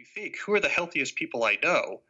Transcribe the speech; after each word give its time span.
you 0.00 0.06
think, 0.14 0.36
who 0.38 0.54
are 0.54 0.60
the 0.60 0.68
healthiest 0.68 1.14
people 1.14 1.44
I 1.44 1.58
know? 1.62 2.00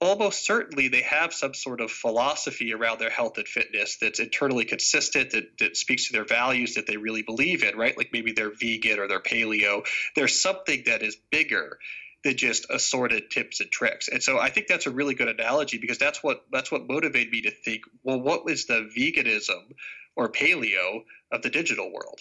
almost 0.00 0.44
certainly 0.44 0.88
they 0.88 1.02
have 1.02 1.32
some 1.32 1.54
sort 1.54 1.80
of 1.80 1.90
philosophy 1.90 2.74
around 2.74 2.98
their 2.98 3.10
health 3.10 3.38
and 3.38 3.48
fitness 3.48 3.96
that's 3.96 4.20
internally 4.20 4.64
consistent 4.64 5.30
that, 5.30 5.58
that 5.58 5.76
speaks 5.76 6.08
to 6.08 6.12
their 6.12 6.24
values 6.24 6.74
that 6.74 6.86
they 6.86 6.96
really 6.96 7.22
believe 7.22 7.62
in 7.62 7.76
right? 7.76 7.96
Like 7.96 8.10
maybe 8.12 8.32
they're 8.32 8.50
vegan 8.50 8.98
or 8.98 9.08
they're 9.08 9.20
paleo. 9.20 9.86
There's 10.14 10.40
something 10.40 10.82
that 10.86 11.02
is 11.02 11.16
bigger 11.30 11.78
than 12.24 12.36
just 12.36 12.66
assorted 12.70 13.30
tips 13.30 13.60
and 13.60 13.70
tricks. 13.70 14.08
And 14.08 14.22
so 14.22 14.38
i 14.38 14.50
think 14.50 14.66
that's 14.66 14.86
a 14.86 14.90
really 14.90 15.14
good 15.14 15.28
analogy 15.28 15.78
because 15.78 15.98
that's 15.98 16.22
what 16.22 16.44
that's 16.52 16.70
what 16.70 16.86
motivated 16.86 17.32
me 17.32 17.42
to 17.42 17.50
think 17.50 17.82
well 18.02 18.20
what 18.20 18.44
was 18.44 18.66
the 18.66 18.90
veganism 18.96 19.72
or 20.14 20.30
paleo 20.30 21.04
of 21.30 21.42
the 21.42 21.50
digital 21.50 21.90
world 21.92 22.20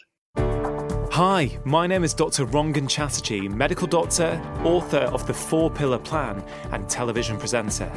Hi, 1.16 1.58
my 1.64 1.88
name 1.88 2.04
is 2.04 2.14
Dr. 2.14 2.46
Rangan 2.46 2.90
Chatterjee, 2.90 3.48
medical 3.48 3.88
doctor, 3.88 4.38
author 4.66 4.98
of 4.98 5.26
The 5.26 5.34
Four 5.34 5.72
Pillar 5.72 5.98
Plan, 5.98 6.44
and 6.74 6.90
television 6.90 7.38
presenter. 7.38 7.90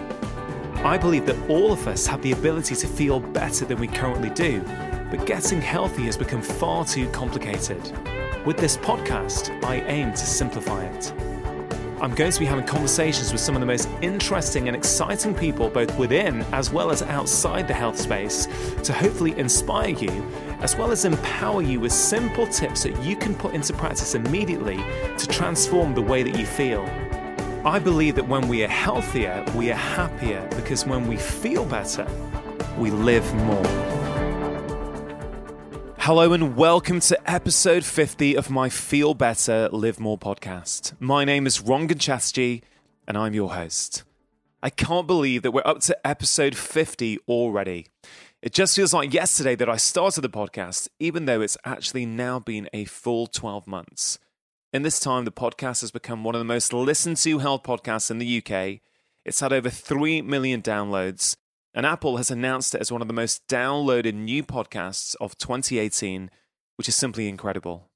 I 0.85 0.99
believe 0.99 1.27
that 1.27 1.51
all 1.51 1.73
of 1.73 1.89
us 1.89 2.07
have 2.07 2.23
the 2.23 2.31
ability 2.31 2.77
to 2.77 2.87
feel 2.87 3.19
better 3.19 3.65
than 3.65 3.81
we 3.81 3.89
currently 3.89 4.31
do, 4.31 4.61
but 5.11 5.27
getting 5.27 5.61
healthy 5.61 6.05
has 6.05 6.17
become 6.17 6.41
far 6.41 6.85
too 6.85 7.09
complicated. 7.09 7.83
With 8.47 8.57
this 8.57 8.77
podcast, 8.77 9.65
I 9.65 9.81
aim 9.89 10.13
to 10.13 10.17
simplify 10.25 10.85
it. 10.85 11.13
I'm 12.01 12.15
going 12.15 12.31
to 12.31 12.39
be 12.39 12.47
having 12.47 12.67
conversations 12.67 13.33
with 13.33 13.41
some 13.41 13.57
of 13.57 13.61
the 13.61 13.67
most 13.67 13.89
interesting 14.01 14.69
and 14.69 14.77
exciting 14.77 15.35
people, 15.35 15.69
both 15.69 15.99
within 15.99 16.43
as 16.53 16.71
well 16.71 16.93
as 16.93 17.03
outside 17.03 17.67
the 17.67 17.75
health 17.75 17.99
space, 17.99 18.47
to 18.85 18.93
hopefully 18.93 19.37
inspire 19.37 19.89
you, 19.89 20.25
as 20.61 20.75
well 20.77 20.91
as 20.91 21.05
empower 21.05 21.63
you 21.63 21.79
with 21.79 21.93
simple 21.93 22.47
tips 22.47 22.83
that 22.83 23.01
you 23.03 23.15
can 23.15 23.35
put 23.35 23.55
into 23.55 23.73
practice 23.73 24.17
immediately 24.17 24.77
to 25.17 25.27
transform 25.29 25.95
the 25.95 26.03
way 26.03 26.25
that 26.25 26.37
you 26.37 26.45
feel. 26.45 26.83
I 27.65 27.79
believe 27.79 28.17
that 28.17 28.27
when 28.27 28.49
we 28.49 28.65
are 28.65 28.69
healthier, 28.69 29.45
we 29.55 29.71
are 29.71 29.77
happier 29.77 30.45
because 30.57 30.85
when 30.85 31.07
we 31.07 31.17
feel 31.17 31.65
better, 31.65 32.09
we 32.77 32.91
live 32.91 33.33
more. 33.35 33.67
Hello 35.99 36.33
and 36.33 36.57
welcome 36.57 36.99
to 37.01 37.31
episode 37.31 37.85
50 37.85 38.37
of 38.37 38.51
my 38.51 38.69
Feel 38.69 39.15
Better, 39.15 39.69
Live 39.71 40.01
More 40.01 40.19
podcast. 40.19 40.95
My 40.99 41.25
name 41.25 41.47
is 41.47 41.59
Rangan 41.59 42.01
Chatterjee 42.01 42.63
and 43.07 43.17
I'm 43.17 43.35
your 43.35 43.55
host. 43.55 44.03
I 44.61 44.71
can't 44.71 45.07
believe 45.07 45.43
that 45.43 45.53
we're 45.53 45.63
up 45.65 45.81
to 45.83 45.97
episode 46.05 46.57
50 46.57 47.19
already. 47.29 47.87
It 48.41 48.53
just 48.53 48.77
feels 48.77 48.95
like 48.95 49.13
yesterday 49.13 49.57
that 49.57 49.69
I 49.69 49.77
started 49.77 50.21
the 50.21 50.29
podcast, 50.29 50.89
even 51.01 51.25
though 51.25 51.41
it's 51.41 51.57
actually 51.65 52.07
now 52.07 52.39
been 52.39 52.69
a 52.73 52.85
full 52.85 53.27
12 53.27 53.67
months. 53.67 54.21
In 54.73 54.83
this 54.83 55.01
time, 55.01 55.25
the 55.25 55.33
podcast 55.33 55.81
has 55.81 55.91
become 55.91 56.23
one 56.23 56.37
of 56.37 56.39
the 56.39 56.45
most 56.45 56.73
listened 56.73 57.17
to 57.17 57.41
health 57.41 57.65
podcasts 57.65 58.13
in 58.13 58.19
the 58.19 58.39
UK. 58.39 58.79
It's 59.25 59.41
had 59.41 59.53
over 59.53 59.71
3 59.71 60.23
million 60.23 60.63
downloads, 60.63 61.35
and 61.75 61.85
Apple 61.85 62.17
has 62.19 62.31
announced 62.31 62.77
it 62.77 62.81
as 62.81 62.93
one 62.93 63.03
of 63.03 63.09
the 63.09 63.15
most 63.15 63.49
downloaded 63.49 64.15
new 64.15 64.45
podcasts 64.45 65.17
of 65.21 65.37
2018, 65.37 66.31
which 66.77 66.89
is 66.89 66.95
simply 66.95 67.29
incredible. 67.29 67.91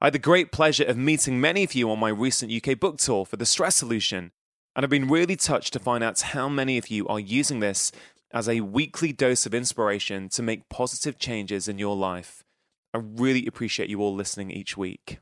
I 0.00 0.06
had 0.06 0.12
the 0.12 0.18
great 0.18 0.50
pleasure 0.50 0.84
of 0.84 0.96
meeting 0.96 1.40
many 1.40 1.62
of 1.62 1.74
you 1.74 1.88
on 1.88 2.00
my 2.00 2.08
recent 2.08 2.50
UK 2.50 2.80
book 2.80 2.98
tour 2.98 3.24
for 3.24 3.36
The 3.36 3.46
Stress 3.46 3.76
Solution, 3.76 4.32
and 4.74 4.84
I've 4.84 4.90
been 4.90 5.08
really 5.08 5.36
touched 5.36 5.72
to 5.74 5.78
find 5.78 6.02
out 6.02 6.20
how 6.20 6.48
many 6.48 6.78
of 6.78 6.88
you 6.88 7.06
are 7.06 7.20
using 7.20 7.60
this 7.60 7.92
as 8.32 8.48
a 8.48 8.60
weekly 8.60 9.12
dose 9.12 9.46
of 9.46 9.54
inspiration 9.54 10.28
to 10.30 10.42
make 10.42 10.68
positive 10.68 11.18
changes 11.18 11.68
in 11.68 11.78
your 11.78 11.96
life. 11.96 12.44
I 12.94 12.98
really 12.98 13.46
appreciate 13.46 13.88
you 13.88 14.00
all 14.00 14.14
listening 14.14 14.50
each 14.50 14.76
week. 14.76 15.18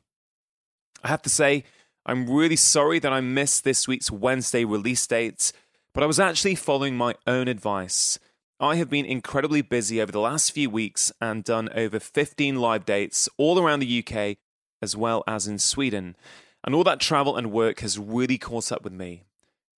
I 1.03 1.09
have 1.09 1.21
to 1.23 1.29
say, 1.29 1.63
I'm 2.05 2.29
really 2.29 2.55
sorry 2.55 2.99
that 2.99 3.13
I 3.13 3.21
missed 3.21 3.63
this 3.63 3.87
week's 3.87 4.09
Wednesday 4.09 4.65
release 4.65 5.05
date. 5.05 5.51
But 5.93 6.03
I 6.03 6.07
was 6.07 6.19
actually 6.19 6.55
following 6.55 6.95
my 6.95 7.15
own 7.25 7.47
advice. 7.47 8.19
I 8.59 8.75
have 8.75 8.89
been 8.89 9.05
incredibly 9.05 9.61
busy 9.61 10.01
over 10.01 10.11
the 10.11 10.19
last 10.19 10.51
few 10.51 10.69
weeks 10.69 11.11
and 11.19 11.43
done 11.43 11.69
over 11.75 11.99
15 11.99 12.55
live 12.55 12.85
dates 12.85 13.27
all 13.37 13.59
around 13.59 13.79
the 13.79 14.03
UK 14.03 14.37
as 14.81 14.95
well 14.95 15.23
as 15.27 15.47
in 15.47 15.57
Sweden. 15.59 16.15
And 16.63 16.75
all 16.75 16.83
that 16.83 16.99
travel 16.99 17.35
and 17.35 17.51
work 17.51 17.79
has 17.79 17.97
really 17.97 18.37
caught 18.37 18.71
up 18.71 18.83
with 18.83 18.93
me. 18.93 19.23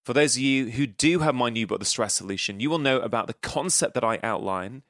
For 0.09 0.13
those 0.13 0.37
of 0.37 0.41
you 0.41 0.71
who 0.71 0.87
do 0.87 1.19
have 1.19 1.35
my 1.35 1.51
new 1.51 1.67
book, 1.67 1.77
The 1.77 1.85
Stress 1.85 2.15
Solution, 2.15 2.59
you 2.59 2.71
will 2.71 2.79
know 2.79 2.97
about 2.97 3.27
the 3.27 3.35
concept 3.35 3.93
that 3.93 4.03
I 4.03 4.17
outline 4.23 4.81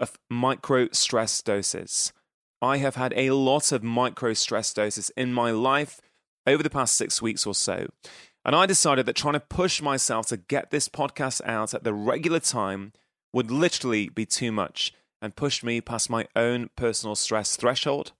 of 0.00 0.18
micro 0.28 0.88
stress 0.90 1.40
doses. 1.42 2.12
I 2.60 2.78
have 2.78 2.96
had 2.96 3.14
a 3.14 3.30
lot 3.30 3.70
of 3.70 3.84
micro 3.84 4.34
stress 4.34 4.74
doses 4.74 5.12
in 5.16 5.32
my 5.32 5.52
life 5.52 6.00
over 6.44 6.60
the 6.60 6.70
past 6.70 6.96
six 6.96 7.22
weeks 7.22 7.46
or 7.46 7.54
so. 7.54 7.86
And 8.44 8.56
I 8.56 8.66
decided 8.66 9.06
that 9.06 9.14
trying 9.14 9.34
to 9.34 9.38
push 9.38 9.80
myself 9.80 10.26
to 10.26 10.38
get 10.38 10.72
this 10.72 10.88
podcast 10.88 11.40
out 11.44 11.72
at 11.72 11.84
the 11.84 11.94
regular 11.94 12.40
time 12.40 12.92
would 13.32 13.52
literally 13.52 14.08
be 14.08 14.26
too 14.26 14.50
much 14.50 14.92
and 15.22 15.36
pushed 15.36 15.62
me 15.62 15.80
past 15.82 16.10
my 16.10 16.26
own 16.34 16.68
personal 16.74 17.14
stress 17.14 17.54
threshold. 17.54 18.10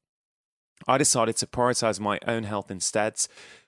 I 0.87 0.99
decided 0.99 1.37
to 1.39 1.49
prioritize 1.49 1.99
my 1.99 2.21
own 2.29 2.45
health 2.45 2.71
instead, 2.71 3.27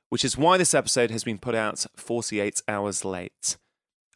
which 0.08 0.24
is 0.24 0.36
why 0.38 0.56
this 0.56 0.74
episode 0.74 1.10
has 1.10 1.24
been 1.24 1.38
put 1.38 1.54
out 1.54 1.86
48 1.96 2.62
hours 2.68 3.04
late. 3.04 3.56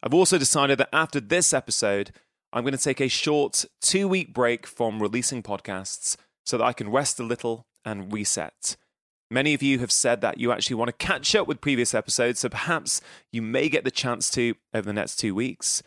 I've 0.03 0.13
also 0.13 0.37
decided 0.37 0.77
that 0.79 0.89
after 0.93 1.19
this 1.19 1.53
episode, 1.53 2.11
I'm 2.53 2.63
going 2.63 2.77
to 2.77 2.83
take 2.83 2.99
a 2.99 3.07
short 3.07 3.65
two 3.81 4.07
week 4.07 4.33
break 4.33 4.65
from 4.67 5.01
releasing 5.01 5.43
podcasts 5.43 6.17
so 6.45 6.57
that 6.57 6.65
I 6.65 6.73
can 6.73 6.89
rest 6.89 7.19
a 7.19 7.23
little 7.23 7.65
and 7.85 8.11
reset. 8.11 8.75
Many 9.29 9.53
of 9.53 9.63
you 9.63 9.79
have 9.79 9.91
said 9.91 10.19
that 10.21 10.39
you 10.39 10.51
actually 10.51 10.75
want 10.75 10.89
to 10.89 11.05
catch 11.05 11.33
up 11.35 11.47
with 11.47 11.61
previous 11.61 11.93
episodes, 11.93 12.39
so 12.39 12.49
perhaps 12.49 12.99
you 13.31 13.41
may 13.41 13.69
get 13.69 13.85
the 13.85 13.91
chance 13.91 14.29
to 14.31 14.55
over 14.73 14.85
the 14.85 14.93
next 14.93 15.15
two 15.15 15.33
weeks. 15.33 15.81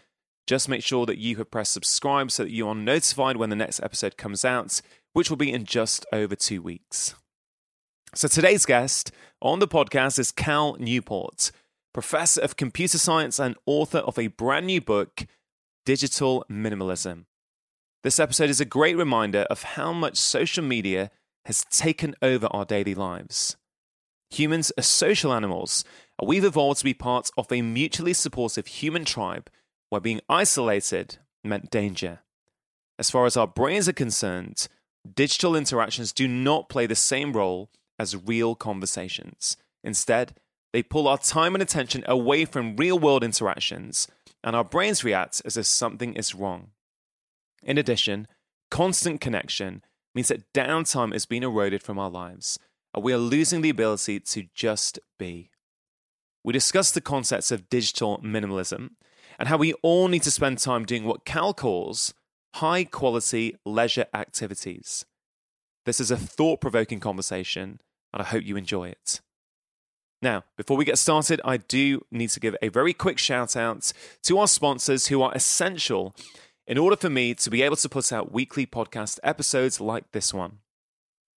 Just 0.47 0.69
make 0.69 0.83
sure 0.83 1.05
that 1.07 1.19
you 1.19 1.37
have 1.37 1.51
pressed 1.51 1.73
subscribe 1.73 2.31
so 2.31 2.45
that 2.45 2.53
you 2.53 2.67
are 2.69 2.75
notified 2.75 3.37
when 3.37 3.51
the 3.51 3.57
next 3.57 3.83
episode 3.83 4.17
comes 4.17 4.45
out, 4.45 4.81
which 5.13 5.29
will 5.29 5.37
be 5.37 5.53
in 5.53 5.65
just 5.65 6.07
over 6.13 6.35
two 6.35 6.63
weeks. 6.63 7.15
So 8.15 8.29
today's 8.29 8.65
guest 8.65 9.11
on 9.45 9.59
the 9.59 9.69
podcast 9.69 10.19
is 10.19 10.33
Cal 10.33 10.75
Newport, 10.79 11.53
professor 11.93 12.41
of 12.41 12.57
computer 12.57 12.97
science 12.97 13.39
and 13.39 13.57
author 13.67 13.99
of 13.99 14.19
a 14.19 14.29
brand 14.29 14.67
new 14.67 14.81
book, 14.81 15.27
Digital 15.85 16.47
Minimalism. 16.51 17.27
This 18.03 18.19
episode 18.19 18.49
is 18.49 18.59
a 18.59 18.65
great 18.65 18.97
reminder 18.97 19.41
of 19.51 19.63
how 19.63 19.93
much 19.93 20.17
social 20.17 20.65
media 20.65 21.11
has 21.45 21.67
taken 21.67 22.15
over 22.23 22.47
our 22.53 22.65
daily 22.65 22.95
lives. 22.95 23.59
Humans 24.31 24.73
are 24.79 24.83
social 24.83 25.31
animals, 25.31 25.85
and 26.19 26.27
we've 26.27 26.45
evolved 26.45 26.79
to 26.79 26.85
be 26.85 26.95
part 26.95 27.31
of 27.37 27.53
a 27.53 27.61
mutually 27.61 28.15
supportive 28.15 28.67
human 28.67 29.05
tribe 29.05 29.51
where 29.91 30.01
being 30.01 30.23
isolated 30.27 31.19
meant 31.45 31.71
danger. 31.71 32.21
As 32.99 33.11
far 33.11 33.27
as 33.27 33.37
our 33.37 33.47
brains 33.47 33.91
are 33.91 33.93
concerned, 33.93 34.69
digital 35.15 35.55
interactions 35.55 36.15
do 36.15 36.27
not 36.27 36.71
play 36.71 36.87
the 36.87 36.95
same 36.95 37.35
role 37.35 37.69
as 37.99 38.17
real 38.17 38.55
conversations. 38.55 39.57
Instead, 39.83 40.35
they 40.73 40.83
pull 40.83 41.07
our 41.07 41.19
time 41.19 41.55
and 41.55 41.63
attention 41.63 42.03
away 42.07 42.45
from 42.45 42.77
real 42.77 42.99
world 42.99 43.23
interactions, 43.23 44.09
and 44.43 44.57
our 44.57 44.65
brains 44.65 45.05
react 45.05 45.41
as 45.45 45.57
if 45.57 45.67
something 45.67 46.15
is 46.15 46.35
wrong. 46.35 46.71
In 47.63 47.79
addition, 47.79 48.27
constant 48.71 49.21
connection 49.21 49.83
means 50.15 50.29
that 50.29 50.53
downtime 50.53 51.15
is 51.15 51.27
being 51.27 51.43
eroded 51.43 51.83
from 51.83 51.99
our 51.99 52.11
lives, 52.11 52.59
and 52.93 53.05
we 53.05 53.13
are 53.13 53.19
losing 53.19 53.61
the 53.61 53.71
ability 53.71 54.21
to 54.21 54.47
just 54.55 54.99
be. 55.19 55.51
We 56.43 56.53
discussed 56.53 56.95
the 56.95 57.01
concepts 57.01 57.51
of 57.51 57.71
digital 57.71 58.19
minimalism 58.19 58.91
and 59.39 59.49
how 59.49 59.57
we 59.57 59.73
all 59.75 60.09
need 60.09 60.23
to 60.23 60.31
spend 60.31 60.59
time 60.59 60.85
doing 60.85 61.05
what 61.05 61.25
Cal 61.25 61.55
calls 61.55 62.15
high 62.57 62.85
quality 62.85 63.57
leisure 63.65 64.07
activities. 64.15 65.05
This 65.85 66.01
is 66.01 66.11
a 66.11 66.17
thought 66.17 66.61
provoking 66.61 67.01
conversation, 67.01 67.81
and 68.13 68.23
I 68.23 68.25
hope 68.25 68.45
you 68.45 68.57
enjoy 68.57 68.89
it. 68.89 69.21
Now, 70.23 70.45
before 70.57 70.79
we 70.79 70.87
get 70.87 70.97
started, 70.97 71.41
I 71.45 71.59
do 71.59 72.07
need 72.11 72.31
to 72.31 72.41
give 72.41 72.57
a 72.63 72.69
very 72.69 72.95
quick 72.95 73.19
shout 73.19 73.57
out 73.57 73.93
to 74.23 74.39
our 74.39 74.49
sponsors 74.49 75.09
who 75.09 75.21
are 75.21 75.35
essential 75.35 76.17
in 76.67 76.79
order 76.79 76.97
for 76.97 77.11
me 77.11 77.35
to 77.35 77.51
be 77.51 77.61
able 77.61 77.77
to 77.77 77.89
put 77.91 78.11
out 78.11 78.33
weekly 78.33 78.65
podcast 78.65 79.19
episodes 79.23 79.81
like 79.81 80.11
this 80.13 80.33
one. 80.33 80.61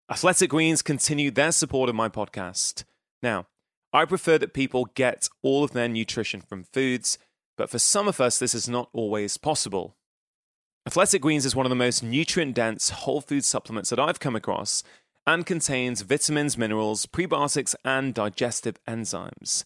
Athletic 0.09 0.49
Greens 0.51 0.81
continue 0.81 1.31
their 1.31 1.51
support 1.51 1.89
of 1.89 1.95
my 1.95 2.07
podcast. 2.07 2.85
Now, 3.21 3.47
I 3.91 4.05
prefer 4.05 4.37
that 4.37 4.53
people 4.53 4.85
get 4.95 5.27
all 5.41 5.65
of 5.65 5.71
their 5.71 5.89
nutrition 5.89 6.39
from 6.39 6.63
foods, 6.63 7.17
but 7.57 7.69
for 7.69 7.79
some 7.79 8.07
of 8.07 8.21
us, 8.21 8.39
this 8.39 8.55
is 8.55 8.69
not 8.69 8.87
always 8.93 9.35
possible. 9.35 9.97
Athletic 10.87 11.21
Greens 11.21 11.45
is 11.45 11.53
one 11.53 11.65
of 11.65 11.69
the 11.69 11.75
most 11.75 12.01
nutrient 12.01 12.55
dense 12.55 12.91
whole 12.91 13.19
food 13.19 13.43
supplements 13.43 13.89
that 13.89 13.99
I've 13.99 14.21
come 14.21 14.37
across 14.37 14.83
and 15.25 15.45
contains 15.45 15.99
vitamins, 15.99 16.57
minerals, 16.57 17.05
prebiotics, 17.05 17.75
and 17.83 18.13
digestive 18.13 18.81
enzymes. 18.87 19.65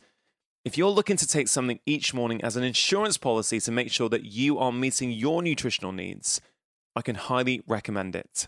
If 0.65 0.79
you're 0.79 0.89
looking 0.89 1.18
to 1.18 1.27
take 1.27 1.47
something 1.47 1.79
each 1.85 2.12
morning 2.12 2.44
as 2.44 2.56
an 2.56 2.63
insurance 2.63 3.19
policy 3.19 3.59
to 3.59 3.71
make 3.71 3.91
sure 3.91 4.09
that 4.09 4.25
you 4.25 4.57
are 4.57 4.71
meeting 4.71 5.12
your 5.12 5.44
nutritional 5.44 5.91
needs, 5.91 6.41
I 6.95 7.03
can 7.03 7.13
highly 7.13 7.62
recommend 7.68 8.15
it. 8.15 8.47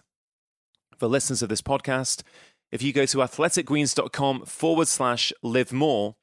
For 0.97 1.05
listeners 1.05 1.43
of 1.43 1.49
this 1.49 1.61
podcast, 1.61 2.23
if 2.71 2.81
you 2.81 2.91
go 2.91 3.05
to 3.05 3.19
athleticgreens.com 3.19 4.45
forward 4.45 4.87
slash 4.87 5.31
live 5.43 5.71
more, 5.71 6.15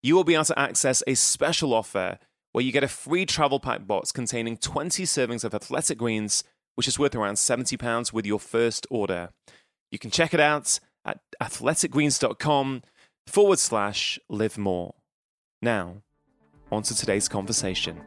you 0.00 0.14
will 0.14 0.22
be 0.22 0.34
able 0.34 0.44
to 0.44 0.56
access 0.56 1.02
a 1.08 1.14
special 1.14 1.74
offer 1.74 2.20
where 2.52 2.64
you 2.64 2.72
get 2.72 2.84
a 2.84 2.88
free 2.88 3.26
travel 3.26 3.60
pack 3.60 3.86
box 3.86 4.12
containing 4.12 4.56
20 4.56 5.04
servings 5.04 5.44
of 5.44 5.54
athletic 5.54 5.98
greens, 5.98 6.44
which 6.74 6.88
is 6.88 6.98
worth 6.98 7.14
around 7.14 7.34
£70 7.34 8.12
with 8.12 8.26
your 8.26 8.40
first 8.40 8.86
order. 8.90 9.30
You 9.90 9.98
can 9.98 10.10
check 10.10 10.34
it 10.34 10.40
out 10.40 10.80
at 11.04 11.20
athleticgreens.com 11.42 12.82
forward 13.26 13.58
slash 13.58 14.18
live 14.28 14.58
more. 14.58 14.94
Now, 15.60 16.02
on 16.70 16.82
to 16.84 16.94
today's 16.94 17.28
conversation. 17.28 18.00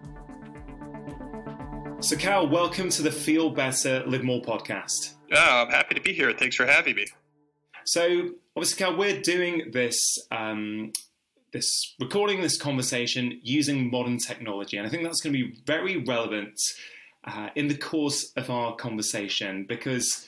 So, 1.99 2.15
Cal, 2.15 2.47
welcome 2.47 2.89
to 2.89 3.03
the 3.03 3.11
Feel 3.11 3.51
Better, 3.51 4.03
Live 4.07 4.23
More 4.23 4.41
podcast. 4.41 5.15
Oh, 5.33 5.37
I'm 5.37 5.69
happy 5.69 5.93
to 5.93 6.01
be 6.01 6.13
here. 6.13 6.33
Thanks 6.33 6.55
for 6.55 6.65
having 6.65 6.95
me. 6.95 7.05
So, 7.85 8.31
obviously, 8.55 8.83
Cal, 8.83 8.97
we're 8.97 9.21
doing 9.21 9.69
this 9.71 10.17
um, 10.31 10.93
this 11.53 11.95
recording 11.99 12.41
this 12.41 12.57
conversation 12.57 13.39
using 13.43 13.91
modern 13.91 14.17
technology, 14.17 14.77
and 14.77 14.87
I 14.87 14.89
think 14.89 15.03
that's 15.03 15.21
going 15.21 15.33
to 15.33 15.45
be 15.45 15.61
very 15.65 15.97
relevant 15.97 16.59
uh, 17.25 17.49
in 17.55 17.67
the 17.67 17.77
course 17.77 18.31
of 18.35 18.49
our 18.49 18.75
conversation 18.75 19.65
because 19.67 20.27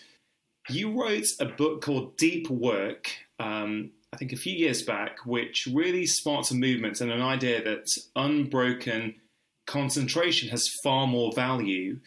you 0.70 1.00
wrote 1.00 1.26
a 1.40 1.46
book 1.46 1.82
called 1.82 2.18
Deep 2.18 2.50
Work. 2.50 3.12
Um, 3.40 3.92
I 4.14 4.18
think 4.18 4.32
a 4.32 4.38
few 4.38 4.54
years 4.54 4.84
back, 4.84 5.26
which 5.26 5.68
really 5.72 6.06
sparked 6.06 6.52
a 6.52 6.56
movement 6.56 7.02
and 7.02 7.12
an 7.12 7.22
idea 7.22 7.64
that 7.64 7.88
unbroken 8.16 9.16
concentration 9.66 10.50
has 10.50 10.70
far 10.84 11.08
more 11.08 11.32
value 11.34 12.00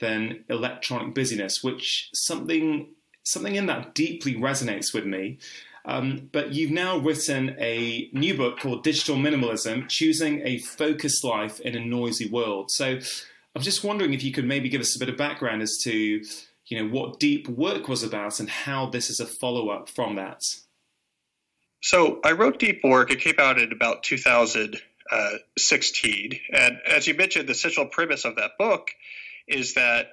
than 0.00 0.44
electronic 0.48 1.14
busyness, 1.14 1.62
which 1.62 2.08
something 2.14 2.88
something 3.22 3.54
in 3.54 3.66
that 3.66 3.94
deeply 3.94 4.34
resonates 4.34 4.94
with 4.94 5.04
me. 5.04 5.38
Um, 5.90 6.28
but 6.30 6.52
you've 6.52 6.70
now 6.70 6.98
written 6.98 7.56
a 7.58 8.08
new 8.12 8.36
book 8.36 8.60
called 8.60 8.84
Digital 8.84 9.16
Minimalism: 9.16 9.88
Choosing 9.88 10.46
a 10.46 10.58
Focused 10.58 11.24
Life 11.24 11.58
in 11.60 11.74
a 11.74 11.84
Noisy 11.84 12.30
World. 12.30 12.70
So, 12.70 13.00
I'm 13.56 13.62
just 13.62 13.82
wondering 13.82 14.14
if 14.14 14.22
you 14.22 14.30
could 14.30 14.44
maybe 14.44 14.68
give 14.68 14.80
us 14.80 14.94
a 14.94 15.00
bit 15.00 15.08
of 15.08 15.16
background 15.16 15.62
as 15.62 15.76
to, 15.82 15.92
you 15.92 16.78
know, 16.78 16.86
what 16.88 17.18
deep 17.18 17.48
work 17.48 17.88
was 17.88 18.04
about 18.04 18.38
and 18.38 18.48
how 18.48 18.86
this 18.86 19.10
is 19.10 19.18
a 19.18 19.26
follow 19.26 19.70
up 19.70 19.88
from 19.88 20.14
that. 20.14 20.42
So, 21.82 22.20
I 22.24 22.30
wrote 22.32 22.60
Deep 22.60 22.84
Work. 22.84 23.10
It 23.10 23.18
came 23.18 23.34
out 23.38 23.60
in 23.60 23.72
about 23.72 24.04
2016, 24.04 26.40
and 26.52 26.78
as 26.88 27.08
you 27.08 27.14
mentioned, 27.14 27.48
the 27.48 27.54
central 27.54 27.86
premise 27.86 28.24
of 28.24 28.36
that 28.36 28.52
book 28.60 28.92
is 29.48 29.74
that 29.74 30.06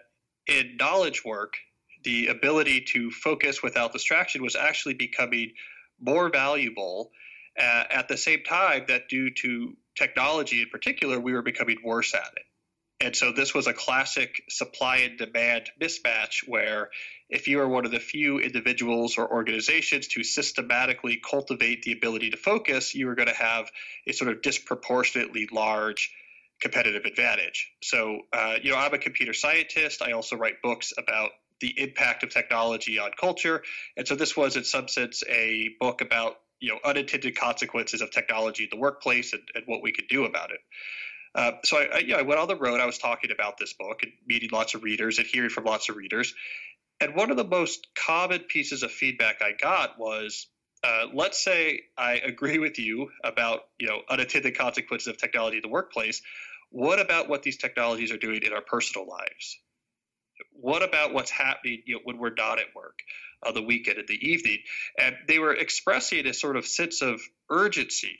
in 0.47 0.77
knowledge 0.77 1.23
work, 1.23 1.57
the 2.07 2.27
ability 2.27 2.79
to 2.79 3.11
focus 3.11 3.61
without 3.61 3.91
distraction 3.91 4.41
was 4.41 4.55
actually 4.55 4.93
becoming 4.93 5.51
more 5.99 6.29
valuable 6.29 7.11
uh, 7.59 7.83
at 7.89 8.07
the 8.07 8.15
same 8.15 8.43
time 8.43 8.85
that 8.87 9.09
due 9.09 9.29
to 9.29 9.75
technology 9.93 10.61
in 10.61 10.69
particular, 10.69 11.19
we 11.19 11.33
were 11.33 11.41
becoming 11.41 11.75
worse 11.83 12.13
at 12.13 12.31
it. 12.37 12.43
And 13.05 13.13
so 13.13 13.33
this 13.33 13.53
was 13.53 13.67
a 13.67 13.73
classic 13.73 14.41
supply 14.49 14.97
and 14.97 15.17
demand 15.17 15.69
mismatch 15.81 16.47
where 16.47 16.91
if 17.29 17.49
you 17.49 17.59
are 17.59 17.67
one 17.67 17.85
of 17.85 17.91
the 17.91 17.99
few 17.99 18.39
individuals 18.39 19.17
or 19.17 19.29
organizations 19.29 20.07
to 20.07 20.23
systematically 20.23 21.19
cultivate 21.29 21.83
the 21.83 21.91
ability 21.91 22.29
to 22.29 22.37
focus, 22.37 22.95
you 22.95 23.09
are 23.09 23.15
going 23.15 23.27
to 23.27 23.35
have 23.35 23.69
a 24.07 24.13
sort 24.13 24.31
of 24.31 24.41
disproportionately 24.41 25.49
large 25.51 26.09
competitive 26.61 27.03
advantage. 27.03 27.69
So, 27.83 28.21
uh, 28.31 28.55
you 28.63 28.71
know, 28.71 28.77
I'm 28.77 28.93
a 28.93 28.97
computer 28.97 29.33
scientist. 29.33 30.01
I 30.01 30.13
also 30.13 30.37
write 30.37 30.61
books 30.63 30.93
about 30.97 31.31
the 31.59 31.79
impact 31.79 32.23
of 32.23 32.29
technology 32.29 32.99
on 32.99 33.11
culture. 33.19 33.63
And 33.95 34.07
so 34.07 34.15
this 34.15 34.35
was, 34.35 34.55
in 34.55 34.63
some 34.63 34.87
sense, 34.87 35.23
a 35.29 35.69
book 35.79 36.01
about 36.01 36.37
you 36.59 36.69
know 36.69 36.79
unintended 36.83 37.37
consequences 37.37 38.01
of 38.01 38.11
technology 38.11 38.63
in 38.63 38.69
the 38.71 38.77
workplace 38.77 39.33
and, 39.33 39.43
and 39.55 39.63
what 39.67 39.81
we 39.81 39.91
could 39.91 40.07
do 40.07 40.25
about 40.25 40.51
it. 40.51 40.59
Uh, 41.35 41.51
so 41.63 41.77
I, 41.77 41.85
I, 41.93 41.97
you 41.99 42.07
know, 42.09 42.17
I 42.17 42.21
went 42.23 42.39
on 42.39 42.47
the 42.47 42.55
road. 42.55 42.79
I 42.79 42.85
was 42.85 42.97
talking 42.97 43.31
about 43.31 43.57
this 43.57 43.73
book 43.73 44.01
and 44.03 44.11
meeting 44.27 44.49
lots 44.51 44.73
of 44.73 44.83
readers 44.83 45.19
and 45.19 45.27
hearing 45.27 45.49
from 45.49 45.65
lots 45.65 45.89
of 45.89 45.95
readers. 45.95 46.33
And 46.99 47.15
one 47.15 47.29
of 47.29 47.37
the 47.37 47.43
most 47.43 47.87
common 47.95 48.39
pieces 48.39 48.81
of 48.81 48.91
feedback 48.91 49.41
I 49.41 49.51
got 49.51 49.99
was, 49.99 50.47
uh, 50.83 51.05
let's 51.13 51.43
say 51.43 51.81
I 51.97 52.13
agree 52.25 52.57
with 52.57 52.79
you 52.79 53.09
about 53.23 53.61
you 53.79 53.87
know 53.87 54.01
unintended 54.09 54.57
consequences 54.57 55.07
of 55.07 55.17
technology 55.17 55.57
in 55.57 55.63
the 55.63 55.69
workplace. 55.69 56.21
What 56.69 56.99
about 56.99 57.29
what 57.29 57.43
these 57.43 57.57
technologies 57.57 58.11
are 58.11 58.17
doing 58.17 58.41
in 58.43 58.51
our 58.51 58.61
personal 58.61 59.07
lives? 59.07 59.57
What 60.59 60.83
about 60.83 61.13
what's 61.13 61.31
happening 61.31 61.81
you 61.85 61.95
know, 61.95 62.01
when 62.03 62.17
we're 62.17 62.33
not 62.33 62.59
at 62.59 62.75
work 62.75 62.99
on 63.45 63.53
the 63.53 63.61
weekend 63.61 63.99
and 63.99 64.07
the 64.07 64.29
evening? 64.29 64.59
And 64.99 65.15
they 65.27 65.39
were 65.39 65.53
expressing 65.53 66.25
a 66.27 66.33
sort 66.33 66.55
of 66.57 66.65
sense 66.65 67.01
of 67.01 67.21
urgency 67.49 68.17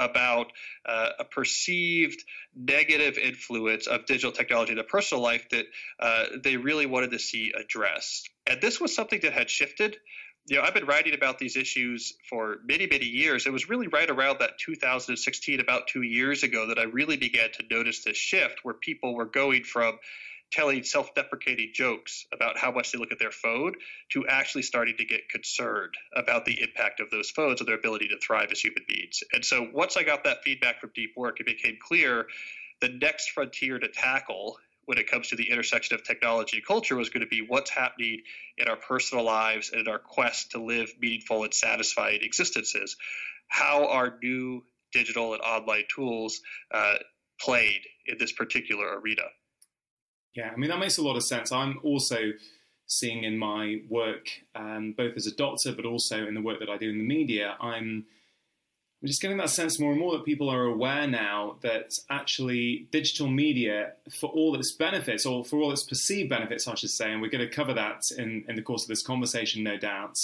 about 0.00 0.52
uh, 0.86 1.10
a 1.18 1.24
perceived 1.24 2.24
negative 2.56 3.18
influence 3.18 3.86
of 3.86 4.06
digital 4.06 4.32
technology 4.32 4.72
in 4.72 4.78
the 4.78 4.84
personal 4.84 5.22
life 5.22 5.48
that 5.50 5.66
uh, 6.00 6.24
they 6.42 6.56
really 6.56 6.86
wanted 6.86 7.10
to 7.12 7.18
see 7.18 7.52
addressed. 7.58 8.30
And 8.46 8.60
this 8.60 8.80
was 8.80 8.94
something 8.94 9.20
that 9.20 9.32
had 9.32 9.50
shifted. 9.50 9.96
You 10.46 10.56
know, 10.56 10.62
I've 10.62 10.74
been 10.74 10.86
writing 10.86 11.14
about 11.14 11.38
these 11.38 11.56
issues 11.56 12.14
for 12.28 12.56
many, 12.64 12.86
many 12.86 13.04
years. 13.04 13.46
It 13.46 13.52
was 13.52 13.68
really 13.68 13.88
right 13.88 14.08
around 14.08 14.38
that 14.40 14.58
2016, 14.58 15.60
about 15.60 15.86
two 15.86 16.02
years 16.02 16.42
ago, 16.42 16.68
that 16.68 16.78
I 16.78 16.84
really 16.84 17.18
began 17.18 17.50
to 17.52 17.64
notice 17.70 18.02
this 18.02 18.16
shift 18.16 18.60
where 18.62 18.74
people 18.74 19.14
were 19.14 19.26
going 19.26 19.64
from 19.64 19.98
telling 20.50 20.82
self 20.82 21.14
deprecating 21.14 21.70
jokes 21.72 22.26
about 22.32 22.58
how 22.58 22.70
much 22.70 22.92
they 22.92 22.98
look 22.98 23.12
at 23.12 23.18
their 23.18 23.30
phone 23.30 23.74
to 24.10 24.26
actually 24.26 24.62
starting 24.62 24.96
to 24.96 25.04
get 25.04 25.28
concerned 25.28 25.94
about 26.14 26.44
the 26.44 26.60
impact 26.60 27.00
of 27.00 27.10
those 27.10 27.30
phones 27.30 27.60
and 27.60 27.68
their 27.68 27.76
ability 27.76 28.08
to 28.08 28.18
thrive 28.18 28.48
as 28.50 28.60
human 28.60 28.84
beings. 28.88 29.22
And 29.32 29.44
so 29.44 29.68
once 29.72 29.96
I 29.96 30.02
got 30.02 30.24
that 30.24 30.42
feedback 30.42 30.80
from 30.80 30.90
deep 30.94 31.12
work, 31.16 31.40
it 31.40 31.46
became 31.46 31.76
clear 31.80 32.26
the 32.80 32.88
next 32.88 33.30
frontier 33.30 33.78
to 33.78 33.88
tackle 33.88 34.58
when 34.86 34.98
it 34.98 35.08
comes 35.08 35.28
to 35.28 35.36
the 35.36 35.50
intersection 35.50 35.94
of 35.94 36.02
technology 36.02 36.56
and 36.56 36.66
culture 36.66 36.96
was 36.96 37.10
going 37.10 37.20
to 37.20 37.28
be 37.28 37.44
what's 37.46 37.70
happening 37.70 38.22
in 38.58 38.66
our 38.66 38.76
personal 38.76 39.24
lives 39.24 39.70
and 39.70 39.82
in 39.82 39.88
our 39.88 39.98
quest 39.98 40.52
to 40.52 40.58
live 40.58 40.90
meaningful 41.00 41.44
and 41.44 41.54
satisfying 41.54 42.20
existences. 42.22 42.96
How 43.46 43.86
are 43.86 44.18
new 44.22 44.64
digital 44.92 45.34
and 45.34 45.42
online 45.42 45.84
tools 45.94 46.40
uh, 46.72 46.96
played 47.40 47.82
in 48.06 48.18
this 48.18 48.32
particular 48.32 48.98
arena? 48.98 49.22
Yeah, 50.34 50.50
I 50.52 50.56
mean, 50.56 50.70
that 50.70 50.78
makes 50.78 50.98
a 50.98 51.02
lot 51.02 51.16
of 51.16 51.24
sense. 51.24 51.50
I'm 51.50 51.80
also 51.82 52.32
seeing 52.86 53.24
in 53.24 53.38
my 53.38 53.82
work, 53.88 54.28
um, 54.54 54.92
both 54.96 55.16
as 55.16 55.26
a 55.26 55.34
doctor, 55.34 55.72
but 55.72 55.84
also 55.84 56.26
in 56.26 56.34
the 56.34 56.40
work 56.40 56.58
that 56.60 56.68
I 56.68 56.76
do 56.76 56.90
in 56.90 56.98
the 56.98 57.04
media, 57.04 57.56
I'm, 57.60 58.06
just 59.04 59.22
getting 59.22 59.38
that 59.38 59.48
sense 59.48 59.80
more 59.80 59.92
and 59.92 60.00
more 60.00 60.12
that 60.12 60.24
people 60.26 60.50
are 60.50 60.64
aware 60.64 61.06
now 61.06 61.56
that 61.62 61.98
actually 62.10 62.86
digital 62.90 63.28
media, 63.28 63.92
for 64.10 64.28
all 64.30 64.54
its 64.54 64.72
benefits, 64.72 65.24
or 65.24 65.44
for 65.44 65.58
all 65.58 65.72
its 65.72 65.82
perceived 65.82 66.28
benefits, 66.28 66.68
I 66.68 66.74
should 66.74 66.90
say, 66.90 67.10
and 67.10 67.22
we're 67.22 67.30
going 67.30 67.48
to 67.48 67.54
cover 67.54 67.72
that 67.74 68.10
in, 68.16 68.44
in 68.46 68.56
the 68.56 68.62
course 68.62 68.82
of 68.82 68.88
this 68.88 69.02
conversation, 69.02 69.62
no 69.62 69.78
doubt. 69.78 70.18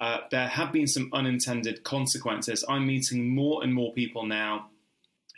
Uh, 0.00 0.20
there 0.30 0.48
have 0.48 0.72
been 0.72 0.86
some 0.86 1.10
unintended 1.12 1.82
consequences. 1.84 2.64
I'm 2.68 2.86
meeting 2.86 3.28
more 3.28 3.62
and 3.62 3.74
more 3.74 3.92
people 3.92 4.24
now 4.26 4.68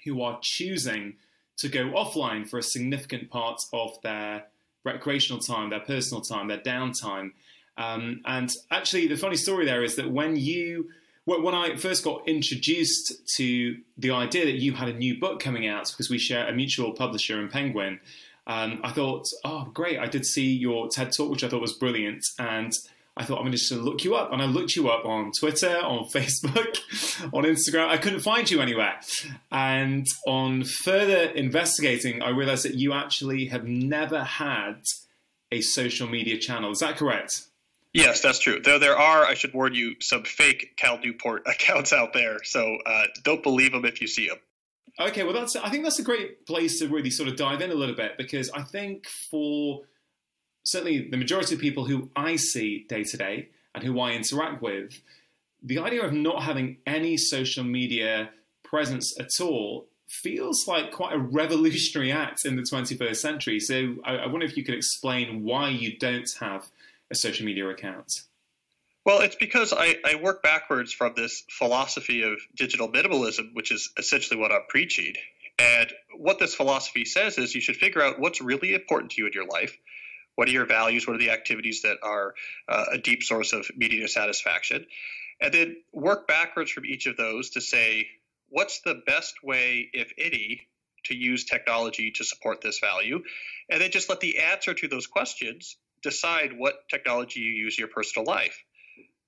who 0.05 0.23
are 0.23 0.39
choosing 0.41 1.15
to 1.59 1.69
go 1.69 1.91
offline 1.91 2.49
for 2.49 2.59
a 2.59 2.63
significant 2.63 3.31
part 3.31 3.63
of 3.73 4.01
their 4.03 4.47
recreational 4.85 5.41
time, 5.41 5.71
their 5.71 5.81
personal 5.81 6.23
time, 6.23 6.49
their 6.49 6.59
downtime. 6.59 7.33
Um, 7.77 8.23
and 8.25 8.53
actually, 8.71 9.07
the 9.07 9.17
funny 9.17 9.37
story 9.37 9.65
there 9.65 9.85
is 9.85 9.97
that 9.97 10.11
when 10.11 10.37
you 10.37 10.91
when 11.25 11.55
I 11.55 11.77
first 11.77 12.05
got 12.05 12.27
introduced 12.27 13.37
to 13.37 13.77
the 13.99 14.13
idea 14.13 14.47
that 14.47 14.55
you 14.55 14.73
had 14.73 14.89
a 14.89 14.95
new 14.95 15.21
book 15.21 15.41
coming 15.41 15.67
out 15.69 15.91
because 15.91 16.09
we 16.09 16.17
share 16.17 16.49
a 16.49 16.55
mutual 16.55 16.93
publisher 16.93 17.39
in 17.39 17.51
Penguin, 17.51 18.01
um, 18.47 18.81
I 18.83 18.93
thought, 18.93 19.29
oh, 19.45 19.71
great! 19.75 19.99
I 19.99 20.07
did 20.07 20.25
see 20.25 20.51
your 20.51 20.89
TED 20.89 21.13
talk, 21.13 21.31
which 21.31 21.45
I 21.45 21.49
thought 21.49 21.61
was 21.61 21.75
brilliant, 21.75 22.25
and 22.39 22.73
I 23.19 23.25
thought 23.25 23.39
I'm 23.39 23.43
going 23.43 23.53
to 23.53 23.59
just 23.59 23.73
look 23.73 24.05
you 24.05 24.15
up, 24.15 24.33
and 24.33 24.41
I 24.41 24.47
looked 24.47 24.77
you 24.77 24.89
up 24.89 25.05
on 25.05 25.33
Twitter, 25.39 25.77
on 25.77 26.05
Facebook, 26.09 26.79
on 27.35 27.45
Instagram. 27.45 27.89
I 27.89 27.99
couldn't 27.99 28.21
find 28.21 28.49
you 28.51 28.61
anywhere, 28.61 29.01
and 29.51 30.07
on 30.27 30.65
further 30.65 31.23
investigating, 31.33 32.23
I 32.23 32.31
realised 32.31 32.65
that 32.65 32.75
you 32.75 32.93
actually 32.93 33.47
have 33.47 33.65
never 33.65 34.23
had 34.23 34.83
a 35.51 35.61
social 35.61 36.09
media 36.09 36.39
channel. 36.39 36.71
Is 36.71 36.79
that 36.79 36.97
correct? 36.97 37.43
Yes, 37.93 38.21
that's 38.21 38.39
true. 38.39 38.61
Though 38.61 38.79
there 38.79 38.97
are, 38.97 39.25
I 39.25 39.35
should 39.35 39.55
warn 39.55 39.75
you, 39.75 39.97
some 40.01 40.23
fake 40.23 40.77
Cal 40.77 40.99
Newport 40.99 41.43
accounts 41.47 41.93
out 41.93 42.13
there, 42.13 42.39
so 42.45 42.79
uh, 42.87 43.05
don't 43.25 43.43
believe 43.43 43.73
them 43.73 43.85
if 43.85 44.01
you 44.01 44.07
see 44.07 44.29
them. 44.29 44.39
Okay, 45.01 45.23
well, 45.23 45.33
that's. 45.33 45.57
I 45.57 45.71
think 45.71 45.85
that's 45.85 45.99
a 45.99 46.05
great 46.05 46.47
place 46.47 46.79
to 46.81 46.89
really 46.89 47.11
sort 47.11 47.29
of 47.29 47.37
dive 47.37 47.61
in 47.61 47.71
a 47.71 47.75
little 47.75 47.95
bit 47.95 48.17
because 48.17 48.51
I 48.51 48.63
think 48.63 49.07
for 49.07 49.83
certainly 50.69 51.09
the 51.09 51.17
majority 51.17 51.55
of 51.55 51.61
people 51.61 51.87
who 51.87 52.11
I 52.15 52.37
see 52.37 52.85
day 52.89 53.03
to 53.03 53.17
day 53.17 53.49
and 53.75 53.83
who 53.83 53.99
I 53.99 54.13
interact 54.13 54.61
with, 54.61 55.01
the 55.63 55.79
idea 55.79 56.05
of 56.05 56.13
not 56.13 56.43
having 56.43 56.77
any 56.87 57.17
social 57.17 57.65
media 57.65 58.31
presence 58.63 59.19
at 59.19 59.31
all 59.41 59.87
feels 60.07 60.69
like 60.69 60.93
quite 60.93 61.15
a 61.15 61.19
revolutionary 61.19 62.13
act 62.13 62.45
in 62.45 62.57
the 62.57 62.63
21st 62.63 63.17
century. 63.17 63.61
So 63.61 63.97
I, 64.05 64.17
I 64.17 64.27
wonder 64.27 64.45
if 64.45 64.59
you 64.59 64.65
could 64.65 64.75
explain 64.75 65.43
why 65.43 65.71
you 65.71 65.99
don't 65.99 66.29
have 66.41 66.67
a 67.11 67.15
social 67.15 67.47
media 67.47 67.67
account. 67.69 68.13
Well, 69.07 69.21
it's 69.21 69.37
because 69.37 69.73
I, 69.75 69.97
I 70.05 70.17
work 70.17 70.43
backwards 70.43 70.93
from 70.93 71.15
this 71.17 71.45
philosophy 71.51 72.23
of 72.23 72.41
digital 72.55 72.91
minimalism, 72.91 73.55
which 73.55 73.73
is 73.73 73.91
essentially 73.97 74.39
what 74.39 74.53
I'm 74.53 74.67
preaching. 74.69 75.15
And 75.59 75.91
what 76.15 76.39
this 76.39 76.55
philosophy 76.55 77.07
says 77.07 77.39
is 77.39 77.55
you 77.55 77.63
should 77.63 77.77
figure 77.77 78.03
out 78.03 78.21
what's 78.21 78.43
really 78.43 78.75
important 78.75 79.13
to 79.13 79.23
you 79.23 79.27
in 79.27 79.33
your 79.33 79.47
life. 79.47 79.79
What 80.39 80.47
are 80.47 80.53
your 80.53 80.67
values? 80.67 81.05
What 81.05 81.17
are 81.17 81.19
the 81.19 81.31
activities 81.31 81.83
that 81.83 81.97
are 82.01 82.33
uh, 82.69 82.85
a 82.93 82.99
deep 82.99 83.25
source 83.25 83.53
of 83.53 83.69
or 83.77 84.07
satisfaction? 84.07 84.87
And 85.41 85.53
then 85.53 85.77
work 85.93 86.29
backwards 86.29 86.71
from 86.71 86.87
each 86.87 87.07
of 87.07 87.17
those 87.17 87.51
to 87.51 87.61
say, 87.61 88.07
what's 88.49 88.81
the 88.83 89.03
best 89.05 89.43
way, 89.43 89.91
if 89.93 90.13
any, 90.17 90.69
to 91.07 91.17
use 91.17 91.45
technology 91.45 92.13
to 92.13 92.25
support 92.25 92.61
this 92.61 92.79
value? 92.79 93.25
And 93.69 93.81
then 93.81 93.91
just 93.91 94.09
let 94.09 94.21
the 94.21 94.39
answer 94.39 94.75
to 94.75 94.87
those 94.87 95.09
questions 95.09 95.77
decide 96.05 96.57
what 96.57 96.89
technology 96.89 97.41
you 97.41 97.51
use 97.51 97.77
in 97.77 97.83
your 97.83 97.89
personal 97.89 98.25
life. 98.25 98.63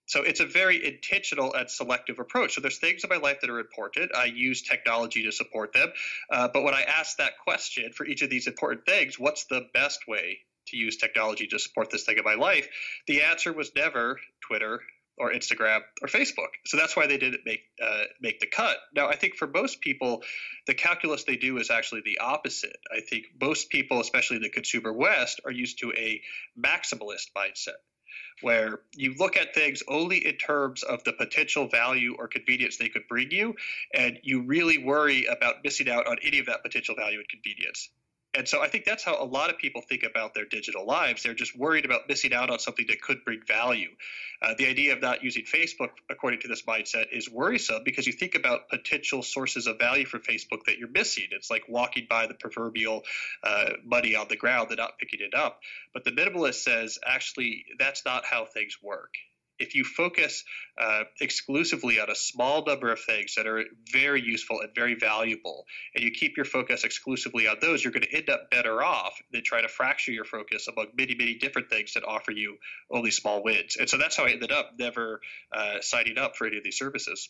So 0.06 0.22
it's 0.22 0.38
a 0.38 0.46
very 0.46 0.86
intentional 0.86 1.52
and 1.54 1.68
selective 1.68 2.20
approach. 2.20 2.54
So 2.54 2.60
there's 2.60 2.78
things 2.78 3.02
in 3.02 3.10
my 3.10 3.16
life 3.16 3.40
that 3.40 3.50
are 3.50 3.58
important. 3.58 4.14
I 4.14 4.26
use 4.26 4.62
technology 4.62 5.24
to 5.24 5.32
support 5.32 5.72
them. 5.72 5.92
Uh, 6.30 6.46
but 6.54 6.62
when 6.62 6.74
I 6.74 6.82
ask 6.82 7.16
that 7.16 7.32
question 7.42 7.90
for 7.92 8.06
each 8.06 8.22
of 8.22 8.30
these 8.30 8.46
important 8.46 8.86
things, 8.86 9.18
what's 9.18 9.46
the 9.46 9.66
best 9.74 10.06
way 10.06 10.38
to 10.70 10.76
use 10.76 10.96
technology 10.96 11.46
to 11.48 11.58
support 11.58 11.90
this 11.90 12.04
thing 12.04 12.18
in 12.18 12.24
my 12.24 12.34
life? 12.34 12.68
The 13.06 13.22
answer 13.22 13.52
was 13.52 13.74
never 13.74 14.18
Twitter 14.40 14.80
or 15.20 15.32
Instagram 15.32 15.80
or 16.00 16.08
Facebook. 16.08 16.48
So 16.64 16.78
that's 16.78 16.96
why 16.96 17.06
they 17.06 17.18
didn't 17.18 17.42
make 17.44 17.60
uh, 17.82 18.04
make 18.20 18.40
the 18.40 18.46
cut. 18.46 18.76
Now, 18.94 19.08
I 19.08 19.16
think 19.16 19.36
for 19.36 19.46
most 19.46 19.80
people, 19.80 20.22
the 20.66 20.74
calculus 20.74 21.24
they 21.24 21.36
do 21.36 21.58
is 21.58 21.70
actually 21.70 22.00
the 22.04 22.18
opposite. 22.18 22.76
I 22.90 23.00
think 23.00 23.26
most 23.40 23.68
people, 23.68 24.00
especially 24.00 24.36
in 24.36 24.42
the 24.42 24.48
consumer 24.50 24.92
West, 24.92 25.40
are 25.44 25.52
used 25.52 25.80
to 25.80 25.92
a 25.96 26.22
maximalist 26.58 27.32
mindset 27.36 27.78
where 28.42 28.80
you 28.94 29.14
look 29.18 29.36
at 29.36 29.54
things 29.54 29.82
only 29.86 30.26
in 30.26 30.36
terms 30.36 30.82
of 30.82 31.04
the 31.04 31.12
potential 31.12 31.68
value 31.68 32.16
or 32.18 32.26
convenience 32.26 32.78
they 32.78 32.88
could 32.88 33.06
bring 33.08 33.30
you, 33.30 33.54
and 33.92 34.18
you 34.22 34.42
really 34.42 34.78
worry 34.78 35.26
about 35.26 35.56
missing 35.62 35.90
out 35.90 36.06
on 36.06 36.16
any 36.24 36.38
of 36.38 36.46
that 36.46 36.62
potential 36.62 36.94
value 36.94 37.18
and 37.18 37.28
convenience. 37.28 37.90
And 38.34 38.46
so 38.46 38.62
I 38.62 38.68
think 38.68 38.84
that's 38.84 39.02
how 39.02 39.20
a 39.20 39.24
lot 39.24 39.50
of 39.50 39.58
people 39.58 39.82
think 39.82 40.04
about 40.04 40.34
their 40.34 40.44
digital 40.44 40.86
lives. 40.86 41.24
They're 41.24 41.34
just 41.34 41.58
worried 41.58 41.84
about 41.84 42.08
missing 42.08 42.32
out 42.32 42.48
on 42.48 42.60
something 42.60 42.86
that 42.88 43.02
could 43.02 43.24
bring 43.24 43.40
value. 43.46 43.88
Uh, 44.40 44.54
the 44.56 44.68
idea 44.68 44.92
of 44.92 45.02
not 45.02 45.24
using 45.24 45.44
Facebook, 45.44 45.90
according 46.08 46.40
to 46.40 46.48
this 46.48 46.62
mindset, 46.62 47.06
is 47.12 47.28
worrisome 47.28 47.82
because 47.84 48.06
you 48.06 48.12
think 48.12 48.36
about 48.36 48.68
potential 48.68 49.22
sources 49.22 49.66
of 49.66 49.78
value 49.78 50.06
for 50.06 50.20
Facebook 50.20 50.64
that 50.66 50.78
you're 50.78 50.88
missing. 50.88 51.26
It's 51.32 51.50
like 51.50 51.64
walking 51.68 52.06
by 52.08 52.26
the 52.28 52.34
proverbial 52.34 53.02
uh, 53.42 53.70
money 53.84 54.14
on 54.14 54.28
the 54.28 54.36
ground 54.36 54.68
and 54.70 54.78
not 54.78 54.98
picking 54.98 55.20
it 55.20 55.34
up. 55.34 55.60
But 55.92 56.04
the 56.04 56.12
minimalist 56.12 56.62
says 56.62 57.00
actually 57.04 57.64
that's 57.78 58.04
not 58.04 58.24
how 58.24 58.44
things 58.44 58.78
work 58.80 59.14
if 59.60 59.74
you 59.74 59.84
focus 59.84 60.44
uh, 60.78 61.04
exclusively 61.20 62.00
on 62.00 62.10
a 62.10 62.14
small 62.14 62.64
number 62.64 62.90
of 62.90 63.00
things 63.00 63.34
that 63.36 63.46
are 63.46 63.64
very 63.92 64.22
useful 64.22 64.60
and 64.60 64.74
very 64.74 64.94
valuable, 64.94 65.66
and 65.94 66.02
you 66.02 66.10
keep 66.10 66.36
your 66.36 66.46
focus 66.46 66.84
exclusively 66.84 67.46
on 67.46 67.56
those, 67.60 67.84
you're 67.84 67.92
going 67.92 68.02
to 68.02 68.14
end 68.14 68.30
up 68.30 68.50
better 68.50 68.82
off 68.82 69.20
than 69.32 69.42
trying 69.44 69.62
to 69.62 69.68
fracture 69.68 70.12
your 70.12 70.24
focus 70.24 70.66
among 70.68 70.88
many, 70.96 71.14
many 71.14 71.34
different 71.34 71.68
things 71.68 71.94
that 71.94 72.04
offer 72.04 72.32
you 72.32 72.56
only 72.90 73.10
small 73.10 73.42
wins. 73.42 73.76
And 73.76 73.88
so 73.88 73.98
that's 73.98 74.16
how 74.16 74.24
I 74.24 74.30
ended 74.30 74.52
up 74.52 74.72
never 74.78 75.20
uh, 75.52 75.76
signing 75.80 76.18
up 76.18 76.36
for 76.36 76.46
any 76.46 76.56
of 76.56 76.64
these 76.64 76.78
services. 76.78 77.28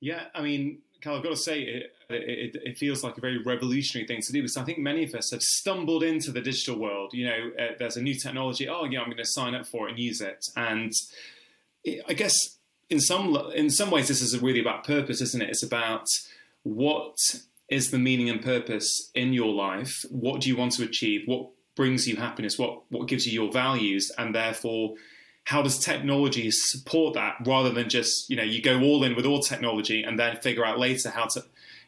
Yeah, 0.00 0.24
I 0.34 0.42
mean, 0.42 0.82
Cal, 1.00 1.16
I've 1.16 1.22
got 1.22 1.30
to 1.30 1.36
say, 1.36 1.60
it, 1.62 1.92
it, 2.08 2.56
it, 2.64 2.78
feels 2.78 3.04
like 3.04 3.18
a 3.18 3.20
very 3.20 3.38
revolutionary 3.42 4.06
thing 4.06 4.20
to 4.22 4.32
do 4.32 4.42
because 4.42 4.56
I 4.56 4.64
think 4.64 4.78
many 4.78 5.04
of 5.04 5.14
us 5.14 5.30
have 5.30 5.42
stumbled 5.42 6.02
into 6.02 6.32
the 6.32 6.40
digital 6.40 6.78
world. 6.78 7.12
You 7.12 7.26
know, 7.26 7.50
uh, 7.58 7.72
there's 7.78 7.96
a 7.96 8.02
new 8.02 8.14
technology. 8.14 8.68
Oh, 8.68 8.84
yeah, 8.84 9.00
I'm 9.00 9.06
going 9.06 9.16
to 9.16 9.24
sign 9.24 9.54
up 9.54 9.66
for 9.66 9.86
it 9.86 9.92
and 9.92 9.98
use 9.98 10.20
it. 10.20 10.44
And 10.56 10.92
it, 11.84 12.04
I 12.08 12.14
guess 12.14 12.34
in 12.90 13.00
some 13.00 13.36
in 13.54 13.70
some 13.70 13.90
ways, 13.90 14.08
this 14.08 14.22
is 14.22 14.40
really 14.40 14.60
about 14.60 14.84
purpose, 14.84 15.20
isn't 15.20 15.42
it? 15.42 15.50
It's 15.50 15.62
about 15.62 16.06
what 16.62 17.16
is 17.68 17.90
the 17.90 17.98
meaning 17.98 18.30
and 18.30 18.42
purpose 18.42 19.10
in 19.14 19.32
your 19.32 19.52
life. 19.52 20.04
What 20.10 20.40
do 20.40 20.48
you 20.48 20.56
want 20.56 20.72
to 20.72 20.84
achieve? 20.84 21.22
What 21.26 21.50
brings 21.74 22.06
you 22.06 22.16
happiness? 22.16 22.58
What 22.58 22.82
what 22.90 23.08
gives 23.08 23.26
you 23.26 23.32
your 23.32 23.52
values? 23.52 24.10
And 24.18 24.34
therefore 24.34 24.94
how 25.46 25.62
does 25.62 25.78
technology 25.78 26.50
support 26.50 27.14
that 27.14 27.36
rather 27.46 27.70
than 27.70 27.88
just 27.88 28.28
you 28.28 28.36
know 28.36 28.42
you 28.42 28.60
go 28.60 28.80
all 28.80 29.02
in 29.04 29.16
with 29.16 29.24
all 29.24 29.40
technology 29.40 30.02
and 30.02 30.18
then 30.18 30.36
figure 30.36 30.66
out 30.66 30.78
later 30.78 31.08
how 31.08 31.24
to 31.24 31.42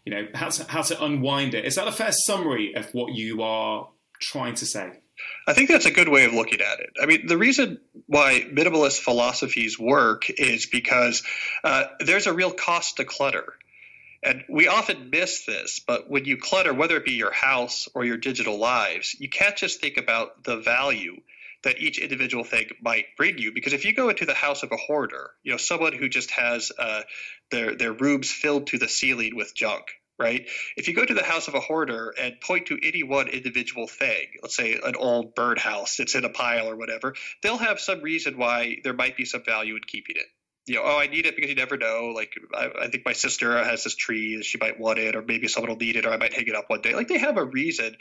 you 0.04 0.12
know 0.12 0.26
how 0.34 0.48
to 0.48 0.64
how 0.64 0.80
to 0.80 1.04
unwind 1.04 1.54
it 1.54 1.64
is 1.64 1.74
that 1.74 1.86
a 1.86 1.92
fair 1.92 2.12
summary 2.12 2.74
of 2.74 2.88
what 2.94 3.14
you 3.14 3.42
are 3.42 3.88
trying 4.20 4.54
to 4.54 4.64
say 4.64 4.92
I 5.48 5.52
think 5.52 5.68
that's 5.68 5.86
a 5.86 5.90
good 5.90 6.08
way 6.08 6.24
of 6.26 6.32
looking 6.32 6.60
at 6.60 6.78
it. 6.78 6.90
I 7.02 7.06
mean, 7.06 7.26
the 7.26 7.36
reason 7.36 7.80
why 8.06 8.44
minimalist 8.52 9.00
philosophies 9.00 9.76
work 9.76 10.30
is 10.30 10.66
because 10.66 11.24
uh, 11.64 11.86
there's 11.98 12.28
a 12.28 12.32
real 12.32 12.52
cost 12.52 12.98
to 12.98 13.04
clutter. 13.04 13.54
And 14.22 14.44
we 14.48 14.68
often 14.68 15.10
miss 15.10 15.44
this, 15.44 15.80
but 15.84 16.08
when 16.08 16.24
you 16.24 16.36
clutter, 16.36 16.72
whether 16.72 16.96
it 16.96 17.04
be 17.04 17.14
your 17.14 17.32
house 17.32 17.88
or 17.94 18.04
your 18.04 18.16
digital 18.16 18.58
lives, 18.58 19.16
you 19.18 19.28
can't 19.28 19.56
just 19.56 19.80
think 19.80 19.96
about 19.96 20.44
the 20.44 20.58
value 20.58 21.16
that 21.64 21.80
each 21.80 21.98
individual 21.98 22.44
thing 22.44 22.66
might 22.80 23.06
bring 23.16 23.38
you. 23.38 23.52
Because 23.52 23.72
if 23.72 23.84
you 23.84 23.92
go 23.92 24.08
into 24.08 24.26
the 24.26 24.34
house 24.34 24.62
of 24.62 24.72
a 24.72 24.76
hoarder, 24.76 25.30
you 25.42 25.52
know, 25.52 25.58
someone 25.58 25.92
who 25.92 26.08
just 26.08 26.30
has 26.32 26.72
uh, 26.78 27.02
their 27.50 27.74
their 27.74 27.92
rooms 27.92 28.30
filled 28.30 28.68
to 28.68 28.78
the 28.78 28.88
ceiling 28.88 29.34
with 29.34 29.54
junk, 29.54 29.84
right? 30.18 30.48
If 30.76 30.88
you 30.88 30.94
go 30.94 31.04
to 31.04 31.14
the 31.14 31.24
house 31.24 31.48
of 31.48 31.54
a 31.54 31.60
hoarder 31.60 32.14
and 32.20 32.40
point 32.40 32.66
to 32.66 32.78
any 32.82 33.02
one 33.02 33.28
individual 33.28 33.86
thing, 33.86 34.26
let's 34.42 34.56
say 34.56 34.78
an 34.82 34.96
old 34.96 35.34
birdhouse 35.34 35.96
that's 35.96 36.14
in 36.14 36.24
a 36.24 36.30
pile 36.30 36.68
or 36.68 36.76
whatever, 36.76 37.14
they'll 37.42 37.58
have 37.58 37.80
some 37.80 38.02
reason 38.02 38.38
why 38.38 38.76
there 38.84 38.94
might 38.94 39.16
be 39.16 39.24
some 39.24 39.42
value 39.44 39.74
in 39.74 39.82
keeping 39.82 40.16
it. 40.16 40.26
You 40.66 40.74
know, 40.74 40.82
oh, 40.84 40.98
I 40.98 41.06
need 41.06 41.24
it 41.24 41.34
because 41.34 41.48
you 41.48 41.56
never 41.56 41.78
know. 41.78 42.12
Like, 42.14 42.34
I, 42.54 42.68
I 42.82 42.88
think 42.88 43.06
my 43.06 43.14
sister 43.14 43.56
has 43.64 43.84
this 43.84 43.96
tree, 43.96 44.42
she 44.42 44.58
might 44.58 44.78
want 44.78 44.98
it, 44.98 45.16
or 45.16 45.22
maybe 45.22 45.48
someone 45.48 45.70
will 45.70 45.78
need 45.78 45.96
it, 45.96 46.04
or 46.04 46.12
I 46.12 46.18
might 46.18 46.34
hang 46.34 46.46
it 46.46 46.54
up 46.54 46.68
one 46.68 46.82
day. 46.82 46.94
Like, 46.94 47.08
they 47.08 47.16
have 47.16 47.38
a 47.38 47.44
reason 47.44 47.96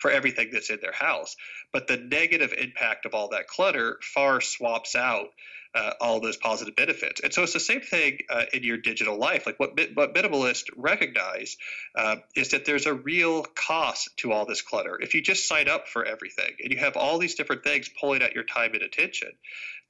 for 0.00 0.10
everything 0.10 0.50
that's 0.52 0.70
in 0.70 0.80
their 0.80 0.92
house. 0.92 1.36
But 1.72 1.86
the 1.86 1.96
negative 1.96 2.52
impact 2.52 3.06
of 3.06 3.14
all 3.14 3.28
that 3.28 3.46
clutter 3.46 3.98
far 4.02 4.40
swaps 4.40 4.96
out 4.96 5.28
uh, 5.74 5.92
all 6.00 6.20
those 6.20 6.36
positive 6.36 6.74
benefits. 6.74 7.20
And 7.20 7.32
so 7.32 7.42
it's 7.42 7.52
the 7.52 7.60
same 7.60 7.80
thing 7.80 8.18
uh, 8.28 8.44
in 8.52 8.62
your 8.64 8.76
digital 8.76 9.18
life. 9.18 9.46
Like 9.46 9.60
what, 9.60 9.78
what 9.94 10.14
minimalists 10.14 10.64
recognize 10.76 11.56
uh, 11.94 12.16
is 12.34 12.50
that 12.50 12.64
there's 12.64 12.86
a 12.86 12.94
real 12.94 13.42
cost 13.42 14.08
to 14.18 14.32
all 14.32 14.46
this 14.46 14.62
clutter. 14.62 14.98
If 15.00 15.14
you 15.14 15.22
just 15.22 15.46
sign 15.46 15.68
up 15.68 15.86
for 15.86 16.04
everything 16.04 16.52
and 16.62 16.72
you 16.72 16.78
have 16.78 16.96
all 16.96 17.18
these 17.18 17.36
different 17.36 17.62
things 17.62 17.88
pulling 17.88 18.22
at 18.22 18.34
your 18.34 18.44
time 18.44 18.72
and 18.74 18.82
attention, 18.82 19.30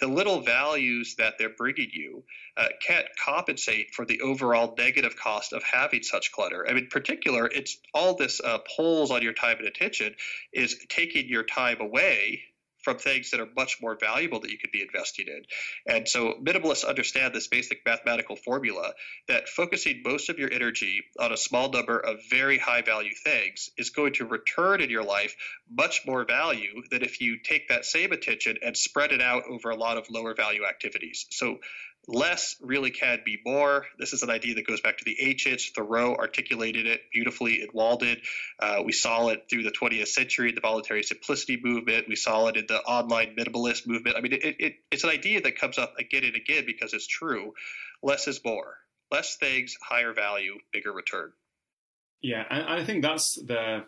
the 0.00 0.06
little 0.06 0.40
values 0.40 1.14
that 1.16 1.34
they're 1.38 1.50
bringing 1.50 1.90
you 1.92 2.24
uh, 2.56 2.68
can't 2.86 3.06
compensate 3.22 3.94
for 3.94 4.04
the 4.04 4.20
overall 4.22 4.74
negative 4.76 5.16
cost 5.16 5.52
of 5.52 5.62
having 5.62 6.02
such 6.02 6.32
clutter. 6.32 6.66
I 6.66 6.72
mean, 6.72 6.84
in 6.84 6.90
particular, 6.90 7.46
it's 7.46 7.78
all 7.94 8.16
this 8.16 8.40
uh, 8.40 8.58
pulls 8.76 9.10
on 9.10 9.22
your 9.22 9.34
time 9.34 9.58
and 9.58 9.66
attention 9.66 10.14
is 10.52 10.76
taking 10.88 11.28
your 11.28 11.42
time 11.42 11.80
away 11.80 12.42
from 12.82 12.98
things 12.98 13.30
that 13.30 13.40
are 13.40 13.48
much 13.56 13.78
more 13.80 13.96
valuable 13.98 14.40
that 14.40 14.50
you 14.50 14.58
could 14.58 14.72
be 14.72 14.82
investing 14.82 15.26
in. 15.28 15.42
And 15.86 16.08
so 16.08 16.34
minimalists 16.42 16.86
understand 16.86 17.34
this 17.34 17.48
basic 17.48 17.84
mathematical 17.84 18.36
formula 18.36 18.92
that 19.28 19.48
focusing 19.48 20.02
most 20.04 20.28
of 20.28 20.38
your 20.38 20.52
energy 20.52 21.04
on 21.18 21.32
a 21.32 21.36
small 21.36 21.70
number 21.70 21.98
of 21.98 22.18
very 22.30 22.58
high 22.58 22.82
value 22.82 23.14
things 23.14 23.70
is 23.76 23.90
going 23.90 24.14
to 24.14 24.24
return 24.24 24.80
in 24.80 24.90
your 24.90 25.04
life 25.04 25.36
much 25.70 26.02
more 26.06 26.24
value 26.24 26.82
than 26.90 27.02
if 27.02 27.20
you 27.20 27.38
take 27.38 27.68
that 27.68 27.84
same 27.84 28.12
attention 28.12 28.56
and 28.62 28.76
spread 28.76 29.12
it 29.12 29.20
out 29.20 29.44
over 29.48 29.70
a 29.70 29.76
lot 29.76 29.96
of 29.96 30.10
lower 30.10 30.34
value 30.34 30.64
activities. 30.64 31.26
So 31.30 31.58
less 32.06 32.56
really 32.60 32.90
can 32.90 33.20
be 33.24 33.38
more. 33.44 33.86
This 33.98 34.12
is 34.12 34.22
an 34.22 34.30
idea 34.30 34.54
that 34.54 34.66
goes 34.66 34.80
back 34.80 34.98
to 34.98 35.04
the 35.04 35.16
ancients. 35.20 35.70
Thoreau 35.70 36.14
articulated 36.14 36.86
it 36.86 37.02
beautifully 37.12 37.62
in 37.62 37.68
Walden. 37.72 38.16
Uh, 38.58 38.82
we 38.84 38.92
saw 38.92 39.28
it 39.28 39.46
through 39.48 39.62
the 39.62 39.70
20th 39.70 40.08
century, 40.08 40.52
the 40.52 40.60
voluntary 40.60 41.02
simplicity 41.02 41.58
movement. 41.62 42.08
We 42.08 42.16
saw 42.16 42.46
it 42.48 42.56
in 42.56 42.66
the 42.66 42.78
online 42.80 43.36
minimalist 43.36 43.86
movement. 43.86 44.16
I 44.16 44.20
mean, 44.20 44.32
it, 44.32 44.56
it, 44.58 44.74
it's 44.90 45.04
an 45.04 45.10
idea 45.10 45.40
that 45.42 45.58
comes 45.58 45.78
up 45.78 45.94
again 45.98 46.24
and 46.24 46.36
again 46.36 46.64
because 46.66 46.94
it's 46.94 47.06
true. 47.06 47.54
Less 48.02 48.26
is 48.28 48.40
more. 48.44 48.76
Less 49.10 49.36
things, 49.36 49.74
higher 49.82 50.12
value, 50.12 50.58
bigger 50.72 50.92
return. 50.92 51.32
Yeah, 52.22 52.44
and 52.50 52.66
I 52.68 52.84
think 52.84 53.02
that's 53.02 53.34
the 53.46 53.84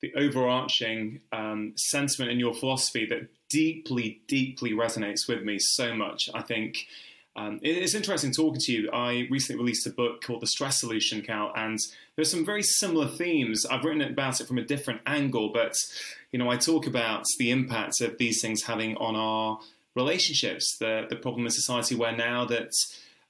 the 0.00 0.14
overarching 0.14 1.20
um, 1.30 1.74
sentiment 1.76 2.30
in 2.30 2.40
your 2.40 2.54
philosophy 2.54 3.06
that 3.06 3.28
deeply, 3.50 4.22
deeply 4.26 4.72
resonates 4.72 5.28
with 5.28 5.42
me 5.42 5.58
so 5.58 5.94
much. 5.94 6.30
I 6.32 6.40
think 6.42 6.86
um, 7.36 7.60
it's 7.62 7.94
interesting 7.94 8.32
talking 8.32 8.60
to 8.60 8.72
you. 8.72 8.90
I 8.90 9.28
recently 9.30 9.62
released 9.62 9.86
a 9.86 9.90
book 9.90 10.22
called 10.22 10.42
The 10.42 10.48
Stress 10.48 10.80
Solution, 10.80 11.22
Cal, 11.22 11.52
and 11.54 11.78
there's 12.16 12.30
some 12.30 12.44
very 12.44 12.62
similar 12.62 13.06
themes. 13.06 13.64
I've 13.64 13.84
written 13.84 14.02
about 14.02 14.40
it 14.40 14.48
from 14.48 14.58
a 14.58 14.64
different 14.64 15.00
angle, 15.06 15.50
but 15.52 15.74
you 16.32 16.38
know, 16.38 16.50
I 16.50 16.56
talk 16.56 16.86
about 16.86 17.24
the 17.38 17.50
impact 17.50 18.00
of 18.00 18.18
these 18.18 18.42
things 18.42 18.64
having 18.64 18.96
on 18.96 19.14
our 19.14 19.60
relationships. 19.94 20.76
The 20.78 21.06
the 21.08 21.16
problem 21.16 21.44
in 21.46 21.50
society 21.50 21.94
where 21.94 22.16
now 22.16 22.44
that 22.46 22.72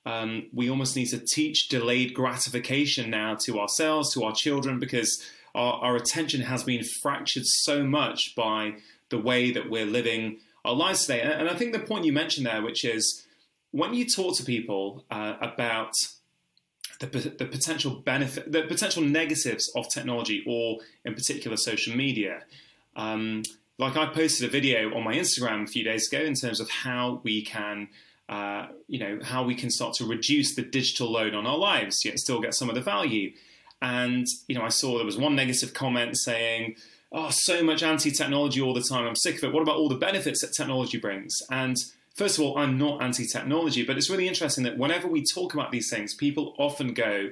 um, 0.06 0.46
we 0.52 0.70
almost 0.70 0.96
need 0.96 1.08
to 1.08 1.18
teach 1.18 1.68
delayed 1.68 2.14
gratification 2.14 3.10
now 3.10 3.36
to 3.44 3.60
ourselves, 3.60 4.14
to 4.14 4.24
our 4.24 4.32
children, 4.32 4.78
because 4.78 5.22
our, 5.54 5.74
our 5.74 5.96
attention 5.96 6.40
has 6.42 6.64
been 6.64 6.82
fractured 7.02 7.44
so 7.44 7.84
much 7.84 8.34
by 8.34 8.76
the 9.10 9.18
way 9.18 9.50
that 9.50 9.68
we're 9.68 9.84
living 9.84 10.38
our 10.64 10.74
lives 10.74 11.06
today. 11.06 11.20
And, 11.20 11.32
and 11.32 11.50
I 11.50 11.54
think 11.54 11.72
the 11.72 11.80
point 11.80 12.06
you 12.06 12.12
mentioned 12.12 12.46
there, 12.46 12.62
which 12.62 12.84
is 12.84 13.26
when 13.72 13.94
you 13.94 14.06
talk 14.06 14.36
to 14.36 14.44
people 14.44 15.04
uh, 15.10 15.36
about 15.40 15.92
the, 17.00 17.06
the 17.06 17.46
potential 17.46 17.92
benefit, 17.92 18.50
the 18.52 18.62
potential 18.62 19.02
negatives 19.02 19.70
of 19.74 19.88
technology, 19.88 20.44
or 20.46 20.78
in 21.04 21.14
particular 21.14 21.56
social 21.56 21.96
media. 21.96 22.42
Um, 22.96 23.42
like 23.78 23.96
I 23.96 24.06
posted 24.06 24.46
a 24.46 24.52
video 24.52 24.94
on 24.94 25.02
my 25.04 25.14
Instagram 25.14 25.64
a 25.64 25.66
few 25.66 25.82
days 25.82 26.06
ago 26.12 26.22
in 26.22 26.34
terms 26.34 26.60
of 26.60 26.68
how 26.68 27.22
we 27.24 27.42
can, 27.42 27.88
uh, 28.28 28.66
you 28.88 28.98
know, 28.98 29.18
how 29.22 29.42
we 29.42 29.54
can 29.54 29.70
start 29.70 29.94
to 29.94 30.04
reduce 30.04 30.54
the 30.54 30.62
digital 30.62 31.10
load 31.10 31.34
on 31.34 31.46
our 31.46 31.56
lives 31.56 32.04
yet 32.04 32.18
still 32.18 32.40
get 32.40 32.54
some 32.54 32.68
of 32.68 32.74
the 32.74 32.82
value. 32.82 33.32
And 33.80 34.26
you 34.46 34.54
know, 34.54 34.62
I 34.62 34.68
saw 34.68 34.98
there 34.98 35.06
was 35.06 35.16
one 35.16 35.34
negative 35.34 35.72
comment 35.72 36.18
saying, 36.18 36.76
"Oh, 37.10 37.30
so 37.30 37.64
much 37.64 37.82
anti-technology 37.82 38.60
all 38.60 38.74
the 38.74 38.82
time. 38.82 39.06
I'm 39.06 39.16
sick 39.16 39.38
of 39.38 39.44
it. 39.44 39.52
What 39.54 39.62
about 39.62 39.76
all 39.76 39.88
the 39.88 39.94
benefits 39.94 40.42
that 40.42 40.52
technology 40.52 40.98
brings?" 40.98 41.34
And 41.50 41.76
first 42.20 42.38
of 42.38 42.44
all, 42.44 42.58
I'm 42.58 42.76
not 42.76 43.02
anti 43.02 43.26
technology, 43.26 43.82
but 43.82 43.96
it's 43.96 44.10
really 44.10 44.28
interesting 44.28 44.64
that 44.64 44.76
whenever 44.76 45.08
we 45.08 45.24
talk 45.24 45.54
about 45.54 45.72
these 45.72 45.88
things, 45.88 46.12
people 46.12 46.54
often 46.58 46.92
go 46.92 47.30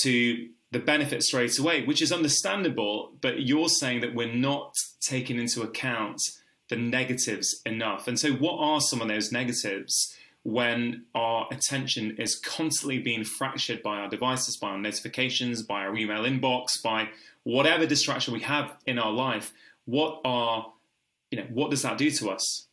to 0.00 0.48
the 0.70 0.78
benefit 0.78 1.22
straight 1.22 1.58
away, 1.58 1.84
which 1.84 2.00
is 2.00 2.10
understandable, 2.10 3.12
but 3.20 3.42
you're 3.42 3.68
saying 3.68 4.00
that 4.00 4.14
we're 4.14 4.32
not 4.32 4.72
taking 5.02 5.38
into 5.38 5.60
account 5.60 6.22
the 6.70 6.76
negatives 6.76 7.60
enough. 7.66 8.08
And 8.08 8.18
so, 8.18 8.32
what 8.32 8.56
are 8.58 8.80
some 8.80 9.02
of 9.02 9.08
those 9.08 9.30
negatives 9.30 10.16
when 10.42 11.04
our 11.14 11.46
attention 11.50 12.16
is 12.16 12.34
constantly 12.34 12.98
being 12.98 13.24
fractured 13.24 13.82
by 13.82 13.98
our 13.98 14.08
devices, 14.08 14.56
by 14.56 14.70
our 14.70 14.78
notifications, 14.78 15.62
by 15.62 15.82
our 15.82 15.94
email 15.94 16.22
inbox, 16.22 16.82
by 16.82 17.10
whatever 17.42 17.84
distraction 17.84 18.32
we 18.32 18.40
have 18.40 18.74
in 18.86 18.98
our 18.98 19.12
life? 19.12 19.52
What 19.84 20.22
are, 20.24 20.72
you 21.30 21.40
know, 21.40 21.46
what 21.50 21.70
does 21.70 21.82
that 21.82 21.98
do 21.98 22.10
to 22.10 22.30
us? 22.30 22.67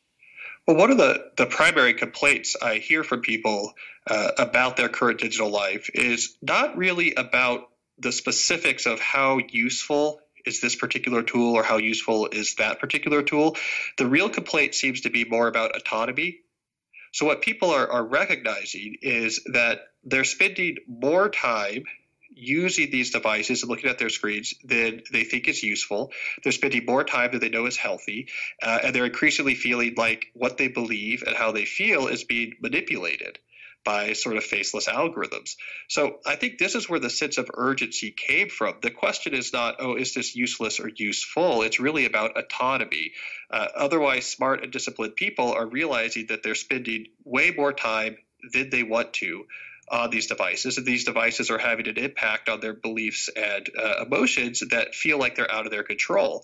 Well, 0.68 0.78
one 0.78 0.90
of 0.90 0.98
the, 0.98 1.32
the 1.38 1.46
primary 1.46 1.94
complaints 1.94 2.56
I 2.60 2.76
hear 2.76 3.04
from 3.04 3.22
people 3.22 3.74
uh, 4.08 4.32
about 4.40 4.78
their 4.78 4.90
current 4.90 5.20
digital 5.20 5.50
life 5.50 5.92
is 5.94 6.36
not 6.42 6.76
really 6.76 7.14
about 7.14 7.70
the 8.00 8.12
specifics 8.12 8.88
of 8.88 9.00
how 9.00 9.40
useful 9.50 10.22
is 10.44 10.62
this 10.62 10.76
particular 10.76 11.22
tool 11.22 11.54
or 11.54 11.64
how 11.64 11.78
useful 11.78 12.28
is 12.32 12.56
that 12.56 12.80
particular 12.80 13.22
tool. 13.22 13.58
The 14.00 14.08
real 14.08 14.30
complaint 14.30 14.74
seems 14.74 15.02
to 15.02 15.12
be 15.12 15.24
more 15.24 15.48
about 15.48 15.76
autonomy. 15.76 16.40
So, 17.14 17.28
what 17.28 17.42
people 17.42 17.70
are, 17.70 17.88
are 17.90 18.04
recognizing 18.04 18.98
is 19.02 19.42
that 19.54 19.82
they're 20.04 20.24
spending 20.24 20.78
more 20.88 21.30
time 21.30 21.86
using 22.36 22.92
these 22.92 23.12
devices 23.12 23.64
and 23.64 23.70
looking 23.70 23.90
at 23.90 23.98
their 23.98 24.10
screens 24.10 24.54
than 24.64 25.02
they 25.12 25.24
think 25.24 25.48
is 25.48 25.64
useful. 25.64 26.12
They're 26.44 26.52
spending 26.52 26.86
more 26.86 27.04
time 27.04 27.32
than 27.32 27.40
they 27.40 27.50
know 27.50 27.66
is 27.66 27.78
healthy, 27.78 28.28
uh, 28.62 28.80
and 28.84 28.96
they're 28.96 29.06
increasingly 29.06 29.56
feeling 29.56 29.96
like 29.96 30.28
what 30.34 30.58
they 30.58 30.68
believe 30.68 31.24
and 31.26 31.36
how 31.36 31.52
they 31.52 31.66
feel 31.66 32.08
is 32.08 32.24
being 32.24 32.54
manipulated 32.62 33.40
by 33.86 34.14
sort 34.14 34.36
of 34.36 34.44
faceless 34.44 34.88
algorithms. 34.88 35.56
So 35.88 36.18
I 36.26 36.36
think 36.36 36.58
this 36.58 36.74
is 36.74 36.90
where 36.90 37.00
the 37.00 37.10
sense 37.10 37.38
of 37.38 37.50
urgency 37.54 38.12
came 38.12 38.50
from. 38.50 38.74
The 38.82 38.90
question 38.90 39.36
is 39.36 39.54
not, 39.54 39.76
oh, 39.80 39.96
is 39.96 40.14
this 40.16 40.36
useless 40.36 40.80
or 40.80 40.90
useful? 40.90 41.62
It's 41.62 41.80
really 41.80 42.06
about 42.06 42.38
autonomy. 42.38 43.12
Uh, 43.50 43.68
otherwise, 43.76 44.26
smart 44.26 44.64
and 44.64 44.74
disciplined 44.74 45.16
people 45.16 45.54
are 45.54 45.68
realizing 45.68 46.26
that 46.28 46.42
they're 46.42 46.56
spending 46.56 47.08
way 47.24 47.52
more 47.52 47.72
time 47.72 48.18
than 48.52 48.72
they 48.72 48.84
want 48.84 49.14
to 49.14 49.46
on 49.90 50.10
these 50.10 50.28
devices, 50.28 50.78
and 50.78 50.86
these 50.86 51.04
devices 51.04 51.50
are 51.50 51.58
having 51.58 51.88
an 51.88 51.98
impact 51.98 52.50
on 52.50 52.60
their 52.60 52.74
beliefs 52.74 53.30
and 53.36 53.70
uh, 53.78 54.04
emotions 54.06 54.62
that 54.72 54.96
feel 54.96 55.20
like 55.20 55.36
they're 55.36 55.52
out 55.52 55.66
of 55.66 55.72
their 55.72 55.84
control. 55.84 56.44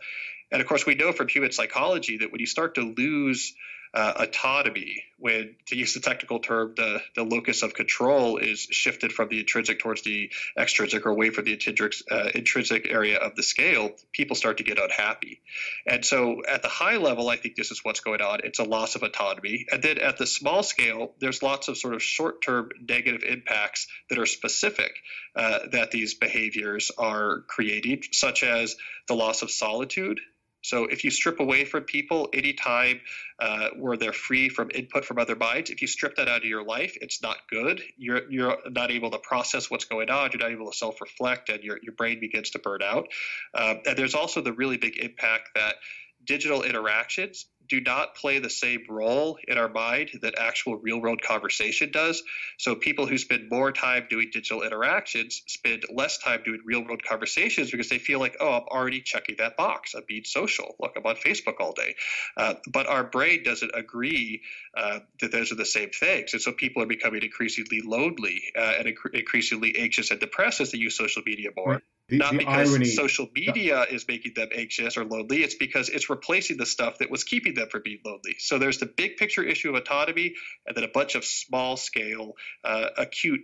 And 0.51 0.61
of 0.61 0.67
course, 0.67 0.85
we 0.85 0.95
know 0.95 1.11
from 1.11 1.27
human 1.27 1.51
psychology 1.51 2.17
that 2.17 2.31
when 2.31 2.39
you 2.39 2.45
start 2.45 2.75
to 2.75 2.81
lose 2.81 3.53
uh, 3.93 4.13
autonomy, 4.15 5.03
when, 5.17 5.55
to 5.67 5.75
use 5.75 5.93
the 5.93 5.99
technical 5.99 6.39
term, 6.39 6.73
the, 6.75 7.01
the 7.15 7.23
locus 7.23 7.61
of 7.61 7.73
control 7.73 8.37
is 8.37 8.59
shifted 8.59 9.11
from 9.11 9.27
the 9.27 9.39
intrinsic 9.39 9.79
towards 9.79 10.01
the 10.01 10.31
extrinsic 10.57 11.05
or 11.05 11.09
away 11.09 11.29
from 11.29 11.43
the 11.43 11.53
intrinsic, 11.53 11.93
uh, 12.09 12.29
intrinsic 12.33 12.87
area 12.89 13.17
of 13.17 13.35
the 13.35 13.43
scale, 13.43 13.91
people 14.13 14.35
start 14.35 14.57
to 14.57 14.63
get 14.63 14.79
unhappy. 14.79 15.41
And 15.85 16.05
so 16.05 16.41
at 16.47 16.61
the 16.61 16.69
high 16.69 16.97
level, 16.97 17.29
I 17.29 17.35
think 17.35 17.55
this 17.55 17.71
is 17.71 17.83
what's 17.83 17.99
going 17.99 18.21
on. 18.21 18.39
It's 18.45 18.59
a 18.59 18.63
loss 18.63 18.95
of 18.95 19.03
autonomy. 19.03 19.65
And 19.71 19.83
then 19.83 19.97
at 19.97 20.17
the 20.17 20.25
small 20.25 20.63
scale, 20.63 21.13
there's 21.19 21.43
lots 21.43 21.67
of 21.67 21.77
sort 21.77 21.93
of 21.93 22.01
short 22.01 22.41
term 22.41 22.69
negative 22.87 23.23
impacts 23.23 23.87
that 24.09 24.17
are 24.17 24.25
specific 24.25 24.93
uh, 25.35 25.59
that 25.73 25.91
these 25.91 26.13
behaviors 26.13 26.91
are 26.97 27.41
creating, 27.47 28.03
such 28.11 28.43
as 28.43 28.75
the 29.07 29.15
loss 29.15 29.41
of 29.41 29.51
solitude 29.51 30.21
so 30.61 30.85
if 30.85 31.03
you 31.03 31.11
strip 31.11 31.39
away 31.39 31.65
from 31.65 31.83
people 31.83 32.29
anytime 32.33 33.01
uh, 33.39 33.69
where 33.75 33.97
they're 33.97 34.13
free 34.13 34.49
from 34.49 34.69
input 34.73 35.05
from 35.05 35.17
other 35.17 35.35
minds, 35.35 35.69
if 35.69 35.81
you 35.81 35.87
strip 35.87 36.15
that 36.17 36.27
out 36.27 36.39
of 36.39 36.45
your 36.45 36.63
life, 36.63 36.97
it's 37.01 37.21
not 37.21 37.37
good. 37.49 37.81
You're 37.97 38.31
you're 38.31 38.57
not 38.69 38.91
able 38.91 39.11
to 39.11 39.17
process 39.17 39.71
what's 39.71 39.85
going 39.85 40.09
on. 40.09 40.29
You're 40.31 40.39
not 40.39 40.51
able 40.51 40.69
to 40.71 40.77
self-reflect, 40.77 41.49
and 41.49 41.63
your 41.63 41.79
your 41.81 41.93
brain 41.93 42.19
begins 42.19 42.51
to 42.51 42.59
burn 42.59 42.81
out. 42.83 43.07
Um, 43.53 43.81
and 43.85 43.97
there's 43.97 44.15
also 44.15 44.41
the 44.41 44.53
really 44.53 44.77
big 44.77 44.97
impact 44.97 45.49
that 45.55 45.75
digital 46.23 46.61
interactions 46.61 47.47
do 47.67 47.81
not 47.81 48.15
play 48.15 48.39
the 48.39 48.49
same 48.49 48.83
role 48.89 49.37
in 49.47 49.57
our 49.57 49.69
mind 49.69 50.09
that 50.21 50.37
actual 50.37 50.77
real 50.77 51.01
world 51.01 51.21
conversation 51.21 51.91
does. 51.91 52.23
So 52.57 52.75
people 52.75 53.07
who 53.07 53.17
spend 53.17 53.49
more 53.49 53.71
time 53.71 54.07
doing 54.09 54.29
digital 54.31 54.61
interactions 54.61 55.41
spend 55.47 55.83
less 55.93 56.17
time 56.17 56.41
doing 56.43 56.59
real 56.65 56.83
world 56.83 57.03
conversations 57.03 57.71
because 57.71 57.89
they 57.89 57.97
feel 57.97 58.19
like, 58.19 58.37
oh, 58.39 58.53
I'm 58.53 58.63
already 58.63 59.01
checking 59.01 59.35
that 59.37 59.57
box. 59.57 59.93
I'm 59.95 60.03
being 60.07 60.23
social. 60.23 60.75
Look, 60.79 60.93
I'm 60.97 61.05
on 61.05 61.15
Facebook 61.15 61.59
all 61.59 61.73
day. 61.73 61.95
Uh, 62.37 62.55
but 62.71 62.87
our 62.87 63.03
brain 63.03 63.43
doesn't 63.43 63.71
agree 63.73 64.41
uh, 64.75 64.99
that 65.19 65.31
those 65.31 65.51
are 65.51 65.55
the 65.55 65.65
same 65.65 65.89
things. 65.89 66.33
And 66.33 66.41
so 66.41 66.51
people 66.51 66.83
are 66.83 66.87
becoming 66.87 67.23
increasingly 67.23 67.81
lonely 67.83 68.41
uh, 68.57 68.73
and 68.79 68.87
inc- 68.87 69.13
increasingly 69.13 69.77
anxious 69.77 70.11
and 70.11 70.19
depressed 70.19 70.61
as 70.61 70.71
they 70.71 70.77
use 70.77 70.97
social 70.97 71.21
media 71.25 71.49
more. 71.55 71.71
Right. 71.71 71.81
The, 72.11 72.17
Not 72.17 72.33
the 72.33 72.39
because 72.39 72.69
irony, 72.69 72.85
social 72.85 73.29
media 73.33 73.85
the, 73.89 73.95
is 73.95 74.05
making 74.05 74.33
them 74.35 74.49
anxious 74.53 74.97
or 74.97 75.05
lonely. 75.05 75.43
It's 75.43 75.55
because 75.55 75.87
it's 75.87 76.09
replacing 76.09 76.57
the 76.57 76.65
stuff 76.65 76.97
that 76.97 77.09
was 77.09 77.23
keeping 77.23 77.53
them 77.53 77.69
from 77.69 77.83
being 77.85 77.99
lonely. 78.05 78.35
So 78.37 78.59
there's 78.59 78.79
the 78.79 78.85
big 78.85 79.15
picture 79.15 79.41
issue 79.43 79.69
of 79.69 79.75
autonomy, 79.75 80.35
and 80.67 80.75
then 80.75 80.83
a 80.83 80.89
bunch 80.89 81.15
of 81.15 81.23
small 81.23 81.77
scale, 81.77 82.33
uh, 82.65 82.89
acute 82.97 83.39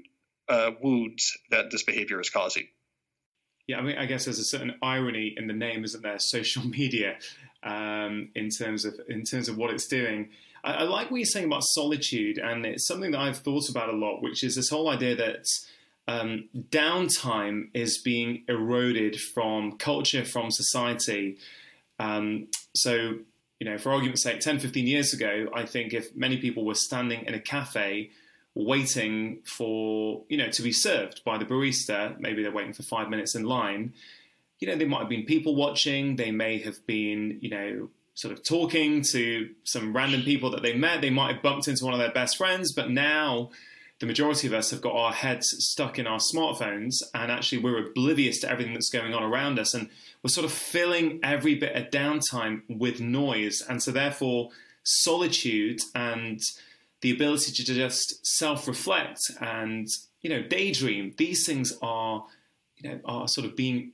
uh, 0.49 0.71
wounds 0.82 1.38
that 1.49 1.71
this 1.71 1.84
behavior 1.84 2.19
is 2.19 2.30
causing. 2.30 2.67
Yeah, 3.67 3.77
I 3.77 3.82
mean, 3.84 3.97
I 3.97 4.06
guess 4.06 4.25
there's 4.25 4.39
a 4.39 4.43
certain 4.43 4.75
irony 4.82 5.34
in 5.38 5.47
the 5.47 5.53
name, 5.53 5.86
isn't 5.86 6.03
there? 6.03 6.15
Social 6.19 6.67
media, 6.67 7.15
um, 7.63 8.32
in 8.36 8.49
terms 8.49 8.84
of 8.84 8.95
in 9.08 9.23
terms 9.23 9.47
of 9.47 9.56
what 9.56 9.71
it's 9.71 9.88
doing. 9.88 10.27
I, 10.62 10.73
I 10.73 10.84
like 10.84 11.10
what 11.10 11.17
you're 11.17 11.25
saying 11.25 11.45
about 11.45 11.63
solitude, 11.63 12.38
and 12.38 12.65
it's 12.65 12.86
something 12.86 13.12
that 13.12 13.21
I've 13.21 13.38
thought 13.38 13.69
about 13.69 13.88
a 13.88 13.95
lot, 13.95 14.21
which 14.21 14.43
is 14.43 14.58
this 14.58 14.67
whole 14.67 14.89
idea 14.89 15.15
that 15.15 15.45
um, 16.07 16.47
downtime 16.55 17.69
is 17.73 17.97
being 17.97 18.43
eroded 18.47 19.19
from 19.19 19.77
culture, 19.77 20.23
from 20.23 20.51
society. 20.51 21.37
Um, 21.99 22.47
so, 22.75 23.19
you 23.59 23.69
know, 23.69 23.77
for 23.77 23.91
argument's 23.91 24.23
sake, 24.23 24.39
10, 24.39 24.59
15 24.59 24.87
years 24.87 25.13
ago, 25.13 25.49
I 25.53 25.65
think 25.65 25.93
if 25.93 26.15
many 26.15 26.37
people 26.37 26.65
were 26.65 26.75
standing 26.75 27.25
in 27.25 27.33
a 27.33 27.39
cafe 27.39 28.11
waiting 28.55 29.39
for, 29.45 30.23
you 30.29 30.37
know, 30.37 30.49
to 30.49 30.61
be 30.61 30.71
served 30.71 31.23
by 31.25 31.37
the 31.37 31.45
barista, 31.45 32.17
maybe 32.19 32.41
they're 32.41 32.51
waiting 32.51 32.73
for 32.73 32.83
five 32.83 33.09
minutes 33.09 33.35
in 33.35 33.43
line, 33.43 33.93
you 34.59 34.67
know, 34.67 34.75
there 34.75 34.87
might 34.87 35.01
have 35.01 35.09
been 35.09 35.25
people 35.25 35.55
watching, 35.55 36.15
they 36.15 36.31
may 36.31 36.57
have 36.59 36.85
been, 36.87 37.37
you 37.41 37.49
know, 37.49 37.89
sort 38.15 38.33
of 38.33 38.43
talking 38.43 39.03
to 39.03 39.49
some 39.63 39.95
random 39.95 40.23
people 40.23 40.49
that 40.49 40.63
they 40.63 40.73
met, 40.73 41.01
they 41.01 41.11
might 41.11 41.33
have 41.33 41.43
bumped 41.43 41.67
into 41.67 41.85
one 41.85 41.93
of 41.93 41.99
their 41.99 42.11
best 42.11 42.37
friends, 42.37 42.73
but 42.73 42.89
now 42.89 43.51
the 43.99 44.05
majority 44.05 44.47
of 44.47 44.53
us 44.53 44.69
have 44.71 44.81
got 44.81 44.95
our 44.95 45.12
heads 45.12 45.47
stuck 45.60 45.97
in 45.97 46.05
our 46.05 46.19
smartphones 46.19 46.95
and 47.13 47.31
actually 47.31 47.57
we're 47.57 47.88
oblivious 47.88 48.39
to 48.39 48.49
everything 48.49 48.73
that's 48.73 48.89
going 48.89 49.13
on 49.13 49.23
around 49.23 49.57
us 49.57 49.73
and 49.73 49.89
we're 50.23 50.29
sort 50.29 50.45
of 50.45 50.51
filling 50.51 51.19
every 51.23 51.55
bit 51.55 51.75
of 51.75 51.89
downtime 51.89 52.62
with 52.69 53.01
noise. 53.01 53.63
And 53.67 53.81
so 53.81 53.91
therefore 53.91 54.49
solitude 54.83 55.79
and 55.95 56.39
the 57.01 57.12
ability 57.12 57.51
to 57.51 57.63
just 57.63 58.25
self-reflect 58.25 59.19
and 59.41 59.88
you 60.21 60.29
know 60.29 60.41
daydream 60.41 61.13
these 61.17 61.45
things 61.45 61.77
are 61.81 62.25
you 62.77 62.89
know 62.89 62.99
are 63.05 63.27
sort 63.27 63.45
of 63.45 63.55
being 63.55 63.91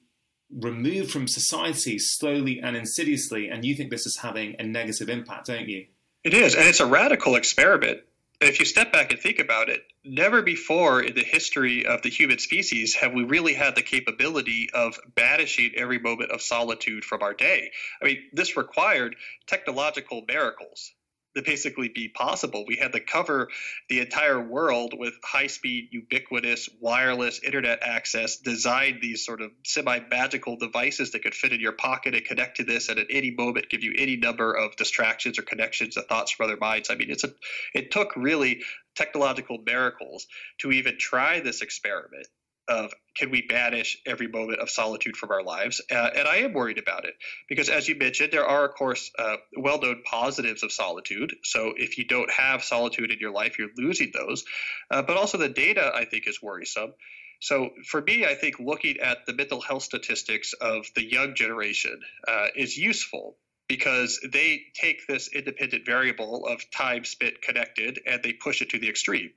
removed 0.52 1.12
from 1.12 1.28
society 1.28 1.98
slowly 1.98 2.60
and 2.60 2.76
insidiously. 2.76 3.50
And 3.50 3.66
you 3.66 3.74
think 3.76 3.89
this 3.89 4.06
is 4.06 4.18
having 4.18 4.56
a 4.60 4.63
negative 4.63 5.10
impact 5.10 5.48
don't 5.48 5.68
you? 5.68 5.88
It 6.24 6.34
is. 6.34 6.56
And 6.56 6.68
it's 6.68 6.80
a 6.80 6.86
radical 6.86 7.36
experiment 7.36 8.02
if 8.48 8.60
you 8.60 8.66
step 8.66 8.92
back 8.92 9.12
and 9.12 9.20
think 9.22 9.40
about 9.40 9.70
it, 9.70 9.84
never 10.04 10.42
before 10.42 11.02
in 11.02 11.14
the 11.16 11.24
history 11.24 11.86
of 11.86 12.02
the 12.02 12.10
human 12.10 12.40
species 12.40 12.96
have 12.96 13.14
we 13.14 13.24
really 13.24 13.54
had 13.54 13.76
the 13.76 13.82
capability 13.82 14.70
of 14.74 15.00
banishing 15.16 15.72
every 15.76 16.00
moment 16.00 16.32
of 16.32 16.42
solitude 16.42 17.06
from 17.06 17.22
our 17.22 17.34
day. 17.34 17.72
I 18.02 18.06
mean, 18.06 18.18
this 18.34 18.58
required 18.58 19.16
technological 19.48 20.24
miracles 20.28 20.94
basically 21.41 21.89
be 21.89 22.10
possible. 22.10 22.65
We 22.67 22.76
had 22.76 22.93
to 22.93 23.00
cover 23.00 23.50
the 23.89 24.00
entire 24.00 24.39
world 24.39 24.93
with 24.98 25.15
high 25.24 25.48
speed, 25.48 25.89
ubiquitous, 25.91 26.69
wireless 26.80 27.39
internet 27.39 27.80
access, 27.82 28.38
design 28.38 29.00
these 29.02 29.26
sort 29.26 29.41
of 29.41 29.52
semi 29.63 30.00
magical 30.10 30.58
devices 30.58 31.12
that 31.12 31.24
could 31.24 31.34
fit 31.34 31.54
in 31.54 31.60
your 31.60 31.72
pocket 31.72 32.13
and 32.13 32.26
connect 32.26 32.58
to 32.58 32.63
this 32.63 32.89
and 32.89 33.00
at 33.00 33.08
any 33.10 33.32
moment 33.32 33.69
give 33.69 33.84
you 33.84 33.93
any 33.98 34.15
number 34.15 34.54
of 34.54 34.76
distractions 34.76 35.39
or 35.39 35.43
connections 35.43 35.98
of 35.98 36.06
thoughts 36.06 36.32
from 36.32 36.46
other 36.46 36.58
minds. 36.58 36.89
I 36.89 36.96
mean, 36.96 37.10
it's 37.10 37.24
a, 37.24 37.34
it 37.74 37.91
took 37.91 38.15
really 38.15 38.62
technological 38.96 39.58
miracles 39.65 40.28
to 40.60 40.72
even 40.72 40.98
try 41.00 41.39
this 41.39 41.62
experiment 41.62 42.28
of 42.67 42.93
can 43.15 43.30
we 43.30 43.41
banish 43.41 43.97
every 44.06 44.28
moment 44.28 44.60
of 44.60 44.69
solitude 44.69 45.15
from 45.15 45.32
our 45.32 45.43
lives? 45.43 45.82
Uh, 45.91 46.10
and 46.15 46.28
I 46.28 46.38
am 46.38 46.54
worried 46.54 46.80
about 46.80 47.06
it 47.06 47.13
because, 47.47 47.69
as 47.69 47.88
you 47.88 47.95
mentioned, 47.95 48.32
there 48.32 48.45
are, 48.45 48.65
of 48.65 48.76
course, 48.76 49.12
uh, 49.19 49.36
well 49.58 49.80
known 49.80 50.02
positives 50.04 50.63
of 50.63 50.71
solitude. 50.71 51.36
So 51.43 51.73
if 51.78 51.97
you 51.97 52.06
don't 52.06 52.32
have 52.32 52.63
solitude 52.63 53.12
in 53.12 53.19
your 53.19 53.32
life, 53.32 53.60
you're 53.60 53.69
losing 53.78 54.12
those. 54.13 54.43
Uh, 54.89 55.02
but 55.02 55.17
also, 55.17 55.38
the 55.38 55.49
data, 55.49 55.91
I 55.93 56.06
think, 56.06 56.28
is 56.28 56.41
worrisome. 56.41 56.93
So 57.39 57.71
for 57.86 58.02
me, 58.02 58.26
I 58.26 58.36
think 58.36 58.58
looking 58.60 58.99
at 58.99 59.26
the 59.26 59.34
mental 59.34 59.60
health 59.60 59.84
statistics 59.84 60.54
of 60.54 60.86
the 60.95 61.04
young 61.04 61.36
generation 61.36 61.99
uh, 62.26 62.47
is 62.56 62.78
useful 62.78 63.36
because 63.67 64.19
they 64.32 64.62
take 64.73 65.08
this 65.08 65.28
independent 65.28 65.86
variable 65.86 66.45
of 66.45 66.62
time 66.71 67.04
spent 67.04 67.41
connected 67.41 67.99
and 68.06 68.21
they 68.23 68.34
push 68.34 68.62
it 68.62 68.69
to 68.69 68.80
the 68.80 68.89
extreme. 68.89 69.32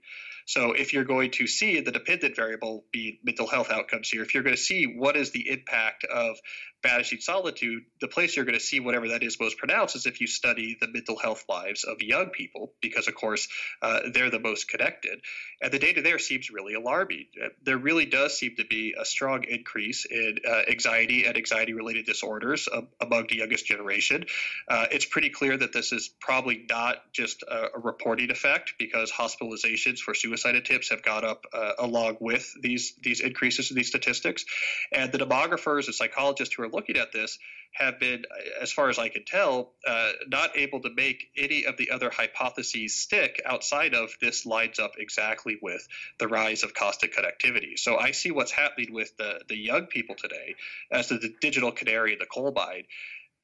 So 0.46 0.72
if 0.72 0.92
you're 0.92 1.04
going 1.04 1.32
to 1.32 1.46
see 1.46 1.80
the 1.80 1.90
dependent 1.90 2.36
variable 2.36 2.84
be 2.92 3.18
mental 3.24 3.48
health 3.48 3.70
outcomes 3.70 4.08
here, 4.08 4.22
if 4.22 4.32
you're 4.32 4.44
going 4.44 4.56
to 4.56 4.62
see 4.62 4.84
what 4.84 5.16
is 5.16 5.32
the 5.32 5.50
impact 5.50 6.04
of 6.04 6.38
banishing 6.86 7.20
solitude, 7.20 7.84
the 8.00 8.06
place 8.06 8.36
you're 8.36 8.44
going 8.44 8.58
to 8.58 8.64
see 8.64 8.78
whatever 8.78 9.08
that 9.08 9.22
is 9.24 9.40
most 9.40 9.58
pronounced 9.58 9.96
is 9.96 10.06
if 10.06 10.20
you 10.20 10.28
study 10.28 10.76
the 10.80 10.86
mental 10.86 11.18
health 11.18 11.44
lives 11.48 11.82
of 11.82 12.00
young 12.00 12.30
people, 12.30 12.72
because 12.80 13.08
of 13.08 13.14
course 13.16 13.48
uh, 13.82 14.00
they're 14.12 14.30
the 14.30 14.38
most 14.38 14.68
connected. 14.68 15.20
And 15.60 15.72
the 15.72 15.80
data 15.80 16.00
there 16.02 16.20
seems 16.20 16.48
really 16.48 16.74
alarming. 16.74 17.26
Uh, 17.42 17.48
there 17.64 17.78
really 17.78 18.06
does 18.06 18.38
seem 18.38 18.54
to 18.56 18.64
be 18.64 18.94
a 18.98 19.04
strong 19.04 19.42
increase 19.44 20.04
in 20.04 20.38
uh, 20.48 20.62
anxiety 20.70 21.24
and 21.24 21.36
anxiety 21.36 21.72
related 21.72 22.06
disorders 22.06 22.68
uh, 22.72 22.82
among 23.00 23.26
the 23.28 23.36
youngest 23.36 23.66
generation. 23.66 24.24
Uh, 24.68 24.86
it's 24.92 25.06
pretty 25.06 25.30
clear 25.30 25.56
that 25.56 25.72
this 25.72 25.90
is 25.92 26.08
probably 26.20 26.66
not 26.70 27.12
just 27.12 27.42
a, 27.42 27.76
a, 27.76 27.80
reporting 27.80 28.30
effect 28.30 28.74
because 28.78 29.10
hospitalizations 29.10 29.98
for 29.98 30.14
suicide 30.14 30.54
attempts 30.54 30.90
have 30.90 31.02
gone 31.02 31.24
up 31.24 31.46
uh, 31.52 31.72
along 31.78 32.16
with 32.20 32.52
these, 32.60 32.94
these 33.02 33.20
increases 33.20 33.70
in 33.70 33.76
these 33.76 33.88
statistics. 33.88 34.44
And 34.92 35.10
the 35.10 35.18
demographers 35.18 35.86
and 35.86 35.94
psychologists 35.94 36.54
who 36.54 36.62
are 36.62 36.68
looking 36.76 36.96
at 36.96 37.12
this 37.12 37.38
have 37.72 37.98
been, 37.98 38.24
as 38.60 38.72
far 38.72 38.88
as 38.88 38.98
I 38.98 39.08
can 39.08 39.24
tell, 39.24 39.72
uh, 39.86 40.12
not 40.28 40.56
able 40.56 40.80
to 40.80 40.90
make 40.94 41.30
any 41.36 41.64
of 41.64 41.76
the 41.76 41.90
other 41.90 42.10
hypotheses 42.10 42.94
stick 42.94 43.42
outside 43.44 43.94
of 43.94 44.10
this 44.20 44.46
lines 44.46 44.78
up 44.78 44.92
exactly 44.98 45.58
with 45.60 45.86
the 46.18 46.28
rise 46.28 46.62
of 46.62 46.72
constant 46.72 47.12
connectivity. 47.12 47.78
So 47.78 47.96
I 47.98 48.12
see 48.12 48.30
what's 48.30 48.52
happening 48.52 48.94
with 48.94 49.16
the, 49.18 49.40
the 49.48 49.56
young 49.56 49.86
people 49.86 50.14
today 50.14 50.54
as 50.90 51.08
the, 51.08 51.16
the 51.18 51.34
digital 51.40 51.72
canary 51.72 52.12
in 52.14 52.18
the 52.18 52.26
coal 52.26 52.52
mine. 52.52 52.84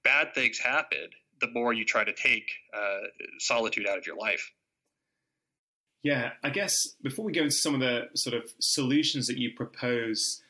Bad 0.02 0.34
things 0.34 0.58
happen 0.58 1.10
the 1.40 1.50
more 1.50 1.72
you 1.72 1.84
try 1.84 2.04
to 2.04 2.12
take 2.12 2.50
uh, 2.74 3.00
solitude 3.38 3.86
out 3.86 3.98
of 3.98 4.06
your 4.06 4.16
life. 4.16 4.52
Yeah, 6.02 6.30
I 6.42 6.50
guess 6.50 6.74
before 7.02 7.24
we 7.24 7.32
go 7.32 7.42
into 7.42 7.52
some 7.52 7.74
of 7.74 7.80
the 7.80 8.08
sort 8.14 8.34
of 8.34 8.52
solutions 8.60 9.26
that 9.28 9.38
you 9.38 9.52
propose 9.54 10.41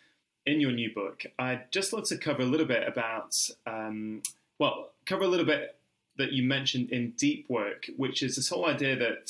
in 0.47 0.61
your 0.61 0.73
new 0.73 0.93
book, 0.93 1.25
I'd 1.39 1.71
just 1.71 1.93
like 1.93 2.05
to 2.05 2.17
cover 2.17 2.43
a 2.43 2.47
little 2.47 2.67
bit 2.67 2.87
about, 2.87 3.33
um, 3.67 4.23
well, 4.59 4.91
cover 5.07 5.25
a 5.25 5.29
little 5.29 5.47
bit 5.47 5.77
that 6.19 6.33
you 6.33 6.43
mentioned 6.43 6.91
in 6.91 7.13
deep 7.13 7.49
work, 7.49 7.87
which 7.97 8.23
is 8.23 8.37
this 8.37 8.49
whole 8.49 8.67
idea 8.67 8.97
that 8.97 9.29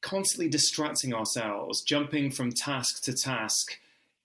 constantly 0.00 0.48
distracting 0.48 1.12
ourselves, 1.12 1.82
jumping 1.82 2.30
from 2.30 2.52
task 2.52 3.02
to 3.04 3.12
task, 3.12 3.78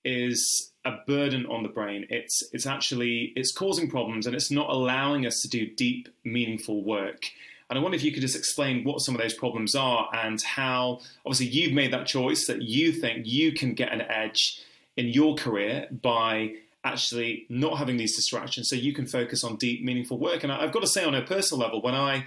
is 0.04 0.72
a 0.86 0.92
burden 1.06 1.46
on 1.46 1.64
the 1.64 1.70
brain. 1.70 2.08
It's 2.10 2.42
it's 2.54 2.66
actually 2.66 3.34
it's 3.36 3.52
causing 3.52 3.90
problems 3.90 4.26
and 4.26 4.36
it's 4.36 4.52
not 4.52 4.70
allowing 4.70 5.26
us 5.26 5.40
to 5.42 5.50
do 5.50 5.68
deep, 5.68 6.10
meaningful 6.24 6.84
work. 6.84 7.26
And 7.70 7.80
I 7.80 7.82
wonder 7.82 7.96
if 7.96 8.04
you 8.04 8.12
could 8.12 8.22
just 8.22 8.36
explain 8.36 8.84
what 8.84 9.00
some 9.00 9.16
of 9.16 9.22
those 9.22 9.34
problems 9.34 9.76
are 9.76 10.10
and 10.14 10.42
how 10.42 11.00
obviously 11.26 11.48
you've 11.48 11.72
made 11.72 11.94
that 11.94 12.06
choice 12.06 12.46
that 12.48 12.62
you 12.64 12.92
think 12.92 13.26
you 13.26 13.54
can 13.54 13.74
get 13.74 13.94
an 13.94 14.02
edge 14.02 14.62
in 15.02 15.10
your 15.10 15.36
career 15.36 15.88
by 15.92 16.54
actually 16.84 17.46
not 17.50 17.78
having 17.78 17.98
these 17.98 18.16
distractions 18.16 18.70
so 18.70 18.76
you 18.76 18.94
can 18.94 19.08
focus 19.08 19.44
on 19.44 19.56
deep, 19.56 19.84
meaningful 19.84 20.18
work. 20.18 20.44
And 20.44 20.52
I've 20.52 20.72
got 20.72 20.82
to 20.82 20.88
say, 20.88 21.04
on 21.04 21.16
a 21.16 21.24
personal 21.24 21.60
level, 21.64 21.82
when 21.82 21.96
I, 21.96 22.26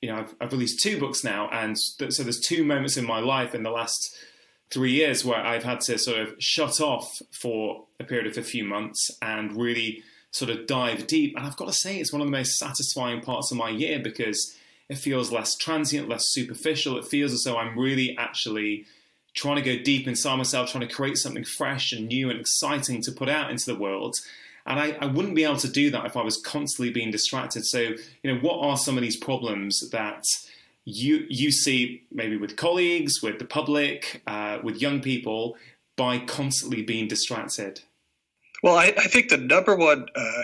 you 0.00 0.08
know, 0.08 0.18
I've, 0.20 0.34
I've 0.40 0.52
released 0.52 0.80
two 0.80 0.98
books 0.98 1.24
now, 1.24 1.48
and 1.50 1.76
th- 1.98 2.12
so 2.12 2.22
there's 2.22 2.40
two 2.40 2.64
moments 2.64 2.96
in 2.96 3.04
my 3.04 3.18
life 3.18 3.54
in 3.54 3.64
the 3.64 3.70
last 3.70 4.16
three 4.70 4.92
years 4.92 5.24
where 5.24 5.44
I've 5.44 5.64
had 5.64 5.80
to 5.82 5.98
sort 5.98 6.20
of 6.20 6.34
shut 6.38 6.80
off 6.80 7.20
for 7.32 7.84
a 7.98 8.04
period 8.04 8.26
of 8.26 8.38
a 8.38 8.42
few 8.42 8.64
months 8.64 9.10
and 9.20 9.56
really 9.56 10.02
sort 10.30 10.50
of 10.50 10.66
dive 10.66 11.06
deep. 11.06 11.36
And 11.36 11.46
I've 11.46 11.56
got 11.56 11.66
to 11.66 11.72
say, 11.72 11.98
it's 11.98 12.12
one 12.12 12.22
of 12.22 12.28
the 12.28 12.38
most 12.38 12.56
satisfying 12.56 13.20
parts 13.20 13.50
of 13.50 13.58
my 13.58 13.70
year 13.70 13.98
because 13.98 14.56
it 14.88 14.98
feels 14.98 15.32
less 15.32 15.56
transient, 15.56 16.08
less 16.08 16.24
superficial. 16.28 16.96
It 16.98 17.06
feels 17.06 17.32
as 17.32 17.42
though 17.44 17.56
I'm 17.56 17.78
really 17.78 18.16
actually 18.18 18.86
trying 19.34 19.56
to 19.56 19.62
go 19.62 19.82
deep 19.82 20.06
inside 20.06 20.36
myself, 20.36 20.70
trying 20.70 20.86
to 20.86 20.94
create 20.94 21.16
something 21.16 21.44
fresh 21.44 21.92
and 21.92 22.08
new 22.08 22.30
and 22.30 22.40
exciting 22.40 23.02
to 23.02 23.12
put 23.12 23.28
out 23.28 23.50
into 23.50 23.66
the 23.66 23.78
world. 23.78 24.16
And 24.66 24.80
I, 24.80 24.96
I, 25.00 25.06
wouldn't 25.06 25.34
be 25.34 25.44
able 25.44 25.58
to 25.58 25.68
do 25.68 25.90
that 25.90 26.06
if 26.06 26.16
I 26.16 26.22
was 26.22 26.38
constantly 26.38 26.90
being 26.90 27.10
distracted. 27.10 27.66
So, 27.66 27.80
you 27.80 27.98
know, 28.24 28.38
what 28.38 28.60
are 28.60 28.78
some 28.78 28.96
of 28.96 29.02
these 29.02 29.16
problems 29.16 29.90
that 29.90 30.24
you 30.86 31.26
you 31.28 31.50
see 31.50 32.04
maybe 32.10 32.36
with 32.36 32.56
colleagues, 32.56 33.22
with 33.22 33.38
the 33.38 33.44
public, 33.44 34.22
uh, 34.26 34.58
with 34.62 34.80
young 34.80 35.00
people 35.00 35.56
by 35.96 36.18
constantly 36.18 36.82
being 36.82 37.08
distracted? 37.08 37.82
Well, 38.62 38.76
I, 38.76 38.94
I 38.96 39.06
think 39.08 39.28
the 39.28 39.36
number 39.36 39.76
one 39.76 40.06
uh, 40.14 40.42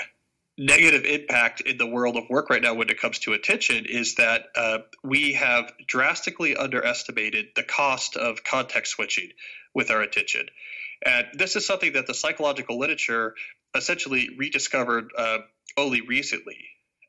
negative 0.60 1.06
impact 1.06 1.62
in 1.62 1.78
the 1.78 1.86
world 1.86 2.16
of 2.16 2.28
work 2.28 2.50
right 2.50 2.60
now 2.60 2.74
when 2.74 2.90
it 2.90 3.00
comes 3.00 3.18
to 3.20 3.32
attention 3.32 3.86
is 3.88 4.16
that 4.16 4.42
uh, 4.54 4.78
we 5.02 5.32
have 5.32 5.72
drastically 5.86 6.54
underestimated 6.54 7.46
the 7.56 7.62
cost 7.62 8.14
of 8.14 8.44
context 8.44 8.92
switching 8.92 9.30
with 9.74 9.90
our 9.90 10.02
attention. 10.02 10.44
And 11.04 11.28
this 11.32 11.56
is 11.56 11.66
something 11.66 11.94
that 11.94 12.06
the 12.06 12.12
psychological 12.12 12.78
literature 12.78 13.34
essentially 13.74 14.28
rediscovered 14.36 15.12
uh, 15.16 15.38
only 15.78 16.02
recently. 16.02 16.58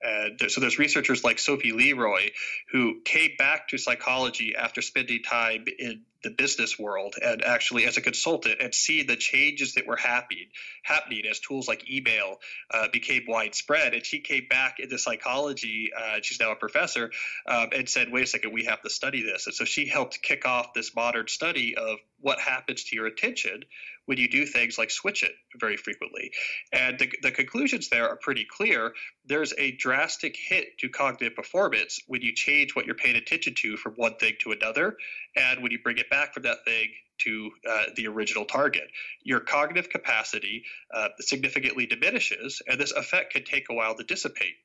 And 0.01 0.49
so 0.49 0.61
there's 0.61 0.79
researchers 0.79 1.25
like 1.25 1.37
Sophie 1.37 1.73
Leroy 1.73 2.29
who 2.71 3.01
came 3.03 3.31
back 3.37 3.67
to 3.67 3.77
psychology 3.77 4.55
after 4.55 4.81
spending 4.81 5.23
time 5.23 5.65
in 5.77 6.03
the 6.23 6.29
business 6.29 6.77
world 6.77 7.15
and 7.21 7.43
actually 7.43 7.85
as 7.85 7.97
a 7.97 8.01
consultant 8.01 8.61
and 8.61 8.73
see 8.73 9.03
the 9.03 9.15
changes 9.15 9.73
that 9.73 9.87
were 9.87 9.95
happening 9.95 10.47
happening 10.83 11.23
as 11.29 11.39
tools 11.39 11.67
like 11.67 11.89
email 11.89 12.37
uh, 12.71 12.87
became 12.91 13.23
widespread. 13.27 13.93
And 13.93 14.05
she 14.05 14.19
came 14.19 14.47
back 14.49 14.79
into 14.79 14.97
psychology. 14.97 15.91
Uh, 15.97 16.19
she's 16.21 16.39
now 16.39 16.51
a 16.51 16.55
professor 16.55 17.11
um, 17.47 17.69
and 17.75 17.87
said, 17.89 18.11
"Wait 18.11 18.23
a 18.23 18.27
second, 18.27 18.53
we 18.53 18.65
have 18.65 18.81
to 18.81 18.89
study 18.89 19.21
this." 19.23 19.47
And 19.47 19.55
so 19.55 19.65
she 19.65 19.87
helped 19.87 20.21
kick 20.21 20.45
off 20.45 20.73
this 20.73 20.95
modern 20.95 21.27
study 21.27 21.75
of 21.75 21.97
what 22.19 22.39
happens 22.39 22.83
to 22.85 22.95
your 22.95 23.07
attention 23.07 23.63
when 24.05 24.17
you 24.17 24.27
do 24.27 24.45
things 24.45 24.77
like 24.77 24.91
switch 24.91 25.23
it 25.23 25.33
very 25.59 25.77
frequently. 25.77 26.31
And 26.73 26.99
the, 26.99 27.11
the 27.21 27.31
conclusions 27.31 27.89
there 27.89 28.09
are 28.09 28.17
pretty 28.17 28.45
clear. 28.45 28.93
There's 29.25 29.53
a 29.57 29.71
drastic 29.71 30.35
hit 30.35 30.77
to 30.79 30.89
cognitive 30.89 31.35
performance 31.35 31.99
when 32.07 32.21
you 32.21 32.33
change 32.33 32.75
what 32.75 32.85
you're 32.85 32.95
paying 32.95 33.15
attention 33.15 33.53
to 33.59 33.77
from 33.77 33.93
one 33.93 34.15
thing 34.15 34.33
to 34.41 34.51
another, 34.51 34.97
and 35.35 35.61
when 35.61 35.71
you 35.71 35.79
bring 35.81 35.97
it 35.97 36.09
back 36.11 36.35
from 36.35 36.43
that 36.43 36.63
thing 36.63 36.89
to 37.23 37.51
uh, 37.67 37.83
the 37.95 38.07
original 38.07 38.45
target. 38.45 38.87
Your 39.23 39.39
cognitive 39.39 39.89
capacity 39.89 40.65
uh, 40.93 41.09
significantly 41.19 41.87
diminishes, 41.87 42.61
and 42.67 42.79
this 42.79 42.91
effect 42.91 43.33
can 43.33 43.43
take 43.43 43.67
a 43.69 43.73
while 43.73 43.95
to 43.95 44.03
dissipate. 44.03 44.55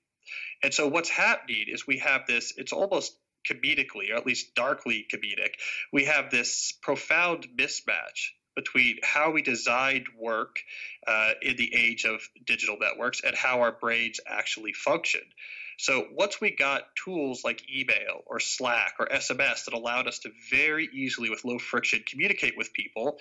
And 0.62 0.74
so, 0.74 0.88
what's 0.88 1.08
happening 1.08 1.66
is 1.68 1.86
we 1.86 1.98
have 1.98 2.26
this, 2.26 2.52
it's 2.56 2.72
almost 2.72 3.16
comedically, 3.48 4.10
or 4.12 4.16
at 4.16 4.26
least 4.26 4.54
darkly 4.54 5.06
comedic, 5.12 5.52
we 5.92 6.04
have 6.04 6.30
this 6.30 6.72
profound 6.82 7.46
mismatch 7.56 8.30
between 8.56 8.96
how 9.02 9.30
we 9.30 9.42
designed 9.42 10.06
work 10.18 10.58
uh, 11.06 11.32
in 11.42 11.56
the 11.56 11.74
age 11.74 12.04
of 12.04 12.20
digital 12.44 12.76
networks 12.80 13.20
and 13.24 13.36
how 13.36 13.60
our 13.60 13.72
brains 13.72 14.18
actually 14.26 14.72
function. 14.72 15.20
So 15.76 16.06
once 16.12 16.40
we 16.40 16.50
got 16.50 16.84
tools 16.96 17.44
like 17.44 17.62
email 17.70 18.22
or 18.26 18.40
Slack 18.40 18.94
or 18.98 19.06
SMS 19.06 19.66
that 19.66 19.74
allowed 19.74 20.08
us 20.08 20.20
to 20.20 20.30
very 20.50 20.88
easily, 20.92 21.30
with 21.30 21.44
low 21.44 21.58
friction, 21.58 22.02
communicate 22.06 22.56
with 22.56 22.72
people, 22.72 23.18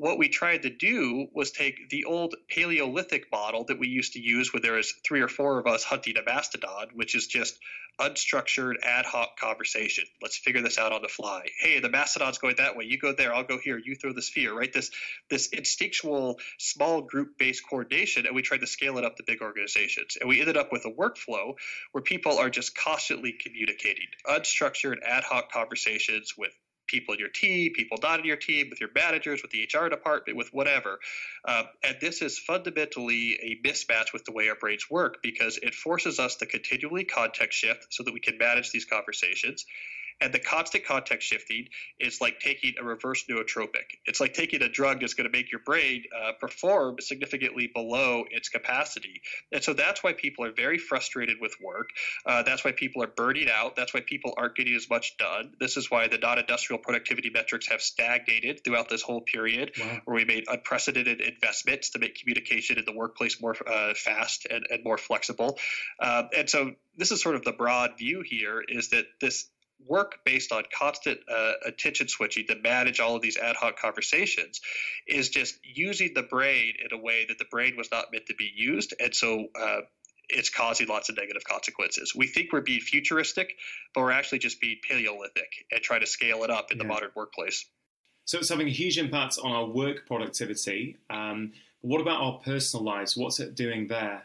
what 0.00 0.16
we 0.16 0.30
tried 0.30 0.62
to 0.62 0.70
do 0.70 1.28
was 1.34 1.50
take 1.50 1.90
the 1.90 2.06
old 2.06 2.34
Paleolithic 2.48 3.30
model 3.30 3.64
that 3.64 3.78
we 3.78 3.86
used 3.86 4.14
to 4.14 4.20
use 4.20 4.50
when 4.50 4.62
there 4.62 4.72
was 4.72 4.94
three 5.06 5.20
or 5.20 5.28
four 5.28 5.58
of 5.58 5.66
us 5.66 5.84
hunting 5.84 6.16
a 6.16 6.22
mastodon, 6.22 6.88
which 6.94 7.14
is 7.14 7.26
just 7.26 7.58
unstructured 8.00 8.76
ad 8.82 9.04
hoc 9.04 9.38
conversation. 9.38 10.04
Let's 10.22 10.38
figure 10.38 10.62
this 10.62 10.78
out 10.78 10.92
on 10.92 11.02
the 11.02 11.08
fly. 11.08 11.42
Hey, 11.60 11.80
the 11.80 11.90
mastodon's 11.90 12.38
going 12.38 12.56
that 12.56 12.78
way. 12.78 12.86
You 12.86 12.96
go 12.96 13.12
there. 13.12 13.34
I'll 13.34 13.44
go 13.44 13.58
here. 13.62 13.78
You 13.78 13.94
throw 13.94 14.14
the 14.14 14.22
sphere. 14.22 14.56
Right? 14.56 14.72
This 14.72 14.90
this 15.28 15.48
instinctual 15.48 16.38
small 16.58 17.02
group 17.02 17.36
based 17.36 17.68
coordination, 17.68 18.24
and 18.24 18.34
we 18.34 18.40
tried 18.40 18.62
to 18.62 18.66
scale 18.66 18.96
it 18.96 19.04
up 19.04 19.16
to 19.16 19.22
big 19.26 19.42
organizations. 19.42 20.16
And 20.18 20.30
we 20.30 20.40
ended 20.40 20.56
up 20.56 20.72
with 20.72 20.86
a 20.86 20.90
workflow 20.90 21.56
where 21.92 22.02
people 22.02 22.38
are 22.38 22.48
just 22.48 22.74
constantly 22.74 23.32
communicating 23.32 24.06
unstructured 24.26 24.96
ad 25.06 25.24
hoc 25.24 25.52
conversations 25.52 26.38
with 26.38 26.52
people 26.90 27.14
in 27.14 27.20
your 27.20 27.28
team, 27.28 27.72
people 27.74 27.98
not 28.02 28.18
in 28.18 28.26
your 28.26 28.36
team, 28.36 28.68
with 28.68 28.80
your 28.80 28.90
managers, 28.94 29.42
with 29.42 29.50
the 29.50 29.68
HR 29.72 29.88
department, 29.88 30.36
with 30.36 30.52
whatever. 30.52 30.98
Um, 31.46 31.64
and 31.82 31.96
this 32.00 32.22
is 32.22 32.38
fundamentally 32.38 33.38
a 33.42 33.60
mismatch 33.66 34.12
with 34.12 34.24
the 34.24 34.32
way 34.32 34.48
our 34.48 34.56
brains 34.56 34.90
work 34.90 35.18
because 35.22 35.58
it 35.62 35.74
forces 35.74 36.18
us 36.18 36.36
to 36.36 36.46
continually 36.46 37.04
context 37.04 37.58
shift 37.58 37.86
so 37.90 38.02
that 38.02 38.12
we 38.12 38.20
can 38.20 38.38
manage 38.38 38.70
these 38.72 38.84
conversations. 38.84 39.66
And 40.20 40.32
the 40.32 40.38
constant 40.38 40.84
context 40.84 41.28
shifting 41.28 41.68
is 41.98 42.20
like 42.20 42.40
taking 42.40 42.74
a 42.80 42.84
reverse 42.84 43.24
nootropic. 43.30 43.96
It's 44.06 44.20
like 44.20 44.34
taking 44.34 44.62
a 44.62 44.68
drug 44.68 45.00
that's 45.00 45.14
going 45.14 45.30
to 45.30 45.36
make 45.36 45.50
your 45.50 45.60
brain 45.60 46.04
uh, 46.16 46.32
perform 46.38 46.96
significantly 47.00 47.70
below 47.72 48.24
its 48.30 48.48
capacity. 48.48 49.22
And 49.52 49.62
so 49.62 49.72
that's 49.72 50.02
why 50.02 50.12
people 50.12 50.44
are 50.44 50.52
very 50.52 50.78
frustrated 50.78 51.38
with 51.40 51.54
work. 51.62 51.90
Uh, 52.26 52.42
that's 52.42 52.64
why 52.64 52.72
people 52.72 53.02
are 53.02 53.08
burning 53.08 53.48
out. 53.50 53.76
That's 53.76 53.94
why 53.94 54.00
people 54.00 54.34
aren't 54.36 54.56
getting 54.56 54.74
as 54.74 54.88
much 54.90 55.16
done. 55.16 55.52
This 55.58 55.76
is 55.76 55.90
why 55.90 56.08
the 56.08 56.18
non 56.18 56.38
industrial 56.38 56.80
productivity 56.80 57.30
metrics 57.30 57.68
have 57.68 57.80
stagnated 57.80 58.64
throughout 58.64 58.88
this 58.88 59.02
whole 59.02 59.20
period, 59.20 59.72
wow. 59.78 60.00
where 60.04 60.16
we 60.16 60.24
made 60.24 60.44
unprecedented 60.48 61.20
investments 61.20 61.90
to 61.90 61.98
make 61.98 62.18
communication 62.18 62.78
in 62.78 62.84
the 62.84 62.92
workplace 62.92 63.40
more 63.40 63.56
uh, 63.66 63.94
fast 63.94 64.46
and, 64.50 64.66
and 64.70 64.84
more 64.84 64.98
flexible. 64.98 65.58
Um, 66.00 66.28
and 66.36 66.48
so 66.48 66.72
this 66.96 67.12
is 67.12 67.22
sort 67.22 67.36
of 67.36 67.44
the 67.44 67.52
broad 67.52 67.98
view 67.98 68.22
here 68.24 68.62
is 68.66 68.90
that 68.90 69.06
this 69.20 69.48
work 69.86 70.18
based 70.24 70.52
on 70.52 70.62
constant 70.76 71.18
uh, 71.28 71.52
attention 71.66 72.08
switching 72.08 72.46
to 72.46 72.56
manage 72.56 73.00
all 73.00 73.16
of 73.16 73.22
these 73.22 73.36
ad 73.36 73.56
hoc 73.56 73.78
conversations 73.78 74.60
is 75.06 75.28
just 75.28 75.58
using 75.62 76.12
the 76.14 76.22
brain 76.22 76.74
in 76.84 76.96
a 76.96 77.00
way 77.00 77.24
that 77.28 77.38
the 77.38 77.44
brain 77.50 77.74
was 77.76 77.90
not 77.90 78.06
meant 78.12 78.26
to 78.26 78.34
be 78.34 78.50
used. 78.54 78.94
And 79.00 79.14
so 79.14 79.46
uh, 79.60 79.80
it's 80.28 80.50
causing 80.50 80.88
lots 80.88 81.08
of 81.08 81.16
negative 81.16 81.44
consequences. 81.44 82.14
We 82.14 82.26
think 82.26 82.52
we're 82.52 82.60
being 82.60 82.80
futuristic, 82.80 83.56
but 83.94 84.02
we're 84.02 84.12
actually 84.12 84.38
just 84.38 84.60
being 84.60 84.76
Paleolithic 84.88 85.66
and 85.72 85.80
trying 85.82 86.00
to 86.00 86.06
scale 86.06 86.44
it 86.44 86.50
up 86.50 86.70
in 86.70 86.78
yeah. 86.78 86.84
the 86.84 86.88
modern 86.88 87.10
workplace. 87.14 87.66
So 88.24 88.38
it's 88.38 88.48
having 88.48 88.68
a 88.68 88.72
huge 88.72 88.98
impact 88.98 89.38
on 89.42 89.50
our 89.50 89.66
work 89.66 90.06
productivity. 90.06 90.98
Um, 91.08 91.52
what 91.80 92.00
about 92.00 92.20
our 92.20 92.38
personal 92.44 92.84
lives? 92.84 93.16
What's 93.16 93.40
it 93.40 93.54
doing 93.54 93.88
there? 93.88 94.22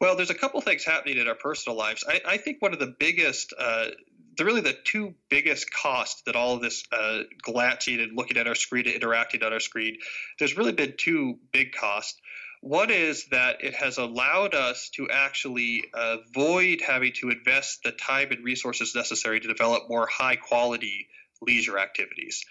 Well, 0.00 0.16
there's 0.16 0.30
a 0.30 0.34
couple 0.34 0.60
things 0.60 0.84
happening 0.84 1.18
in 1.18 1.28
our 1.28 1.34
personal 1.34 1.76
lives. 1.76 2.04
I, 2.06 2.20
I 2.26 2.36
think 2.38 2.60
one 2.60 2.72
of 2.72 2.78
the 2.78 2.94
biggest 2.98 3.54
uh, 3.58 3.86
the 4.36 4.44
really 4.44 4.60
the 4.60 4.76
two 4.84 5.14
biggest 5.28 5.70
costs 5.70 6.22
that 6.22 6.36
all 6.36 6.54
of 6.54 6.62
this 6.62 6.84
uh, 6.92 7.22
glancing 7.42 8.00
and 8.00 8.16
looking 8.16 8.36
at 8.36 8.46
our 8.46 8.54
screen 8.54 8.86
interacting 8.86 9.42
on 9.42 9.52
our 9.52 9.60
screen, 9.60 9.98
there's 10.38 10.56
really 10.56 10.72
been 10.72 10.94
two 10.96 11.38
big 11.52 11.72
costs. 11.72 12.20
One 12.60 12.90
is 12.90 13.26
that 13.26 13.62
it 13.62 13.74
has 13.74 13.98
allowed 13.98 14.54
us 14.54 14.90
to 14.96 15.08
actually 15.10 15.84
avoid 15.94 16.80
having 16.80 17.12
to 17.20 17.30
invest 17.30 17.82
the 17.84 17.92
time 17.92 18.32
and 18.32 18.44
resources 18.44 18.94
necessary 18.94 19.40
to 19.40 19.48
develop 19.48 19.88
more 19.88 20.06
high 20.06 20.36
quality 20.36 21.08
leisure 21.40 21.78
activities. 21.78 22.44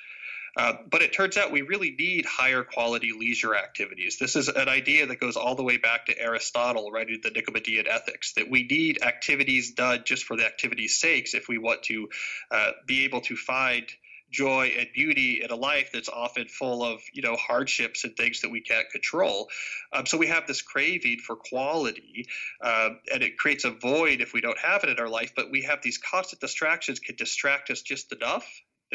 Uh, 0.58 0.74
but 0.90 1.02
it 1.02 1.12
turns 1.12 1.38
out 1.38 1.52
we 1.52 1.62
really 1.62 1.92
need 1.92 2.26
higher 2.26 2.64
quality 2.64 3.12
leisure 3.12 3.56
activities. 3.56 4.18
This 4.18 4.36
is 4.36 4.48
an 4.48 4.70
idea 4.70 5.06
that 5.08 5.20
goes 5.20 5.36
all 5.36 5.56
the 5.56 5.64
way 5.64 5.78
back 5.78 6.06
to 6.06 6.20
Aristotle, 6.20 6.92
writing 6.92 7.20
the 7.22 7.32
Nicomachean 7.32 7.88
Ethics, 7.88 8.34
that 8.34 8.50
we 8.50 8.64
need 8.64 9.04
activities 9.04 9.72
done 9.74 10.04
just 10.06 10.24
for 10.24 10.38
the 10.38 10.46
activity's 10.46 11.00
sakes 11.00 11.34
if 11.34 11.50
we 11.50 11.58
want 11.58 11.84
to 11.84 12.10
uh, 12.52 12.72
be 12.86 13.04
able 13.04 13.22
to 13.22 13.36
find 13.36 13.86
joy 14.32 14.74
and 14.78 14.88
beauty 14.94 15.42
in 15.44 15.52
a 15.52 15.56
life 15.56 15.92
that's 15.94 16.10
often 16.10 16.48
full 16.48 16.84
of 16.84 17.02
you 17.14 17.22
know 17.22 17.36
hardships 17.36 18.04
and 18.04 18.18
things 18.18 18.42
that 18.42 18.50
we 18.50 18.62
can't 18.62 18.90
control. 18.90 19.50
Um, 19.94 20.06
so 20.06 20.18
we 20.18 20.28
have 20.28 20.48
this 20.48 20.62
craving 20.62 21.20
for 21.20 21.36
quality, 21.36 22.28
um, 22.62 23.00
and 23.14 23.24
it 23.24 23.38
creates 23.38 23.66
a 23.66 23.72
void 23.72 24.22
if 24.22 24.34
we 24.34 24.42
don't 24.42 24.58
have 24.60 24.84
it 24.84 24.90
in 24.90 25.00
our 25.00 25.10
life. 25.10 25.34
But 25.36 25.52
we 25.52 25.64
have 25.64 25.82
these 25.82 25.98
constant 25.98 26.42
distractions 26.42 27.00
can 27.00 27.16
distract 27.16 27.70
us 27.70 27.82
just 27.82 28.12
enough 28.12 28.46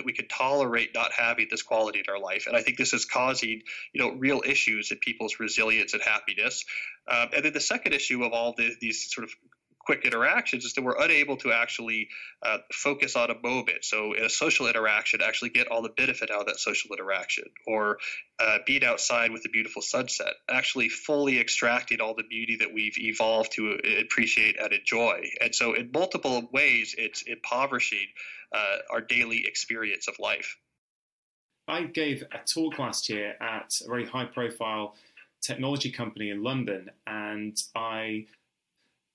that 0.00 0.06
we 0.06 0.14
could 0.14 0.30
tolerate 0.30 0.94
not 0.94 1.12
having 1.12 1.46
this 1.50 1.60
quality 1.60 1.98
in 1.98 2.06
our 2.08 2.18
life. 2.18 2.46
And 2.46 2.56
I 2.56 2.62
think 2.62 2.78
this 2.78 2.94
is 2.94 3.04
causing, 3.04 3.60
you 3.92 4.00
know, 4.00 4.12
real 4.12 4.40
issues 4.46 4.90
in 4.90 4.96
people's 4.96 5.38
resilience 5.38 5.92
and 5.92 6.02
happiness. 6.02 6.64
Um, 7.06 7.28
and 7.36 7.44
then 7.44 7.52
the 7.52 7.60
second 7.60 7.92
issue 7.92 8.24
of 8.24 8.32
all 8.32 8.54
the, 8.56 8.74
these 8.80 9.12
sort 9.12 9.24
of 9.24 9.34
quick 9.80 10.04
interactions 10.04 10.64
is 10.64 10.74
that 10.74 10.82
we're 10.82 11.02
unable 11.02 11.36
to 11.38 11.52
actually 11.52 12.08
uh, 12.42 12.58
focus 12.72 13.16
on 13.16 13.30
a 13.30 13.38
moment. 13.42 13.84
So 13.84 14.12
in 14.12 14.24
a 14.24 14.30
social 14.30 14.68
interaction, 14.68 15.20
actually 15.22 15.50
get 15.50 15.68
all 15.68 15.82
the 15.82 15.88
benefit 15.88 16.30
out 16.30 16.40
of 16.40 16.46
that 16.46 16.58
social 16.58 16.90
interaction, 16.92 17.44
or 17.66 17.98
uh, 18.38 18.58
being 18.66 18.84
outside 18.84 19.32
with 19.32 19.44
a 19.46 19.48
beautiful 19.48 19.82
sunset, 19.82 20.34
actually 20.48 20.88
fully 20.88 21.40
extracting 21.40 22.00
all 22.00 22.14
the 22.14 22.24
beauty 22.24 22.56
that 22.60 22.72
we've 22.72 22.98
evolved 22.98 23.52
to 23.52 23.78
appreciate 24.00 24.60
and 24.60 24.72
enjoy. 24.72 25.22
And 25.40 25.54
so 25.54 25.74
in 25.74 25.90
multiple 25.92 26.48
ways, 26.52 26.94
it's 26.98 27.22
impoverishing 27.22 28.06
uh, 28.54 28.76
our 28.90 29.00
daily 29.00 29.46
experience 29.46 30.08
of 30.08 30.14
life. 30.18 30.56
I 31.68 31.84
gave 31.84 32.22
a 32.32 32.38
talk 32.44 32.78
last 32.78 33.08
year 33.08 33.34
at 33.40 33.72
a 33.84 33.88
very 33.88 34.06
high 34.06 34.24
profile 34.24 34.96
technology 35.40 35.90
company 35.90 36.30
in 36.30 36.42
London, 36.42 36.90
and 37.06 37.56
I 37.74 38.26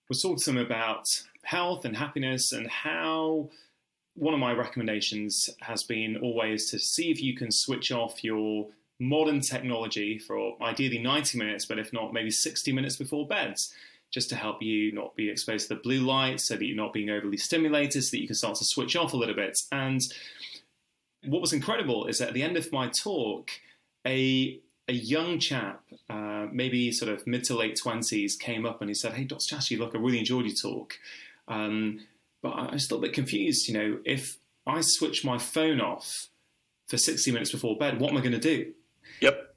was 0.09 0.21
talking 0.21 0.37
to 0.37 0.45
them 0.45 0.57
about 0.57 1.05
health 1.43 1.85
and 1.85 1.97
happiness 1.97 2.51
and 2.51 2.67
how 2.67 3.49
one 4.15 4.33
of 4.33 4.39
my 4.39 4.53
recommendations 4.53 5.49
has 5.61 5.83
been 5.83 6.17
always 6.17 6.69
to 6.71 6.79
see 6.79 7.11
if 7.11 7.21
you 7.21 7.35
can 7.35 7.51
switch 7.51 7.91
off 7.91 8.23
your 8.23 8.67
modern 8.99 9.41
technology 9.41 10.17
for 10.17 10.55
ideally 10.61 10.99
90 10.99 11.37
minutes, 11.37 11.65
but 11.65 11.79
if 11.79 11.91
not, 11.91 12.13
maybe 12.13 12.31
60 12.31 12.71
minutes 12.71 12.95
before 12.95 13.27
bed 13.27 13.55
just 14.13 14.29
to 14.29 14.35
help 14.35 14.61
you 14.61 14.93
not 14.93 15.15
be 15.15 15.29
exposed 15.29 15.67
to 15.67 15.73
the 15.75 15.81
blue 15.81 15.99
light 15.99 16.39
so 16.39 16.55
that 16.55 16.63
you're 16.63 16.77
not 16.77 16.93
being 16.93 17.09
overly 17.09 17.35
stimulated, 17.35 18.01
so 18.03 18.11
that 18.11 18.21
you 18.21 18.27
can 18.27 18.35
start 18.35 18.55
to 18.55 18.63
switch 18.63 18.95
off 18.95 19.13
a 19.13 19.17
little 19.17 19.35
bit. 19.35 19.57
And 19.71 19.99
what 21.25 21.41
was 21.41 21.51
incredible 21.51 22.05
is 22.07 22.19
that 22.19 22.29
at 22.29 22.33
the 22.33 22.43
end 22.43 22.55
of 22.55 22.71
my 22.71 22.89
talk, 23.03 23.51
a 24.07 24.61
a 24.88 24.93
young 24.93 25.39
chap, 25.39 25.84
uh, 26.10 26.48
maybe 26.52 26.91
sort 26.91 27.12
of 27.12 27.26
mid 27.26 27.43
to 27.45 27.56
late 27.56 27.78
twenties, 27.82 28.36
came 28.36 28.65
up 28.65 28.82
and 28.82 28.89
he 28.89 28.93
said, 28.93 29.13
"Hey, 29.13 29.24
Dr. 29.24 29.45
Chatterjee, 29.45 29.78
look, 29.78 29.95
I 29.95 29.98
really 29.98 30.19
enjoyed 30.19 30.45
your 30.45 30.56
talk, 30.56 30.93
um, 31.48 32.02
but 32.41 32.50
I 32.50 32.74
was 32.74 32.86
still 32.86 32.98
a 32.98 33.00
little 33.00 33.10
bit 33.10 33.15
confused. 33.15 33.67
You 33.67 33.74
know, 33.74 34.00
if 34.06 34.38
I 34.67 34.82
switch 34.82 35.26
my 35.26 35.38
phone 35.38 35.82
off 35.82 36.30
for 36.88 36.98
sixty 36.98 37.32
minutes 37.32 37.52
before 37.52 37.78
bed, 37.78 38.00
what 38.00 38.12
am 38.12 38.17
I 38.17 38.21
going 38.21 38.34
to 38.34 38.39
do?" 38.39 38.74
Yep. 39.21 39.56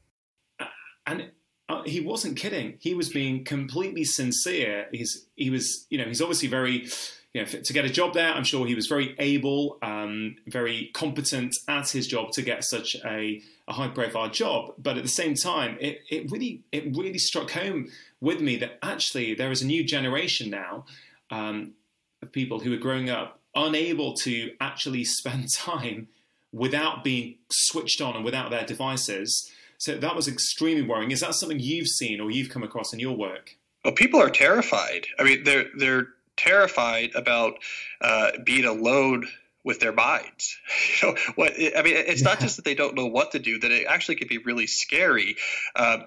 And 1.07 1.31
uh, 1.69 1.83
he 1.85 2.01
wasn't 2.01 2.37
kidding. 2.37 2.77
He 2.81 2.95
was 2.95 3.09
being 3.11 3.45
completely 3.45 4.05
sincere. 4.05 4.87
He's 4.93 5.27
he 5.37 5.51
was 5.51 5.87
you 5.91 5.99
know 5.99 6.05
he's 6.05 6.23
obviously 6.23 6.49
very 6.49 6.88
you 7.35 7.43
know 7.43 7.47
to 7.47 7.73
get 7.73 7.85
a 7.85 7.91
job 7.91 8.14
there. 8.14 8.33
I'm 8.33 8.45
sure 8.45 8.67
he 8.67 8.75
was 8.75 8.87
very 8.87 9.14
able, 9.19 9.79
um, 9.83 10.37
very 10.47 10.91
competent 10.95 11.55
at 11.69 11.91
his 11.91 12.07
job 12.07 12.33
to 12.33 12.43
get 12.43 12.64
such 12.64 12.97
a, 13.05 13.43
a 13.67 13.73
high 13.73 13.88
profile 13.88 14.31
job. 14.31 14.75
But 14.79 14.97
at 14.97 15.03
the 15.03 15.09
same 15.09 15.35
time, 15.35 15.77
it, 15.81 16.01
it 16.11 16.31
really 16.31 16.62
it 16.73 16.97
really 16.97 17.19
struck 17.19 17.51
home 17.51 17.88
with 18.21 18.41
me 18.41 18.57
that 18.57 18.79
actually 18.83 19.35
there 19.35 19.51
is 19.51 19.62
a 19.62 19.67
new 19.67 19.85
generation 19.85 20.51
now 20.51 20.87
um, 21.31 21.73
of 22.23 22.33
people 22.33 22.61
who 22.61 22.73
are 22.73 22.79
growing 22.79 23.11
up 23.11 23.41
unable 23.55 24.14
to 24.14 24.53
actually 24.61 25.05
spend 25.19 25.49
time 25.55 26.09
without 26.53 27.05
being 27.05 27.37
switched 27.51 28.01
on 28.01 28.17
and 28.17 28.25
without 28.25 28.51
their 28.51 28.64
devices. 28.64 29.51
So 29.77 29.97
that 29.99 30.17
was 30.17 30.27
extremely 30.27 30.83
worrying. 30.83 31.11
Is 31.11 31.21
that 31.21 31.35
something 31.35 31.61
you've 31.61 31.88
seen 31.88 32.21
or 32.21 32.31
you've 32.31 32.49
come 32.49 32.62
across 32.62 32.93
in 32.93 32.99
your 32.99 33.17
work? 33.17 33.57
Well, 33.85 33.95
people 33.95 34.21
are 34.21 34.31
terrified. 34.31 35.07
I 35.19 35.23
mean, 35.23 35.45
they're 35.45 35.67
they're 35.77 36.09
terrified 36.38 37.11
about 37.14 37.59
uh, 38.01 38.31
being 38.42 38.64
alone 38.64 39.29
with 39.64 39.81
their 39.81 39.92
minds. 39.92 40.57
You 41.03 41.09
know, 41.09 41.16
what 41.37 41.53
I 41.53 41.83
mean, 41.83 41.94
it's 41.96 42.22
not 42.22 42.40
just 42.40 42.57
that 42.57 42.64
they 42.64 42.74
don't 42.74 42.94
know 42.96 43.07
what 43.07 43.33
to 43.33 43.38
do; 43.38 43.59
that 43.61 43.70
it 43.70 43.87
actually 43.87 44.16
can 44.16 44.27
be 44.27 44.38
really 44.38 44.66
scary. 44.66 45.37
Uh, 45.77 45.98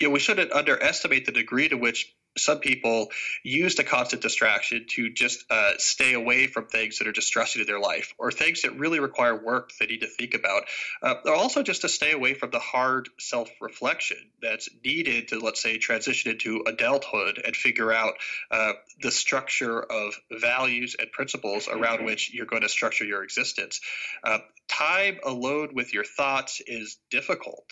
you 0.00 0.06
know, 0.06 0.12
we 0.12 0.20
shouldn't 0.20 0.52
underestimate 0.52 1.26
the 1.26 1.32
degree 1.32 1.68
to 1.68 1.76
which 1.76 2.14
some 2.38 2.58
people 2.58 3.08
use 3.42 3.74
the 3.74 3.84
constant 3.84 4.22
distraction 4.22 4.86
to 4.90 5.10
just 5.10 5.44
uh, 5.50 5.72
stay 5.78 6.14
away 6.14 6.46
from 6.46 6.66
things 6.66 6.98
that 6.98 7.08
are 7.08 7.12
distressing 7.12 7.60
to 7.60 7.66
their 7.66 7.80
life 7.80 8.14
or 8.18 8.30
things 8.30 8.62
that 8.62 8.78
really 8.78 9.00
require 9.00 9.36
work 9.36 9.72
they 9.78 9.86
need 9.86 10.00
to 10.00 10.06
think 10.06 10.34
about. 10.34 10.64
Uh, 11.02 11.14
or 11.24 11.34
also 11.34 11.62
just 11.62 11.82
to 11.82 11.88
stay 11.88 12.12
away 12.12 12.34
from 12.34 12.50
the 12.50 12.58
hard 12.58 13.08
self 13.18 13.50
reflection 13.60 14.18
that's 14.40 14.68
needed 14.84 15.28
to, 15.28 15.38
let's 15.38 15.62
say, 15.62 15.78
transition 15.78 16.32
into 16.32 16.64
adulthood 16.66 17.40
and 17.44 17.54
figure 17.56 17.92
out 17.92 18.14
uh, 18.50 18.72
the 19.00 19.10
structure 19.10 19.80
of 19.80 20.14
values 20.30 20.96
and 20.98 21.10
principles 21.12 21.68
around 21.68 22.04
which 22.04 22.32
you're 22.32 22.46
going 22.46 22.62
to 22.62 22.68
structure 22.68 23.04
your 23.04 23.22
existence. 23.22 23.80
Uh, 24.24 24.38
time 24.68 25.18
alone 25.24 25.70
with 25.74 25.92
your 25.92 26.04
thoughts 26.04 26.60
is 26.66 26.98
difficult. 27.10 27.66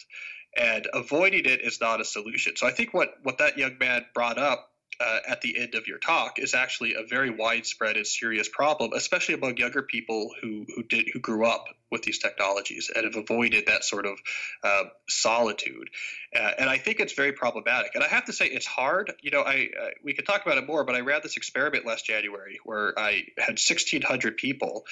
And 0.56 0.86
avoiding 0.92 1.44
it 1.44 1.60
is 1.60 1.80
not 1.80 2.00
a 2.00 2.04
solution. 2.04 2.56
So 2.56 2.66
I 2.66 2.70
think 2.70 2.94
what 2.94 3.14
what 3.22 3.38
that 3.38 3.58
young 3.58 3.78
man 3.78 4.06
brought 4.14 4.38
up 4.38 4.70
uh, 5.00 5.18
at 5.28 5.40
the 5.40 5.58
end 5.58 5.74
of 5.74 5.86
your 5.86 5.98
talk 5.98 6.38
is 6.38 6.54
actually 6.54 6.94
a 6.94 7.04
very 7.08 7.30
widespread 7.30 7.96
and 7.96 8.06
serious 8.06 8.48
problem, 8.48 8.92
especially 8.94 9.34
among 9.34 9.56
younger 9.56 9.82
people 9.82 10.30
who 10.40 10.66
who 10.74 10.82
did 10.82 11.06
who 11.12 11.20
grew 11.20 11.46
up 11.46 11.66
with 11.90 12.02
these 12.02 12.18
technologies 12.18 12.90
and 12.94 13.04
have 13.04 13.16
avoided 13.16 13.66
that 13.66 13.84
sort 13.84 14.06
of 14.06 14.18
uh, 14.64 14.84
solitude. 15.08 15.88
Uh, 16.34 16.50
and 16.58 16.68
I 16.68 16.78
think 16.78 16.98
it's 16.98 17.12
very 17.12 17.32
problematic. 17.32 17.94
And 17.94 18.02
I 18.02 18.08
have 18.08 18.24
to 18.24 18.32
say, 18.32 18.46
it's 18.46 18.66
hard. 18.66 19.12
You 19.22 19.30
know, 19.30 19.42
I 19.42 19.68
uh, 19.80 19.88
we 20.02 20.12
could 20.12 20.26
talk 20.26 20.44
about 20.44 20.58
it 20.58 20.66
more, 20.66 20.84
but 20.84 20.94
I 20.94 21.00
ran 21.00 21.20
this 21.22 21.36
experiment 21.36 21.86
last 21.86 22.04
January 22.04 22.58
where 22.64 22.98
I 22.98 23.24
had 23.38 23.58
1,600 23.58 24.36
people 24.36 24.84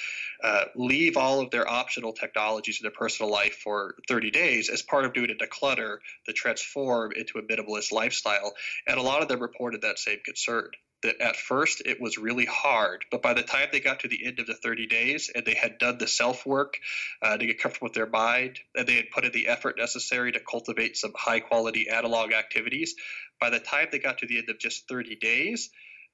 uh, 0.43 0.65
leave 0.75 1.17
all 1.17 1.41
of 1.41 1.51
their 1.51 1.69
optional 1.69 2.13
technologies 2.13 2.79
in 2.79 2.83
their 2.83 2.91
personal 2.91 3.31
life 3.31 3.55
for 3.63 3.95
30 4.07 4.31
days 4.31 4.69
as 4.69 4.81
part 4.81 5.05
of 5.05 5.13
doing 5.13 5.29
a 5.29 5.35
declutter 5.35 5.97
to 6.25 6.33
transform 6.33 7.11
into 7.11 7.37
a 7.37 7.41
minimalist 7.41 7.91
lifestyle. 7.91 8.53
And 8.87 8.97
a 8.97 9.01
lot 9.01 9.21
of 9.21 9.27
them 9.27 9.39
reported 9.39 9.81
that 9.81 9.94
same 9.97 10.19
concern 10.23 10.71
that 11.05 11.21
at 11.21 11.35
first 11.35 11.81
it 11.85 12.01
was 12.01 12.17
really 12.17 12.45
hard, 12.45 13.05
but 13.11 13.21
by 13.21 13.33
the 13.33 13.43
time 13.43 13.67
they 13.71 13.79
got 13.79 13.99
to 13.99 14.07
the 14.07 14.25
end 14.25 14.39
of 14.39 14.47
the 14.47 14.55
30 14.55 14.87
days 14.87 15.29
and 15.33 15.45
they 15.45 15.53
had 15.53 15.77
done 15.77 15.97
the 15.97 16.07
self 16.07 16.45
work 16.45 16.77
uh, 17.21 17.37
to 17.37 17.45
get 17.45 17.59
comfortable 17.59 17.85
with 17.85 17.93
their 17.93 18.07
mind, 18.07 18.59
and 18.75 18.87
they 18.87 18.95
had 18.95 19.11
put 19.11 19.25
in 19.25 19.31
the 19.31 19.47
effort 19.47 19.77
necessary 19.77 20.31
to 20.31 20.39
cultivate 20.39 20.97
some 20.97 21.13
high 21.15 21.39
quality 21.39 21.89
analog 21.89 22.33
activities, 22.33 22.95
by 23.39 23.49
the 23.49 23.59
time 23.59 23.87
they 23.91 23.99
got 23.99 24.19
to 24.19 24.27
the 24.27 24.39
end 24.39 24.49
of 24.49 24.57
just 24.57 24.87
30 24.87 25.15
days, 25.17 25.69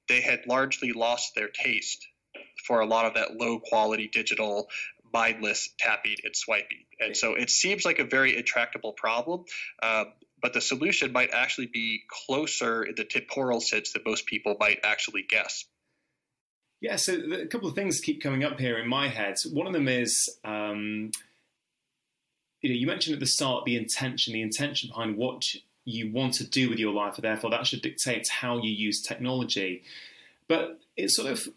they 0.08 0.20
had 0.20 0.40
largely 0.46 0.92
lost 0.92 1.34
their 1.34 1.48
taste 1.48 2.06
for 2.66 2.80
a 2.80 2.86
lot 2.86 3.06
of 3.06 3.14
that 3.14 3.36
low 3.36 3.60
quality 3.60 4.08
digital 4.12 4.68
mindless 5.12 5.68
tapping 5.78 6.16
and 6.24 6.34
swiping. 6.34 6.84
And 6.98 7.16
so 7.16 7.34
it 7.34 7.50
seems 7.50 7.84
like 7.84 7.98
a 7.98 8.04
very 8.04 8.36
intractable 8.36 8.92
problem. 8.92 9.44
Um, 9.82 10.06
but 10.42 10.52
the 10.52 10.60
solution 10.60 11.12
might 11.12 11.30
actually 11.32 11.66
be 11.66 12.02
closer 12.08 12.82
in 12.82 12.96
the 12.96 13.04
temporal 13.04 13.60
sense 13.60 13.92
than 13.92 14.02
most 14.04 14.26
people 14.26 14.56
might 14.58 14.80
actually 14.82 15.22
guess. 15.22 15.64
Yeah, 16.80 16.96
so 16.96 17.14
a 17.14 17.46
couple 17.46 17.68
of 17.68 17.76
things 17.76 18.00
keep 18.00 18.20
coming 18.20 18.42
up 18.42 18.58
here 18.58 18.76
in 18.76 18.88
my 18.88 19.06
head. 19.08 19.36
One 19.52 19.68
of 19.68 19.72
them 19.72 19.86
is, 19.86 20.36
um, 20.44 21.12
you 22.60 22.70
know, 22.70 22.74
you 22.74 22.88
mentioned 22.88 23.14
at 23.14 23.20
the 23.20 23.26
start 23.26 23.64
the 23.64 23.76
intention, 23.76 24.32
the 24.32 24.42
intention 24.42 24.88
behind 24.88 25.16
what 25.16 25.44
you 25.84 26.12
want 26.12 26.34
to 26.34 26.44
do 26.44 26.68
with 26.68 26.80
your 26.80 26.92
life, 26.92 27.14
and 27.14 27.24
therefore 27.24 27.50
that 27.50 27.68
should 27.68 27.82
dictate 27.82 28.28
how 28.28 28.58
you 28.58 28.70
use 28.70 29.00
technology. 29.00 29.84
But 30.48 30.80
it's 30.96 31.14
sort 31.14 31.30
of, 31.30 31.48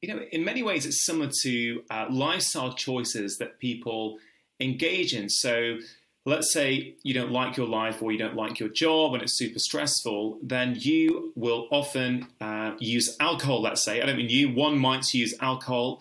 you 0.00 0.14
know, 0.14 0.22
in 0.30 0.44
many 0.44 0.62
ways, 0.62 0.86
it's 0.86 1.04
similar 1.04 1.30
to 1.42 1.82
uh, 1.90 2.06
lifestyle 2.08 2.72
choices 2.72 3.38
that 3.38 3.58
people 3.58 4.18
engage 4.60 5.12
in. 5.12 5.28
So 5.28 5.78
let's 6.24 6.52
say 6.52 6.94
you 7.02 7.12
don't 7.12 7.32
like 7.32 7.56
your 7.56 7.66
life 7.66 8.00
or 8.02 8.12
you 8.12 8.18
don't 8.18 8.36
like 8.36 8.60
your 8.60 8.68
job 8.68 9.14
and 9.14 9.22
it's 9.22 9.32
super 9.32 9.58
stressful, 9.58 10.38
then 10.42 10.76
you 10.78 11.32
will 11.34 11.66
often 11.70 12.28
uh, 12.40 12.72
use 12.78 13.16
alcohol, 13.18 13.62
let's 13.62 13.82
say. 13.82 14.00
I 14.00 14.06
don't 14.06 14.16
mean 14.16 14.28
you, 14.28 14.50
one 14.50 14.78
might 14.78 15.12
use 15.12 15.34
alcohol 15.40 16.00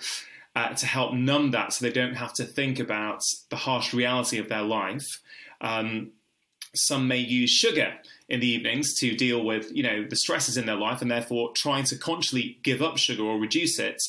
uh, 0.56 0.74
to 0.74 0.86
help 0.86 1.14
numb 1.14 1.52
that 1.52 1.74
so 1.74 1.86
they 1.86 1.92
don't 1.92 2.16
have 2.16 2.34
to 2.34 2.44
think 2.44 2.80
about 2.80 3.24
the 3.50 3.56
harsh 3.56 3.94
reality 3.94 4.38
of 4.38 4.48
their 4.48 4.62
life. 4.62 5.22
Um, 5.60 6.12
some 6.76 7.08
may 7.08 7.18
use 7.18 7.50
sugar 7.50 7.94
in 8.30 8.40
the 8.40 8.48
evenings 8.48 8.94
to 9.00 9.16
deal 9.16 9.44
with, 9.44 9.72
you 9.76 9.84
know, 9.84 10.06
the 10.08 10.16
stresses 10.16 10.56
in 10.56 10.66
their 10.66 10.76
life 10.76 11.02
and 11.02 11.10
therefore 11.10 11.52
trying 11.56 11.84
to 11.86 11.98
consciously 11.98 12.60
give 12.64 12.82
up 12.82 12.98
sugar 12.98 13.24
or 13.24 13.40
reduce 13.40 13.80
it 13.80 14.02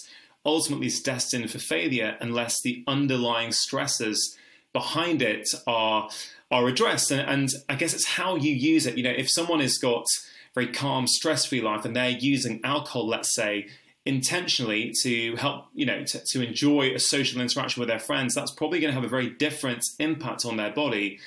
ultimately 0.44 0.86
is 0.86 1.00
destined 1.00 1.50
for 1.50 1.58
failure 1.58 2.16
unless 2.20 2.60
the 2.60 2.84
underlying 2.86 3.52
stresses 3.52 4.36
behind 4.72 5.22
it 5.22 5.48
are 5.66 6.08
are 6.50 6.68
addressed. 6.68 7.10
And, 7.10 7.28
and 7.28 7.48
I 7.68 7.74
guess 7.76 7.94
it's 7.94 8.06
how 8.06 8.36
you 8.36 8.52
use 8.52 8.86
it. 8.86 8.96
You 8.96 9.04
know, 9.04 9.14
if 9.16 9.30
someone 9.30 9.60
has 9.60 9.78
got 9.78 10.04
very 10.54 10.68
calm, 10.68 11.06
stress-free 11.06 11.62
life 11.62 11.86
and 11.86 11.96
they're 11.96 12.10
using 12.10 12.60
alcohol, 12.62 13.08
let's 13.08 13.34
say, 13.34 13.68
intentionally 14.04 14.92
to 15.02 15.36
help, 15.36 15.66
you 15.74 15.86
know, 15.86 16.04
to, 16.04 16.20
to 16.26 16.46
enjoy 16.46 16.92
a 16.94 16.98
social 16.98 17.40
interaction 17.40 17.80
with 17.80 17.88
their 17.88 17.98
friends, 17.98 18.34
that's 18.34 18.50
probably 18.50 18.80
going 18.80 18.90
to 18.90 18.94
have 18.94 19.04
a 19.04 19.08
very 19.08 19.30
different 19.30 19.82
impact 19.98 20.44
on 20.44 20.56
their 20.56 20.72
body 20.72 21.18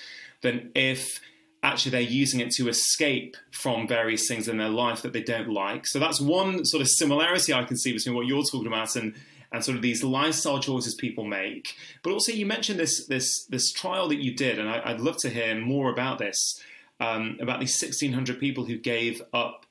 than 0.41 0.71
if 0.75 1.19
actually 1.63 1.89
they're 1.89 2.01
using 2.01 2.39
it 2.39 2.51
to 2.51 2.67
escape 2.69 3.35
from 3.49 3.87
various 3.87 4.27
things 4.27 4.47
in 4.47 4.57
their 4.57 4.69
life 4.69 5.01
that 5.01 5.13
they 5.13 5.23
don't 5.23 5.49
like. 5.49 5.87
So 5.87 5.97
that's 5.97 6.21
one 6.21 6.63
sort 6.65 6.81
of 6.81 6.87
similarity 6.87 7.51
I 7.51 7.63
can 7.63 7.77
see 7.77 7.93
between 7.93 8.13
what 8.13 8.27
you're 8.27 8.43
talking 8.43 8.67
about 8.67 8.95
and 8.95 9.15
and 9.51 9.63
sort 9.63 9.75
of 9.75 9.81
these 9.81 10.03
lifestyle 10.03 10.59
choices 10.59 10.95
people 10.95 11.23
make. 11.23 11.75
But 12.03 12.11
also, 12.11 12.31
you 12.31 12.45
mentioned 12.45 12.79
this 12.79 13.05
this 13.07 13.45
this 13.45 13.71
trial 13.71 14.07
that 14.09 14.17
you 14.17 14.33
did, 14.33 14.59
and 14.59 14.69
I, 14.69 14.91
would 14.91 15.01
love 15.01 15.17
to 15.17 15.29
hear 15.29 15.55
more 15.59 15.91
about 15.91 16.19
this 16.19 16.61
um, 16.99 17.37
about 17.41 17.59
these 17.59 17.79
1,600 17.81 18.39
people 18.39 18.65
who 18.65 18.77
gave 18.77 19.21
up. 19.33 19.65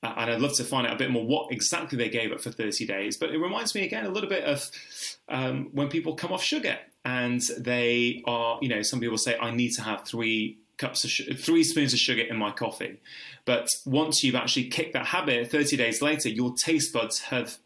Uh, 0.00 0.14
and 0.16 0.30
I'd 0.30 0.40
love 0.40 0.54
to 0.54 0.64
find 0.64 0.86
out 0.86 0.92
a 0.92 0.96
bit 0.96 1.10
more 1.10 1.26
what 1.26 1.50
exactly 1.50 1.98
they 1.98 2.08
gave 2.08 2.30
up 2.30 2.40
for 2.40 2.52
30 2.52 2.86
days. 2.86 3.16
But 3.16 3.30
it 3.30 3.38
reminds 3.38 3.74
me 3.74 3.84
again 3.84 4.06
a 4.06 4.10
little 4.10 4.28
bit 4.28 4.44
of 4.44 4.70
um, 5.28 5.70
when 5.72 5.88
people 5.88 6.14
come 6.14 6.32
off 6.32 6.42
sugar 6.42 6.78
and 7.04 7.40
they 7.58 8.22
are, 8.24 8.58
you 8.62 8.68
know, 8.68 8.82
some 8.82 9.00
people 9.00 9.18
say, 9.18 9.36
I 9.36 9.50
need 9.50 9.72
to 9.72 9.82
have 9.82 10.04
three 10.04 10.58
cups 10.76 11.02
of 11.02 11.10
sh- 11.10 11.28
three 11.36 11.64
spoons 11.64 11.92
of 11.92 11.98
sugar 11.98 12.22
in 12.22 12.36
my 12.36 12.52
coffee. 12.52 13.00
But 13.44 13.68
once 13.84 14.22
you've 14.22 14.36
actually 14.36 14.68
kicked 14.68 14.92
that 14.92 15.06
habit, 15.06 15.50
30 15.50 15.76
days 15.76 16.00
later, 16.00 16.28
your 16.28 16.54
taste 16.54 16.92
buds 16.92 17.20
have 17.22 17.58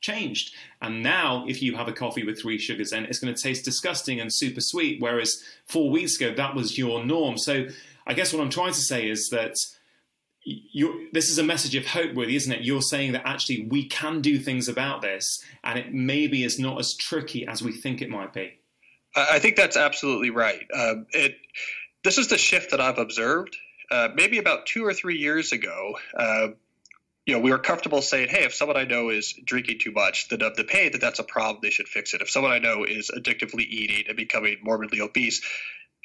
changed. 0.00 0.54
And 0.80 1.02
now, 1.02 1.44
if 1.46 1.62
you 1.62 1.76
have 1.76 1.88
a 1.88 1.92
coffee 1.92 2.24
with 2.24 2.40
three 2.40 2.58
sugars 2.58 2.92
in, 2.92 3.04
it's 3.04 3.18
going 3.18 3.34
to 3.34 3.40
taste 3.40 3.64
disgusting 3.64 4.20
and 4.20 4.32
super 4.32 4.60
sweet. 4.60 5.00
Whereas 5.00 5.42
four 5.66 5.90
weeks 5.90 6.16
ago, 6.16 6.34
that 6.34 6.54
was 6.54 6.78
your 6.78 7.04
norm. 7.04 7.38
So, 7.38 7.66
I 8.06 8.14
guess 8.14 8.32
what 8.32 8.42
I'm 8.42 8.50
trying 8.50 8.72
to 8.72 8.80
say 8.80 9.08
is 9.08 9.28
that 9.30 9.54
this 11.12 11.28
is 11.28 11.38
a 11.38 11.44
message 11.44 11.74
of 11.74 11.86
hope, 11.86 12.16
really, 12.16 12.34
isn't 12.34 12.52
it? 12.52 12.62
You're 12.62 12.82
saying 12.82 13.12
that 13.12 13.22
actually 13.26 13.66
we 13.70 13.86
can 13.86 14.20
do 14.20 14.38
things 14.38 14.68
about 14.68 15.02
this, 15.02 15.44
and 15.62 15.78
it 15.78 15.92
maybe 15.92 16.44
is 16.44 16.58
not 16.58 16.78
as 16.80 16.94
tricky 16.96 17.46
as 17.46 17.62
we 17.62 17.72
think 17.72 18.00
it 18.00 18.08
might 18.08 18.32
be. 18.32 18.58
I 19.14 19.38
think 19.38 19.56
that's 19.56 19.76
absolutely 19.76 20.30
right. 20.30 20.64
Um, 20.72 21.06
it 21.10 21.36
this 22.04 22.16
is 22.16 22.28
the 22.28 22.38
shift 22.38 22.70
that 22.70 22.80
I've 22.80 22.98
observed. 22.98 23.56
Uh, 23.90 24.08
maybe 24.14 24.38
about 24.38 24.66
two 24.66 24.84
or 24.84 24.94
three 24.94 25.18
years 25.18 25.52
ago, 25.52 25.96
uh, 26.16 26.48
you 27.26 27.34
know, 27.34 27.40
we 27.40 27.50
were 27.50 27.58
comfortable 27.58 28.02
saying, 28.02 28.28
hey, 28.28 28.44
if 28.44 28.54
someone 28.54 28.76
I 28.76 28.84
know 28.84 29.10
is 29.10 29.34
drinking 29.44 29.78
too 29.80 29.92
much, 29.92 30.28
then 30.28 30.42
of 30.42 30.56
the 30.56 30.64
pain, 30.64 30.92
that 30.92 31.00
that's 31.00 31.18
a 31.18 31.24
problem, 31.24 31.60
they 31.62 31.70
should 31.70 31.88
fix 31.88 32.14
it. 32.14 32.22
If 32.22 32.30
someone 32.30 32.52
I 32.52 32.58
know 32.58 32.84
is 32.84 33.10
addictively 33.10 33.66
eating 33.68 34.04
and 34.08 34.16
becoming 34.16 34.56
morbidly 34.62 35.00
obese, 35.00 35.42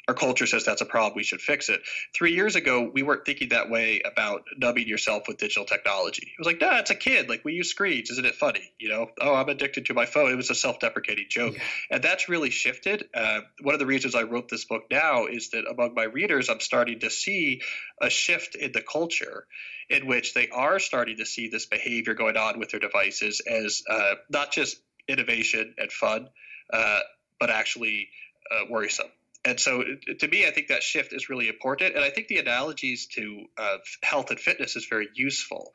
our 0.08 0.14
culture 0.14 0.46
says 0.46 0.64
that's 0.64 0.82
a 0.82 0.86
problem, 0.86 1.14
we 1.16 1.24
should 1.24 1.40
fix 1.40 1.68
it. 1.68 1.80
Three 2.14 2.32
years 2.32 2.54
ago, 2.54 2.88
we 2.92 3.02
weren't 3.02 3.24
thinking 3.24 3.48
that 3.48 3.70
way 3.70 4.02
about 4.04 4.44
numbing 4.56 4.86
yourself 4.86 5.26
with 5.26 5.38
digital 5.38 5.64
technology. 5.64 6.22
It 6.22 6.38
was 6.38 6.46
like, 6.46 6.60
nah, 6.60 6.78
it's 6.78 6.90
a 6.90 6.94
kid. 6.94 7.28
Like, 7.28 7.44
we 7.44 7.54
use 7.54 7.70
screens. 7.70 8.10
Isn't 8.10 8.24
it 8.24 8.36
funny? 8.36 8.72
You 8.78 8.90
know, 8.90 9.10
oh, 9.20 9.34
I'm 9.34 9.48
addicted 9.48 9.86
to 9.86 9.94
my 9.94 10.06
phone. 10.06 10.30
It 10.30 10.36
was 10.36 10.50
a 10.50 10.54
self 10.54 10.78
deprecating 10.78 11.26
joke. 11.28 11.54
Yeah. 11.54 11.62
And 11.90 12.04
that's 12.04 12.28
really 12.28 12.50
shifted. 12.50 13.08
Uh, 13.12 13.40
one 13.62 13.74
of 13.74 13.80
the 13.80 13.86
reasons 13.86 14.14
I 14.14 14.22
wrote 14.22 14.48
this 14.48 14.64
book 14.64 14.84
now 14.92 15.26
is 15.26 15.50
that 15.50 15.64
among 15.68 15.94
my 15.94 16.04
readers, 16.04 16.48
I'm 16.48 16.60
starting 16.60 17.00
to 17.00 17.10
see 17.10 17.62
a 18.00 18.08
shift 18.08 18.54
in 18.54 18.70
the 18.70 18.82
culture 18.82 19.46
in 19.90 20.06
which 20.06 20.34
they 20.34 20.48
are 20.48 20.78
starting 20.78 21.16
to 21.16 21.26
see 21.26 21.48
this 21.48 21.66
behavior 21.66 22.14
going 22.14 22.36
on 22.36 22.60
with 22.60 22.70
their 22.70 22.80
devices 22.80 23.40
as 23.40 23.82
uh, 23.90 24.14
not 24.30 24.52
just 24.52 24.80
innovation 25.08 25.74
and 25.78 25.90
fun, 25.90 26.28
uh, 26.72 27.00
but 27.40 27.50
actually 27.50 28.08
uh, 28.52 28.64
worrisome. 28.70 29.06
And 29.46 29.60
so, 29.60 29.84
to 30.18 30.28
me, 30.28 30.44
I 30.44 30.50
think 30.50 30.68
that 30.68 30.82
shift 30.82 31.12
is 31.12 31.28
really 31.28 31.48
important. 31.48 31.94
And 31.94 32.04
I 32.04 32.10
think 32.10 32.26
the 32.26 32.38
analogies 32.38 33.06
to 33.14 33.44
uh, 33.56 33.76
health 34.02 34.30
and 34.30 34.40
fitness 34.40 34.74
is 34.74 34.86
very 34.86 35.08
useful. 35.14 35.72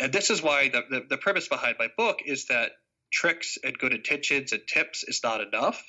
And 0.00 0.12
this 0.12 0.30
is 0.30 0.42
why 0.42 0.68
the, 0.68 0.82
the, 0.90 1.06
the 1.10 1.16
premise 1.16 1.46
behind 1.46 1.76
my 1.78 1.88
book 1.96 2.18
is 2.26 2.46
that 2.46 2.72
tricks 3.12 3.56
and 3.62 3.78
good 3.78 3.94
intentions 3.94 4.52
and 4.52 4.62
tips 4.66 5.04
is 5.04 5.20
not 5.22 5.40
enough 5.40 5.82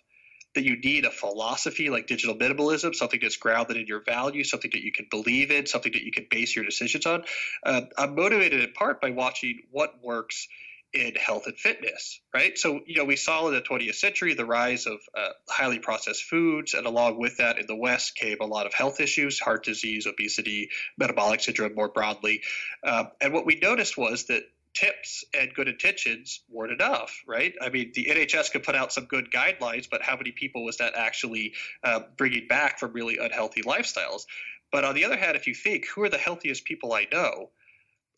that 0.55 0.63
you 0.63 0.79
need 0.79 1.05
a 1.05 1.11
philosophy 1.11 1.89
like 1.89 2.05
digital 2.07 2.35
minimalism, 2.35 2.93
something 2.93 3.19
that's 3.21 3.37
grounded 3.37 3.77
in 3.77 3.87
your 3.87 4.03
values, 4.03 4.49
something 4.49 4.71
that 4.71 4.83
you 4.83 4.91
can 4.91 5.07
believe 5.09 5.51
in, 5.51 5.65
something 5.65 5.91
that 5.91 6.03
you 6.03 6.11
can 6.11 6.27
base 6.29 6.55
your 6.55 6.65
decisions 6.65 7.05
on. 7.05 7.23
Uh, 7.63 7.81
I'm 7.97 8.15
motivated 8.15 8.61
in 8.61 8.73
part 8.73 9.01
by 9.01 9.11
watching 9.11 9.59
what 9.71 9.95
works 10.03 10.47
in 10.93 11.13
health 11.15 11.45
and 11.45 11.57
fitness, 11.57 12.19
right? 12.33 12.57
So, 12.57 12.81
you 12.85 12.95
know, 12.95 13.05
we 13.05 13.15
saw 13.15 13.47
in 13.47 13.53
the 13.53 13.61
20th 13.61 13.95
century 13.95 14.33
the 14.33 14.45
rise 14.45 14.87
of 14.87 14.99
uh, 15.15 15.29
highly 15.47 15.79
processed 15.79 16.23
foods, 16.23 16.73
and 16.73 16.87
along 16.87 17.19
with 17.19 17.37
that, 17.37 17.59
in 17.59 17.67
the 17.67 17.75
West 17.75 18.15
came 18.15 18.37
a 18.41 18.45
lot 18.45 18.65
of 18.65 18.73
health 18.73 18.99
issues, 18.99 19.39
heart 19.39 19.63
disease, 19.63 20.07
obesity, 20.07 20.69
metabolic 20.97 21.41
syndrome 21.41 21.75
more 21.75 21.89
broadly. 21.89 22.41
Uh, 22.83 23.05
and 23.21 23.33
what 23.33 23.45
we 23.45 23.59
noticed 23.61 23.97
was 23.97 24.25
that 24.25 24.43
tips 24.73 25.23
and 25.33 25.53
good 25.53 25.67
intentions 25.67 26.41
weren't 26.49 26.71
enough, 26.71 27.23
right? 27.27 27.53
I 27.61 27.69
mean, 27.69 27.91
the 27.93 28.05
NHS 28.05 28.51
could 28.51 28.63
put 28.63 28.75
out 28.75 28.93
some 28.93 29.05
good 29.05 29.31
guidelines, 29.31 29.87
but 29.89 30.01
how 30.01 30.15
many 30.15 30.31
people 30.31 30.63
was 30.63 30.77
that 30.77 30.93
actually 30.95 31.53
uh, 31.83 32.01
bringing 32.17 32.47
back 32.47 32.79
from 32.79 32.93
really 32.93 33.17
unhealthy 33.17 33.61
lifestyles? 33.61 34.23
But 34.71 34.85
on 34.85 34.95
the 34.95 35.05
other 35.05 35.17
hand, 35.17 35.35
if 35.35 35.47
you 35.47 35.55
think, 35.55 35.87
who 35.87 36.03
are 36.03 36.09
the 36.09 36.17
healthiest 36.17 36.65
people 36.65 36.93
I 36.93 37.07
know? 37.11 37.49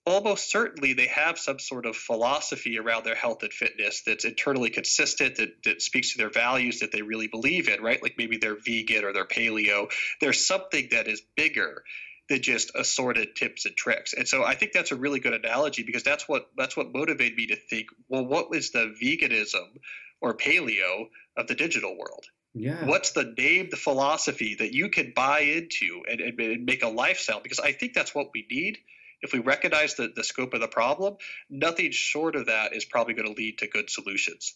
Almost 0.06 0.50
certainly 0.50 0.94
they 0.94 1.08
have 1.08 1.38
some 1.38 1.60
sort 1.60 1.86
of 1.86 1.96
philosophy 1.96 2.80
around 2.80 3.04
their 3.04 3.16
health 3.16 3.44
and 3.44 3.54
fitness 3.54 4.02
that's 4.06 4.26
internally 4.26 4.70
consistent 4.70 5.36
that, 5.36 5.64
that 5.64 5.82
speaks 5.82 6.14
to 6.14 6.18
their 6.18 6.30
values 6.30 6.80
that 6.80 6.92
they 6.92 7.02
really 7.02 7.28
believe 7.28 7.70
in 7.70 7.82
right 7.82 8.02
like 8.02 8.16
maybe 8.18 8.38
they're 8.38 8.56
vegan 8.56 9.04
or 9.04 9.14
they're 9.14 9.26
paleo 9.26 9.92
there's 10.20 10.46
something 10.46 10.88
that 10.92 11.08
is 11.08 11.22
bigger 11.36 11.84
than 12.30 12.42
just 12.42 12.72
assorted 12.76 13.36
tips 13.36 13.66
and 13.66 13.76
tricks 13.76 14.14
and 14.14 14.28
so 14.28 14.44
i 14.44 14.56
think 14.56 14.72
that's 14.72 14.92
a 14.92 14.96
really 14.96 15.20
good 15.20 15.34
analogy 15.34 15.84
because 15.84 16.04
that's 16.04 16.28
what 16.28 16.50
that's 16.58 16.76
what 16.76 16.92
motivated 16.92 17.38
me 17.38 17.48
to 17.48 17.56
think 17.56 17.88
well 18.10 18.26
what 18.26 18.48
is 18.54 18.72
the 18.72 18.96
veganism 19.02 19.78
or 20.20 20.36
paleo 20.36 21.08
of 21.38 21.48
the 21.48 21.56
digital 21.56 21.96
world 21.98 22.26
yeah. 22.54 22.86
What's 22.86 23.12
the 23.12 23.34
name, 23.38 23.70
the 23.72 23.78
philosophy 23.78 24.56
that 24.56 24.74
you 24.74 24.90
can 24.90 25.14
buy 25.16 25.40
into 25.40 26.02
and, 26.12 26.20
and, 26.20 26.66
make 26.66 26.84
a 26.84 26.90
lifestyle? 26.90 27.40
Because 27.40 27.60
I 27.60 27.72
think 27.72 27.94
that's 27.94 28.14
what 28.14 28.32
we 28.34 28.46
need 28.52 28.78
if 29.22 29.34
we 29.34 29.40
recognize 29.40 29.96
the, 29.96 30.12
the 30.16 30.24
scope 30.24 30.54
of 30.54 30.62
the 30.62 30.68
problem, 30.68 31.18
nothing 31.50 31.92
short 31.92 32.36
of 32.36 32.48
that 32.48 32.76
is 32.76 32.86
probably 32.86 33.14
going 33.14 33.28
to 33.28 33.34
lead 33.34 33.60
to 33.60 33.68
good 33.68 33.90
solutions. 33.90 34.56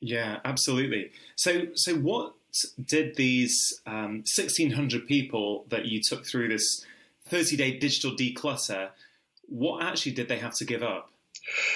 Yeah, 0.00 0.40
absolutely. 0.44 1.12
So, 1.36 1.68
so 1.74 1.94
what 1.94 2.34
did 2.84 3.14
these 3.16 3.80
um, 3.86 4.24
1,600 4.36 5.06
people 5.06 5.64
that 5.68 5.86
you 5.86 6.02
took 6.02 6.26
through 6.26 6.48
this 6.48 6.84
30-day 7.30 7.78
digital 7.78 8.16
declutter? 8.16 8.90
What 9.46 9.84
actually 9.84 10.12
did 10.12 10.28
they 10.28 10.38
have 10.38 10.54
to 10.56 10.64
give 10.64 10.82
up? 10.82 11.12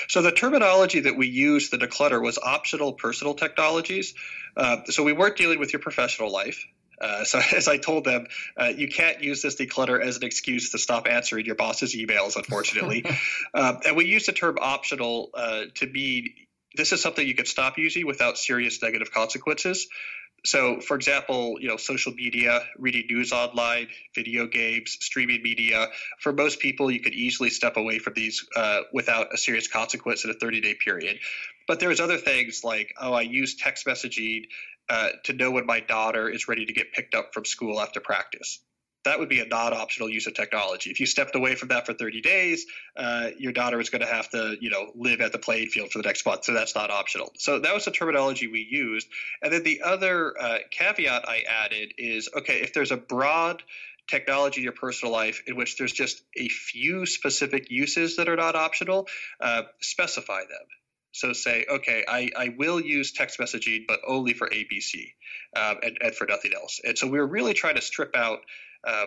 So 0.08 0.22
the 0.22 0.32
terminology 0.32 1.00
that 1.00 1.16
we 1.16 1.26
used, 1.26 1.72
the 1.72 1.78
declutter, 1.78 2.22
was 2.22 2.38
optional 2.38 2.92
personal 2.92 3.34
technologies. 3.34 4.14
Uh, 4.56 4.78
so 4.86 5.02
we 5.02 5.12
weren't 5.12 5.36
dealing 5.36 5.58
with 5.58 5.72
your 5.72 5.80
professional 5.80 6.32
life. 6.32 6.66
Uh, 7.00 7.24
so 7.24 7.40
as 7.54 7.68
I 7.68 7.78
told 7.78 8.04
them, 8.04 8.26
uh, 8.56 8.72
you 8.76 8.88
can't 8.88 9.22
use 9.22 9.42
this 9.42 9.56
declutter 9.56 10.02
as 10.02 10.16
an 10.16 10.24
excuse 10.24 10.70
to 10.70 10.78
stop 10.78 11.06
answering 11.08 11.46
your 11.46 11.54
boss's 11.54 11.94
emails, 11.94 12.36
unfortunately. 12.36 13.04
um, 13.54 13.80
and 13.84 13.96
we 13.96 14.06
use 14.06 14.26
the 14.26 14.32
term 14.32 14.58
optional 14.60 15.30
uh, 15.34 15.64
to 15.74 15.86
mean 15.86 16.34
this 16.76 16.92
is 16.92 17.00
something 17.00 17.26
you 17.26 17.34
can 17.34 17.46
stop 17.46 17.78
using 17.78 18.06
without 18.06 18.36
serious 18.36 18.82
negative 18.82 19.10
consequences. 19.10 19.88
So, 20.44 20.80
for 20.80 20.94
example, 20.94 21.56
you 21.60 21.66
know, 21.66 21.76
social 21.76 22.12
media, 22.12 22.60
reading 22.78 23.06
news 23.08 23.32
online, 23.32 23.88
video 24.14 24.46
games, 24.46 24.96
streaming 25.00 25.42
media. 25.42 25.88
For 26.20 26.32
most 26.32 26.60
people, 26.60 26.90
you 26.90 27.00
could 27.00 27.14
easily 27.14 27.50
step 27.50 27.76
away 27.76 27.98
from 27.98 28.12
these 28.14 28.46
uh, 28.54 28.82
without 28.92 29.34
a 29.34 29.38
serious 29.38 29.66
consequence 29.66 30.24
in 30.24 30.30
a 30.30 30.34
30-day 30.34 30.76
period. 30.84 31.18
But 31.66 31.80
there's 31.80 32.00
other 32.00 32.18
things 32.18 32.62
like, 32.64 32.94
oh, 33.00 33.12
I 33.12 33.22
use 33.22 33.56
text 33.56 33.86
messaging 33.86 34.46
uh, 34.88 35.10
to 35.24 35.32
know 35.32 35.50
when 35.50 35.66
my 35.66 35.80
daughter 35.80 36.28
is 36.28 36.48
ready 36.48 36.66
to 36.66 36.72
get 36.72 36.92
picked 36.92 37.14
up 37.14 37.34
from 37.34 37.44
school 37.44 37.80
after 37.80 38.00
practice. 38.00 38.60
That 39.04 39.20
would 39.20 39.28
be 39.28 39.38
a 39.38 39.46
non-optional 39.46 40.08
use 40.10 40.26
of 40.26 40.34
technology. 40.34 40.90
If 40.90 40.98
you 40.98 41.06
stepped 41.06 41.36
away 41.36 41.54
from 41.54 41.68
that 41.68 41.86
for 41.86 41.92
30 41.92 42.22
days, 42.22 42.66
uh, 42.96 43.30
your 43.38 43.52
daughter 43.52 43.78
is 43.78 43.88
going 43.88 44.02
to 44.02 44.08
have 44.08 44.28
to, 44.30 44.56
you 44.60 44.68
know, 44.68 44.90
live 44.96 45.20
at 45.20 45.30
the 45.30 45.38
playing 45.38 45.68
field 45.68 45.92
for 45.92 45.98
the 45.98 46.08
next 46.08 46.26
month. 46.26 46.44
So 46.44 46.52
that's 46.52 46.74
not 46.74 46.90
optional. 46.90 47.30
So 47.38 47.60
that 47.60 47.72
was 47.72 47.84
the 47.84 47.92
terminology 47.92 48.48
we 48.48 48.66
used. 48.68 49.06
And 49.42 49.52
then 49.52 49.62
the 49.62 49.82
other 49.82 50.34
uh, 50.40 50.58
caveat 50.72 51.28
I 51.28 51.44
added 51.48 51.94
is, 51.98 52.28
okay, 52.36 52.62
if 52.62 52.72
there's 52.72 52.90
a 52.90 52.96
broad 52.96 53.62
technology 54.08 54.60
in 54.60 54.64
your 54.64 54.72
personal 54.72 55.12
life 55.12 55.42
in 55.46 55.56
which 55.56 55.76
there's 55.78 55.92
just 55.92 56.22
a 56.36 56.48
few 56.48 57.06
specific 57.06 57.70
uses 57.70 58.16
that 58.16 58.28
are 58.28 58.36
not 58.36 58.56
optional, 58.56 59.06
uh, 59.40 59.62
specify 59.80 60.40
them. 60.40 60.66
So 61.16 61.32
say, 61.32 61.64
okay, 61.66 62.04
I, 62.06 62.30
I 62.36 62.54
will 62.58 62.78
use 62.78 63.12
text 63.12 63.38
messaging, 63.38 63.86
but 63.88 64.00
only 64.06 64.34
for 64.34 64.50
ABC 64.50 65.14
um, 65.56 65.78
and, 65.82 65.96
and 66.02 66.14
for 66.14 66.26
nothing 66.26 66.52
else. 66.54 66.78
And 66.84 66.98
so 66.98 67.06
we 67.06 67.18
are 67.18 67.26
really 67.26 67.54
trying 67.54 67.76
to 67.76 67.80
strip 67.80 68.14
out 68.14 68.40
uh, 68.86 69.06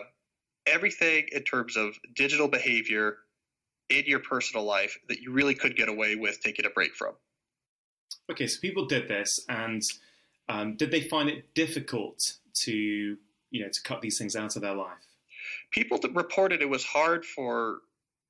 everything 0.66 1.28
in 1.30 1.44
terms 1.44 1.76
of 1.76 1.94
digital 2.16 2.48
behavior 2.48 3.18
in 3.88 4.06
your 4.06 4.18
personal 4.18 4.64
life 4.66 4.98
that 5.08 5.20
you 5.20 5.30
really 5.30 5.54
could 5.54 5.76
get 5.76 5.88
away 5.88 6.16
with 6.16 6.42
taking 6.42 6.66
a 6.66 6.70
break 6.70 6.96
from. 6.96 7.14
Okay, 8.28 8.48
so 8.48 8.60
people 8.60 8.86
did 8.86 9.06
this, 9.06 9.38
and 9.48 9.82
um, 10.48 10.76
did 10.76 10.90
they 10.90 11.02
find 11.02 11.28
it 11.28 11.54
difficult 11.54 12.38
to, 12.54 12.72
you 12.72 13.62
know, 13.62 13.68
to 13.72 13.82
cut 13.84 14.00
these 14.00 14.18
things 14.18 14.34
out 14.34 14.56
of 14.56 14.62
their 14.62 14.74
life? 14.74 15.06
People 15.70 16.00
reported 16.12 16.60
it 16.60 16.68
was 16.68 16.84
hard 16.84 17.24
for 17.24 17.78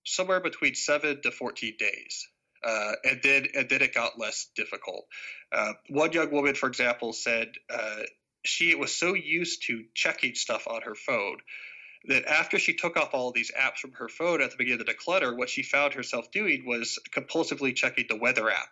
somewhere 0.05 0.41
between 0.41 0.75
seven 0.75 1.23
to 1.23 1.31
14 1.31 1.77
days. 1.79 2.29
Uh, 2.63 2.93
and 3.05 3.21
then 3.23 3.47
and 3.55 3.69
then 3.69 3.83
it 3.83 3.95
got 3.95 4.19
less 4.19 4.49
difficult. 4.55 5.07
Uh, 5.53 5.73
one 5.89 6.13
young 6.13 6.31
woman, 6.31 6.55
for 6.55 6.69
example, 6.69 7.13
said 7.13 7.53
uh, 7.73 8.03
she 8.45 8.75
was 8.75 8.95
so 8.95 9.15
used 9.15 9.67
to 9.67 9.85
checking 9.95 10.35
stuff 10.35 10.67
on 10.69 10.83
her 10.83 10.95
phone 10.95 11.39
that 12.07 12.25
after 12.27 12.59
she 12.59 12.75
took 12.75 12.97
off 12.97 13.11
all 13.13 13.31
these 13.33 13.51
apps 13.59 13.79
from 13.79 13.93
her 13.93 14.09
phone 14.09 14.41
at 14.41 14.51
the 14.51 14.57
beginning 14.57 14.81
of 14.81 14.87
the 14.87 14.93
declutter, 14.93 15.37
what 15.37 15.51
she 15.51 15.63
found 15.63 15.95
herself 15.95 16.31
doing 16.31 16.65
was 16.67 16.99
compulsively 17.15 17.75
checking 17.75 18.07
the 18.09 18.17
weather 18.17 18.51
app 18.51 18.69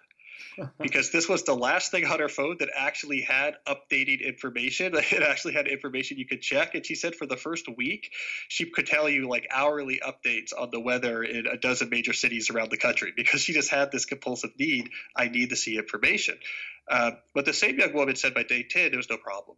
because 0.81 1.11
this 1.11 1.29
was 1.29 1.45
the 1.45 1.55
last 1.55 1.91
thing 1.91 2.05
on 2.07 2.19
her 2.19 2.29
phone 2.29 2.57
that 2.61 2.69
actually 2.75 3.23
had 3.23 3.57
updating 3.67 4.25
information. 4.25 4.95
It 5.11 5.23
actually 5.23 5.55
had 5.55 5.67
information 5.69 6.19
you 6.19 6.27
could 6.27 6.43
check. 6.43 6.75
And 6.75 6.85
she 6.85 6.95
said 6.95 7.15
for 7.15 7.27
the 7.27 7.37
first 7.37 7.67
week, 7.77 8.13
she 8.49 8.71
could 8.71 8.87
tell 8.87 9.09
you 9.09 9.29
like 9.29 9.47
hourly 9.51 10.01
updates 10.07 10.53
on 10.57 10.71
the 10.71 10.81
weather 10.81 11.23
in 11.23 11.47
a 11.47 11.57
dozen 11.57 11.89
major 11.89 12.13
cities 12.13 12.51
around 12.51 12.71
the 12.71 12.77
country 12.77 13.13
because 13.17 13.41
she 13.41 13.53
just 13.53 13.71
had 13.71 13.91
this 13.91 14.05
compulsive 14.05 14.51
need. 14.59 14.91
I 15.17 15.29
need 15.29 15.51
to 15.51 15.57
see 15.57 15.77
information. 15.77 16.39
Uh, 16.91 17.13
but 17.35 17.45
the 17.45 17.53
same 17.53 17.79
young 17.79 17.93
woman 17.95 18.17
said 18.17 18.35
by 18.35 18.43
day 18.43 18.63
10, 18.63 18.91
there 18.91 18.99
was 18.99 19.11
no 19.11 19.17
problem. 19.17 19.57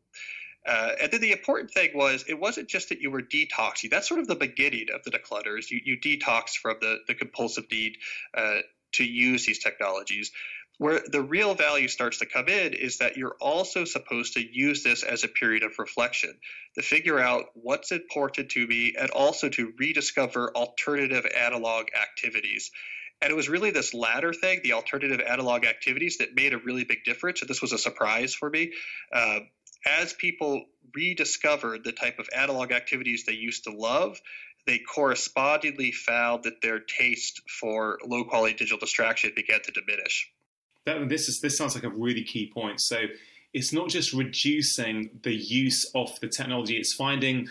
Uh, 0.67 0.91
and 1.03 1.11
then 1.11 1.21
the 1.21 1.33
important 1.33 1.71
thing 1.71 1.91
was 1.95 2.25
it 2.29 2.39
wasn't 2.39 2.69
just 2.69 2.91
that 2.91 3.01
you 3.01 3.11
were 3.11 3.23
detoxing. 3.23 3.91
That's 3.91 4.09
sort 4.09 4.21
of 4.21 4.27
the 4.27 4.35
beginning 4.35 4.87
of 4.95 5.03
the 5.05 5.11
declutters. 5.11 5.71
You, 5.71 5.81
you 5.85 5.97
detox 5.99 6.51
from 6.51 6.77
the, 6.81 6.99
the 7.07 7.15
compulsive 7.15 7.65
need 7.71 7.97
uh, 8.37 8.59
to 8.93 9.05
use 9.05 9.47
these 9.47 9.59
technologies. 9.59 10.33
Where 10.81 11.03
the 11.07 11.21
real 11.21 11.55
value 11.55 11.89
starts 11.89 12.21
to 12.21 12.27
come 12.27 12.49
in 12.49 12.73
is 12.73 12.97
that 12.99 13.19
you're 13.19 13.37
also 13.39 13.85
supposed 13.85 14.33
to 14.33 14.41
use 14.41 14.83
this 14.83 15.03
as 15.03 15.25
a 15.25 15.29
period 15.29 15.63
of 15.63 15.79
reflection 15.79 16.33
to 16.75 16.81
figure 16.81 17.21
out 17.21 17.51
what's 17.53 17.93
important 17.93 18.49
to 18.53 18.67
me 18.67 18.95
and 18.99 19.11
also 19.11 19.51
to 19.51 19.75
rediscover 19.79 20.51
alternative 20.57 21.27
analog 21.39 21.89
activities. 22.01 22.71
And 23.21 23.31
it 23.31 23.35
was 23.35 23.47
really 23.47 23.73
this 23.73 23.93
latter 23.93 24.33
thing, 24.33 24.61
the 24.63 24.73
alternative 24.73 25.21
analog 25.21 25.67
activities, 25.67 26.17
that 26.17 26.35
made 26.35 26.55
a 26.55 26.59
really 26.59 26.85
big 26.85 27.05
difference. 27.05 27.43
And 27.43 27.51
this 27.51 27.61
was 27.61 27.73
a 27.73 27.79
surprise 27.79 28.35
for 28.35 28.49
me. 28.49 28.73
Uh, 29.13 29.41
as 29.85 30.15
people 30.15 30.65
rediscovered 30.95 31.85
the 31.85 31.93
type 31.93 32.19
of 32.19 32.31
analog 32.35 32.73
activities 32.73 33.27
they 33.27 33.35
used 33.35 33.65
to 33.65 33.71
love, 33.71 34.19
they 34.67 34.79
correspondingly 34.79 35.93
found 35.93 36.45
that 36.45 36.63
their 36.63 36.81
taste 36.81 37.43
for 37.51 37.99
low 38.03 38.25
quality 38.25 38.55
digital 38.55 38.79
distraction 38.79 39.33
began 39.37 39.61
to 39.61 39.73
diminish 39.73 40.33
that, 40.87 41.09
this 41.09 41.29
is 41.29 41.41
this 41.41 41.57
sounds 41.57 41.75
like 41.75 41.85
a 41.85 41.91
really 41.91 42.23
key 42.23 42.51
point. 42.53 42.81
So 42.81 43.03
it's 43.53 43.73
not 43.73 43.89
just 43.89 44.13
reducing 44.13 45.11
the 45.23 45.35
use 45.35 45.91
of 45.95 46.19
the 46.21 46.29
technology; 46.29 46.77
it's 46.77 46.95
finding 46.95 47.49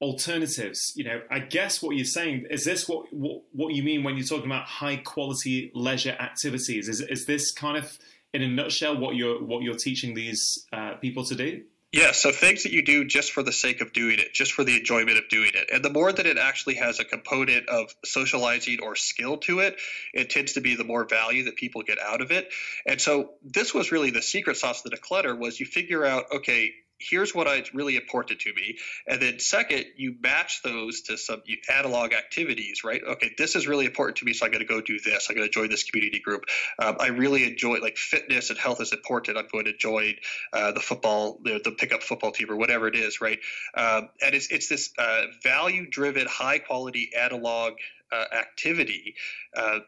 alternatives. 0.00 0.92
You 0.96 1.04
know, 1.04 1.20
I 1.30 1.40
guess 1.40 1.82
what 1.82 1.96
you're 1.96 2.04
saying 2.04 2.46
is 2.50 2.64
this 2.64 2.88
what 2.88 3.12
what, 3.12 3.42
what 3.52 3.74
you 3.74 3.82
mean 3.82 4.02
when 4.02 4.16
you're 4.16 4.26
talking 4.26 4.46
about 4.46 4.64
high 4.64 4.96
quality 4.96 5.70
leisure 5.74 6.16
activities? 6.20 6.88
Is 6.88 7.00
is 7.00 7.26
this 7.26 7.52
kind 7.52 7.76
of 7.76 7.98
in 8.32 8.42
a 8.42 8.48
nutshell 8.48 8.96
what 8.96 9.16
you're 9.16 9.42
what 9.42 9.62
you're 9.62 9.76
teaching 9.76 10.14
these 10.14 10.66
uh, 10.72 10.94
people 10.94 11.24
to 11.24 11.34
do? 11.34 11.62
Yeah, 11.92 12.12
so 12.12 12.30
things 12.30 12.62
that 12.62 12.72
you 12.72 12.82
do 12.82 13.04
just 13.04 13.32
for 13.32 13.42
the 13.42 13.50
sake 13.50 13.80
of 13.80 13.92
doing 13.92 14.20
it, 14.20 14.32
just 14.32 14.52
for 14.52 14.62
the 14.62 14.78
enjoyment 14.78 15.18
of 15.18 15.28
doing 15.28 15.50
it. 15.54 15.70
And 15.72 15.84
the 15.84 15.90
more 15.90 16.12
that 16.12 16.24
it 16.24 16.38
actually 16.38 16.76
has 16.76 17.00
a 17.00 17.04
component 17.04 17.68
of 17.68 17.92
socializing 18.04 18.78
or 18.80 18.94
skill 18.94 19.38
to 19.38 19.58
it, 19.58 19.76
it 20.14 20.30
tends 20.30 20.52
to 20.52 20.60
be 20.60 20.76
the 20.76 20.84
more 20.84 21.04
value 21.04 21.44
that 21.44 21.56
people 21.56 21.82
get 21.82 21.98
out 21.98 22.20
of 22.20 22.30
it. 22.30 22.48
And 22.86 23.00
so 23.00 23.30
this 23.42 23.74
was 23.74 23.90
really 23.90 24.12
the 24.12 24.22
secret 24.22 24.56
sauce 24.56 24.84
of 24.84 24.90
the 24.92 24.96
declutter 24.96 25.36
was 25.36 25.58
you 25.58 25.66
figure 25.66 26.06
out, 26.06 26.26
okay, 26.36 26.74
here's 27.00 27.34
what 27.34 27.48
is 27.58 27.74
really 27.74 27.96
important 27.96 28.40
to 28.40 28.52
me. 28.54 28.76
And 29.06 29.20
then 29.20 29.38
second 29.38 29.86
you 29.96 30.14
match 30.20 30.62
those 30.62 31.02
to 31.02 31.16
some 31.16 31.42
analog 31.72 32.12
activities 32.12 32.84
right? 32.84 33.00
Okay 33.02 33.32
this 33.38 33.56
is 33.56 33.66
really 33.66 33.86
important 33.86 34.18
to 34.18 34.24
me 34.24 34.32
so 34.32 34.46
i'm 34.46 34.52
going 34.52 34.60
to 34.60 34.68
go 34.68 34.80
do 34.80 34.98
this. 35.00 35.28
I'm 35.28 35.36
going 35.36 35.48
to 35.48 35.52
join 35.52 35.68
this 35.68 35.84
community 35.84 36.20
group. 36.20 36.44
Um, 36.78 36.96
i 37.00 37.08
really 37.08 37.44
enjoy 37.44 37.78
like 37.78 37.96
fitness 37.96 38.50
and 38.50 38.58
health 38.58 38.80
is 38.80 38.92
important. 38.92 39.38
I'm 39.38 39.48
going 39.50 39.64
to 39.66 39.76
join 39.76 40.14
uh, 40.52 40.72
the 40.72 40.80
football 40.80 41.38
the, 41.42 41.60
the 41.62 41.72
pickup 41.72 42.02
football 42.02 42.32
team 42.32 42.50
or 42.50 42.56
whatever 42.56 42.88
it 42.88 42.96
is 42.96 43.20
right? 43.20 43.38
Um, 43.74 44.08
and 44.22 44.34
it's, 44.34 44.48
it's 44.48 44.68
this 44.68 44.92
uh, 44.98 45.22
value 45.42 45.88
driven 45.88 46.26
high 46.26 46.58
quality 46.58 47.10
analog 47.18 47.74
uh, 48.12 48.24
activity 48.34 49.14
uh, 49.56 49.80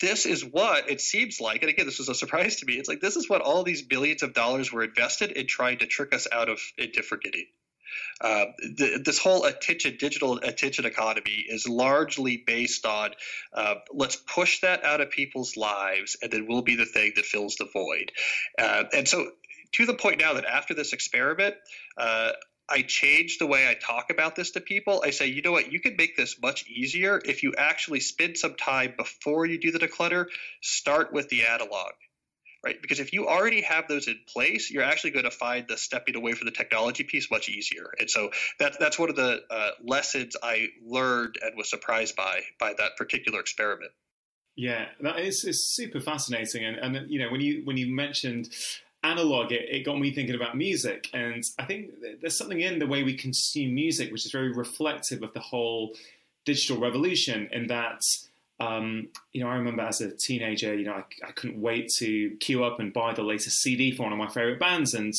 this 0.00 0.26
is 0.26 0.44
what 0.44 0.90
it 0.90 1.00
seems 1.00 1.40
like, 1.40 1.62
and 1.62 1.70
again, 1.70 1.86
this 1.86 1.98
was 1.98 2.08
a 2.08 2.14
surprise 2.14 2.56
to 2.56 2.66
me. 2.66 2.74
It's 2.74 2.88
like 2.88 3.00
this 3.00 3.16
is 3.16 3.28
what 3.28 3.40
all 3.40 3.62
these 3.62 3.82
billions 3.82 4.22
of 4.22 4.34
dollars 4.34 4.72
were 4.72 4.84
invested 4.84 5.32
in 5.32 5.46
trying 5.46 5.78
to 5.78 5.86
trick 5.86 6.14
us 6.14 6.26
out 6.30 6.48
of 6.48 6.60
into 6.78 7.02
forgetting. 7.02 7.46
Uh, 8.20 8.46
the, 8.58 9.02
this 9.04 9.18
whole 9.18 9.44
attention, 9.44 9.96
digital 9.98 10.38
attention 10.38 10.84
economy 10.84 11.44
is 11.48 11.68
largely 11.68 12.36
based 12.36 12.86
on 12.86 13.10
uh, 13.52 13.74
let's 13.92 14.16
push 14.16 14.60
that 14.60 14.84
out 14.84 15.00
of 15.00 15.10
people's 15.10 15.56
lives, 15.56 16.16
and 16.22 16.30
then 16.30 16.46
we'll 16.46 16.62
be 16.62 16.76
the 16.76 16.86
thing 16.86 17.12
that 17.16 17.24
fills 17.24 17.56
the 17.56 17.66
void. 17.72 18.12
Uh, 18.58 18.84
and 18.92 19.08
so, 19.08 19.30
to 19.72 19.86
the 19.86 19.94
point 19.94 20.20
now 20.20 20.34
that 20.34 20.44
after 20.44 20.74
this 20.74 20.92
experiment, 20.92 21.54
uh, 21.96 22.32
I 22.68 22.82
change 22.82 23.38
the 23.38 23.46
way 23.46 23.68
I 23.68 23.74
talk 23.74 24.10
about 24.10 24.36
this 24.36 24.52
to 24.52 24.60
people. 24.60 25.02
I 25.04 25.10
say, 25.10 25.26
you 25.26 25.42
know 25.42 25.52
what, 25.52 25.70
you 25.70 25.80
can 25.80 25.96
make 25.96 26.16
this 26.16 26.40
much 26.40 26.66
easier 26.66 27.20
if 27.24 27.42
you 27.42 27.54
actually 27.56 28.00
spend 28.00 28.38
some 28.38 28.54
time 28.54 28.94
before 28.96 29.44
you 29.46 29.58
do 29.58 29.70
the 29.70 29.78
declutter. 29.78 30.26
Start 30.62 31.12
with 31.12 31.28
the 31.28 31.46
analog 31.46 31.92
right? 32.64 32.80
Because 32.80 32.98
if 32.98 33.12
you 33.12 33.28
already 33.28 33.60
have 33.60 33.86
those 33.88 34.08
in 34.08 34.18
place, 34.26 34.70
you're 34.70 34.82
actually 34.82 35.10
going 35.10 35.26
to 35.26 35.30
find 35.30 35.66
the 35.68 35.76
stepping 35.76 36.16
away 36.16 36.32
from 36.32 36.46
the 36.46 36.52
technology 36.52 37.04
piece 37.04 37.30
much 37.30 37.48
easier. 37.48 37.92
And 37.98 38.08
so 38.08 38.30
that's 38.58 38.78
that's 38.78 38.98
one 38.98 39.10
of 39.10 39.16
the 39.16 39.42
uh, 39.50 39.70
lessons 39.84 40.36
I 40.42 40.68
learned 40.82 41.36
and 41.42 41.56
was 41.56 41.68
surprised 41.68 42.16
by 42.16 42.40
by 42.58 42.72
that 42.78 42.96
particular 42.96 43.40
experiment. 43.40 43.92
Yeah, 44.56 44.86
that 45.00 45.18
is, 45.18 45.44
is 45.44 45.68
super 45.68 46.00
fascinating. 46.00 46.64
And, 46.64 46.76
and 46.76 47.10
you 47.10 47.18
know, 47.18 47.30
when 47.30 47.40
you 47.40 47.62
when 47.64 47.76
you 47.76 47.94
mentioned 47.94 48.48
analog, 49.04 49.52
it, 49.52 49.68
it 49.70 49.84
got 49.84 49.98
me 49.98 50.12
thinking 50.12 50.34
about 50.34 50.56
music. 50.56 51.08
And 51.12 51.42
I 51.58 51.64
think 51.64 51.92
there's 52.20 52.38
something 52.38 52.60
in 52.60 52.78
the 52.78 52.86
way 52.86 53.02
we 53.02 53.14
consume 53.14 53.74
music 53.74 54.10
which 54.10 54.24
is 54.26 54.32
very 54.32 54.52
reflective 54.52 55.22
of 55.22 55.32
the 55.32 55.40
whole 55.40 55.94
digital 56.44 56.80
revolution. 56.80 57.48
In 57.52 57.68
that 57.68 58.00
um, 58.60 59.08
you 59.32 59.42
know, 59.42 59.50
I 59.50 59.56
remember 59.56 59.82
as 59.82 60.00
a 60.00 60.10
teenager, 60.16 60.74
you 60.74 60.84
know, 60.84 60.92
I, 60.92 61.04
I, 61.26 61.32
couldn't 61.32 61.60
wait 61.60 61.88
to 61.98 62.30
queue 62.38 62.62
up 62.62 62.78
and 62.78 62.92
buy 62.92 63.12
the 63.12 63.22
latest 63.22 63.60
CD 63.62 63.94
for 63.94 64.04
one 64.04 64.12
of 64.12 64.18
my 64.18 64.28
favorite 64.28 64.60
bands, 64.60 64.94
and 64.94 65.12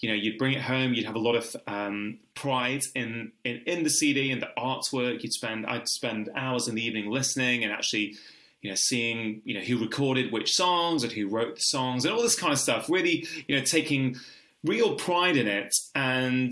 you 0.00 0.10
know, 0.10 0.14
you'd 0.14 0.36
bring 0.36 0.52
it 0.52 0.60
home, 0.60 0.92
you'd 0.92 1.06
have 1.06 1.14
a 1.14 1.20
lot 1.20 1.34
of 1.34 1.56
um, 1.66 2.18
pride 2.34 2.82
in, 2.94 3.32
in, 3.42 3.62
in 3.66 3.84
the 3.84 3.90
CD 3.90 4.30
and 4.30 4.42
the 4.42 4.50
artwork. 4.58 5.22
You'd 5.22 5.32
spend, 5.32 5.64
I'd 5.64 5.88
spend 5.88 6.28
hours 6.36 6.68
in 6.68 6.74
the 6.74 6.84
evening 6.84 7.10
listening 7.10 7.64
and 7.64 7.72
actually, 7.72 8.16
you 8.64 8.70
know, 8.70 8.76
seeing, 8.76 9.42
you 9.44 9.52
know, 9.52 9.60
who 9.60 9.78
recorded 9.78 10.32
which 10.32 10.54
songs 10.54 11.04
and 11.04 11.12
who 11.12 11.28
wrote 11.28 11.54
the 11.54 11.60
songs 11.60 12.06
and 12.06 12.14
all 12.14 12.22
this 12.22 12.34
kind 12.34 12.50
of 12.50 12.58
stuff. 12.58 12.88
Really, 12.88 13.28
you 13.46 13.54
know, 13.54 13.62
taking 13.62 14.16
real 14.64 14.94
pride 14.94 15.36
in 15.36 15.46
it, 15.46 15.70
and 15.94 16.50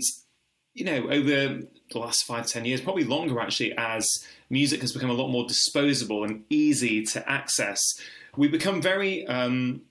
you 0.75 0.85
know, 0.85 1.09
over 1.09 1.61
the 1.91 1.97
last 1.99 2.23
five, 2.25 2.45
ten 2.45 2.65
years, 2.65 2.81
probably 2.81 3.03
longer 3.03 3.39
actually, 3.39 3.75
as 3.79 4.23
music 4.51 4.81
has 4.81 4.91
become 4.91 5.09
a 5.09 5.13
lot 5.13 5.29
more 5.29 5.47
disposable 5.47 6.23
and 6.23 6.43
easy 6.51 7.03
to 7.03 7.27
access, 7.27 7.81
we 8.37 8.47
become 8.47 8.79
very 8.79 9.25
um, 9.25 9.81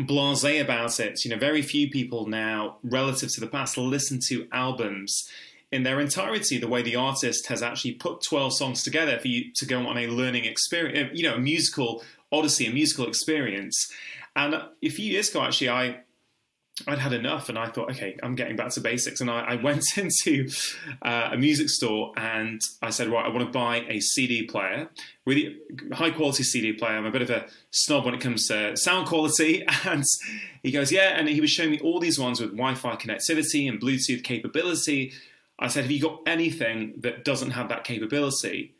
blasé 0.00 0.60
about 0.60 1.00
it. 1.00 1.24
You 1.24 1.30
know, 1.30 1.38
very 1.38 1.62
few 1.62 1.88
people 1.88 2.26
now, 2.26 2.76
relative 2.82 3.32
to 3.32 3.40
the 3.40 3.46
past, 3.46 3.78
listen 3.78 4.20
to 4.28 4.46
albums 4.52 5.30
in 5.74 5.82
their 5.82 6.00
entirety. 6.00 6.56
The 6.58 6.68
way 6.68 6.82
the 6.82 6.96
artist 6.96 7.48
has 7.48 7.62
actually 7.62 7.92
put 7.92 8.22
twelve 8.22 8.54
songs 8.54 8.82
together 8.82 9.18
for 9.18 9.28
you 9.28 9.52
to 9.56 9.66
go 9.66 9.86
on 9.86 9.98
a 9.98 10.06
learning 10.06 10.44
experience, 10.44 11.10
you 11.14 11.24
know, 11.24 11.34
a 11.34 11.40
musical 11.40 12.02
odyssey, 12.30 12.66
a 12.66 12.70
musical 12.70 13.06
experience. 13.06 13.92
And 14.36 14.54
a 14.54 14.88
few 14.88 15.10
years 15.10 15.30
ago, 15.30 15.42
actually, 15.42 15.70
I 15.70 16.00
I'd 16.88 16.98
had 16.98 17.12
enough, 17.12 17.48
and 17.48 17.56
I 17.56 17.68
thought, 17.68 17.90
okay, 17.92 18.16
I'm 18.20 18.34
getting 18.34 18.56
back 18.56 18.70
to 18.70 18.80
basics. 18.80 19.20
And 19.20 19.30
I, 19.30 19.40
I 19.40 19.54
went 19.62 19.84
into 19.96 20.48
uh, 21.02 21.30
a 21.32 21.36
music 21.36 21.68
store 21.68 22.12
and 22.16 22.60
I 22.82 22.90
said, 22.90 23.08
right, 23.08 23.24
I 23.24 23.28
want 23.28 23.46
to 23.46 23.52
buy 23.56 23.84
a 23.88 24.00
CD 24.00 24.42
player, 24.42 24.90
really 25.24 25.56
high 25.92 26.10
quality 26.10 26.42
CD 26.42 26.72
player. 26.72 26.96
I'm 26.96 27.06
a 27.06 27.12
bit 27.12 27.22
of 27.22 27.30
a 27.30 27.46
snob 27.70 28.04
when 28.04 28.14
it 28.14 28.20
comes 28.20 28.48
to 28.48 28.76
sound 28.76 29.06
quality. 29.06 29.64
And 29.84 30.02
he 30.62 30.72
goes, 30.72 30.90
yeah. 30.90 31.16
And 31.16 31.28
he 31.28 31.40
was 31.40 31.50
showing 31.50 31.70
me 31.70 31.78
all 31.80 32.00
these 32.00 32.18
ones 32.18 32.40
with 32.40 32.50
Wi-Fi 32.50 32.96
connectivity 32.96 33.68
and 33.68 33.80
Bluetooth 33.80 34.24
capability. 34.24 35.12
I 35.58 35.68
said, 35.68 35.84
have 35.84 35.90
you 35.90 36.00
got 36.00 36.20
anything 36.26 36.94
that 36.98 37.24
doesn't 37.24 37.52
have 37.52 37.68
that 37.68 37.84
capability? 37.84 38.74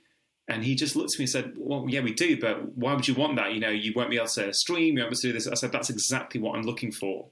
And 0.47 0.63
he 0.63 0.75
just 0.75 0.95
looked 0.95 1.15
at 1.15 1.19
me 1.19 1.23
and 1.23 1.31
said, 1.31 1.55
Well, 1.57 1.87
yeah, 1.89 2.01
we 2.01 2.13
do, 2.13 2.39
but 2.39 2.77
why 2.77 2.93
would 2.93 3.09
you 3.09 3.15
want 3.15 3.37
that? 3.37 3.55
You 3.55 3.61
know, 3.61 3.71
you 3.71 3.95
won't 3.97 4.11
be 4.11 4.17
able 4.17 4.27
to 4.27 4.53
stream, 4.53 4.97
you 4.97 5.03
won't 5.03 5.11
be 5.11 5.15
able 5.15 5.17
to 5.17 5.29
do 5.29 5.33
this. 5.33 5.49
I 5.49 5.55
said, 5.55 5.73
That's 5.73 5.89
exactly 5.89 6.39
what 6.39 6.55
I'm 6.55 6.65
looking 6.65 6.93
for. 6.93 7.29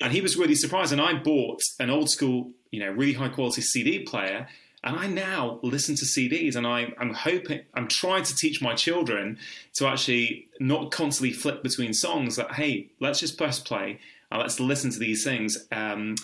And 0.00 0.12
he 0.12 0.20
was 0.20 0.36
really 0.36 0.56
surprised. 0.56 0.90
And 0.90 1.00
I 1.00 1.14
bought 1.14 1.60
an 1.78 1.90
old 1.90 2.10
school, 2.10 2.50
you 2.72 2.80
know, 2.80 2.90
really 2.90 3.12
high 3.12 3.28
quality 3.28 3.62
CD 3.62 4.00
player. 4.00 4.48
And 4.82 4.96
I 4.96 5.06
now 5.06 5.58
listen 5.62 5.96
to 5.96 6.04
CDs, 6.04 6.54
and 6.54 6.64
I, 6.64 6.92
am 7.00 7.12
hoping, 7.12 7.62
I'm 7.74 7.88
trying 7.88 8.22
to 8.22 8.36
teach 8.36 8.62
my 8.62 8.74
children 8.74 9.38
to 9.74 9.86
actually 9.88 10.48
not 10.60 10.92
constantly 10.92 11.32
flip 11.32 11.62
between 11.62 11.92
songs. 11.92 12.36
That 12.36 12.52
hey, 12.52 12.90
let's 13.00 13.20
just 13.20 13.38
press 13.38 13.58
play 13.58 14.00
and 14.30 14.40
let's 14.40 14.60
listen 14.60 14.90
to 14.90 14.98
these 14.98 15.24
things, 15.24 15.66
um, 15.72 16.16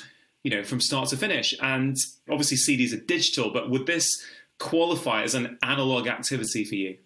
you 0.43 0.51
know, 0.51 0.65
from 0.65 0.81
start 0.81 1.09
to 1.11 1.17
finish. 1.17 1.55
And 1.61 1.97
obviously, 2.31 2.57
CDs 2.57 2.93
are 2.93 3.05
digital, 3.05 3.53
but 3.53 3.71
would 3.71 3.87
this 3.87 4.23
qualify 4.59 5.23
as 5.23 5.35
an 5.35 5.59
analog 5.63 6.07
activity 6.07 6.65
for 6.65 6.75
you? 6.75 6.99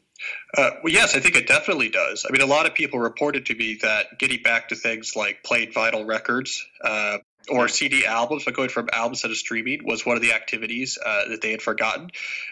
Uh, 0.56 0.70
well, 0.82 0.92
yes, 0.92 1.14
I 1.14 1.20
think 1.20 1.36
it 1.36 1.46
definitely 1.46 1.90
does. 1.90 2.24
I 2.26 2.32
mean, 2.32 2.40
a 2.40 2.46
lot 2.46 2.66
of 2.66 2.74
people 2.74 2.98
reported 2.98 3.46
to 3.46 3.54
me 3.54 3.78
that 3.82 4.18
getting 4.18 4.42
back 4.42 4.68
to 4.70 4.74
things 4.74 5.12
like 5.14 5.42
played 5.42 5.74
vinyl 5.74 6.06
records 6.06 6.64
uh, 6.82 7.18
or 7.48 7.68
CD 7.68 8.06
albums, 8.06 8.44
but 8.44 8.54
going 8.54 8.68
from 8.68 8.88
albums 8.92 9.22
to 9.22 9.34
streaming 9.34 9.84
was 9.84 10.04
one 10.04 10.16
of 10.16 10.22
the 10.22 10.32
activities 10.32 10.98
uh, 11.04 11.28
that 11.28 11.40
they 11.40 11.50
had 11.50 11.62
forgotten. 11.62 12.10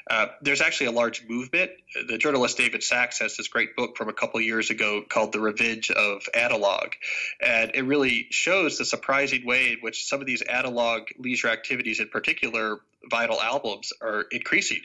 Uh, 0.08 0.26
there's 0.42 0.60
actually 0.60 0.86
a 0.86 0.92
large 0.92 1.26
movement. 1.28 1.70
The 2.08 2.18
journalist 2.18 2.56
David 2.56 2.82
Sax 2.82 3.18
has 3.18 3.36
this 3.36 3.48
great 3.48 3.76
book 3.76 3.96
from 3.96 4.08
a 4.08 4.12
couple 4.12 4.40
years 4.40 4.70
ago 4.70 5.02
called 5.08 5.32
The 5.32 5.40
Revenge 5.40 5.90
of 5.90 6.28
Analog. 6.32 6.92
And 7.40 7.72
it 7.74 7.82
really 7.82 8.28
shows 8.30 8.78
the 8.78 8.84
surprising 8.84 9.44
way 9.46 9.72
in 9.72 9.78
which 9.80 10.06
some 10.06 10.20
of 10.20 10.26
these 10.26 10.42
analog 10.42 11.08
leisure 11.18 11.48
activities, 11.48 12.00
in 12.00 12.08
particular 12.08 12.80
vinyl 13.10 13.42
albums, 13.42 13.92
are 14.00 14.22
increasing 14.30 14.80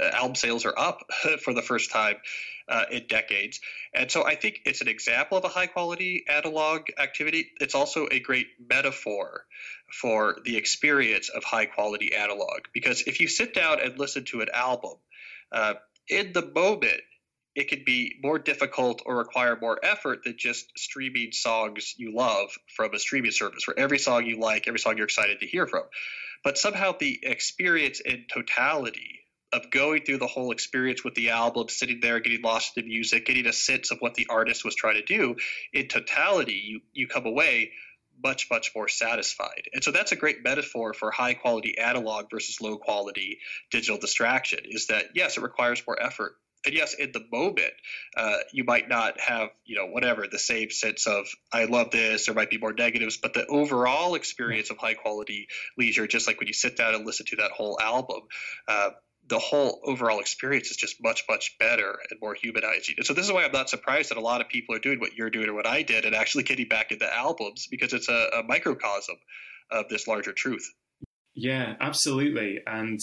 album 0.00 0.34
sales 0.34 0.64
are 0.64 0.78
up 0.78 1.00
for 1.42 1.54
the 1.54 1.62
first 1.62 1.90
time 1.90 2.16
uh, 2.68 2.84
in 2.90 3.06
decades. 3.08 3.60
And 3.94 4.10
so 4.10 4.24
I 4.24 4.34
think 4.34 4.60
it's 4.64 4.80
an 4.80 4.88
example 4.88 5.38
of 5.38 5.44
a 5.44 5.48
high 5.48 5.66
quality 5.66 6.24
analog 6.28 6.82
activity. 6.98 7.50
It's 7.60 7.74
also 7.74 8.08
a 8.10 8.20
great 8.20 8.46
metaphor 8.70 9.44
for 9.92 10.36
the 10.44 10.56
experience 10.56 11.28
of 11.28 11.44
high 11.44 11.66
quality 11.66 12.14
analog. 12.14 12.62
Because 12.72 13.02
if 13.02 13.20
you 13.20 13.28
sit 13.28 13.54
down 13.54 13.80
and 13.80 13.98
listen 13.98 14.24
to 14.26 14.40
an 14.40 14.48
album, 14.52 14.94
uh, 15.52 15.74
in 16.08 16.32
the 16.32 16.50
moment, 16.54 17.00
it 17.54 17.68
can 17.68 17.84
be 17.84 18.16
more 18.20 18.38
difficult 18.38 19.02
or 19.06 19.16
require 19.16 19.56
more 19.60 19.78
effort 19.82 20.24
than 20.24 20.34
just 20.36 20.76
streaming 20.76 21.30
songs 21.30 21.94
you 21.96 22.14
love 22.14 22.50
from 22.74 22.92
a 22.94 22.98
streaming 22.98 23.30
service 23.30 23.66
where 23.66 23.78
every 23.78 23.98
song 23.98 24.26
you 24.26 24.40
like, 24.40 24.66
every 24.66 24.80
song 24.80 24.96
you're 24.96 25.06
excited 25.06 25.38
to 25.40 25.46
hear 25.46 25.66
from. 25.66 25.84
But 26.42 26.58
somehow 26.58 26.94
the 26.98 27.20
experience 27.22 28.00
in 28.00 28.24
totality 28.32 29.23
of 29.54 29.70
going 29.70 30.02
through 30.02 30.18
the 30.18 30.26
whole 30.26 30.50
experience 30.50 31.04
with 31.04 31.14
the 31.14 31.30
album, 31.30 31.68
sitting 31.68 32.00
there, 32.00 32.18
getting 32.18 32.42
lost 32.42 32.76
in 32.76 32.82
the 32.82 32.88
music, 32.88 33.24
getting 33.24 33.46
a 33.46 33.52
sense 33.52 33.92
of 33.92 33.98
what 34.00 34.14
the 34.14 34.26
artist 34.28 34.64
was 34.64 34.74
trying 34.74 34.96
to 34.96 35.02
do, 35.02 35.36
in 35.72 35.86
totality, 35.86 36.60
you 36.64 36.80
you 36.92 37.06
come 37.06 37.26
away 37.26 37.70
much 38.22 38.48
much 38.50 38.72
more 38.74 38.88
satisfied. 38.88 39.62
And 39.72 39.82
so 39.82 39.92
that's 39.92 40.12
a 40.12 40.16
great 40.16 40.42
metaphor 40.42 40.92
for 40.92 41.10
high 41.10 41.34
quality 41.34 41.78
analog 41.78 42.26
versus 42.30 42.60
low 42.60 42.76
quality 42.78 43.38
digital 43.70 43.98
distraction. 43.98 44.60
Is 44.64 44.88
that 44.88 45.06
yes, 45.14 45.36
it 45.36 45.42
requires 45.42 45.82
more 45.86 46.00
effort. 46.00 46.36
And 46.66 46.74
yes, 46.74 46.94
in 46.94 47.12
the 47.12 47.22
moment, 47.30 47.74
uh, 48.16 48.38
you 48.50 48.64
might 48.64 48.88
not 48.88 49.20
have, 49.20 49.50
you 49.66 49.76
know, 49.76 49.86
whatever 49.86 50.26
the 50.26 50.38
same 50.38 50.70
sense 50.70 51.06
of 51.06 51.26
I 51.52 51.66
love 51.66 51.90
this. 51.90 52.26
There 52.26 52.34
might 52.34 52.48
be 52.48 52.58
more 52.58 52.72
negatives, 52.72 53.18
but 53.18 53.34
the 53.34 53.46
overall 53.46 54.14
experience 54.14 54.70
of 54.70 54.78
high 54.78 54.94
quality 54.94 55.48
leisure, 55.76 56.06
just 56.06 56.26
like 56.26 56.38
when 56.38 56.48
you 56.48 56.54
sit 56.54 56.76
down 56.76 56.94
and 56.94 57.04
listen 57.04 57.26
to 57.26 57.36
that 57.36 57.50
whole 57.50 57.78
album, 57.78 58.22
uh, 58.66 58.90
the 59.28 59.38
whole 59.38 59.80
overall 59.84 60.20
experience 60.20 60.70
is 60.70 60.76
just 60.76 61.02
much 61.02 61.24
much 61.28 61.56
better 61.58 61.98
and 62.10 62.20
more 62.20 62.34
humanizing. 62.34 62.96
And 62.98 63.06
so 63.06 63.14
this 63.14 63.24
is 63.24 63.32
why 63.32 63.44
I'm 63.44 63.52
not 63.52 63.70
surprised 63.70 64.10
that 64.10 64.18
a 64.18 64.20
lot 64.20 64.40
of 64.40 64.48
people 64.48 64.74
are 64.74 64.78
doing 64.78 65.00
what 65.00 65.14
you're 65.14 65.30
doing 65.30 65.48
or 65.48 65.54
what 65.54 65.66
I 65.66 65.82
did 65.82 66.04
and 66.04 66.14
actually 66.14 66.44
getting 66.44 66.68
back 66.68 66.92
into 66.92 67.12
albums 67.12 67.66
because 67.70 67.92
it's 67.92 68.08
a, 68.08 68.28
a 68.38 68.42
microcosm 68.42 69.16
of 69.70 69.88
this 69.88 70.06
larger 70.06 70.32
truth. 70.32 70.70
Yeah, 71.34 71.74
absolutely, 71.80 72.60
and 72.66 73.00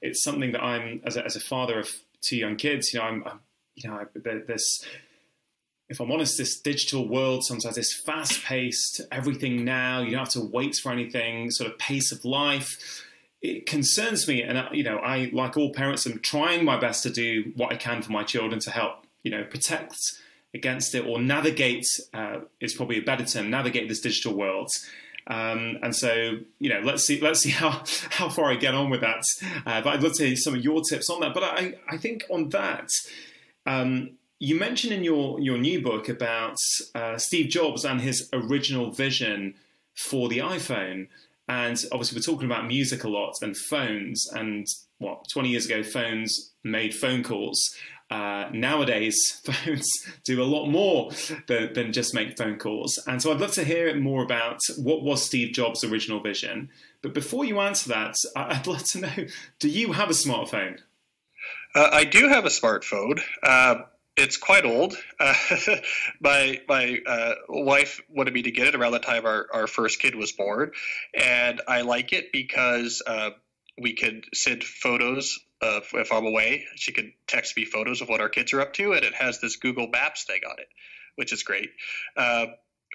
it's 0.00 0.22
something 0.22 0.52
that 0.52 0.62
I'm 0.62 1.00
as 1.04 1.16
a, 1.16 1.24
as 1.24 1.36
a 1.36 1.40
father 1.40 1.80
of 1.80 1.90
two 2.22 2.36
young 2.36 2.56
kids. 2.56 2.92
You 2.92 3.00
know, 3.00 3.06
I'm, 3.06 3.24
I'm 3.26 3.40
you 3.74 3.90
know 3.90 4.04
this. 4.46 4.84
If 5.88 6.00
I'm 6.00 6.10
honest, 6.10 6.36
this 6.36 6.60
digital 6.60 7.08
world 7.08 7.44
sometimes 7.44 7.78
is 7.78 7.94
fast 7.94 8.42
paced, 8.44 9.02
everything 9.12 9.64
now. 9.64 10.00
You 10.00 10.10
don't 10.10 10.20
have 10.20 10.30
to 10.30 10.40
wait 10.40 10.74
for 10.76 10.90
anything. 10.90 11.50
Sort 11.50 11.70
of 11.70 11.78
pace 11.78 12.10
of 12.10 12.24
life 12.24 13.04
it 13.46 13.66
concerns 13.66 14.26
me, 14.26 14.42
and 14.42 14.68
you 14.72 14.82
know, 14.82 14.98
I 14.98 15.30
like 15.32 15.56
all 15.56 15.72
parents, 15.72 16.06
am 16.06 16.18
trying 16.20 16.64
my 16.64 16.78
best 16.78 17.02
to 17.04 17.10
do 17.10 17.52
what 17.56 17.72
I 17.72 17.76
can 17.76 18.02
for 18.02 18.12
my 18.12 18.24
children 18.24 18.60
to 18.60 18.70
help, 18.70 19.06
you 19.22 19.30
know, 19.30 19.44
protect 19.44 19.96
against 20.54 20.94
it 20.94 21.06
or 21.06 21.20
navigate 21.20 21.86
uh, 22.12 22.38
is 22.60 22.74
probably 22.74 22.98
a 22.98 23.02
better 23.02 23.24
term. 23.24 23.50
Navigate 23.50 23.88
this 23.88 24.00
digital 24.00 24.34
world. 24.34 24.70
Um, 25.28 25.78
and 25.82 25.94
so, 25.94 26.38
you 26.58 26.68
know, 26.68 26.80
let's 26.80 27.04
see, 27.04 27.20
let's 27.20 27.40
see 27.40 27.50
how, 27.62 27.82
how 28.10 28.28
far 28.28 28.50
I 28.50 28.56
get 28.56 28.74
on 28.74 28.90
with 28.90 29.00
that. 29.00 29.22
Uh, 29.64 29.80
but 29.82 29.94
I'd 29.94 30.02
love 30.02 30.14
to 30.14 30.26
hear 30.26 30.36
some 30.36 30.54
of 30.54 30.64
your 30.64 30.82
tips 30.88 31.10
on 31.10 31.20
that. 31.20 31.34
But 31.34 31.44
I, 31.44 31.74
I 31.88 31.96
think 31.96 32.24
on 32.30 32.48
that, 32.50 32.88
um, 33.66 34.12
you 34.38 34.58
mentioned 34.58 34.92
in 34.92 35.02
your, 35.02 35.40
your 35.40 35.58
new 35.58 35.82
book 35.82 36.08
about 36.08 36.58
uh, 36.94 37.16
Steve 37.16 37.48
Jobs 37.48 37.84
and 37.84 38.00
his 38.00 38.28
original 38.32 38.90
vision 38.90 39.54
for 39.94 40.28
the 40.28 40.38
iPhone. 40.38 41.08
And 41.48 41.80
obviously, 41.92 42.18
we're 42.18 42.22
talking 42.22 42.46
about 42.46 42.66
music 42.66 43.04
a 43.04 43.08
lot 43.08 43.34
and 43.42 43.56
phones. 43.56 44.26
And 44.32 44.66
what, 44.98 45.28
20 45.28 45.48
years 45.48 45.66
ago, 45.66 45.82
phones 45.82 46.52
made 46.64 46.94
phone 46.94 47.22
calls. 47.22 47.76
uh, 48.10 48.48
nowadays 48.52 49.40
phones 49.44 49.88
do 50.24 50.42
a 50.42 50.44
lot 50.44 50.66
more 50.66 51.10
than, 51.48 51.72
than, 51.72 51.92
just 51.92 52.14
make 52.14 52.36
phone 52.36 52.58
calls. 52.58 52.98
And 53.06 53.20
so 53.20 53.32
I'd 53.32 53.40
love 53.40 53.52
to 53.52 53.64
hear 53.64 53.94
more 53.96 54.22
about 54.22 54.60
what 54.76 55.02
was 55.02 55.22
Steve 55.24 55.52
Jobs' 55.52 55.82
original 55.84 56.20
vision. 56.20 56.70
But 57.02 57.14
before 57.14 57.44
you 57.44 57.60
answer 57.60 57.88
that, 57.90 58.14
I'd 58.36 58.66
love 58.66 58.84
to 58.90 59.00
know 59.00 59.26
do 59.58 59.68
you 59.68 59.92
have 59.92 60.10
a 60.10 60.14
smartphone? 60.14 60.80
Uh, 61.74 61.90
I 61.92 62.04
do 62.04 62.28
have 62.28 62.44
a 62.44 62.48
smartphone. 62.48 63.20
Uh, 63.42 63.82
it's 64.16 64.38
quite 64.38 64.64
old. 64.64 64.96
Uh, 65.20 65.34
my 66.20 66.60
my 66.68 66.98
uh, 67.06 67.34
wife 67.48 68.00
wanted 68.08 68.34
me 68.34 68.42
to 68.42 68.50
get 68.50 68.66
it 68.66 68.74
around 68.74 68.92
the 68.92 68.98
time 68.98 69.26
our, 69.26 69.46
our 69.52 69.66
first 69.66 70.00
kid 70.00 70.14
was 70.14 70.32
born, 70.32 70.72
and 71.14 71.60
I 71.68 71.82
like 71.82 72.12
it 72.12 72.32
because 72.32 73.02
uh, 73.06 73.30
we 73.80 73.94
could 73.94 74.24
send 74.34 74.64
photos 74.64 75.38
of 75.60 75.86
if 75.92 76.12
I'm 76.12 76.24
away. 76.24 76.64
She 76.76 76.92
could 76.92 77.12
text 77.26 77.56
me 77.56 77.64
photos 77.64 78.00
of 78.00 78.08
what 78.08 78.20
our 78.20 78.28
kids 78.28 78.52
are 78.54 78.62
up 78.62 78.72
to, 78.74 78.92
and 78.92 79.04
it 79.04 79.14
has 79.14 79.40
this 79.40 79.56
Google 79.56 79.88
Maps 79.88 80.24
thing 80.24 80.40
on 80.48 80.58
it, 80.58 80.68
which 81.16 81.32
is 81.32 81.42
great. 81.42 81.70
Uh, 82.16 82.46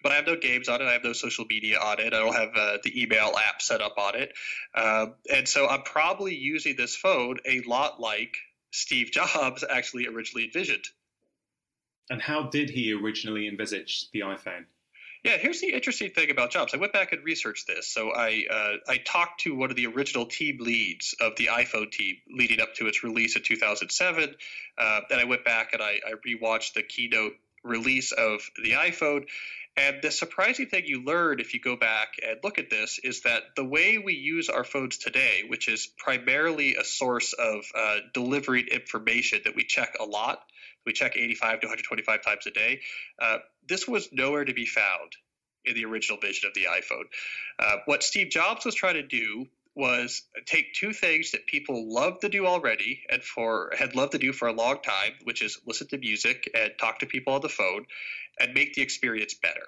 but 0.01 0.13
I 0.13 0.15
have 0.15 0.25
no 0.25 0.35
games 0.35 0.67
on 0.67 0.81
it. 0.81 0.85
I 0.85 0.93
have 0.93 1.03
no 1.03 1.13
social 1.13 1.45
media 1.45 1.79
on 1.79 1.99
it. 1.99 2.13
I 2.13 2.19
don't 2.19 2.33
have 2.33 2.55
uh, 2.55 2.77
the 2.83 2.99
email 2.99 3.33
app 3.47 3.61
set 3.61 3.81
up 3.81 3.99
on 3.99 4.15
it, 4.15 4.33
uh, 4.73 5.07
and 5.31 5.47
so 5.47 5.67
I'm 5.67 5.83
probably 5.83 6.35
using 6.35 6.75
this 6.75 6.95
phone 6.95 7.37
a 7.45 7.61
lot 7.61 7.99
like 7.99 8.37
Steve 8.71 9.11
Jobs 9.11 9.63
actually 9.69 10.07
originally 10.07 10.45
envisioned. 10.45 10.87
And 12.11 12.21
how 12.21 12.43
did 12.43 12.69
he 12.69 12.91
originally 12.91 13.47
envisage 13.47 14.11
the 14.11 14.19
iPhone? 14.19 14.65
Yeah, 15.23 15.37
here's 15.37 15.61
the 15.61 15.71
interesting 15.71 16.09
thing 16.09 16.29
about 16.29 16.51
Jobs. 16.51 16.73
I 16.73 16.77
went 16.77 16.91
back 16.91 17.13
and 17.13 17.23
researched 17.23 17.67
this. 17.67 17.87
So 17.87 18.11
I 18.11 18.43
uh, 18.51 18.91
I 18.91 18.97
talked 18.97 19.41
to 19.41 19.55
one 19.55 19.69
of 19.69 19.77
the 19.77 19.87
original 19.87 20.25
team 20.25 20.57
leads 20.59 21.15
of 21.21 21.37
the 21.37 21.45
iPhone 21.45 21.89
team 21.89 22.17
leading 22.29 22.59
up 22.59 22.75
to 22.75 22.87
its 22.87 23.01
release 23.01 23.37
in 23.37 23.43
2007. 23.43 24.35
Uh, 24.77 24.99
then 25.09 25.19
I 25.19 25.23
went 25.23 25.45
back 25.45 25.71
and 25.71 25.81
I, 25.81 26.01
I 26.05 26.13
rewatched 26.27 26.73
the 26.73 26.83
keynote 26.83 27.33
release 27.63 28.11
of 28.11 28.41
the 28.61 28.71
iPhone. 28.71 29.27
And 29.77 30.01
the 30.01 30.11
surprising 30.11 30.65
thing 30.65 30.83
you 30.85 31.05
learn 31.05 31.39
if 31.39 31.53
you 31.53 31.61
go 31.61 31.77
back 31.77 32.15
and 32.27 32.39
look 32.43 32.59
at 32.59 32.69
this 32.69 32.99
is 32.99 33.21
that 33.21 33.55
the 33.55 33.63
way 33.63 33.99
we 33.99 34.15
use 34.15 34.49
our 34.49 34.65
phones 34.65 34.97
today, 34.97 35.43
which 35.47 35.69
is 35.69 35.87
primarily 35.97 36.75
a 36.75 36.83
source 36.83 37.31
of 37.31 37.63
uh, 37.73 37.99
delivering 38.13 38.67
information 38.67 39.39
that 39.45 39.55
we 39.55 39.63
check 39.63 39.95
a 39.97 40.03
lot, 40.03 40.43
we 40.85 40.93
check 40.93 41.15
85 41.15 41.61
to 41.61 41.67
125 41.67 42.23
times 42.23 42.47
a 42.47 42.51
day, 42.51 42.81
uh, 43.21 43.37
this 43.67 43.87
was 43.87 44.09
nowhere 44.11 44.45
to 44.45 44.53
be 44.53 44.65
found 44.65 45.11
in 45.65 45.75
the 45.75 45.85
original 45.85 46.19
vision 46.19 46.47
of 46.47 46.53
the 46.53 46.65
iPhone. 46.65 47.03
Uh, 47.59 47.77
what 47.85 48.03
Steve 48.03 48.29
Jobs 48.29 48.65
was 48.65 48.75
trying 48.75 48.95
to 48.95 49.03
do 49.03 49.45
was 49.75 50.23
take 50.45 50.73
two 50.73 50.91
things 50.91 51.31
that 51.31 51.45
people 51.45 51.93
love 51.93 52.19
to 52.19 52.29
do 52.29 52.45
already 52.45 53.03
and 53.09 53.23
for 53.23 53.71
had 53.77 53.95
loved 53.95 54.11
to 54.11 54.17
do 54.17 54.33
for 54.33 54.47
a 54.47 54.53
long 54.53 54.81
time, 54.81 55.13
which 55.23 55.41
is 55.41 55.59
listen 55.65 55.87
to 55.87 55.97
music 55.97 56.49
and 56.53 56.71
talk 56.79 56.99
to 56.99 57.05
people 57.05 57.33
on 57.33 57.41
the 57.41 57.49
phone, 57.49 57.85
and 58.39 58.53
make 58.53 58.73
the 58.73 58.81
experience 58.81 59.33
better. 59.33 59.67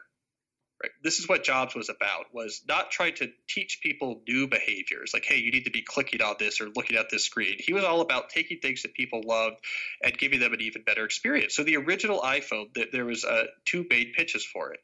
Right? 0.84 0.92
This 1.02 1.20
is 1.20 1.30
what 1.30 1.44
Jobs 1.44 1.74
was 1.76 1.90
about: 1.90 2.26
was 2.34 2.62
not 2.68 2.92
trying 2.92 3.16
to 3.16 3.30
teach 3.48 3.80
people 3.82 4.22
new 4.28 4.48
behaviors, 4.48 5.12
like 5.14 5.24
hey, 5.24 5.38
you 5.38 5.52
need 5.52 5.64
to 5.64 5.72
be 5.72 5.82
clicking 5.82 6.22
on 6.22 6.36
this 6.38 6.60
or 6.60 6.68
looking 6.76 6.98
at 6.98 7.10
this 7.10 7.26
screen. 7.26 7.56
He 7.58 7.74
was 7.74 7.86
all 7.86 8.02
about 8.02 8.30
taking 8.30 8.60
things 8.60 8.82
that 8.82 8.94
people 8.94 9.22
loved 9.26 9.58
and 10.04 10.18
giving 10.18 10.42
them 10.42 10.54
an 10.54 10.62
even 10.62 10.84
better 10.84 11.06
experience. 11.06 11.56
So 11.56 11.64
the 11.64 11.78
original 11.78 12.20
iPhone, 12.20 12.74
that 12.76 12.92
there 12.92 13.06
was 13.06 13.24
uh, 13.24 13.46
two 13.66 13.86
main 13.90 14.12
pitches 14.14 14.46
for 14.46 14.74
it. 14.74 14.80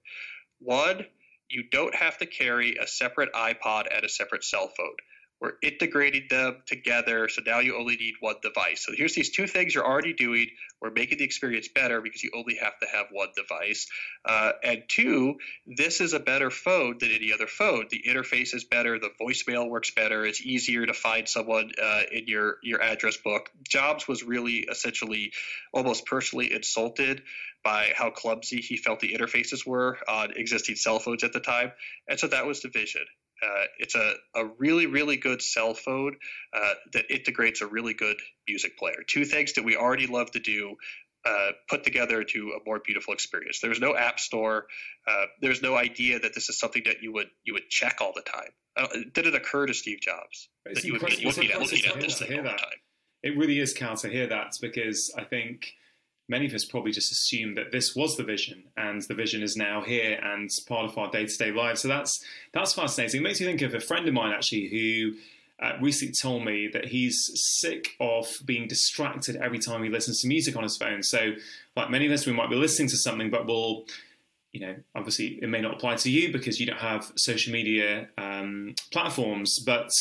One, 0.59 1.05
you 1.49 1.63
don't 1.69 1.95
have 1.95 2.17
to 2.19 2.25
carry 2.25 2.77
a 2.77 2.87
separate 2.87 3.33
iPod 3.33 3.85
and 3.93 4.05
a 4.05 4.09
separate 4.09 4.43
cell 4.43 4.71
phone. 4.75 4.95
We're 5.41 5.53
integrating 5.63 6.27
them 6.29 6.57
together. 6.65 7.29
So 7.29 7.41
now 7.45 7.59
you 7.59 7.77
only 7.77 7.95
need 7.95 8.15
one 8.19 8.35
device. 8.41 8.85
So 8.85 8.91
here's 8.93 9.15
these 9.15 9.29
two 9.29 9.47
things 9.47 9.73
you're 9.73 9.85
already 9.85 10.13
doing. 10.13 10.47
We're 10.81 10.91
making 10.91 11.19
the 11.19 11.23
experience 11.23 11.69
better 11.69 12.01
because 12.01 12.23
you 12.23 12.31
only 12.35 12.55
have 12.55 12.77
to 12.79 12.87
have 12.87 13.07
one 13.11 13.29
device. 13.35 13.87
Uh, 14.25 14.51
and 14.63 14.83
two, 14.87 15.35
this 15.65 16.01
is 16.01 16.13
a 16.13 16.19
better 16.19 16.49
phone 16.49 16.97
than 16.99 17.11
any 17.11 17.31
other 17.31 17.47
phone. 17.47 17.87
The 17.89 18.03
interface 18.07 18.53
is 18.53 18.65
better. 18.65 18.99
The 18.99 19.11
voicemail 19.21 19.69
works 19.69 19.91
better. 19.91 20.25
It's 20.25 20.41
easier 20.41 20.85
to 20.85 20.93
find 20.93 21.27
someone 21.27 21.71
uh, 21.81 22.01
in 22.11 22.27
your, 22.27 22.57
your 22.61 22.81
address 22.81 23.17
book. 23.17 23.49
Jobs 23.67 24.07
was 24.07 24.23
really 24.23 24.65
essentially 24.69 25.31
almost 25.73 26.05
personally 26.05 26.51
insulted 26.51 27.21
by 27.63 27.91
how 27.95 28.09
clumsy 28.09 28.61
he 28.61 28.77
felt 28.77 28.99
the 28.99 29.13
interfaces 29.13 29.65
were 29.65 29.97
on 30.07 30.31
existing 30.35 30.75
cell 30.75 30.99
phones 30.99 31.23
at 31.23 31.33
the 31.33 31.39
time. 31.39 31.71
And 32.07 32.19
so 32.19 32.27
that 32.27 32.45
was 32.45 32.61
the 32.61 32.69
vision. 32.69 33.03
Uh, 33.41 33.63
it's 33.77 33.95
a, 33.95 34.13
a 34.35 34.45
really, 34.57 34.85
really 34.85 35.17
good 35.17 35.41
cell 35.41 35.73
phone 35.73 36.17
uh, 36.53 36.73
that 36.93 37.11
integrates 37.11 37.61
a 37.61 37.67
really 37.67 37.93
good 37.93 38.17
music 38.47 38.77
player. 38.77 39.03
Two 39.07 39.25
things 39.25 39.53
that 39.53 39.63
we 39.63 39.75
already 39.75 40.07
love 40.07 40.31
to 40.31 40.39
do. 40.39 40.75
Uh, 41.25 41.51
put 41.69 41.83
together 41.83 42.23
to 42.23 42.53
a 42.57 42.59
more 42.65 42.79
beautiful 42.79 43.13
experience. 43.13 43.59
There's 43.59 43.81
no 43.81 43.93
app 43.93 44.21
store. 44.21 44.67
Uh, 45.05 45.25
there's 45.41 45.61
no 45.61 45.75
idea 45.75 46.17
that 46.17 46.33
this 46.33 46.47
is 46.47 46.57
something 46.57 46.83
that 46.85 47.03
you 47.03 47.11
would 47.11 47.27
you 47.43 47.51
would 47.51 47.67
check 47.69 47.97
all 47.99 48.13
the 48.15 48.21
time. 48.21 49.03
did 49.13 49.27
it 49.27 49.35
occur 49.35 49.65
to 49.65 49.73
Steve 49.73 49.99
Jobs 49.99 50.47
it's 50.65 50.81
that 50.81 50.87
you 50.87 50.93
would 50.93 51.01
be 51.01 51.25
looking 51.25 51.51
at, 51.51 51.59
looking 51.59 51.85
at 51.85 51.99
this 51.99 52.19
thing 52.19 52.37
all 52.37 52.43
the 52.43 52.49
time? 52.51 52.79
It 53.21 53.37
really 53.37 53.59
is 53.59 53.73
counter 53.73 54.07
to 54.07 54.13
hear 54.13 54.27
that 54.27 54.53
because 54.61 55.13
I 55.17 55.25
think 55.25 55.73
many 56.29 56.45
of 56.45 56.53
us 56.53 56.63
probably 56.63 56.91
just 56.91 57.11
assume 57.11 57.55
that 57.55 57.71
this 57.71 57.95
was 57.95 58.15
the 58.15 58.23
vision 58.23 58.63
and 58.77 59.01
the 59.03 59.15
vision 59.15 59.43
is 59.43 59.57
now 59.57 59.81
here 59.81 60.17
and 60.23 60.49
part 60.67 60.85
of 60.85 60.97
our 60.97 61.09
day-to-day 61.09 61.51
lives. 61.51 61.81
So 61.81 61.87
that's 61.87 62.23
that's 62.53 62.73
fascinating. 62.73 63.21
It 63.21 63.23
makes 63.23 63.41
me 63.41 63.47
think 63.47 63.61
of 63.63 63.73
a 63.73 63.79
friend 63.79 64.07
of 64.07 64.13
mine 64.13 64.31
actually 64.31 64.69
who 64.69 65.13
uh, 65.61 65.73
recently 65.81 66.13
told 66.21 66.45
me 66.45 66.69
that 66.71 66.85
he's 66.85 67.19
sick 67.33 67.89
of 67.99 68.27
being 68.45 68.67
distracted 68.67 69.35
every 69.35 69.59
time 69.59 69.83
he 69.83 69.89
listens 69.89 70.21
to 70.21 70.27
music 70.27 70.55
on 70.55 70.63
his 70.63 70.77
phone. 70.77 71.03
So 71.03 71.33
like 71.75 71.89
many 71.89 72.05
of 72.05 72.11
us 72.11 72.25
we 72.25 72.33
might 72.33 72.49
be 72.49 72.55
listening 72.55 72.89
to 72.89 72.97
something 72.97 73.29
but 73.29 73.45
we'll 73.45 73.85
you 74.51 74.61
know, 74.61 74.75
obviously 74.95 75.39
it 75.41 75.47
may 75.47 75.61
not 75.61 75.75
apply 75.75 75.95
to 75.95 76.09
you 76.09 76.31
because 76.31 76.59
you 76.59 76.65
don't 76.65 76.79
have 76.79 77.11
social 77.15 77.53
media 77.53 78.07
um, 78.17 78.73
platforms, 78.91 79.59
but 79.59 79.91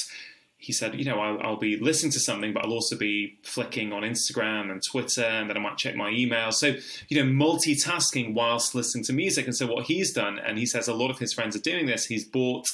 he 0.58 0.72
said, 0.72 0.96
you 0.96 1.04
know, 1.04 1.20
I'll, 1.20 1.40
I'll, 1.40 1.56
be 1.56 1.76
listening 1.76 2.10
to 2.12 2.20
something, 2.20 2.52
but 2.52 2.64
I'll 2.64 2.72
also 2.72 2.96
be 2.96 3.38
flicking 3.44 3.92
on 3.92 4.02
Instagram 4.02 4.72
and 4.72 4.82
Twitter, 4.82 5.22
and 5.22 5.48
then 5.48 5.56
I 5.56 5.60
might 5.60 5.78
check 5.78 5.94
my 5.94 6.10
email. 6.10 6.50
So, 6.50 6.74
you 7.08 7.22
know, 7.22 7.30
multitasking 7.30 8.34
whilst 8.34 8.74
listening 8.74 9.04
to 9.04 9.12
music. 9.12 9.46
And 9.46 9.56
so, 9.56 9.68
what 9.68 9.86
he's 9.86 10.12
done, 10.12 10.40
and 10.40 10.58
he 10.58 10.66
says 10.66 10.88
a 10.88 10.94
lot 10.94 11.10
of 11.10 11.18
his 11.20 11.32
friends 11.32 11.54
are 11.54 11.60
doing 11.60 11.86
this, 11.86 12.06
he's 12.06 12.24
bought 12.24 12.66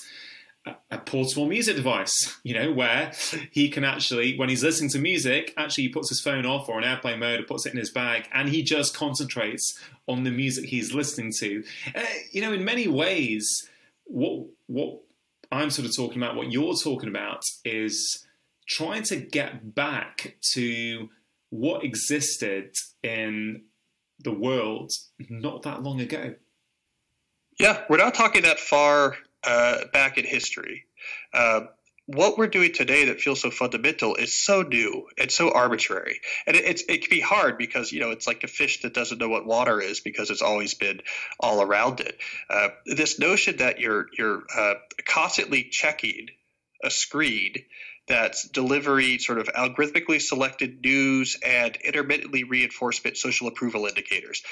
a, 0.64 0.74
a 0.90 0.98
portable 0.98 1.46
music 1.46 1.76
device, 1.76 2.38
you 2.42 2.54
know, 2.54 2.72
where 2.72 3.12
he 3.50 3.68
can 3.68 3.84
actually, 3.84 4.36
when 4.38 4.48
he's 4.48 4.64
listening 4.64 4.90
to 4.90 4.98
music, 4.98 5.52
actually 5.58 5.84
he 5.84 5.90
puts 5.90 6.08
his 6.08 6.22
phone 6.22 6.46
off 6.46 6.70
or 6.70 6.78
on 6.78 6.84
airplane 6.84 7.18
mode 7.20 7.40
or 7.40 7.44
puts 7.44 7.66
it 7.66 7.74
in 7.74 7.78
his 7.78 7.90
bag, 7.90 8.28
and 8.32 8.48
he 8.48 8.62
just 8.62 8.96
concentrates 8.96 9.78
on 10.06 10.24
the 10.24 10.30
music 10.30 10.64
he's 10.64 10.94
listening 10.94 11.32
to. 11.38 11.62
Uh, 11.94 12.02
you 12.32 12.40
know, 12.40 12.52
in 12.54 12.64
many 12.64 12.88
ways, 12.88 13.68
what 14.04 14.46
what 14.66 15.00
I'm 15.50 15.70
sort 15.70 15.88
of 15.88 15.96
talking 15.96 16.22
about, 16.22 16.36
what 16.36 16.50
you're 16.50 16.74
talking 16.74 17.08
about, 17.08 17.42
is 17.64 18.26
trying 18.68 19.02
to 19.04 19.16
get 19.16 19.74
back 19.74 20.36
to 20.52 21.08
what 21.50 21.84
existed 21.84 22.74
in 23.02 23.64
the 24.20 24.32
world 24.32 24.90
not 25.28 25.62
that 25.62 25.82
long 25.82 26.00
ago. 26.00 26.34
Yeah, 27.58 27.84
we're 27.88 27.98
not 27.98 28.14
talking 28.14 28.42
that 28.42 28.58
far 28.58 29.16
uh, 29.44 29.84
back 29.92 30.18
in 30.18 30.24
history. 30.24 30.86
Uh, 31.32 31.62
what 32.06 32.36
we're 32.36 32.48
doing 32.48 32.72
today 32.72 33.06
that 33.06 33.20
feels 33.20 33.40
so 33.40 33.50
fundamental 33.50 34.14
is 34.14 34.34
so 34.34 34.62
new 34.62 35.06
and 35.18 35.30
so 35.30 35.50
arbitrary. 35.50 36.20
And 36.46 36.56
it, 36.56 36.64
it's 36.64 36.82
it 36.88 37.02
can 37.02 37.10
be 37.10 37.20
hard 37.20 37.56
because 37.56 37.92
you 37.92 38.00
know 38.00 38.10
it's 38.10 38.26
like 38.26 38.44
a 38.44 38.48
fish 38.48 38.82
that 38.82 38.94
doesn't 38.94 39.18
know 39.18 39.28
what 39.28 39.46
water 39.46 39.80
is 39.80 40.00
because 40.00 40.30
it's 40.30 40.42
always 40.42 40.74
been 40.74 41.00
all 41.40 41.62
around 41.62 42.00
it. 42.00 42.18
Uh, 42.50 42.68
this 42.84 43.18
notion 43.18 43.56
that 43.58 43.80
you're 43.80 44.06
you're 44.16 44.42
uh, 44.54 44.74
constantly 45.06 45.64
checking 45.64 46.28
a 46.82 46.90
screen 46.90 47.54
that's 48.06 48.46
delivering 48.48 49.18
sort 49.18 49.38
of 49.38 49.46
algorithmically 49.46 50.20
selected 50.20 50.82
news 50.82 51.38
and 51.44 51.76
intermittently 51.76 52.44
reinforcement 52.44 53.16
social 53.16 53.48
approval 53.48 53.86
indicators 53.86 54.42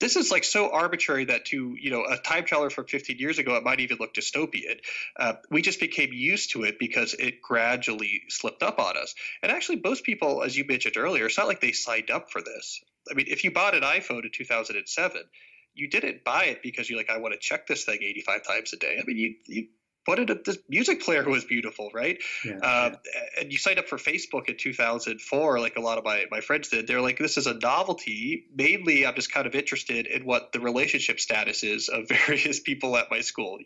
this 0.00 0.16
is 0.16 0.30
like 0.30 0.44
so 0.44 0.70
arbitrary 0.70 1.24
that 1.26 1.46
to 1.46 1.76
you 1.80 1.90
know 1.90 2.04
a 2.04 2.16
time 2.16 2.44
traveler 2.44 2.70
from 2.70 2.86
15 2.86 3.18
years 3.18 3.38
ago 3.38 3.56
it 3.56 3.64
might 3.64 3.80
even 3.80 3.98
look 3.98 4.14
dystopian. 4.14 4.80
Uh, 5.18 5.34
we 5.50 5.62
just 5.62 5.80
became 5.80 6.12
used 6.12 6.52
to 6.52 6.64
it 6.64 6.78
because 6.78 7.14
it 7.14 7.42
gradually 7.42 8.22
slipped 8.28 8.62
up 8.62 8.78
on 8.78 8.96
us. 8.96 9.14
And 9.42 9.50
actually 9.52 9.80
most 9.82 10.04
people 10.04 10.42
as 10.42 10.56
you 10.56 10.64
mentioned 10.66 10.96
earlier 10.96 11.26
it's 11.26 11.38
not 11.38 11.48
like 11.48 11.60
they 11.60 11.72
signed 11.72 12.10
up 12.10 12.30
for 12.30 12.40
this. 12.40 12.80
I 13.10 13.14
mean 13.14 13.26
if 13.28 13.44
you 13.44 13.50
bought 13.50 13.74
an 13.74 13.82
iphone 13.82 14.24
in 14.24 14.30
2007 14.32 15.22
you 15.74 15.88
didn't 15.88 16.24
buy 16.24 16.46
it 16.46 16.62
because 16.62 16.90
you're 16.90 16.98
like 16.98 17.10
i 17.10 17.18
want 17.18 17.32
to 17.34 17.38
check 17.38 17.66
this 17.66 17.84
thing 17.84 17.98
85 18.02 18.46
times 18.46 18.72
a 18.72 18.76
day. 18.76 18.98
I 19.00 19.04
mean 19.04 19.16
you, 19.16 19.34
you 19.46 19.68
what 20.08 20.16
did 20.16 20.42
this 20.42 20.56
music 20.70 21.02
player 21.02 21.22
was 21.28 21.44
beautiful, 21.44 21.90
right? 21.92 22.18
Yeah, 22.42 22.56
uh, 22.62 22.90
yeah. 22.92 23.42
And 23.42 23.52
you 23.52 23.58
signed 23.58 23.78
up 23.78 23.88
for 23.88 23.98
Facebook 23.98 24.48
in 24.48 24.56
2004, 24.56 25.60
like 25.60 25.76
a 25.76 25.80
lot 25.80 25.98
of 25.98 26.04
my, 26.04 26.24
my 26.30 26.40
friends 26.40 26.68
did. 26.68 26.86
They're 26.86 27.02
like, 27.02 27.18
this 27.18 27.36
is 27.36 27.46
a 27.46 27.52
novelty. 27.52 28.46
Mainly, 28.56 29.04
I'm 29.04 29.14
just 29.14 29.30
kind 29.30 29.46
of 29.46 29.54
interested 29.54 30.06
in 30.06 30.24
what 30.24 30.52
the 30.52 30.60
relationship 30.60 31.20
status 31.20 31.62
is 31.62 31.90
of 31.90 32.08
various 32.26 32.58
people 32.58 32.96
at 32.96 33.10
my 33.10 33.20
school. 33.20 33.58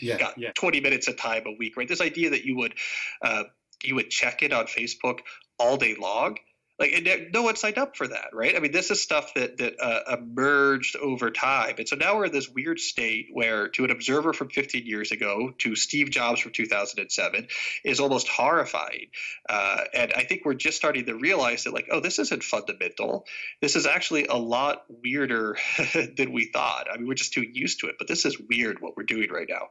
Yeah, 0.00 0.18
got 0.18 0.36
yeah. 0.36 0.50
20 0.56 0.80
minutes 0.80 1.06
of 1.06 1.18
time 1.18 1.44
a 1.46 1.52
week, 1.52 1.76
right? 1.76 1.86
This 1.86 2.00
idea 2.00 2.30
that 2.30 2.44
you 2.44 2.56
would 2.56 2.74
uh, 3.22 3.44
you 3.84 3.94
would 3.94 4.10
check 4.10 4.42
it 4.42 4.52
on 4.52 4.66
Facebook 4.66 5.20
all 5.56 5.76
day 5.76 5.94
long. 5.94 6.36
Like, 6.78 7.30
no 7.32 7.42
one 7.42 7.56
signed 7.56 7.78
up 7.78 7.96
for 7.96 8.06
that, 8.06 8.28
right? 8.34 8.54
I 8.54 8.58
mean, 8.58 8.72
this 8.72 8.90
is 8.90 9.00
stuff 9.00 9.32
that 9.34 9.56
that 9.58 9.80
uh, 9.80 10.16
emerged 10.18 10.96
over 10.96 11.30
time, 11.30 11.76
and 11.78 11.88
so 11.88 11.96
now 11.96 12.16
we're 12.16 12.26
in 12.26 12.32
this 12.32 12.50
weird 12.50 12.78
state 12.78 13.28
where, 13.32 13.68
to 13.68 13.84
an 13.84 13.90
observer 13.90 14.34
from 14.34 14.50
15 14.50 14.84
years 14.84 15.10
ago, 15.10 15.54
to 15.58 15.74
Steve 15.74 16.10
Jobs 16.10 16.40
from 16.40 16.52
2007, 16.52 17.48
is 17.82 17.98
almost 17.98 18.28
horrifying. 18.28 19.06
Uh, 19.48 19.84
and 19.94 20.12
I 20.12 20.24
think 20.24 20.44
we're 20.44 20.52
just 20.52 20.76
starting 20.76 21.06
to 21.06 21.14
realize 21.14 21.64
that, 21.64 21.72
like, 21.72 21.88
oh, 21.90 22.00
this 22.00 22.18
isn't 22.18 22.44
fundamental. 22.44 23.24
This 23.62 23.74
is 23.74 23.86
actually 23.86 24.26
a 24.26 24.36
lot 24.36 24.84
weirder 24.88 25.56
than 26.16 26.32
we 26.32 26.44
thought. 26.44 26.88
I 26.92 26.98
mean, 26.98 27.08
we're 27.08 27.14
just 27.14 27.32
too 27.32 27.42
used 27.42 27.80
to 27.80 27.86
it, 27.86 27.94
but 27.98 28.06
this 28.06 28.26
is 28.26 28.38
weird 28.38 28.82
what 28.82 28.98
we're 28.98 29.04
doing 29.04 29.30
right 29.30 29.48
now. 29.48 29.68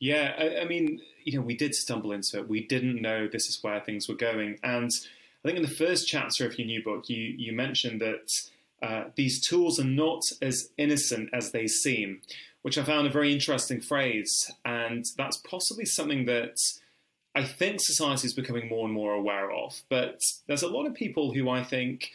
Yeah, 0.00 0.34
I, 0.38 0.60
I 0.60 0.64
mean, 0.66 1.00
you 1.24 1.38
know, 1.38 1.44
we 1.46 1.56
did 1.56 1.74
stumble 1.74 2.12
into 2.12 2.38
it. 2.38 2.48
We 2.48 2.66
didn't 2.66 3.00
know 3.00 3.26
this 3.26 3.48
is 3.48 3.58
where 3.62 3.80
things 3.80 4.06
were 4.06 4.16
going, 4.16 4.58
and 4.62 4.90
I 5.44 5.48
think 5.48 5.58
in 5.58 5.62
the 5.62 5.68
first 5.76 6.08
chapter 6.08 6.46
of 6.46 6.58
your 6.58 6.66
new 6.66 6.82
book, 6.82 7.10
you 7.10 7.34
you 7.36 7.52
mentioned 7.52 8.00
that 8.00 8.30
uh, 8.82 9.10
these 9.14 9.46
tools 9.46 9.78
are 9.78 9.84
not 9.84 10.22
as 10.40 10.70
innocent 10.78 11.28
as 11.34 11.52
they 11.52 11.66
seem, 11.66 12.22
which 12.62 12.78
I 12.78 12.82
found 12.82 13.06
a 13.06 13.10
very 13.10 13.32
interesting 13.32 13.80
phrase, 13.80 14.50
and 14.64 15.04
that's 15.18 15.36
possibly 15.36 15.84
something 15.84 16.24
that 16.26 16.56
I 17.34 17.44
think 17.44 17.80
society 17.80 18.26
is 18.26 18.32
becoming 18.32 18.68
more 18.68 18.86
and 18.86 18.94
more 18.94 19.12
aware 19.12 19.50
of. 19.50 19.82
But 19.90 20.18
there's 20.46 20.62
a 20.62 20.68
lot 20.68 20.86
of 20.86 20.94
people 20.94 21.34
who 21.34 21.48
I 21.48 21.62
think. 21.62 22.10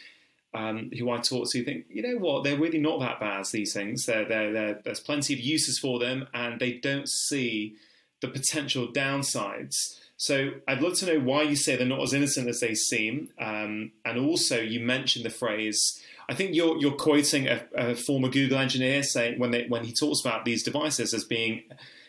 Um, 0.52 0.90
who 0.98 1.08
I 1.10 1.18
talk 1.18 1.48
to 1.52 1.64
think, 1.64 1.84
you 1.88 2.02
know 2.02 2.18
what, 2.18 2.42
they're 2.42 2.58
really 2.58 2.80
not 2.80 2.98
that 2.98 3.20
bad, 3.20 3.46
these 3.52 3.72
things. 3.72 4.06
They're, 4.06 4.24
they're, 4.24 4.52
they're, 4.52 4.80
there's 4.84 4.98
plenty 4.98 5.32
of 5.32 5.38
uses 5.38 5.78
for 5.78 6.00
them, 6.00 6.26
and 6.34 6.58
they 6.58 6.72
don't 6.72 7.08
see 7.08 7.76
the 8.20 8.26
potential 8.26 8.88
downsides. 8.88 9.76
So 10.20 10.50
I'd 10.68 10.82
love 10.82 10.98
to 10.98 11.06
know 11.06 11.18
why 11.18 11.44
you 11.44 11.56
say 11.56 11.76
they're 11.76 11.86
not 11.86 12.02
as 12.02 12.12
innocent 12.12 12.46
as 12.46 12.60
they 12.60 12.74
seem, 12.74 13.30
um, 13.38 13.92
and 14.04 14.18
also 14.18 14.60
you 14.60 14.78
mentioned 14.78 15.24
the 15.24 15.30
phrase. 15.30 15.98
I 16.28 16.34
think 16.34 16.54
you're 16.54 16.76
you're 16.76 16.92
quoting 16.92 17.48
a, 17.48 17.62
a 17.74 17.94
former 17.94 18.28
Google 18.28 18.58
engineer 18.58 19.02
saying 19.02 19.38
when 19.38 19.50
they, 19.50 19.64
when 19.66 19.82
he 19.84 19.94
talks 19.94 20.20
about 20.20 20.44
these 20.44 20.62
devices 20.62 21.14
as 21.14 21.24
being, 21.24 21.62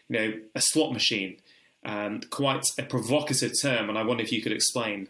you 0.09 0.19
know, 0.19 0.33
a 0.53 0.59
slot 0.59 0.91
machine. 0.91 1.37
Um, 1.85 2.19
quite 2.29 2.65
a 2.77 2.83
provocative 2.83 3.53
term, 3.59 3.87
and 3.87 3.97
I 3.97 4.03
wonder 4.03 4.23
if 4.23 4.33
you 4.33 4.41
could 4.41 4.51
explain. 4.51 5.07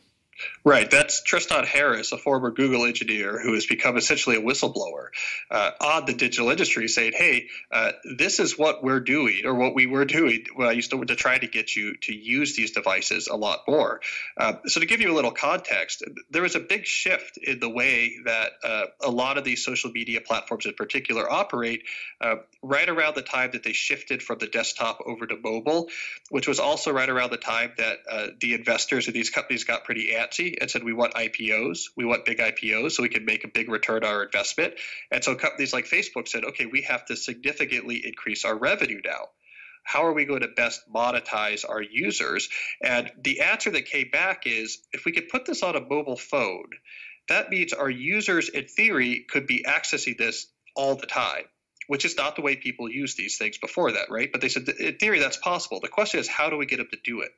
Right. 0.63 0.89
That's 0.89 1.23
Tristan 1.23 1.65
Harris, 1.65 2.11
a 2.11 2.17
former 2.17 2.51
Google 2.51 2.85
engineer 2.85 3.39
who 3.41 3.53
has 3.53 3.65
become 3.65 3.97
essentially 3.97 4.35
a 4.35 4.41
whistleblower 4.41 5.07
uh, 5.49 5.71
on 5.81 6.05
the 6.05 6.13
digital 6.13 6.51
industry, 6.51 6.87
saying, 6.87 7.13
hey, 7.15 7.47
uh, 7.71 7.93
this 8.17 8.39
is 8.39 8.59
what 8.59 8.83
we're 8.83 8.99
doing, 8.99 9.41
or 9.45 9.55
what 9.55 9.73
we 9.73 9.87
were 9.87 10.05
doing 10.05 10.45
when 10.55 10.67
I 10.67 10.73
used 10.73 10.91
to, 10.91 11.03
to 11.03 11.15
try 11.15 11.37
to 11.37 11.47
get 11.47 11.75
you 11.75 11.95
to 12.03 12.13
use 12.13 12.55
these 12.55 12.71
devices 12.71 13.27
a 13.27 13.35
lot 13.35 13.63
more. 13.67 14.01
Uh, 14.37 14.53
so, 14.67 14.79
to 14.79 14.85
give 14.85 15.01
you 15.01 15.11
a 15.11 15.15
little 15.15 15.31
context, 15.31 16.03
there 16.29 16.43
was 16.43 16.55
a 16.55 16.59
big 16.59 16.85
shift 16.85 17.37
in 17.37 17.59
the 17.59 17.69
way 17.69 18.17
that 18.25 18.51
uh, 18.63 18.85
a 19.01 19.09
lot 19.09 19.39
of 19.39 19.43
these 19.43 19.65
social 19.65 19.91
media 19.91 20.21
platforms 20.21 20.67
in 20.67 20.73
particular 20.73 21.29
operate 21.31 21.83
uh, 22.21 22.35
right 22.61 22.87
around 22.87 23.15
the 23.15 23.23
time 23.23 23.51
that 23.53 23.63
they 23.63 23.73
shifted 23.73 24.21
from 24.21 24.37
the 24.37 24.47
desktop 24.47 25.01
over 25.05 25.25
to 25.25 25.37
mobile, 25.37 25.89
which 26.29 26.47
was 26.47 26.59
also 26.59 26.91
right 26.91 27.09
around 27.09 27.31
the 27.31 27.37
time 27.37 27.71
that 27.77 27.97
uh, 28.09 28.27
the 28.39 28.53
investors 28.53 29.07
of 29.07 29.13
these 29.13 29.31
companies 29.31 29.63
got 29.63 29.83
pretty 29.85 30.11
antsy 30.13 30.30
and 30.39 30.69
said 30.69 30.83
we 30.83 30.93
want 30.93 31.13
IPOs, 31.13 31.85
we 31.95 32.05
want 32.05 32.25
big 32.25 32.39
IPOs 32.39 32.91
so 32.93 33.03
we 33.03 33.09
can 33.09 33.25
make 33.25 33.43
a 33.43 33.47
big 33.47 33.69
return 33.69 34.03
on 34.03 34.13
our 34.13 34.23
investment. 34.23 34.75
And 35.11 35.23
so 35.23 35.35
companies 35.35 35.73
like 35.73 35.85
Facebook 35.85 36.27
said, 36.27 36.45
okay, 36.45 36.65
we 36.65 36.81
have 36.83 37.05
to 37.05 37.15
significantly 37.15 38.01
increase 38.05 38.45
our 38.45 38.57
revenue 38.57 39.01
now. 39.03 39.27
How 39.83 40.05
are 40.05 40.13
we 40.13 40.25
going 40.25 40.41
to 40.41 40.47
best 40.47 40.81
monetize 40.93 41.67
our 41.67 41.81
users? 41.81 42.49
And 42.83 43.11
the 43.23 43.41
answer 43.41 43.71
that 43.71 43.85
came 43.85 44.09
back 44.11 44.43
is 44.45 44.79
if 44.93 45.05
we 45.05 45.11
could 45.11 45.29
put 45.29 45.45
this 45.45 45.63
on 45.63 45.75
a 45.75 45.81
mobile 45.81 46.17
phone, 46.17 46.69
that 47.29 47.49
means 47.49 47.73
our 47.73 47.89
users, 47.89 48.49
in 48.49 48.65
theory, 48.65 49.25
could 49.29 49.47
be 49.47 49.65
accessing 49.67 50.17
this 50.17 50.47
all 50.75 50.95
the 50.95 51.07
time 51.07 51.43
which 51.91 52.05
is 52.05 52.15
not 52.15 52.37
the 52.37 52.41
way 52.41 52.55
people 52.55 52.89
use 52.89 53.15
these 53.15 53.37
things 53.37 53.57
before 53.57 53.91
that, 53.91 54.09
right? 54.09 54.31
But 54.31 54.39
they 54.39 54.47
said, 54.47 54.65
in 54.79 54.95
theory, 54.95 55.19
that's 55.19 55.35
possible. 55.35 55.81
The 55.81 55.89
question 55.89 56.21
is, 56.21 56.27
how 56.29 56.49
do 56.49 56.55
we 56.55 56.65
get 56.65 56.77
them 56.77 56.87
to 56.89 56.97
do 57.03 57.19
it? 57.19 57.31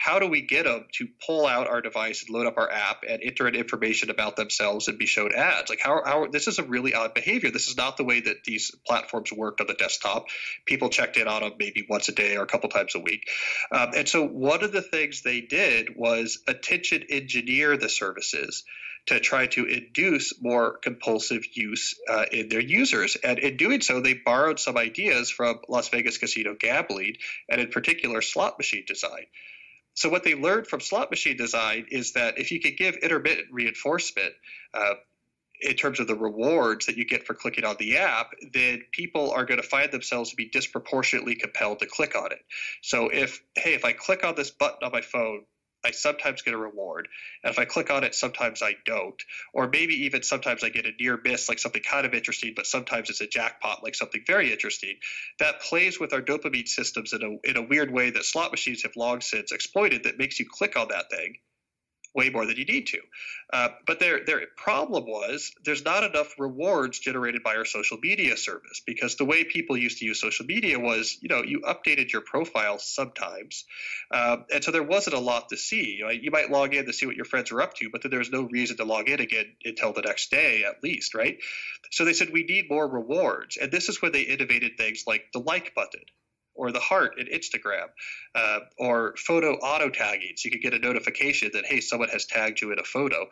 How 0.00 0.18
do 0.18 0.26
we 0.26 0.40
get 0.40 0.64
them 0.64 0.86
to 0.92 1.06
pull 1.26 1.46
out 1.46 1.68
our 1.68 1.82
device 1.82 2.22
and 2.22 2.34
load 2.34 2.46
up 2.46 2.56
our 2.56 2.70
app 2.70 3.02
and 3.06 3.20
enter 3.22 3.46
in 3.46 3.54
information 3.54 4.08
about 4.08 4.34
themselves 4.34 4.88
and 4.88 4.98
be 4.98 5.04
shown 5.04 5.30
ads? 5.34 5.68
Like 5.68 5.80
how, 5.82 6.02
how 6.02 6.26
this 6.26 6.48
is 6.48 6.58
a 6.58 6.62
really 6.62 6.94
odd 6.94 7.12
behavior. 7.12 7.50
This 7.50 7.68
is 7.68 7.76
not 7.76 7.98
the 7.98 8.04
way 8.04 8.18
that 8.18 8.42
these 8.42 8.74
platforms 8.86 9.30
worked 9.30 9.60
on 9.60 9.66
the 9.66 9.74
desktop. 9.74 10.28
People 10.64 10.88
checked 10.88 11.18
in 11.18 11.28
on 11.28 11.42
them 11.42 11.52
maybe 11.58 11.86
once 11.86 12.08
a 12.08 12.12
day 12.12 12.38
or 12.38 12.44
a 12.44 12.46
couple 12.46 12.70
times 12.70 12.94
a 12.94 12.98
week. 12.98 13.28
Um, 13.70 13.90
and 13.94 14.08
so 14.08 14.26
one 14.26 14.64
of 14.64 14.72
the 14.72 14.80
things 14.80 15.20
they 15.20 15.42
did 15.42 15.94
was 15.94 16.38
attention 16.48 17.04
engineer 17.10 17.76
the 17.76 17.90
services 17.90 18.64
to 19.08 19.20
try 19.20 19.48
to 19.48 19.66
induce 19.66 20.40
more 20.40 20.78
compulsive 20.78 21.44
use 21.52 21.94
uh, 22.08 22.24
in 22.32 22.48
their 22.48 22.62
users. 22.62 23.18
And 23.22 23.38
in 23.38 23.58
doing 23.58 23.82
so, 23.82 24.00
they 24.00 24.14
borrowed 24.14 24.58
some 24.58 24.78
ideas 24.78 25.28
from 25.28 25.60
Las 25.68 25.90
Vegas 25.90 26.16
casino 26.16 26.56
gambling 26.58 27.16
and, 27.50 27.60
in 27.60 27.68
particular, 27.68 28.22
slot 28.22 28.58
machine 28.58 28.84
design. 28.86 29.26
So 29.94 30.08
what 30.08 30.24
they 30.24 30.34
learned 30.34 30.66
from 30.66 30.80
slot 30.80 31.10
machine 31.10 31.36
design 31.36 31.86
is 31.90 32.12
that 32.12 32.38
if 32.38 32.50
you 32.50 32.60
could 32.60 32.76
give 32.76 32.96
intermittent 32.96 33.48
reinforcement 33.50 34.32
uh, 34.72 34.94
in 35.60 35.74
terms 35.74 36.00
of 36.00 36.06
the 36.06 36.14
rewards 36.14 36.86
that 36.86 36.96
you 36.96 37.04
get 37.04 37.26
for 37.26 37.34
clicking 37.34 37.64
on 37.64 37.76
the 37.78 37.98
app, 37.98 38.30
then 38.52 38.82
people 38.92 39.30
are 39.30 39.44
going 39.44 39.60
to 39.60 39.66
find 39.66 39.90
themselves 39.92 40.30
to 40.30 40.36
be 40.36 40.48
disproportionately 40.48 41.34
compelled 41.34 41.80
to 41.80 41.86
click 41.86 42.16
on 42.16 42.32
it. 42.32 42.40
So 42.82 43.08
if 43.08 43.42
hey, 43.54 43.74
if 43.74 43.84
I 43.84 43.92
click 43.92 44.24
on 44.24 44.34
this 44.34 44.50
button 44.50 44.78
on 44.82 44.92
my 44.92 45.02
phone 45.02 45.44
I 45.84 45.92
sometimes 45.92 46.42
get 46.42 46.54
a 46.54 46.58
reward. 46.58 47.08
And 47.42 47.50
if 47.50 47.58
I 47.58 47.64
click 47.64 47.90
on 47.90 48.04
it, 48.04 48.14
sometimes 48.14 48.62
I 48.62 48.76
don't. 48.84 49.20
Or 49.52 49.68
maybe 49.68 50.04
even 50.04 50.22
sometimes 50.22 50.62
I 50.62 50.68
get 50.68 50.86
a 50.86 50.92
near 50.98 51.18
miss, 51.22 51.48
like 51.48 51.58
something 51.58 51.82
kind 51.82 52.06
of 52.06 52.14
interesting, 52.14 52.52
but 52.54 52.66
sometimes 52.66 53.10
it's 53.10 53.20
a 53.20 53.26
jackpot, 53.26 53.82
like 53.82 53.94
something 53.94 54.22
very 54.26 54.52
interesting. 54.52 54.96
That 55.38 55.60
plays 55.60 55.98
with 55.98 56.12
our 56.12 56.22
dopamine 56.22 56.68
systems 56.68 57.12
in 57.12 57.22
a, 57.22 57.48
in 57.48 57.56
a 57.56 57.66
weird 57.66 57.90
way 57.90 58.10
that 58.10 58.24
slot 58.24 58.50
machines 58.50 58.82
have 58.82 58.96
long 58.96 59.20
since 59.20 59.52
exploited 59.52 60.04
that 60.04 60.18
makes 60.18 60.38
you 60.38 60.46
click 60.48 60.76
on 60.76 60.88
that 60.88 61.10
thing 61.10 61.36
way 62.14 62.30
more 62.30 62.46
than 62.46 62.56
you 62.56 62.64
need 62.64 62.86
to. 62.88 62.98
Uh, 63.52 63.68
but 63.86 64.00
their 64.00 64.24
their 64.24 64.42
problem 64.56 65.06
was 65.06 65.52
there's 65.64 65.84
not 65.84 66.04
enough 66.04 66.34
rewards 66.38 66.98
generated 66.98 67.42
by 67.42 67.56
our 67.56 67.64
social 67.64 67.98
media 67.98 68.36
service 68.36 68.82
because 68.86 69.16
the 69.16 69.24
way 69.24 69.44
people 69.44 69.76
used 69.76 69.98
to 69.98 70.04
use 70.04 70.20
social 70.20 70.46
media 70.46 70.78
was 70.78 71.18
you 71.20 71.28
know 71.28 71.42
you 71.42 71.60
updated 71.60 72.12
your 72.12 72.22
profile 72.22 72.78
sometimes, 72.78 73.64
uh, 74.10 74.38
and 74.52 74.64
so 74.64 74.70
there 74.70 74.82
wasn't 74.82 75.14
a 75.14 75.20
lot 75.20 75.48
to 75.48 75.56
see. 75.56 75.96
You, 75.98 76.04
know, 76.04 76.10
you 76.10 76.30
might 76.30 76.50
log 76.50 76.74
in 76.74 76.86
to 76.86 76.92
see 76.92 77.06
what 77.06 77.16
your 77.16 77.24
friends 77.24 77.52
are 77.52 77.60
up 77.60 77.74
to, 77.74 77.90
but 77.90 78.02
then 78.02 78.10
there's 78.10 78.30
no 78.30 78.42
reason 78.42 78.76
to 78.78 78.84
log 78.84 79.08
in 79.08 79.20
again 79.20 79.46
until 79.64 79.92
the 79.92 80.02
next 80.02 80.30
day 80.30 80.64
at 80.64 80.82
least, 80.82 81.14
right? 81.14 81.38
So 81.90 82.04
they 82.04 82.12
said 82.12 82.30
we 82.32 82.44
need 82.44 82.70
more 82.70 82.88
rewards, 82.88 83.56
and 83.56 83.70
this 83.70 83.88
is 83.88 84.00
where 84.02 84.10
they 84.10 84.22
innovated 84.22 84.76
things 84.76 85.04
like 85.06 85.26
the 85.32 85.40
like 85.40 85.74
button 85.74 86.02
or 86.54 86.72
the 86.72 86.80
heart 86.80 87.18
in 87.18 87.26
Instagram, 87.26 87.86
uh, 88.34 88.60
or 88.78 89.14
photo 89.16 89.54
auto 89.54 89.88
tagging. 89.90 90.32
So 90.36 90.46
you 90.46 90.50
could 90.52 90.62
get 90.62 90.74
a 90.74 90.78
notification 90.78 91.50
that, 91.54 91.66
hey, 91.66 91.80
someone 91.80 92.08
has 92.10 92.26
tagged 92.26 92.60
you 92.60 92.72
in 92.72 92.78
a 92.78 92.84
photo. 92.84 93.28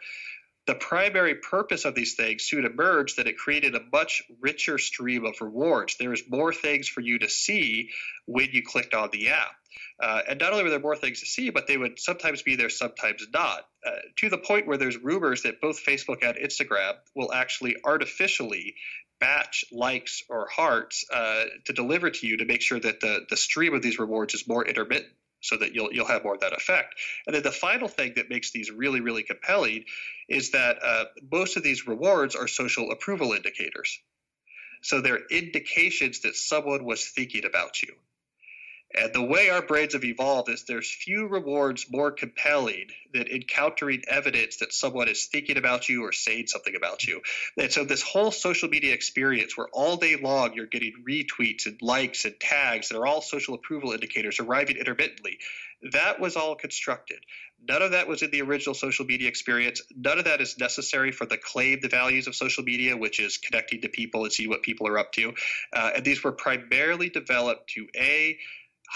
The 0.66 0.74
primary 0.74 1.36
purpose 1.36 1.86
of 1.86 1.94
these 1.94 2.14
things 2.14 2.42
soon 2.42 2.66
emerged 2.66 3.16
that 3.16 3.26
it 3.26 3.38
created 3.38 3.74
a 3.74 3.80
much 3.90 4.22
richer 4.40 4.76
stream 4.76 5.24
of 5.24 5.40
rewards. 5.40 5.96
There 5.98 6.12
is 6.12 6.22
more 6.28 6.52
things 6.52 6.88
for 6.88 7.00
you 7.00 7.18
to 7.20 7.28
see 7.28 7.88
when 8.26 8.48
you 8.52 8.62
clicked 8.62 8.92
on 8.92 9.08
the 9.10 9.30
app. 9.30 9.52
Uh, 10.00 10.20
and 10.28 10.38
not 10.38 10.52
only 10.52 10.64
were 10.64 10.70
there 10.70 10.78
more 10.78 10.94
things 10.94 11.20
to 11.20 11.26
see, 11.26 11.50
but 11.50 11.66
they 11.66 11.76
would 11.76 11.98
sometimes 11.98 12.42
be 12.42 12.54
there, 12.54 12.68
sometimes 12.68 13.26
not, 13.32 13.66
uh, 13.84 13.90
to 14.16 14.28
the 14.28 14.38
point 14.38 14.66
where 14.66 14.76
there's 14.76 14.96
rumors 14.98 15.42
that 15.42 15.60
both 15.60 15.82
Facebook 15.82 16.18
and 16.22 16.36
Instagram 16.36 16.92
will 17.14 17.32
actually 17.32 17.76
artificially 17.84 18.74
batch 19.20 19.64
likes 19.72 20.22
or 20.28 20.48
hearts 20.48 21.04
uh, 21.12 21.44
to 21.64 21.72
deliver 21.72 22.10
to 22.10 22.26
you 22.26 22.38
to 22.38 22.44
make 22.44 22.62
sure 22.62 22.78
that 22.78 23.00
the, 23.00 23.26
the 23.28 23.36
stream 23.36 23.74
of 23.74 23.82
these 23.82 23.98
rewards 23.98 24.34
is 24.34 24.46
more 24.46 24.66
intermittent 24.66 25.12
so 25.40 25.56
that 25.56 25.74
you'll 25.74 25.92
you'll 25.92 26.06
have 26.06 26.24
more 26.24 26.34
of 26.34 26.40
that 26.40 26.52
effect. 26.52 26.94
And 27.26 27.34
then 27.34 27.42
the 27.42 27.52
final 27.52 27.88
thing 27.88 28.14
that 28.16 28.28
makes 28.28 28.50
these 28.50 28.70
really 28.70 29.00
really 29.00 29.22
compelling 29.22 29.84
is 30.28 30.50
that 30.50 30.78
uh, 30.82 31.04
most 31.30 31.56
of 31.56 31.62
these 31.62 31.86
rewards 31.86 32.34
are 32.34 32.48
social 32.48 32.90
approval 32.90 33.32
indicators. 33.32 34.00
So 34.82 35.00
they're 35.00 35.26
indications 35.30 36.20
that 36.20 36.36
someone 36.36 36.84
was 36.84 37.08
thinking 37.08 37.44
about 37.44 37.82
you. 37.82 37.94
And 38.94 39.12
the 39.12 39.22
way 39.22 39.50
our 39.50 39.60
brains 39.60 39.92
have 39.92 40.04
evolved 40.04 40.48
is 40.48 40.64
there's 40.64 40.90
few 40.90 41.26
rewards 41.26 41.86
more 41.90 42.10
compelling 42.10 42.86
than 43.12 43.26
encountering 43.26 44.02
evidence 44.08 44.58
that 44.58 44.72
someone 44.72 45.08
is 45.08 45.26
thinking 45.26 45.58
about 45.58 45.88
you 45.88 46.04
or 46.04 46.12
saying 46.12 46.46
something 46.46 46.74
about 46.74 47.04
you. 47.04 47.20
And 47.58 47.70
so 47.70 47.84
this 47.84 48.02
whole 48.02 48.30
social 48.30 48.68
media 48.68 48.94
experience 48.94 49.56
where 49.56 49.68
all 49.72 49.96
day 49.96 50.16
long 50.16 50.54
you're 50.54 50.66
getting 50.66 51.04
retweets 51.06 51.66
and 51.66 51.80
likes 51.82 52.24
and 52.24 52.40
tags 52.40 52.88
that 52.88 52.98
are 52.98 53.06
all 53.06 53.20
social 53.20 53.54
approval 53.54 53.92
indicators 53.92 54.40
arriving 54.40 54.78
intermittently, 54.78 55.38
that 55.92 56.18
was 56.18 56.36
all 56.36 56.54
constructed. 56.54 57.18
None 57.68 57.82
of 57.82 57.90
that 57.90 58.08
was 58.08 58.22
in 58.22 58.30
the 58.30 58.42
original 58.42 58.74
social 58.74 59.04
media 59.04 59.28
experience. 59.28 59.82
None 59.94 60.18
of 60.18 60.24
that 60.24 60.40
is 60.40 60.58
necessary 60.58 61.12
for 61.12 61.26
the 61.26 61.36
claim 61.36 61.80
the 61.80 61.88
values 61.88 62.26
of 62.26 62.34
social 62.34 62.62
media, 62.62 62.96
which 62.96 63.20
is 63.20 63.36
connecting 63.36 63.80
to 63.82 63.88
people 63.88 64.24
and 64.24 64.32
see 64.32 64.46
what 64.46 64.62
people 64.62 64.86
are 64.86 64.98
up 64.98 65.12
to. 65.12 65.34
Uh, 65.72 65.90
and 65.96 66.04
these 66.04 66.22
were 66.22 66.32
primarily 66.32 67.08
developed 67.08 67.70
to 67.70 67.86
A, 67.96 68.38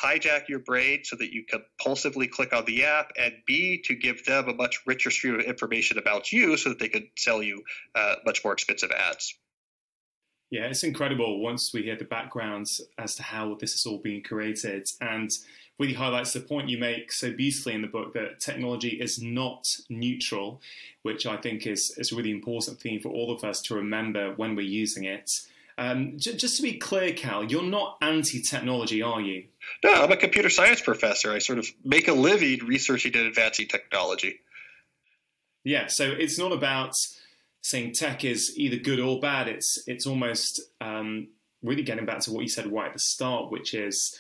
hijack 0.01 0.49
your 0.49 0.61
brain 0.61 1.01
so 1.05 1.17
that 1.17 1.33
you 1.33 1.45
compulsively 1.45 2.31
click 2.31 2.53
on 2.53 2.65
the 2.65 2.85
app, 2.85 3.11
and 3.19 3.35
B, 3.47 3.83
to 3.85 3.95
give 3.95 4.25
them 4.25 4.49
a 4.49 4.55
much 4.55 4.81
richer 4.87 5.11
stream 5.11 5.35
of 5.35 5.41
information 5.43 5.99
about 5.99 6.33
you 6.33 6.57
so 6.57 6.71
that 6.71 6.79
they 6.79 6.89
could 6.89 7.09
sell 7.17 7.43
you 7.43 7.63
uh, 7.95 8.17
much 8.25 8.43
more 8.45 8.53
expensive 8.53 8.91
ads. 8.91 9.35
Yeah, 10.51 10.67
it's 10.67 10.85
incredible 10.85 11.41
once 11.41 11.73
we 11.73 11.83
hear 11.83 11.97
the 11.97 12.05
backgrounds 12.05 12.83
as 12.99 13.15
to 13.17 13.23
how 13.23 13.55
this 13.55 13.75
is 13.75 13.87
all 13.87 13.99
being 13.99 14.23
created 14.23 14.87
and 15.01 15.31
really 15.79 15.95
highlights 15.95 16.35
the 16.35 16.41
point 16.41 16.69
you 16.69 16.77
make 16.77 17.11
so 17.11 17.33
beautifully 17.33 17.75
in 17.75 17.81
the 17.81 17.89
book 17.89 18.13
that 18.13 18.39
technology 18.39 19.01
is 19.01 19.21
not 19.23 19.67
neutral, 19.89 20.61
which 21.03 21.25
I 21.25 21.39
think 21.39 21.67
is, 21.67 21.95
is 21.97 22.13
a 22.13 22.17
really 22.17 22.31
important 22.31 22.81
theme 22.81 23.01
for 23.01 23.09
all 23.09 23.35
of 23.35 23.45
us 23.45 23.63
to 23.63 23.75
remember 23.75 24.35
when 24.35 24.55
we're 24.55 24.67
using 24.67 25.05
it. 25.05 25.41
Um, 25.83 26.13
j- 26.17 26.37
just 26.37 26.57
to 26.59 26.63
be 26.63 26.75
clear, 26.75 27.13
Cal, 27.13 27.43
you're 27.43 27.63
not 27.65 27.97
anti 28.01 28.41
technology, 28.41 29.03
are 29.03 29.21
you? 29.21 29.45
No, 29.83 29.93
I'm 29.93 30.13
a 30.13 30.17
computer 30.17 30.49
science 30.49 30.81
professor. 30.81 31.33
I 31.33 31.39
sort 31.39 31.59
of 31.59 31.67
make 31.85 32.07
a 32.07 32.13
living 32.13 32.61
researching 32.65 33.17
and 33.17 33.27
advancing 33.27 33.67
technology. 33.67 34.39
Yeah, 35.65 35.89
so 35.89 36.05
it's 36.05 36.39
not 36.39 36.53
about 36.53 36.95
saying 37.63 37.95
tech 37.95 38.25
is 38.25 38.57
either 38.57 38.77
good 38.77 39.01
or 39.01 39.19
bad. 39.19 39.49
It's 39.49 39.83
it's 39.89 40.07
almost 40.07 40.61
um, 40.81 41.29
really 41.65 41.83
getting 41.83 42.07
back 42.07 42.21
to 42.21 42.33
what 42.33 42.43
you 42.43 42.49
said 42.49 42.73
right 42.73 42.87
at 42.87 42.93
the 42.93 43.01
start, 43.01 43.51
which 43.51 43.75
is 43.75 44.17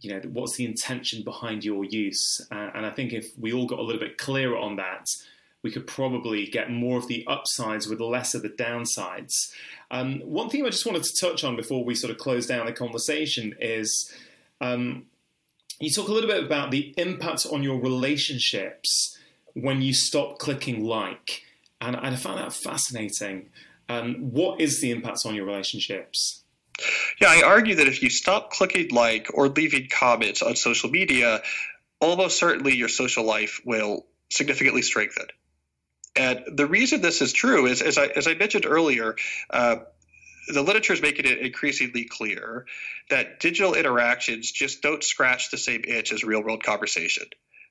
you 0.00 0.10
know 0.14 0.20
what's 0.32 0.56
the 0.56 0.64
intention 0.64 1.24
behind 1.24 1.62
your 1.62 1.84
use. 1.84 2.40
Uh, 2.50 2.70
and 2.74 2.86
I 2.86 2.90
think 2.90 3.12
if 3.12 3.38
we 3.38 3.52
all 3.52 3.66
got 3.66 3.80
a 3.80 3.82
little 3.82 4.00
bit 4.00 4.16
clearer 4.16 4.56
on 4.56 4.76
that, 4.76 5.10
we 5.62 5.70
could 5.70 5.86
probably 5.86 6.46
get 6.46 6.70
more 6.70 6.98
of 6.98 7.08
the 7.08 7.24
upsides 7.26 7.88
with 7.88 8.00
less 8.00 8.34
of 8.34 8.42
the 8.42 8.48
downsides. 8.48 9.52
Um, 9.90 10.20
one 10.20 10.48
thing 10.50 10.64
I 10.64 10.70
just 10.70 10.86
wanted 10.86 11.04
to 11.04 11.20
touch 11.20 11.44
on 11.44 11.56
before 11.56 11.84
we 11.84 11.94
sort 11.94 12.10
of 12.10 12.18
close 12.18 12.46
down 12.46 12.66
the 12.66 12.72
conversation 12.72 13.54
is. 13.60 14.12
Um, 14.60 15.06
you 15.80 15.90
talk 15.90 16.06
a 16.06 16.12
little 16.12 16.30
bit 16.30 16.44
about 16.44 16.70
the 16.70 16.94
impact 16.96 17.44
on 17.50 17.64
your 17.64 17.80
relationships 17.80 19.18
when 19.54 19.82
you 19.82 19.92
stop 19.92 20.38
clicking 20.38 20.84
like 20.84 21.42
and, 21.82 21.96
I 21.96 22.14
found 22.16 22.38
that 22.38 22.52
fascinating. 22.52 23.50
Um, 23.88 24.30
what 24.30 24.60
is 24.60 24.80
the 24.80 24.90
impact 24.90 25.20
on 25.26 25.34
your 25.34 25.44
relationships? 25.44 26.44
Yeah, 27.20 27.28
I 27.28 27.42
argue 27.42 27.74
that 27.74 27.88
if 27.88 28.02
you 28.02 28.10
stop 28.10 28.50
clicking 28.50 28.90
like 28.90 29.28
or 29.34 29.48
leaving 29.48 29.88
comments 29.90 30.42
on 30.42 30.56
social 30.56 30.90
media, 30.90 31.42
almost 32.00 32.38
certainly 32.38 32.74
your 32.74 32.88
social 32.88 33.24
life 33.24 33.60
will 33.64 34.06
significantly 34.30 34.82
strengthen. 34.82 35.26
And 36.14 36.44
the 36.56 36.66
reason 36.66 37.00
this 37.00 37.22
is 37.22 37.32
true 37.32 37.66
is, 37.66 37.80
as 37.80 37.96
I, 37.96 38.06
as 38.06 38.26
I 38.26 38.34
mentioned 38.34 38.66
earlier, 38.66 39.16
uh, 39.50 39.76
the 40.48 40.62
literature 40.62 40.92
is 40.92 41.00
making 41.00 41.24
it 41.24 41.38
increasingly 41.38 42.04
clear 42.04 42.66
that 43.08 43.40
digital 43.40 43.74
interactions 43.74 44.50
just 44.50 44.82
don't 44.82 45.02
scratch 45.02 45.50
the 45.50 45.58
same 45.58 45.82
itch 45.86 46.12
as 46.12 46.24
real 46.24 46.42
world 46.42 46.62
conversation. 46.62 47.26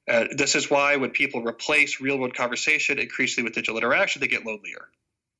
Uh, 0.07 0.25
this 0.31 0.55
is 0.55 0.69
why 0.69 0.95
when 0.95 1.11
people 1.11 1.43
replace 1.43 2.01
real 2.01 2.17
world 2.17 2.35
conversation 2.35 2.97
increasingly 2.97 3.45
with 3.45 3.53
digital 3.53 3.77
interaction, 3.77 4.21
they 4.21 4.27
get 4.27 4.45
lonelier. 4.45 4.87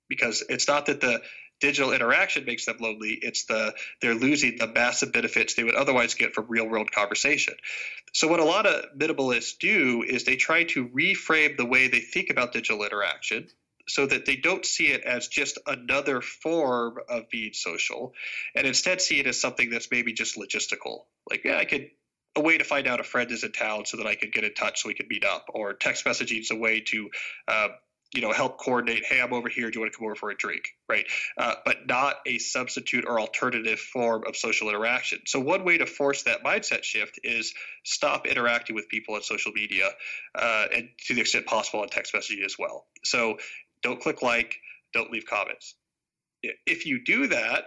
Because 0.08 0.44
it's 0.50 0.68
not 0.68 0.88
that 0.88 1.02
the 1.02 1.22
digital 1.62 1.94
interaction 1.94 2.46
makes 2.46 2.66
them 2.66 2.78
lonely, 2.80 3.12
it's 3.22 3.46
the 3.46 3.74
they're 4.02 4.16
losing 4.16 4.58
the 4.58 4.68
massive 4.68 5.14
benefits 5.14 5.54
they 5.54 5.64
would 5.64 5.76
otherwise 5.76 6.16
get 6.16 6.34
from 6.34 6.48
real 6.50 6.68
world 6.68 6.92
conversation. 6.92 7.54
So 8.14 8.28
what 8.28 8.42
a 8.42 8.44
lot 8.44 8.66
of 8.66 8.98
minimalists 8.98 9.58
do 9.58 10.04
is 10.04 10.26
they 10.26 10.36
try 10.36 10.66
to 10.66 10.90
reframe 10.90 11.56
the 11.56 11.66
way 11.66 11.88
they 11.88 12.02
think 12.02 12.30
about 12.30 12.52
digital 12.52 12.84
interaction 12.84 13.48
so 13.88 14.06
that 14.06 14.26
they 14.26 14.36
don't 14.36 14.66
see 14.66 14.88
it 14.88 15.02
as 15.02 15.28
just 15.28 15.58
another 15.66 16.22
form 16.22 16.98
of 17.10 17.30
being 17.30 17.54
social 17.54 18.14
and 18.56 18.68
instead 18.68 19.02
see 19.02 19.20
it 19.20 19.28
as 19.28 19.40
something 19.40 19.70
that's 19.70 19.90
maybe 19.92 20.14
just 20.14 20.38
logistical. 20.38 21.06
Like, 21.30 21.44
yeah, 21.46 21.58
I 21.58 21.66
could 21.66 21.90
a 22.36 22.42
way 22.42 22.58
to 22.58 22.64
find 22.64 22.88
out 22.88 23.00
a 23.00 23.04
friend 23.04 23.30
is 23.32 23.44
in 23.44 23.52
town 23.52 23.86
so 23.86 23.98
that 23.98 24.08
I 24.08 24.16
could 24.16 24.32
get 24.32 24.44
in 24.44 24.54
touch 24.54 24.82
so 24.82 24.88
we 24.88 24.94
could 24.94 25.10
meet 25.10 25.26
up, 25.26 25.48
or 25.54 25.74
text 25.74 26.06
messaging 26.06 26.40
is 26.40 26.52
a 26.52 26.56
way 26.56 26.80
to, 26.80 27.10
uh, 27.48 27.68
you 28.14 28.22
know, 28.22 28.32
help 28.32 28.58
coordinate. 28.58 29.06
Hey, 29.06 29.22
I'm 29.22 29.34
over 29.34 29.48
here. 29.48 29.70
Do 29.70 29.78
you 29.78 29.82
want 29.82 29.94
to 29.94 29.98
come 29.98 30.06
over 30.06 30.16
for 30.16 30.32
a 30.32 30.36
drink? 30.36 30.64
Right, 30.90 31.06
uh, 31.38 31.56
but 31.66 31.88
not 31.88 32.16
a 32.26 32.38
substitute 32.40 33.06
or 33.08 33.20
alternative 33.20 33.80
form 33.80 34.24
of 34.28 34.36
social 34.36 34.70
interaction. 34.70 35.20
So 35.26 35.40
one 35.40 35.64
way 35.64 35.78
to 35.78 35.86
force 35.86 36.24
that 36.24 36.44
mindset 36.44 36.84
shift 36.84 37.20
is 37.24 37.54
stop 37.84 38.28
interacting 38.28 38.76
with 38.76 38.90
people 38.90 39.16
on 39.16 39.24
social 39.24 39.52
media, 39.54 39.90
uh, 40.36 40.66
and 40.76 40.90
to 41.08 41.14
the 41.14 41.22
extent 41.22 41.46
possible 41.46 41.82
on 41.82 41.90
text 41.90 42.14
messaging 42.14 42.44
as 42.44 42.56
well. 42.60 42.86
So 43.04 43.38
don't 43.82 44.00
click 44.00 44.22
like, 44.22 44.56
don't 44.94 45.12
leave 45.12 45.26
comments. 45.26 45.76
If 46.44 46.86
you 46.86 47.04
do 47.04 47.28
that, 47.28 47.66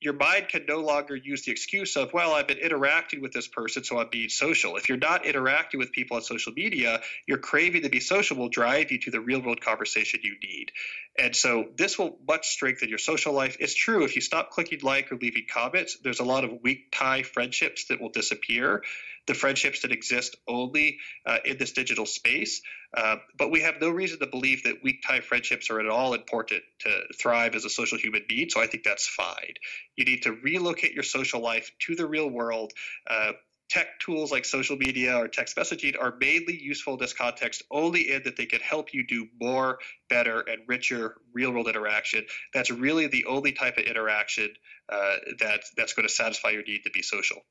your 0.00 0.12
mind 0.12 0.48
can 0.48 0.66
no 0.68 0.80
longer 0.80 1.16
use 1.16 1.44
the 1.44 1.52
excuse 1.52 1.96
of, 1.96 2.12
well, 2.12 2.34
I've 2.34 2.46
been 2.46 2.58
interacting 2.58 3.22
with 3.22 3.32
this 3.32 3.48
person, 3.48 3.82
so 3.82 3.98
I'm 3.98 4.08
being 4.10 4.28
social. 4.28 4.76
If 4.76 4.88
you're 4.88 4.98
not 4.98 5.24
interacting 5.24 5.78
with 5.78 5.92
people 5.92 6.16
on 6.16 6.22
social 6.22 6.52
media, 6.52 7.00
your 7.26 7.38
craving 7.38 7.82
to 7.82 7.88
be 7.88 8.00
social 8.00 8.36
will 8.36 8.50
drive 8.50 8.92
you 8.92 8.98
to 9.00 9.10
the 9.10 9.20
real 9.20 9.40
world 9.40 9.60
conversation 9.60 10.20
you 10.22 10.36
need. 10.42 10.70
And 11.18 11.34
so 11.34 11.68
this 11.76 11.98
will 11.98 12.18
much 12.28 12.48
strengthen 12.48 12.90
your 12.90 12.98
social 12.98 13.32
life. 13.32 13.56
It's 13.58 13.74
true, 13.74 14.04
if 14.04 14.16
you 14.16 14.20
stop 14.20 14.50
clicking 14.50 14.80
like 14.82 15.10
or 15.10 15.16
leaving 15.16 15.46
comments, 15.50 15.96
there's 16.02 16.20
a 16.20 16.24
lot 16.24 16.44
of 16.44 16.62
weak 16.62 16.92
tie 16.92 17.22
friendships 17.22 17.86
that 17.86 18.00
will 18.00 18.10
disappear 18.10 18.82
the 19.26 19.34
friendships 19.34 19.82
that 19.82 19.92
exist 19.92 20.36
only 20.46 20.98
uh, 21.24 21.38
in 21.44 21.58
this 21.58 21.72
digital 21.72 22.06
space. 22.06 22.62
Uh, 22.96 23.16
but 23.36 23.50
we 23.50 23.60
have 23.60 23.74
no 23.80 23.90
reason 23.90 24.18
to 24.18 24.26
believe 24.26 24.62
that 24.62 24.82
weak 24.82 25.02
tie 25.06 25.20
friendships 25.20 25.68
are 25.68 25.80
at 25.80 25.88
all 25.88 26.14
important 26.14 26.62
to 26.78 27.00
thrive 27.20 27.54
as 27.54 27.64
a 27.64 27.70
social 27.70 27.98
human 27.98 28.22
being. 28.26 28.48
So 28.48 28.60
I 28.60 28.66
think 28.66 28.84
that's 28.84 29.06
fine. 29.06 29.54
You 29.96 30.06
need 30.06 30.22
to 30.22 30.32
relocate 30.32 30.92
your 30.92 31.02
social 31.02 31.40
life 31.40 31.70
to 31.80 31.94
the 31.94 32.06
real 32.06 32.28
world. 32.28 32.72
Uh, 33.08 33.32
tech 33.68 33.98
tools 34.00 34.30
like 34.30 34.44
social 34.44 34.76
media 34.76 35.16
or 35.16 35.28
text 35.28 35.56
messaging 35.56 36.00
are 36.00 36.14
mainly 36.20 36.56
useful 36.58 36.94
in 36.94 37.00
this 37.00 37.12
context 37.12 37.62
only 37.70 38.12
in 38.12 38.22
that 38.22 38.36
they 38.36 38.46
can 38.46 38.60
help 38.60 38.94
you 38.94 39.06
do 39.06 39.26
more, 39.40 39.78
better, 40.08 40.40
and 40.40 40.62
richer 40.66 41.16
real 41.34 41.50
world 41.50 41.68
interaction. 41.68 42.24
That's 42.54 42.70
really 42.70 43.08
the 43.08 43.26
only 43.26 43.52
type 43.52 43.76
of 43.76 43.84
interaction 43.84 44.50
uh, 44.88 45.16
that, 45.40 45.64
that's 45.76 45.94
going 45.94 46.08
to 46.08 46.14
satisfy 46.14 46.50
your 46.50 46.62
need 46.62 46.84
to 46.84 46.90
be 46.90 47.02
social. 47.02 47.42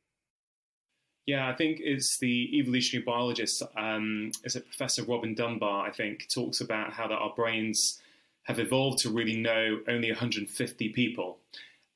Yeah, 1.26 1.50
I 1.50 1.54
think 1.54 1.80
it's 1.82 2.20
the 2.20 2.60
evolutionary 2.60 3.04
biologist, 3.04 3.64
um, 3.76 4.32
is 4.44 4.56
it 4.56 4.66
Professor 4.66 5.04
Robin 5.04 5.34
Dunbar, 5.34 5.88
I 5.88 5.92
think, 5.92 6.28
talks 6.30 6.62
about 6.62 6.94
how 6.94 7.08
that 7.08 7.16
our 7.16 7.34
brains 7.36 8.00
have 8.44 8.60
evolved 8.60 9.00
to 9.00 9.10
really 9.10 9.36
know 9.36 9.80
only 9.88 10.12
150 10.12 10.90
people. 10.90 11.40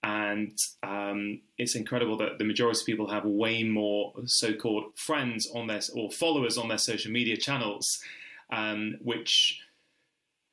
And 0.01 0.57
um, 0.81 1.41
it's 1.59 1.75
incredible 1.75 2.17
that 2.17 2.39
the 2.39 2.43
majority 2.43 2.79
of 2.81 2.85
people 2.85 3.09
have 3.09 3.25
way 3.25 3.63
more 3.63 4.13
so-called 4.25 4.95
friends 4.95 5.47
on 5.53 5.67
their 5.67 5.81
or 5.93 6.09
followers 6.09 6.57
on 6.57 6.67
their 6.69 6.77
social 6.79 7.11
media 7.11 7.37
channels, 7.37 8.01
um, 8.51 8.97
which 9.03 9.59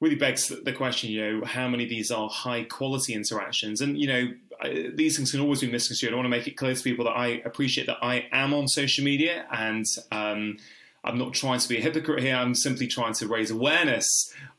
really 0.00 0.16
begs 0.16 0.48
the 0.48 0.72
question, 0.72 1.10
you 1.10 1.20
know, 1.22 1.46
how 1.46 1.68
many 1.68 1.84
of 1.84 1.90
these 1.90 2.10
are 2.10 2.28
high 2.28 2.64
quality 2.64 3.14
interactions? 3.14 3.80
And, 3.80 3.96
you 3.98 4.06
know, 4.06 4.34
I, 4.60 4.90
these 4.94 5.16
things 5.16 5.30
can 5.30 5.40
always 5.40 5.60
be 5.60 5.70
misconstrued. 5.70 6.12
I 6.12 6.16
want 6.16 6.26
to 6.26 6.30
make 6.30 6.46
it 6.46 6.56
clear 6.56 6.74
to 6.74 6.82
people 6.82 7.04
that 7.04 7.12
I 7.16 7.42
appreciate 7.44 7.86
that 7.86 7.98
I 8.02 8.26
am 8.32 8.54
on 8.54 8.68
social 8.68 9.04
media 9.04 9.46
and 9.50 9.84
um, 10.12 10.58
I'm 11.06 11.18
not 11.18 11.34
trying 11.34 11.60
to 11.60 11.68
be 11.68 11.78
a 11.78 11.80
hypocrite 11.80 12.22
here. 12.22 12.34
I'm 12.34 12.54
simply 12.54 12.88
trying 12.88 13.14
to 13.14 13.28
raise 13.28 13.50
awareness 13.50 14.06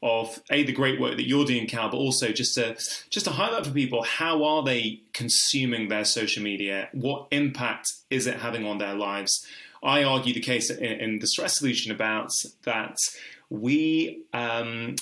of 0.01 0.41
a 0.49 0.63
the 0.63 0.71
great 0.71 0.99
work 0.99 1.17
that 1.17 1.27
you're 1.27 1.45
doing, 1.45 1.67
Cal, 1.67 1.89
but 1.89 1.97
also 1.97 2.29
just 2.29 2.55
to 2.55 2.75
just 3.09 3.25
to 3.25 3.31
highlight 3.31 3.65
for 3.65 3.71
people 3.71 4.03
how 4.03 4.43
are 4.43 4.63
they 4.63 5.01
consuming 5.13 5.89
their 5.89 6.05
social 6.05 6.41
media? 6.41 6.87
What 6.93 7.27
impact 7.31 7.87
is 8.09 8.27
it 8.27 8.37
having 8.37 8.65
on 8.65 8.77
their 8.77 8.95
lives? 8.95 9.45
I 9.83 10.03
argue 10.03 10.33
the 10.33 10.39
case 10.39 10.69
in, 10.69 10.83
in 10.83 11.19
the 11.19 11.27
stress 11.27 11.57
solution 11.57 11.91
about 11.91 12.31
that 12.63 12.97
we. 13.49 14.23
Um, 14.33 14.95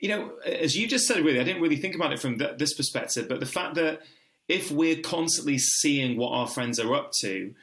you 0.00 0.08
know, 0.08 0.30
as 0.46 0.76
you 0.76 0.86
just 0.86 1.08
said, 1.08 1.24
really, 1.24 1.40
I 1.40 1.42
didn't 1.42 1.60
really 1.60 1.74
think 1.74 1.96
about 1.96 2.12
it 2.12 2.20
from 2.20 2.38
th- 2.38 2.56
this 2.56 2.72
perspective, 2.72 3.28
but 3.28 3.40
the 3.40 3.46
fact 3.46 3.74
that 3.74 4.02
if 4.48 4.70
we're 4.70 5.00
constantly 5.00 5.58
seeing 5.58 6.16
what 6.16 6.30
our 6.30 6.46
friends 6.46 6.80
are 6.80 6.94
up 6.94 7.12
to, 7.20 7.54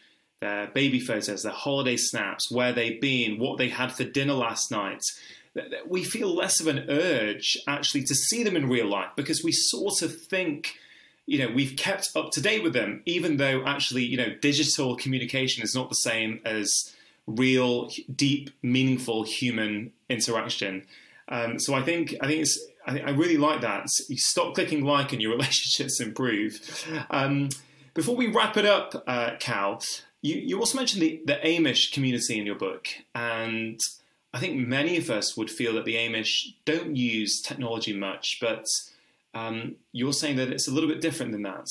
their 0.42 0.68
baby 0.68 1.00
photos, 1.00 1.44
their 1.44 1.52
holiday 1.52 1.98
snaps, 1.98 2.52
where 2.52 2.74
they've 2.74 3.02
been, 3.02 3.40
what 3.40 3.58
they 3.58 3.70
had 3.70 3.92
for 3.92 4.04
dinner 4.04 4.34
last 4.34 4.70
night, 4.72 5.02
we 5.88 6.04
feel 6.04 6.34
less 6.34 6.60
of 6.60 6.68
an 6.68 6.86
urge 6.90 7.58
actually 7.68 8.04
to 8.04 8.14
see 8.14 8.44
them 8.44 8.56
in 8.56 8.70
real 8.70 8.88
life 8.88 9.10
because 9.16 9.44
we 9.44 9.54
sort 9.54 10.02
of 10.02 10.22
think 10.24 10.74
you 11.26 11.40
know 11.40 11.48
we've 11.48 11.78
kept 11.78 12.10
up 12.14 12.30
to 12.32 12.42
date 12.42 12.62
with 12.62 12.74
them 12.74 13.02
even 13.06 13.38
though 13.38 13.64
actually 13.66 14.04
you 14.04 14.18
know 14.18 14.36
digital 14.42 14.98
communication 14.98 15.64
is 15.64 15.74
not 15.74 15.88
the 15.88 15.96
same 15.96 16.42
as 16.44 16.94
real 17.28 17.90
deep 18.14 18.50
meaningful 18.62 19.24
human 19.24 19.92
interaction. 20.10 20.86
Um, 21.28 21.60
so 21.60 21.74
I 21.74 21.82
think 21.82 22.16
I 22.22 22.28
think 22.28 22.42
it's 22.42 22.60
I, 22.86 23.00
I, 23.00 23.10
really 23.12 23.38
like 23.38 23.62
that. 23.62 23.88
You 24.10 24.18
stop 24.18 24.56
clicking 24.56 24.84
like 24.84 25.14
and 25.14 25.22
your 25.22 25.32
relationships 25.38 26.00
improve. 26.00 26.60
Um, 27.10 27.50
before 27.94 28.16
we 28.16 28.28
wrap 28.28 28.58
it 28.58 28.66
up, 28.66 29.04
uh, 29.08 29.32
Cal, 29.40 29.82
you, 30.22 30.36
you 30.36 30.60
also 30.60 30.78
mentioned 30.78 31.02
the, 31.02 31.22
the 31.26 31.36
Amish 31.44 31.92
community 31.94 32.40
in 32.40 32.46
your 32.46 32.56
book, 32.56 32.88
and 33.14 33.80
I 34.34 34.40
think 34.40 34.56
many 34.56 34.98
of 34.98 35.10
us 35.10 35.38
would 35.38 35.50
feel 35.50 35.74
that 35.76 35.86
the 35.86 35.96
Amish 35.96 36.56
don't 36.66 36.96
use 36.96 37.42
technology 37.42 37.94
much, 37.94 38.40
but 38.42 38.66
um, 39.34 39.76
you're 39.92 40.14
saying 40.14 40.38
that 40.38 40.50
it's 40.50 40.68
a 40.68 40.72
little 40.72 40.90
bit 40.90 41.02
different 41.02 41.32
than 41.32 41.44
that. 41.44 41.68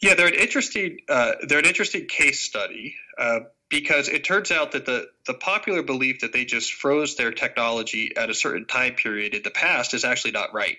Yeah, 0.00 0.14
they're 0.14 0.28
an 0.28 0.34
interesting 0.34 0.98
uh, 1.08 1.32
they're 1.46 1.58
an 1.58 1.66
interesting 1.66 2.06
case 2.06 2.40
study 2.40 2.94
uh, 3.18 3.40
because 3.70 4.08
it 4.08 4.24
turns 4.24 4.50
out 4.50 4.72
that 4.72 4.84
the 4.84 5.08
the 5.26 5.34
popular 5.34 5.82
belief 5.82 6.20
that 6.20 6.32
they 6.32 6.44
just 6.44 6.72
froze 6.72 7.16
their 7.16 7.30
technology 7.30 8.16
at 8.16 8.28
a 8.28 8.34
certain 8.34 8.66
time 8.66 8.94
period 8.94 9.32
in 9.32 9.42
the 9.42 9.50
past 9.50 9.94
is 9.94 10.04
actually 10.04 10.32
not 10.32 10.52
right. 10.52 10.76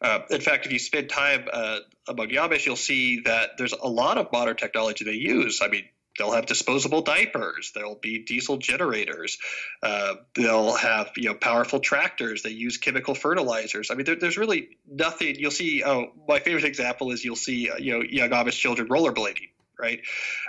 Uh, 0.00 0.20
in 0.28 0.40
fact, 0.40 0.66
if 0.66 0.72
you 0.72 0.78
spend 0.80 1.08
time 1.08 1.48
uh, 1.52 1.78
among 2.08 2.28
the 2.28 2.36
Amish, 2.36 2.66
you'll 2.66 2.76
see 2.76 3.20
that 3.20 3.56
there's 3.56 3.72
a 3.72 3.88
lot 3.88 4.18
of 4.18 4.32
modern 4.32 4.56
technology 4.56 5.04
they 5.04 5.12
use. 5.12 5.60
I 5.62 5.68
mean, 5.68 5.84
they'll 6.18 6.32
have 6.32 6.46
disposable 6.46 7.02
diapers. 7.02 7.70
There'll 7.76 7.94
be 7.94 8.18
diesel 8.18 8.56
generators. 8.56 9.38
Uh, 9.80 10.16
they'll 10.34 10.74
have 10.74 11.12
you 11.16 11.28
know 11.28 11.34
powerful 11.34 11.78
tractors. 11.78 12.42
They 12.42 12.50
use 12.50 12.76
chemical 12.76 13.14
fertilizers. 13.14 13.92
I 13.92 13.94
mean, 13.94 14.04
there, 14.04 14.16
there's 14.16 14.36
really 14.36 14.78
nothing. 14.90 15.36
You'll 15.38 15.52
see. 15.52 15.84
Oh, 15.84 16.12
my 16.26 16.40
favorite 16.40 16.64
example 16.64 17.12
is 17.12 17.24
you'll 17.24 17.36
see 17.36 17.70
uh, 17.70 17.76
you 17.76 17.92
know 17.92 18.02
young 18.02 18.30
Amish 18.30 18.58
children 18.58 18.88
rollerblading. 18.88 19.50
Right. 19.78 20.02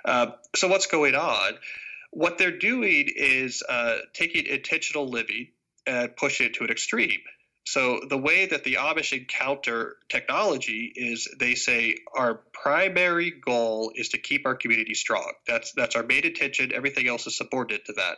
Uh, 0.04 0.32
so 0.56 0.68
what's 0.68 0.88
going 0.88 1.16
on? 1.16 1.54
What 2.16 2.38
they're 2.38 2.58
doing 2.58 3.10
is 3.16 3.64
uh, 3.68 3.98
taking 4.14 4.46
intentional 4.46 5.10
living 5.10 5.48
and 5.86 6.16
pushing 6.16 6.48
it 6.48 6.56
to 6.56 6.64
an 6.64 6.70
extreme. 6.70 7.20
So 7.66 8.02
the 8.08 8.18
way 8.18 8.46
that 8.46 8.64
the 8.64 8.76
Amish 8.76 9.18
encounter 9.18 9.96
technology 10.10 10.92
is 10.96 11.34
they 11.40 11.56
say 11.56 11.96
our 12.16 12.42
primary 12.52 13.32
goal 13.32 13.92
is 13.96 14.10
to 14.10 14.18
keep 14.18 14.46
our 14.46 14.56
community 14.56 14.94
strong. 14.94 15.32
That's 15.48 15.72
that's 15.72 15.96
our 15.96 16.04
main 16.04 16.26
intention. 16.26 16.74
Everything 16.74 17.08
else 17.08 17.26
is 17.26 17.38
subordinate 17.38 17.86
to 17.86 17.94
that. 17.94 18.18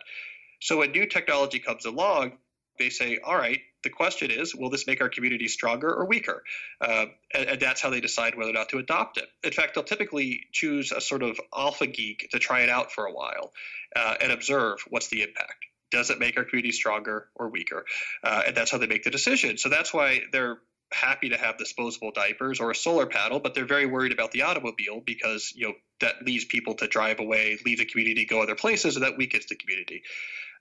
So 0.62 0.78
when 0.78 0.92
new 0.92 1.06
technology 1.06 1.60
comes 1.60 1.86
along, 1.86 2.40
they 2.78 2.90
say, 2.90 3.20
all 3.24 3.36
right, 3.36 3.60
the 3.84 3.90
question 3.90 4.32
is, 4.32 4.56
will 4.56 4.70
this 4.70 4.88
make 4.88 5.02
our 5.02 5.10
community 5.10 5.48
stronger 5.48 5.94
or 5.94 6.06
weaker? 6.06 6.44
Uh, 6.82 7.06
and, 7.34 7.50
and, 7.50 7.60
that's 7.60 7.82
how 7.82 7.90
they 7.90 8.02
decide 8.02 8.36
whether 8.36 8.50
or 8.50 8.54
not 8.54 8.70
to 8.70 8.78
adopt 8.78 9.18
it. 9.18 9.28
In 9.44 9.52
fact, 9.52 9.76
they'll 9.76 9.84
typically 9.84 10.48
choose 10.52 10.92
a 10.92 11.00
sort 11.00 11.22
of 11.22 11.40
alpha 11.56 11.88
geek 11.88 12.30
to 12.32 12.40
try 12.40 12.62
it 12.62 12.70
out 12.70 12.92
for 12.92 13.06
a 13.06 13.14
while 13.14 13.54
uh, 13.96 14.16
and 14.22 14.32
observe 14.32 14.80
what's 14.90 15.08
the 15.08 15.22
impact 15.22 15.66
does 15.92 16.10
it 16.10 16.20
make 16.20 16.36
our 16.36 16.44
community 16.44 16.72
stronger 16.72 17.30
or 17.36 17.50
weaker? 17.50 17.86
Uh, 18.24 18.44
and 18.48 18.56
that's 18.56 18.72
how 18.72 18.78
they 18.78 18.88
make 18.88 19.04
the 19.04 19.12
decision. 19.12 19.58
So 19.58 19.70
that's 19.70 19.94
why 19.94 20.22
they're 20.32 20.58
happy 20.92 21.30
to 21.30 21.38
have 21.38 21.58
disposable 21.58 22.12
diapers 22.12 22.60
or 22.60 22.72
a 22.72 22.76
solar 22.76 23.06
panel, 23.06 23.40
but 23.40 23.54
they're 23.54 23.66
very 23.66 23.86
worried 23.86 24.12
about 24.12 24.32
the 24.32 24.44
automobile 24.44 25.02
because 25.04 25.52
you 25.56 25.68
know 25.68 25.74
that 26.02 26.24
leaves 26.24 26.46
people 26.46 26.76
to 26.76 26.88
drive 26.88 27.20
away, 27.20 27.58
leave 27.66 27.80
the 27.80 27.86
community, 27.86 28.26
go 28.26 28.42
other 28.42 28.56
places, 28.56 28.96
and 28.96 29.06
that 29.06 29.18
weakens 29.18 29.46
the 29.48 29.56
community. 29.56 30.04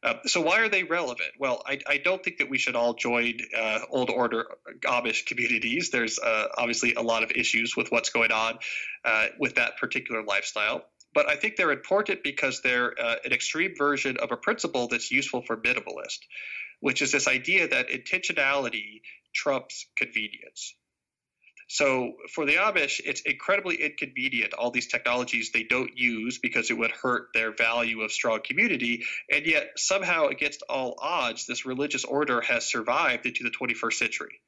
Uh, 0.05 0.17
so 0.27 0.43
why 0.43 0.61
are 0.61 0.69
they 0.69 0.85
relevant? 0.85 1.31
Well, 1.39 1.63
I, 1.67 1.79
I, 1.89 1.97
don't 1.97 2.23
think 2.23 2.37
that 2.37 2.51
we 2.51 2.59
should 2.59 2.77
all 2.77 2.93
join 2.93 3.39
uh, 3.57 3.79
old 3.89 4.11
order 4.11 4.45
Amish 4.85 5.25
communities. 5.25 5.91
There's 5.91 6.19
uh, 6.19 6.49
obviously 6.59 6.93
a 6.93 7.01
lot 7.01 7.23
of 7.23 7.31
issues 7.31 7.75
with 7.75 7.91
what's 7.91 8.11
going 8.11 8.31
on 8.31 8.59
uh, 9.03 9.29
with 9.39 9.55
that 9.55 9.79
particular 9.79 10.23
lifestyle 10.23 10.85
but 11.15 11.29
I 11.29 11.37
think 11.37 11.57
they're 11.57 11.71
important 11.71 12.23
because 12.23 12.61
they're 12.61 12.93
uh, 13.01 13.17
an 13.25 13.33
extreme 13.33 13.75
version 13.79 14.17
of 14.17 14.33
a 14.33 14.37
principle 14.37 14.89
that's 14.89 15.11
useful 15.11 15.43
for 15.43 15.57
minimalist, 15.57 16.19
which 16.81 17.01
is 17.01 17.13
this 17.13 17.29
idea 17.29 17.69
that 17.69 17.89
intentionality 17.89 19.01
trumps 19.33 19.87
convenience. 19.97 20.75
So 21.69 22.13
for 22.33 22.47
the 22.47 22.55
Amish, 22.55 23.01
it's 23.05 23.23
incredibly 23.23 23.77
inconvenient, 23.77 24.55
all 24.55 24.71
these 24.71 24.89
technologies 24.89 25.51
they 25.53 25.63
don't 25.63 25.97
use 25.97 26.39
because 26.39 26.71
it 26.71 26.79
would 26.79 26.91
hurt 26.91 27.29
their 27.35 27.53
value 27.53 28.03
of 28.03 28.13
strong 28.13 28.41
community. 28.45 29.05
And 29.31 29.47
yet, 29.47 29.73
somehow, 29.77 30.27
against 30.27 30.63
all 30.69 30.99
odds, 31.01 31.47
this 31.47 31.65
religious 31.67 32.05
order 32.05 32.41
has 32.43 32.65
survived 32.67 33.27
into 33.27 33.45
the 33.45 33.51
21st 33.51 33.95
century. 33.95 34.41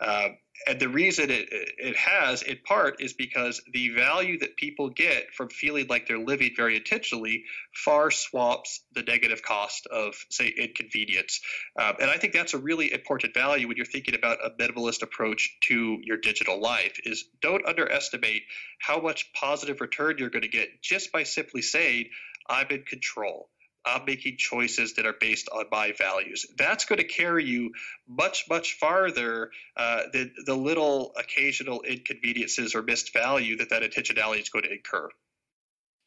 Uh, 0.00 0.28
and 0.66 0.80
the 0.80 0.88
reason 0.88 1.30
it, 1.30 1.48
it 1.50 1.96
has, 1.96 2.42
in 2.42 2.58
part, 2.64 3.00
is 3.00 3.12
because 3.12 3.62
the 3.72 3.90
value 3.90 4.38
that 4.40 4.56
people 4.56 4.90
get 4.90 5.32
from 5.32 5.48
feeling 5.48 5.86
like 5.88 6.06
they're 6.06 6.18
living 6.18 6.50
very 6.56 6.76
intentionally 6.76 7.44
far 7.74 8.10
swamps 8.10 8.82
the 8.92 9.02
negative 9.02 9.42
cost 9.42 9.86
of, 9.86 10.14
say, 10.30 10.48
inconvenience. 10.48 11.40
Um, 11.78 11.94
and 12.00 12.10
I 12.10 12.16
think 12.16 12.32
that's 12.32 12.54
a 12.54 12.58
really 12.58 12.92
important 12.92 13.34
value 13.34 13.68
when 13.68 13.76
you're 13.76 13.86
thinking 13.86 14.14
about 14.14 14.38
a 14.44 14.50
minimalist 14.50 15.02
approach 15.02 15.56
to 15.68 15.98
your 16.02 16.18
digital 16.18 16.60
life. 16.60 16.98
Is 17.04 17.24
don't 17.40 17.66
underestimate 17.66 18.42
how 18.80 19.00
much 19.00 19.32
positive 19.32 19.80
return 19.80 20.16
you're 20.18 20.30
going 20.30 20.42
to 20.42 20.48
get 20.48 20.82
just 20.82 21.12
by 21.12 21.22
simply 21.22 21.62
saying, 21.62 22.10
"I'm 22.48 22.66
in 22.70 22.82
control." 22.82 23.48
I'm 23.88 24.04
making 24.04 24.36
choices 24.36 24.94
that 24.94 25.06
are 25.06 25.14
based 25.18 25.48
on 25.50 25.64
my 25.70 25.92
values. 25.92 26.46
That's 26.56 26.84
going 26.84 26.98
to 26.98 27.04
carry 27.04 27.44
you 27.44 27.72
much, 28.06 28.46
much 28.48 28.74
farther 28.74 29.50
uh, 29.76 30.02
than 30.12 30.32
the 30.44 30.54
little 30.54 31.12
occasional 31.18 31.82
inconveniences 31.82 32.74
or 32.74 32.82
missed 32.82 33.12
value 33.12 33.56
that 33.56 33.70
that 33.70 33.82
intentionality 33.82 34.42
is 34.42 34.48
going 34.48 34.64
to 34.64 34.72
incur. 34.72 35.08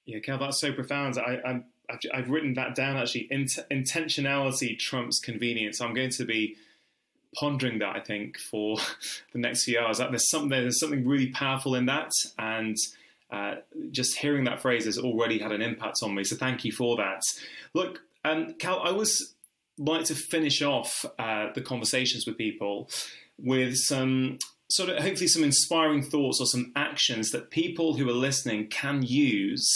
Yeah, 0.06 0.20
Cal, 0.20 0.38
that's 0.38 0.60
so 0.60 0.74
profound. 0.74 1.18
I, 1.18 1.62
have 1.90 2.00
I've 2.14 2.30
written 2.30 2.54
that 2.56 2.76
down 2.76 2.98
actually. 2.98 3.28
Int- 3.30 3.60
intentionality 3.70 4.78
trumps 4.78 5.20
convenience. 5.20 5.82
I'm 5.82 5.94
going 5.94 6.10
to 6.12 6.26
be 6.26 6.56
pondering 7.36 7.80
that. 7.80 7.96
I 7.96 8.00
think 8.00 8.38
for 8.38 8.78
the 9.34 9.40
next 9.40 9.64
few 9.64 9.80
hours. 9.80 10.00
There's 10.00 10.30
something 10.30 10.50
there's 10.50 10.80
something 10.80 11.08
really 11.08 11.28
powerful 11.28 11.76
in 11.76 11.86
that, 11.86 12.12
and 12.38 12.76
uh, 13.32 13.56
just 13.92 14.18
hearing 14.18 14.44
that 14.46 14.62
phrase 14.62 14.86
has 14.86 14.98
already 14.98 15.40
had 15.40 15.52
an 15.52 15.62
impact 15.62 15.98
on 16.04 16.14
me. 16.14 16.24
So 16.24 16.36
thank 16.36 16.66
you 16.66 16.72
for 16.72 16.98
that. 16.98 17.22
Look, 17.74 18.02
um, 18.26 18.56
Cal, 18.60 18.80
I 18.80 18.90
always 18.90 19.36
like 19.78 20.06
to 20.06 20.16
finish 20.16 20.62
off 20.62 21.06
uh, 21.18 21.48
the 21.54 21.62
conversations 21.62 22.26
with 22.28 22.38
people 22.38 22.90
with 23.38 23.76
some 23.78 24.38
sort 24.70 24.90
of 24.90 25.04
hopefully 25.04 25.28
some 25.28 25.44
inspiring 25.44 26.02
thoughts 26.02 26.40
or 26.40 26.46
some 26.46 26.72
actions 26.76 27.32
that 27.32 27.50
people 27.50 27.96
who 27.96 28.08
are 28.08 28.14
listening 28.14 28.68
can 28.68 29.02
use 29.02 29.68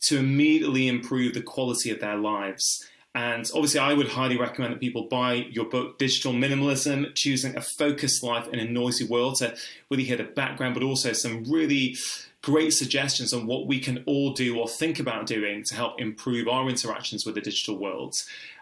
to 0.00 0.18
immediately 0.18 0.86
improve 0.86 1.34
the 1.34 1.42
quality 1.42 1.90
of 1.90 2.00
their 2.00 2.16
lives. 2.16 2.86
And 3.14 3.50
obviously, 3.52 3.80
I 3.80 3.94
would 3.94 4.10
highly 4.10 4.36
recommend 4.36 4.74
that 4.74 4.80
people 4.80 5.08
buy 5.08 5.32
your 5.50 5.64
book, 5.64 5.98
Digital 5.98 6.32
Minimalism 6.32 7.14
Choosing 7.16 7.56
a 7.56 7.60
Focused 7.60 8.22
Life 8.22 8.46
in 8.48 8.60
a 8.60 8.64
Noisy 8.64 9.04
World, 9.04 9.36
to 9.36 9.56
really 9.90 10.04
hear 10.04 10.18
the 10.18 10.24
background, 10.24 10.74
but 10.74 10.84
also 10.84 11.12
some 11.12 11.42
really 11.44 11.96
great 12.42 12.72
suggestions 12.72 13.32
on 13.32 13.46
what 13.46 13.66
we 13.66 13.80
can 13.80 14.02
all 14.06 14.32
do 14.32 14.58
or 14.58 14.68
think 14.68 15.00
about 15.00 15.26
doing 15.26 15.64
to 15.64 15.74
help 15.74 16.00
improve 16.00 16.48
our 16.48 16.68
interactions 16.68 17.26
with 17.26 17.34
the 17.34 17.40
digital 17.40 17.76
world. 17.76 18.14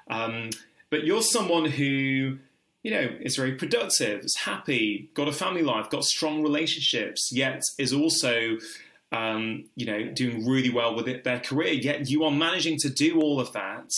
Um, 0.09 0.51
but 0.91 1.05
you're 1.05 1.23
someone 1.23 1.67
who, 1.67 2.39
you 2.83 2.91
know, 2.91 3.09
is 3.21 3.37
very 3.37 3.55
productive, 3.55 4.25
is 4.25 4.37
happy, 4.37 5.11
got 5.15 5.29
a 5.29 5.33
family 5.33 5.63
life, 5.63 5.91
got 5.91 6.05
strong 6.05 6.43
relationships, 6.43 7.31
yet 7.33 7.63
is 7.79 7.93
also, 7.93 8.57
um, 9.13 9.65
you 9.75 9.87
know, 9.87 10.13
doing 10.13 10.47
really 10.47 10.71
well 10.71 10.95
with 10.95 11.09
it, 11.09 11.25
their 11.25 11.41
career. 11.41 11.73
Yet 11.73 12.09
you 12.09 12.25
are 12.25 12.31
managing 12.31 12.79
to 12.79 12.89
do 12.89 13.21
all 13.21 13.41
of 13.41 13.53
that 13.53 13.93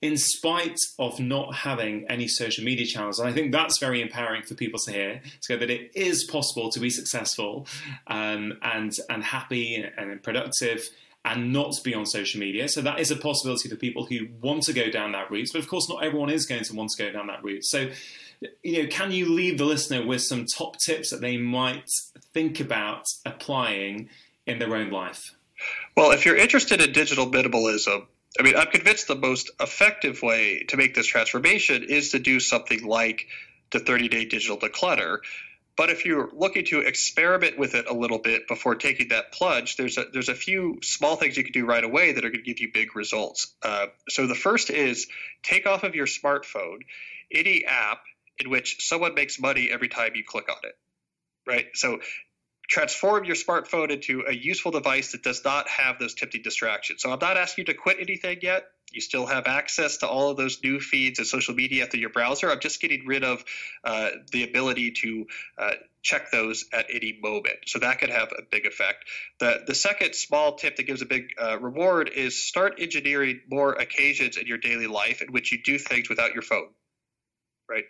in 0.00 0.16
spite 0.16 0.78
of 0.98 1.18
not 1.18 1.54
having 1.54 2.06
any 2.08 2.28
social 2.28 2.64
media 2.64 2.86
channels. 2.86 3.18
And 3.18 3.28
I 3.28 3.32
think 3.32 3.50
that's 3.50 3.78
very 3.78 4.00
empowering 4.00 4.42
for 4.42 4.54
people 4.54 4.78
to 4.80 4.92
hear, 4.92 5.20
to 5.42 5.48
go 5.48 5.58
that 5.58 5.70
it 5.70 5.90
is 5.94 6.24
possible 6.24 6.70
to 6.70 6.80
be 6.80 6.90
successful 6.90 7.66
um, 8.06 8.58
and 8.62 8.92
and 9.08 9.24
happy 9.24 9.84
and 9.96 10.22
productive 10.22 10.88
and 11.24 11.52
not 11.52 11.74
be 11.82 11.94
on 11.94 12.06
social 12.06 12.40
media. 12.40 12.68
So 12.68 12.80
that 12.82 13.00
is 13.00 13.10
a 13.10 13.16
possibility 13.16 13.68
for 13.68 13.76
people 13.76 14.06
who 14.06 14.28
want 14.40 14.62
to 14.64 14.72
go 14.72 14.90
down 14.90 15.12
that 15.12 15.30
route. 15.30 15.50
But 15.52 15.60
of 15.60 15.68
course, 15.68 15.88
not 15.88 16.04
everyone 16.04 16.30
is 16.30 16.46
going 16.46 16.64
to 16.64 16.74
want 16.74 16.90
to 16.90 17.02
go 17.02 17.10
down 17.10 17.26
that 17.26 17.42
route. 17.42 17.64
So, 17.64 17.90
you 18.62 18.82
know, 18.82 18.88
can 18.88 19.10
you 19.10 19.28
leave 19.28 19.58
the 19.58 19.64
listener 19.64 20.06
with 20.06 20.22
some 20.22 20.46
top 20.46 20.76
tips 20.78 21.10
that 21.10 21.20
they 21.20 21.36
might 21.36 21.88
think 22.32 22.60
about 22.60 23.02
applying 23.26 24.08
in 24.46 24.58
their 24.58 24.74
own 24.76 24.90
life? 24.90 25.34
Well, 25.96 26.12
if 26.12 26.24
you're 26.24 26.36
interested 26.36 26.80
in 26.80 26.92
digital 26.92 27.28
minimalism, 27.28 28.06
I 28.38 28.42
mean, 28.42 28.56
I'm 28.56 28.68
convinced 28.68 29.08
the 29.08 29.16
most 29.16 29.50
effective 29.60 30.22
way 30.22 30.64
to 30.68 30.76
make 30.76 30.94
this 30.94 31.06
transformation 31.06 31.84
is 31.84 32.10
to 32.10 32.18
do 32.18 32.40
something 32.40 32.84
like 32.84 33.26
the 33.70 33.80
30 33.80 34.08
day 34.08 34.24
digital 34.24 34.56
declutter. 34.56 35.18
But 35.76 35.90
if 35.90 36.04
you're 36.04 36.28
looking 36.32 36.64
to 36.66 36.80
experiment 36.80 37.56
with 37.56 37.76
it 37.76 37.86
a 37.86 37.94
little 37.94 38.18
bit 38.18 38.48
before 38.48 38.74
taking 38.74 39.08
that 39.08 39.30
plunge, 39.30 39.76
there's 39.76 39.96
a 39.96 40.06
there's 40.12 40.28
a 40.28 40.34
few 40.34 40.80
small 40.82 41.14
things 41.14 41.36
you 41.36 41.44
can 41.44 41.52
do 41.52 41.64
right 41.64 41.84
away 41.84 42.12
that 42.12 42.24
are 42.24 42.30
going 42.30 42.42
to 42.42 42.50
give 42.50 42.58
you 42.58 42.70
big 42.74 42.96
results. 42.96 43.54
Uh, 43.62 43.86
so 44.08 44.26
the 44.26 44.34
first 44.34 44.70
is 44.70 45.06
take 45.44 45.66
off 45.66 45.84
of 45.84 45.94
your 45.94 46.06
smartphone 46.06 46.78
any 47.32 47.64
app 47.64 48.00
in 48.40 48.50
which 48.50 48.88
someone 48.88 49.14
makes 49.14 49.38
money 49.38 49.68
every 49.70 49.88
time 49.88 50.12
you 50.16 50.24
click 50.24 50.48
on 50.48 50.56
it. 50.64 50.76
Right. 51.46 51.66
So 51.74 52.00
transform 52.68 53.24
your 53.24 53.34
smartphone 53.34 53.90
into 53.90 54.24
a 54.28 54.32
useful 54.32 54.70
device 54.70 55.12
that 55.12 55.22
does 55.22 55.42
not 55.44 55.68
have 55.68 55.98
those 55.98 56.14
tempting 56.14 56.42
distractions. 56.42 57.02
So 57.02 57.10
I'm 57.10 57.18
not 57.18 57.38
asking 57.38 57.62
you 57.62 57.72
to 57.72 57.74
quit 57.74 57.96
anything 57.98 58.38
yet. 58.42 58.66
You 58.92 59.00
still 59.00 59.26
have 59.26 59.46
access 59.46 59.98
to 59.98 60.08
all 60.08 60.30
of 60.30 60.36
those 60.36 60.62
new 60.62 60.78
feeds 60.80 61.18
and 61.18 61.26
social 61.26 61.54
media 61.54 61.86
through 61.86 62.00
your 62.00 62.10
browser. 62.10 62.50
I'm 62.50 62.60
just 62.60 62.80
getting 62.80 63.06
rid 63.06 63.24
of 63.24 63.44
uh, 63.84 64.10
the 64.32 64.44
ability 64.44 64.92
to 65.02 65.26
uh, 65.58 65.70
check 66.02 66.30
those 66.30 66.66
at 66.72 66.86
any 66.90 67.18
moment. 67.22 67.56
So 67.66 67.80
that 67.80 67.98
could 67.98 68.10
have 68.10 68.32
a 68.32 68.42
big 68.50 68.66
effect. 68.66 69.04
The, 69.40 69.62
the 69.66 69.74
second 69.74 70.14
small 70.14 70.56
tip 70.56 70.76
that 70.76 70.84
gives 70.84 71.02
a 71.02 71.06
big 71.06 71.34
uh, 71.40 71.58
reward 71.58 72.10
is 72.14 72.46
start 72.46 72.76
engineering 72.78 73.40
more 73.50 73.72
occasions 73.72 74.36
in 74.36 74.46
your 74.46 74.58
daily 74.58 74.86
life 74.86 75.20
in 75.20 75.32
which 75.32 75.52
you 75.52 75.62
do 75.62 75.78
things 75.78 76.08
without 76.08 76.32
your 76.32 76.42
phone 76.42 76.68
right? 77.68 77.84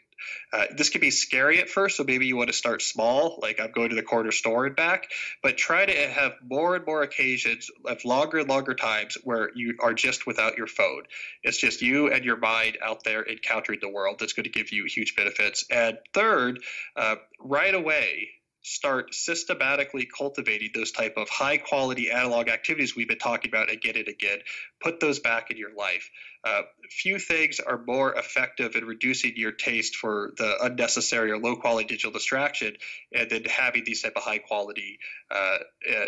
Uh, 0.53 0.65
this 0.77 0.89
can 0.89 1.01
be 1.01 1.11
scary 1.11 1.61
at 1.61 1.69
first, 1.69 1.97
so 1.97 2.05
maybe 2.05 2.27
you 2.27 2.37
want 2.37 2.49
to 2.49 2.55
start 2.55 2.83
small, 2.83 3.39
like 3.41 3.61
I'm 3.61 3.73
going 3.73 3.91
to 3.91 3.97
the 3.97 4.03
corner 4.03 4.33
store 4.33 4.67
and 4.67 4.77
back, 4.77 5.09
but 5.43 5.57
try 5.57 5.85
to 5.87 5.93
have 5.93 6.33
more 6.43 6.77
and 6.77 6.87
more 6.87 7.03
occasions 7.03 7.71
of 7.85 8.05
longer 8.05 8.39
and 8.39 8.49
longer 8.49 8.75
times 8.75 9.17
where 9.25 9.51
you 9.55 9.77
are 9.81 9.95
just 9.95 10.27
without 10.27 10.57
your 10.57 10.67
phone. 10.67 11.03
It's 11.43 11.59
just 11.59 11.83
you 11.83 12.11
and 12.13 12.25
your 12.25 12.37
mind 12.37 12.79
out 12.85 13.05
there 13.05 13.29
encountering 13.29 13.81
the 13.81 13.89
world 13.89 14.17
that's 14.19 14.33
going 14.33 14.45
to 14.45 14.51
give 14.51 14.73
you 14.73 14.85
huge 14.87 15.15
benefits. 15.17 15.65
And 15.71 15.99
third, 16.15 16.61
uh, 16.97 17.17
right 17.41 17.75
away, 17.75 18.29
start 18.63 19.15
systematically 19.15 20.07
cultivating 20.07 20.71
those 20.75 20.91
type 20.91 21.15
of 21.17 21.29
high 21.29 21.57
quality 21.57 22.11
analog 22.11 22.49
activities 22.49 22.97
we've 22.97 23.09
been 23.09 23.19
talking 23.19 23.51
about 23.51 23.71
again 23.71 23.97
and 23.97 24.09
again 24.09 24.39
put 24.83 25.01
those 25.01 25.21
back 25.21 25.51
in 25.51 25.57
your 25.57 25.75
life 25.75 26.11
uh, 26.45 26.63
few 26.91 27.19
things 27.19 27.61
are 27.61 27.83
more 27.87 28.15
effective 28.15 28.75
in 28.75 28.85
reducing 28.85 29.33
your 29.37 29.53
taste 29.53 29.97
for 29.97 30.33
the 30.39 30.57
unnecessary 30.63 31.31
or 31.31 31.39
low 31.39 31.57
quality 31.57 31.87
digital 31.87 32.13
distraction 32.13 32.75
and 33.13 33.31
then 33.31 33.45
having 33.45 33.85
these 33.85 34.03
type 34.03 34.15
of 34.17 34.23
high 34.23 34.39
quality 34.39 34.99
uh, 35.31 35.59
uh, 35.91 36.07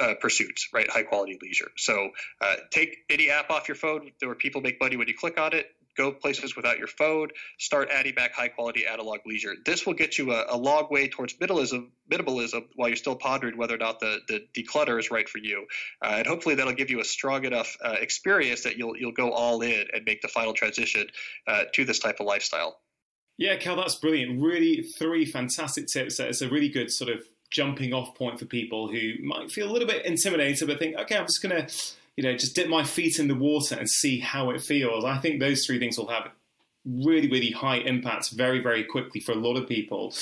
uh, 0.00 0.14
pursuits, 0.20 0.68
right? 0.72 0.88
High 0.90 1.02
quality 1.02 1.38
leisure. 1.42 1.70
So 1.76 2.10
uh, 2.40 2.56
take 2.70 2.98
any 3.10 3.30
app 3.30 3.50
off 3.50 3.68
your 3.68 3.74
phone 3.74 4.10
where 4.20 4.34
people 4.34 4.60
make 4.60 4.80
money 4.80 4.96
when 4.96 5.08
you 5.08 5.14
click 5.14 5.38
on 5.38 5.52
it 5.54 5.66
go 5.96 6.12
places 6.12 6.56
without 6.56 6.78
your 6.78 6.86
phone, 6.86 7.28
start 7.58 7.88
adding 7.90 8.14
back 8.14 8.32
high 8.32 8.48
quality 8.48 8.86
analog 8.86 9.20
leisure. 9.26 9.54
This 9.64 9.86
will 9.86 9.94
get 9.94 10.18
you 10.18 10.32
a, 10.32 10.46
a 10.48 10.56
long 10.56 10.88
way 10.90 11.08
towards 11.08 11.34
minimalism, 11.34 11.88
minimalism 12.10 12.64
while 12.76 12.88
you're 12.88 12.96
still 12.96 13.16
pondering 13.16 13.56
whether 13.56 13.74
or 13.74 13.78
not 13.78 14.00
the, 14.00 14.20
the 14.28 14.44
declutter 14.54 14.98
is 14.98 15.10
right 15.10 15.28
for 15.28 15.38
you. 15.38 15.66
Uh, 16.02 16.14
and 16.18 16.26
hopefully 16.26 16.54
that'll 16.54 16.72
give 16.72 16.90
you 16.90 17.00
a 17.00 17.04
strong 17.04 17.44
enough 17.44 17.76
uh, 17.84 17.96
experience 18.00 18.62
that 18.62 18.76
you'll, 18.76 18.96
you'll 18.96 19.12
go 19.12 19.32
all 19.32 19.60
in 19.62 19.86
and 19.92 20.04
make 20.04 20.22
the 20.22 20.28
final 20.28 20.52
transition 20.52 21.06
uh, 21.46 21.64
to 21.72 21.84
this 21.84 21.98
type 21.98 22.16
of 22.20 22.26
lifestyle. 22.26 22.80
Yeah, 23.38 23.56
Cal, 23.56 23.76
that's 23.76 23.96
brilliant. 23.96 24.42
Really, 24.42 24.82
three 24.82 25.24
fantastic 25.24 25.86
tips. 25.86 26.20
It's 26.20 26.42
a 26.42 26.48
really 26.48 26.68
good 26.68 26.90
sort 26.90 27.10
of 27.10 27.24
jumping 27.50 27.92
off 27.92 28.14
point 28.14 28.38
for 28.38 28.46
people 28.46 28.88
who 28.88 29.12
might 29.22 29.50
feel 29.50 29.70
a 29.70 29.72
little 29.72 29.88
bit 29.88 30.06
intimidated, 30.06 30.66
but 30.66 30.78
think, 30.78 30.96
okay, 30.96 31.16
I'm 31.16 31.26
just 31.26 31.42
going 31.42 31.66
to 31.66 31.74
you 32.16 32.22
know, 32.22 32.36
just 32.36 32.54
dip 32.54 32.68
my 32.68 32.84
feet 32.84 33.18
in 33.18 33.28
the 33.28 33.34
water 33.34 33.74
and 33.74 33.88
see 33.88 34.20
how 34.20 34.50
it 34.50 34.60
feels. 34.60 35.04
I 35.04 35.18
think 35.18 35.40
those 35.40 35.64
three 35.64 35.78
things 35.78 35.96
will 35.96 36.08
have 36.08 36.30
really, 36.84 37.30
really 37.30 37.52
high 37.52 37.76
impacts 37.76 38.30
very, 38.30 38.60
very 38.60 38.84
quickly 38.84 39.20
for 39.20 39.32
a 39.32 39.36
lot 39.36 39.56
of 39.56 39.68
people. 39.68 40.12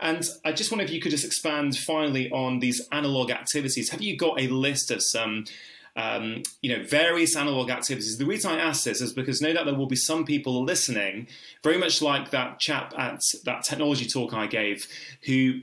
And 0.00 0.24
I 0.44 0.52
just 0.52 0.70
wonder 0.70 0.84
if 0.84 0.90
you 0.90 1.00
could 1.00 1.10
just 1.10 1.24
expand 1.24 1.76
finally 1.76 2.30
on 2.30 2.58
these 2.58 2.86
analog 2.90 3.30
activities. 3.30 3.90
Have 3.90 4.02
you 4.02 4.16
got 4.16 4.40
a 4.40 4.48
list 4.48 4.90
of 4.90 5.02
some? 5.02 5.44
Um, 5.98 6.42
you 6.60 6.76
know, 6.76 6.84
various 6.84 7.34
analog 7.36 7.70
activities. 7.70 8.18
The 8.18 8.26
reason 8.26 8.50
I 8.50 8.58
ask 8.58 8.84
this 8.84 9.00
is 9.00 9.14
because 9.14 9.40
no 9.40 9.54
doubt 9.54 9.64
there 9.64 9.74
will 9.74 9.86
be 9.86 9.96
some 9.96 10.26
people 10.26 10.62
listening, 10.62 11.26
very 11.62 11.78
much 11.78 12.02
like 12.02 12.32
that 12.32 12.60
chap 12.60 12.92
at 12.98 13.22
that 13.46 13.64
technology 13.64 14.06
talk 14.06 14.34
I 14.34 14.46
gave, 14.46 14.86
who 15.24 15.60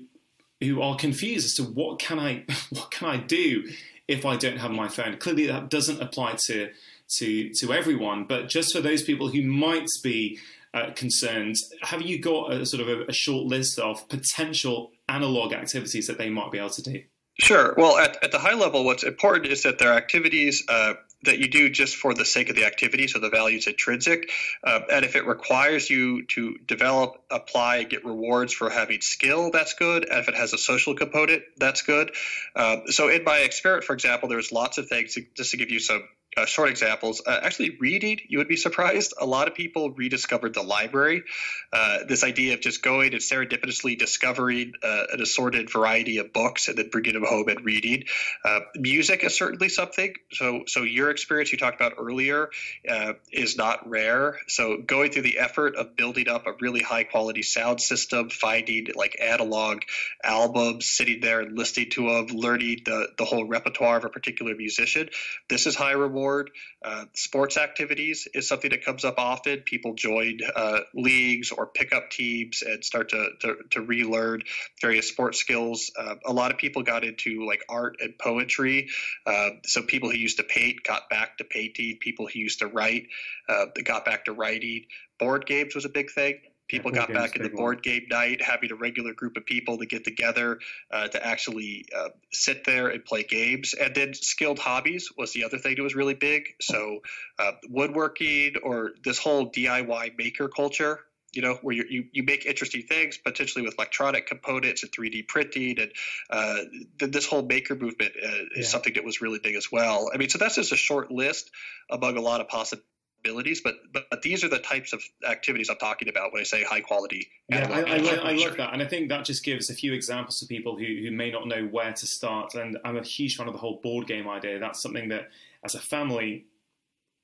who 0.60 0.82
are 0.82 0.96
confused 0.96 1.46
as 1.46 1.54
to 1.56 1.64
what 1.64 2.00
can 2.00 2.18
I 2.18 2.46
what 2.72 2.90
can 2.90 3.10
I 3.10 3.18
do 3.18 3.64
if 4.08 4.26
I 4.26 4.36
don't 4.36 4.58
have 4.58 4.72
my 4.72 4.88
phone. 4.88 5.18
Clearly, 5.18 5.48
that 5.48 5.70
doesn't 5.70 6.02
apply 6.02 6.36
to 6.46 6.70
to 7.18 7.50
to 7.54 7.74
everyone, 7.74 8.26
but 8.26 8.50
just 8.50 8.74
for 8.74 8.82
those 8.82 9.04
people 9.04 9.30
who 9.30 9.42
might 9.44 9.88
be 10.04 10.40
uh, 10.74 10.92
concerned, 10.96 11.56
have 11.82 12.02
you 12.02 12.20
got 12.20 12.52
a 12.52 12.66
sort 12.66 12.82
of 12.82 12.88
a, 12.88 13.06
a 13.06 13.14
short 13.14 13.46
list 13.46 13.80
of 13.80 14.08
potential 14.10 14.92
analog 15.08 15.54
activities 15.54 16.08
that 16.08 16.18
they 16.18 16.30
might 16.30 16.52
be 16.52 16.58
able 16.58 16.70
to 16.72 16.82
do? 16.82 17.04
Sure. 17.40 17.74
Well, 17.78 17.98
at, 17.98 18.24
at 18.24 18.32
the 18.32 18.40
high 18.40 18.54
level, 18.54 18.86
what's 18.86 19.04
important 19.04 19.52
is 19.52 19.64
that 19.64 19.80
there 19.80 19.92
are 19.92 19.98
activities 19.98 20.64
uh, 20.70 20.94
that 21.24 21.40
you 21.40 21.48
do 21.48 21.70
just 21.70 21.96
for 21.96 22.14
the 22.14 22.26
sake 22.26 22.50
of 22.50 22.56
the 22.56 22.66
activity, 22.66 23.08
so 23.08 23.20
the 23.20 23.30
value 23.30 23.58
is 23.58 23.68
intrinsic. 23.68 24.30
Uh, 24.64 24.82
and 24.92 25.06
if 25.06 25.16
it 25.16 25.26
requires 25.26 25.90
you 25.90 26.26
to 26.28 26.58
develop, 26.68 27.22
apply, 27.32 27.84
get 27.84 28.06
rewards 28.06 28.54
for 28.54 28.70
having 28.70 29.02
skill, 29.02 29.52
that's 29.52 29.74
good. 29.74 30.08
And 30.10 30.20
if 30.20 30.30
it 30.30 30.36
has 30.36 30.54
a 30.54 30.58
social 30.58 30.96
component, 30.96 31.44
that's 31.58 31.82
good. 31.82 32.12
Uh, 32.56 32.78
so 32.88 33.10
in 33.10 33.24
my 33.24 33.40
experiment, 33.40 33.86
for 33.86 33.94
example, 33.94 34.30
there's 34.30 34.52
lots 34.52 34.78
of 34.78 34.88
things, 34.88 35.18
just 35.36 35.52
to 35.52 35.58
give 35.58 35.72
you 35.72 35.80
some 35.80 36.04
uh, 36.38 36.46
short 36.46 36.70
examples. 36.70 37.22
Uh, 37.26 37.40
actually, 37.44 37.78
reading, 37.80 38.20
you 38.28 38.38
would 38.40 38.48
be 38.48 38.56
surprised. 38.56 39.14
A 39.20 39.26
lot 39.26 39.48
of 39.48 39.56
people 39.56 39.92
rediscovered 39.92 40.54
the 40.54 40.64
library. 40.64 41.24
Uh, 41.72 42.00
this 42.08 42.24
idea 42.24 42.54
of 42.54 42.62
just 42.62 42.82
going 42.82 43.14
and 43.14 43.22
serendipitously 43.22 43.98
discovering 43.98 44.74
uh, 44.84 45.04
an 45.14 45.22
assorted 45.22 45.72
variety 45.72 46.18
of 46.18 46.34
books 46.34 46.68
and 46.68 46.78
then 46.78 46.90
bringing 46.90 47.14
them 47.14 47.26
home 47.26 47.48
and 47.50 47.64
reading. 47.64 48.06
Uh, 48.44 48.62
music 48.76 49.24
is 49.24 49.38
certainly 49.38 49.70
something. 49.70 50.14
So, 50.32 50.64
so 50.68 50.84
your 50.84 51.10
experience 51.10 51.52
you 51.52 51.58
talked 51.58 51.80
about 51.80 51.94
earlier 51.98 52.50
uh, 52.90 53.14
is 53.32 53.58
not 53.58 53.90
rare. 53.90 54.40
So, 54.48 54.78
going 54.78 55.12
through 55.12 55.24
the 55.24 55.40
effort 55.40 55.76
of 55.76 55.96
building 55.96 56.28
up 56.28 56.48
a 56.48 56.54
really 56.60 56.82
high 56.82 57.04
quality 57.04 57.44
sound 57.44 57.82
system, 57.82 58.30
finding 58.30 58.88
like 58.96 59.18
analog 59.22 59.82
albums, 60.24 60.86
sitting 60.86 61.22
there 61.22 61.42
and 61.42 61.58
listening 61.58 61.90
to 61.92 62.08
them, 62.10 62.28
learning 62.38 62.82
the 62.86 63.10
the 63.18 63.26
whole 63.26 63.46
repertoire 63.46 63.98
of 63.98 64.06
a 64.06 64.10
particular 64.10 64.56
musician. 64.56 65.10
This 65.50 65.68
is 65.68 65.76
high 65.76 65.92
reward 65.92 66.23
board. 66.24 66.52
Uh, 66.82 67.06
sports 67.14 67.58
activities 67.58 68.30
is 68.34 68.48
something 68.48 68.70
that 68.70 68.86
comes 68.86 69.04
up 69.04 69.16
often. 69.18 69.60
People 69.60 69.94
join 69.94 70.40
uh, 70.56 70.80
leagues 70.94 71.52
or 71.52 71.68
pick 71.68 71.94
up 71.94 72.10
teams 72.10 72.62
and 72.62 72.84
start 72.84 73.10
to, 73.10 73.30
to, 73.42 73.56
to 73.72 73.82
relearn 73.82 74.42
various 74.82 75.10
sports 75.10 75.38
skills. 75.38 75.92
Uh, 76.00 76.16
a 76.26 76.32
lot 76.32 76.52
of 76.52 76.58
people 76.58 76.82
got 76.82 77.04
into 77.04 77.46
like 77.46 77.62
art 77.68 77.98
and 78.00 78.18
poetry. 78.18 78.90
Uh, 79.26 79.50
so 79.66 79.82
people 79.82 80.10
who 80.10 80.18
used 80.18 80.38
to 80.38 80.44
paint 80.44 80.84
got 80.84 81.10
back 81.10 81.38
to 81.40 81.44
painting. 81.44 81.98
People 82.00 82.28
who 82.28 82.40
used 82.40 82.60
to 82.60 82.68
write 82.68 83.08
uh, 83.50 83.66
got 83.84 84.06
back 84.06 84.26
to 84.26 84.32
writing. 84.32 84.86
Board 85.20 85.46
games 85.46 85.76
was 85.76 85.84
a 85.84 85.90
big 85.90 86.10
thing 86.10 86.36
people 86.68 86.92
got 86.92 87.12
back 87.12 87.36
into 87.36 87.50
board 87.50 87.84
game 87.84 88.06
night, 88.10 88.42
having 88.42 88.72
a 88.72 88.76
regular 88.76 89.14
group 89.14 89.38
of 89.38 89.46
people 89.46 89.78
to 89.78 89.86
get 89.86 90.04
together 90.04 90.60
uh, 90.92 91.08
to 91.08 91.26
actually 91.26 91.86
uh, 91.96 92.10
sit 92.32 92.64
there 92.66 92.88
and 92.88 93.04
play 93.04 93.24
games. 93.24 93.74
And 93.74 93.94
then 93.94 94.14
skilled 94.14 94.60
hobbies 94.60 95.10
was 95.18 95.34
the 95.34 95.44
other 95.44 95.58
thing 95.58 95.76
that 95.76 95.84
was 95.84 95.96
really 95.96 96.14
big. 96.14 96.56
So 96.62 97.00
uh, 97.40 97.52
woodworking 97.70 98.56
or 98.64 98.92
this 99.04 99.20
whole 99.20 99.52
DIY 99.52 100.18
maker 100.18 100.48
culture. 100.48 101.00
You 101.36 101.42
know, 101.42 101.58
where 101.64 101.76
you, 101.76 101.86
you, 101.90 102.06
you 102.12 102.22
make 102.22 102.46
interesting 102.46 102.84
things, 102.84 103.18
potentially 103.18 103.64
with 103.64 103.74
electronic 103.80 104.28
components 104.28 104.84
and 104.84 104.92
3D 104.92 105.28
printing, 105.28 105.80
and 105.80 105.92
uh, 106.30 106.60
this 107.00 107.26
whole 107.26 107.42
maker 107.42 107.74
movement 107.74 108.12
uh, 108.24 108.28
is 108.28 108.50
yeah. 108.56 108.64
something 108.66 108.94
that 108.94 109.04
was 109.04 109.20
really 109.20 109.40
big 109.40 109.56
as 109.56 109.72
well. 109.72 110.12
I 110.14 110.18
mean, 110.18 110.30
so 110.30 110.38
that's 110.38 110.58
just 110.58 110.72
a 110.72 110.78
short 110.78 111.10
list 111.10 111.50
among 111.90 112.18
a 112.18 112.22
lot 112.22 112.40
of 112.40 112.50
possibilities 112.50 112.88
abilities, 113.24 113.62
but, 113.62 113.76
but, 113.92 114.06
but 114.10 114.22
these 114.22 114.44
are 114.44 114.50
the 114.50 114.60
types 114.60 114.94
of 114.94 115.02
activities 115.28 115.70
I'm 115.70 115.78
talking 115.78 116.10
about 116.10 116.34
when 116.34 116.42
I 116.42 116.44
say 116.44 116.64
high 116.64 116.82
quality. 116.82 117.28
Yeah, 117.50 117.70
I, 117.70 117.82
I, 117.82 117.98
love, 117.98 118.20
I, 118.24 118.32
love, 118.34 118.58
that, 118.58 118.74
and 118.74 118.82
I 118.82 118.86
think 118.86 119.10
that 119.10 119.26
just 119.26 119.44
gives 119.44 119.70
a 119.70 119.74
few 119.74 119.94
examples 119.94 120.40
to 120.40 120.46
people 120.46 120.78
who, 120.78 120.86
who 120.86 121.12
may 121.12 121.32
not 121.32 121.48
know 121.48 121.66
where 121.66 121.94
to 121.94 122.06
start. 122.08 122.56
And 122.56 122.78
I'm 122.84 122.98
a 122.98 123.04
huge 123.04 123.36
fan 123.36 123.48
of 123.48 123.54
the 123.54 123.60
whole 123.60 123.80
board 123.82 124.08
game 124.08 124.28
idea. 124.28 124.60
That's 124.60 124.82
something 124.82 125.10
that, 125.10 125.30
as 125.64 125.76
a 125.76 125.80
family, 125.80 126.46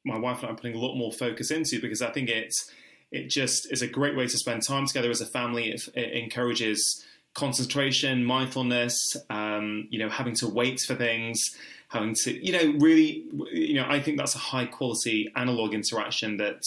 my 0.05 0.17
wife 0.17 0.39
and 0.39 0.47
I 0.47 0.53
are 0.53 0.55
putting 0.55 0.75
a 0.75 0.79
lot 0.79 0.95
more 0.95 1.11
focus 1.11 1.51
into 1.51 1.79
because 1.81 2.01
I 2.01 2.11
think 2.11 2.29
it's 2.29 2.71
it 3.11 3.27
just 3.27 3.71
is 3.71 3.81
a 3.81 3.87
great 3.87 4.15
way 4.15 4.27
to 4.27 4.37
spend 4.37 4.65
time 4.65 4.85
together 4.85 5.09
as 5.09 5.21
a 5.21 5.25
family. 5.25 5.71
It, 5.71 5.81
it 5.95 6.13
encourages 6.13 7.05
concentration, 7.39 8.23
mindfulness, 8.23 9.15
um, 9.29 9.87
you 9.89 9.99
know, 9.99 10.09
having 10.09 10.35
to 10.35 10.47
wait 10.47 10.79
for 10.81 10.95
things 10.95 11.55
having 11.89 12.13
to, 12.13 12.45
you 12.45 12.51
know, 12.51 12.79
really, 12.79 13.25
you 13.51 13.73
know, 13.73 13.85
I 13.87 13.99
think 13.99 14.17
that's 14.17 14.35
a 14.35 14.39
high 14.39 14.65
quality 14.65 15.31
analog 15.35 15.73
interaction 15.73 16.37
that 16.37 16.61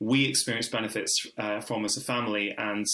we 0.00 0.26
experience 0.26 0.68
benefits 0.68 1.26
uh, 1.38 1.60
from 1.60 1.84
as 1.84 1.96
a 1.96 2.02
family. 2.02 2.54
And, 2.56 2.86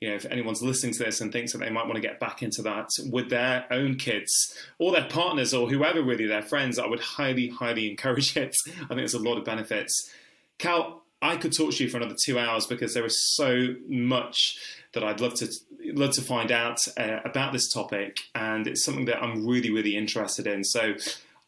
you 0.00 0.08
know, 0.08 0.16
if 0.16 0.26
anyone's 0.26 0.62
listening 0.62 0.94
to 0.94 1.04
this 1.04 1.20
and 1.20 1.32
thinks 1.32 1.52
that 1.52 1.58
they 1.58 1.70
might 1.70 1.84
want 1.84 1.94
to 1.94 2.00
get 2.00 2.18
back 2.18 2.42
into 2.42 2.62
that 2.62 2.88
with 3.10 3.30
their 3.30 3.66
own 3.70 3.94
kids 3.94 4.32
or 4.78 4.90
their 4.90 5.08
partners 5.08 5.54
or 5.54 5.68
whoever 5.68 6.02
really, 6.02 6.26
their 6.26 6.42
friends, 6.42 6.78
I 6.78 6.86
would 6.86 7.00
highly, 7.00 7.48
highly 7.48 7.88
encourage 7.90 8.36
it. 8.36 8.54
I 8.66 8.86
think 8.88 8.96
there's 8.96 9.14
a 9.14 9.20
lot 9.20 9.38
of 9.38 9.44
benefits. 9.44 10.12
Cal, 10.58 11.02
I 11.20 11.36
could 11.36 11.52
talk 11.52 11.72
to 11.74 11.84
you 11.84 11.90
for 11.90 11.96
another 11.96 12.16
two 12.22 12.38
hours 12.38 12.66
because 12.66 12.94
there 12.94 13.04
is 13.04 13.34
so 13.34 13.74
much 13.88 14.58
that 14.92 15.02
I'd 15.02 15.20
love 15.20 15.34
to 15.34 15.48
love 15.94 16.12
to 16.12 16.22
find 16.22 16.52
out 16.52 16.78
uh, 16.96 17.18
about 17.24 17.52
this 17.52 17.72
topic, 17.72 18.18
and 18.34 18.66
it's 18.66 18.84
something 18.84 19.06
that 19.06 19.22
I'm 19.22 19.46
really, 19.46 19.70
really 19.70 19.96
interested 19.96 20.46
in. 20.46 20.64
So 20.64 20.94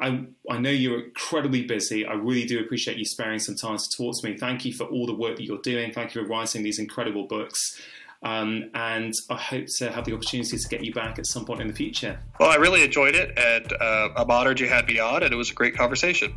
I, 0.00 0.24
I 0.48 0.58
know 0.58 0.70
you're 0.70 1.04
incredibly 1.04 1.64
busy. 1.64 2.06
I 2.06 2.14
really 2.14 2.46
do 2.46 2.58
appreciate 2.60 2.96
you 2.96 3.04
sparing 3.04 3.38
some 3.38 3.54
time 3.54 3.76
to 3.76 3.88
talk 3.96 4.20
to 4.20 4.28
me. 4.28 4.36
Thank 4.36 4.64
you 4.64 4.72
for 4.72 4.84
all 4.84 5.06
the 5.06 5.14
work 5.14 5.36
that 5.36 5.44
you're 5.44 5.58
doing. 5.58 5.92
Thank 5.92 6.14
you 6.14 6.22
for 6.22 6.28
writing 6.28 6.62
these 6.62 6.78
incredible 6.78 7.26
books. 7.26 7.80
Um, 8.22 8.70
and 8.74 9.14
I 9.30 9.36
hope 9.36 9.66
to 9.78 9.90
have 9.90 10.04
the 10.04 10.14
opportunity 10.14 10.58
to 10.58 10.68
get 10.68 10.84
you 10.84 10.92
back 10.92 11.18
at 11.18 11.26
some 11.26 11.44
point 11.44 11.60
in 11.60 11.68
the 11.68 11.74
future. 11.74 12.18
Well, 12.38 12.50
I 12.50 12.56
really 12.56 12.82
enjoyed 12.82 13.14
it, 13.14 13.38
and 13.38 13.72
uh, 13.72 14.08
I'm 14.16 14.30
honored 14.30 14.60
you 14.60 14.68
had 14.68 14.86
me 14.86 14.98
on, 14.98 15.22
and 15.22 15.32
it 15.32 15.36
was 15.36 15.50
a 15.50 15.54
great 15.54 15.74
conversation. 15.74 16.34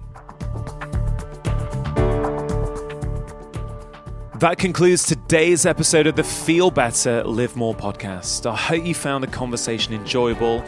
That 4.43 4.57
concludes 4.57 5.05
today's 5.05 5.65
episode 5.65 6.05
of 6.05 6.17
the 6.17 6.23
Feel 6.25 6.69
Better, 6.69 7.23
Live 7.23 7.55
More 7.55 7.73
podcast. 7.73 8.45
I 8.45 8.53
hope 8.53 8.85
you 8.85 8.93
found 8.93 9.23
the 9.23 9.27
conversation 9.29 9.93
enjoyable 9.93 10.59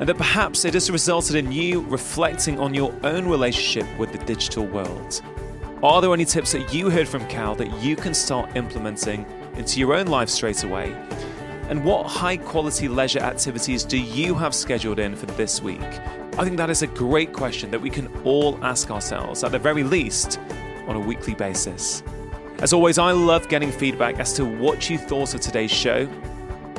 and 0.00 0.08
that 0.08 0.16
perhaps 0.16 0.64
it 0.64 0.74
has 0.74 0.90
resulted 0.90 1.36
in 1.36 1.52
you 1.52 1.82
reflecting 1.82 2.58
on 2.58 2.74
your 2.74 2.92
own 3.04 3.28
relationship 3.28 3.86
with 3.96 4.10
the 4.10 4.18
digital 4.24 4.66
world. 4.66 5.22
Are 5.84 6.00
there 6.00 6.12
any 6.12 6.24
tips 6.24 6.50
that 6.50 6.74
you 6.74 6.90
heard 6.90 7.06
from 7.06 7.24
Cal 7.28 7.54
that 7.54 7.80
you 7.80 7.94
can 7.94 8.12
start 8.12 8.56
implementing 8.56 9.24
into 9.54 9.78
your 9.78 9.94
own 9.94 10.08
life 10.08 10.28
straight 10.28 10.64
away? 10.64 10.90
And 11.68 11.84
what 11.84 12.08
high 12.08 12.38
quality 12.38 12.88
leisure 12.88 13.20
activities 13.20 13.84
do 13.84 13.98
you 13.98 14.34
have 14.34 14.52
scheduled 14.52 14.98
in 14.98 15.14
for 15.14 15.26
this 15.26 15.62
week? 15.62 15.80
I 15.80 16.42
think 16.42 16.56
that 16.56 16.70
is 16.70 16.82
a 16.82 16.88
great 16.88 17.32
question 17.32 17.70
that 17.70 17.80
we 17.80 17.88
can 17.88 18.08
all 18.24 18.58
ask 18.64 18.90
ourselves, 18.90 19.44
at 19.44 19.52
the 19.52 19.60
very 19.60 19.84
least, 19.84 20.40
on 20.88 20.96
a 20.96 21.00
weekly 21.00 21.36
basis. 21.36 22.02
As 22.62 22.72
always, 22.72 22.96
I 22.96 23.10
love 23.10 23.48
getting 23.48 23.72
feedback 23.72 24.20
as 24.20 24.34
to 24.34 24.44
what 24.44 24.88
you 24.88 24.96
thought 24.96 25.34
of 25.34 25.40
today's 25.40 25.72
show. 25.72 26.08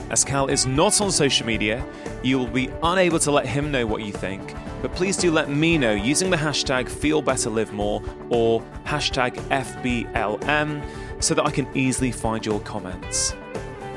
As 0.10 0.23
Cal 0.23 0.47
is 0.47 0.65
not 0.65 1.01
on 1.01 1.11
social 1.11 1.45
media, 1.45 1.85
you 2.23 2.39
will 2.39 2.47
be 2.47 2.69
unable 2.84 3.19
to 3.19 3.31
let 3.31 3.45
him 3.45 3.69
know 3.69 3.85
what 3.85 4.01
you 4.01 4.14
think, 4.14 4.55
but 4.81 4.93
please 4.95 5.18
do 5.18 5.30
let 5.30 5.49
me 5.49 5.77
know 5.77 5.91
using 5.91 6.30
the 6.30 6.38
hashtag 6.38 6.85
FeelBetterLiveMore 6.85 8.30
or 8.30 8.61
hashtag 8.85 9.35
FBLM 9.49 10.81
so 11.22 11.34
that 11.34 11.45
I 11.45 11.51
can 11.51 11.68
easily 11.76 12.14
find 12.14 12.45
your 12.45 12.61
comments. 12.61 13.35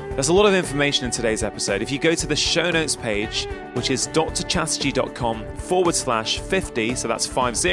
There's 0.09 0.27
a 0.27 0.33
lot 0.33 0.45
of 0.45 0.53
information 0.53 1.05
in 1.05 1.11
today's 1.11 1.41
episode. 1.41 1.81
If 1.81 1.89
you 1.89 1.99
go 1.99 2.15
to 2.15 2.27
the 2.27 2.35
show 2.35 2.69
notes 2.69 2.97
page, 2.97 3.47
which 3.75 3.91
is 3.91 4.09
drchatterjee.com 4.09 5.55
forward 5.55 5.95
slash 5.95 6.39
50, 6.39 6.95
so 6.95 7.07
that's 7.07 7.25
50, 7.25 7.69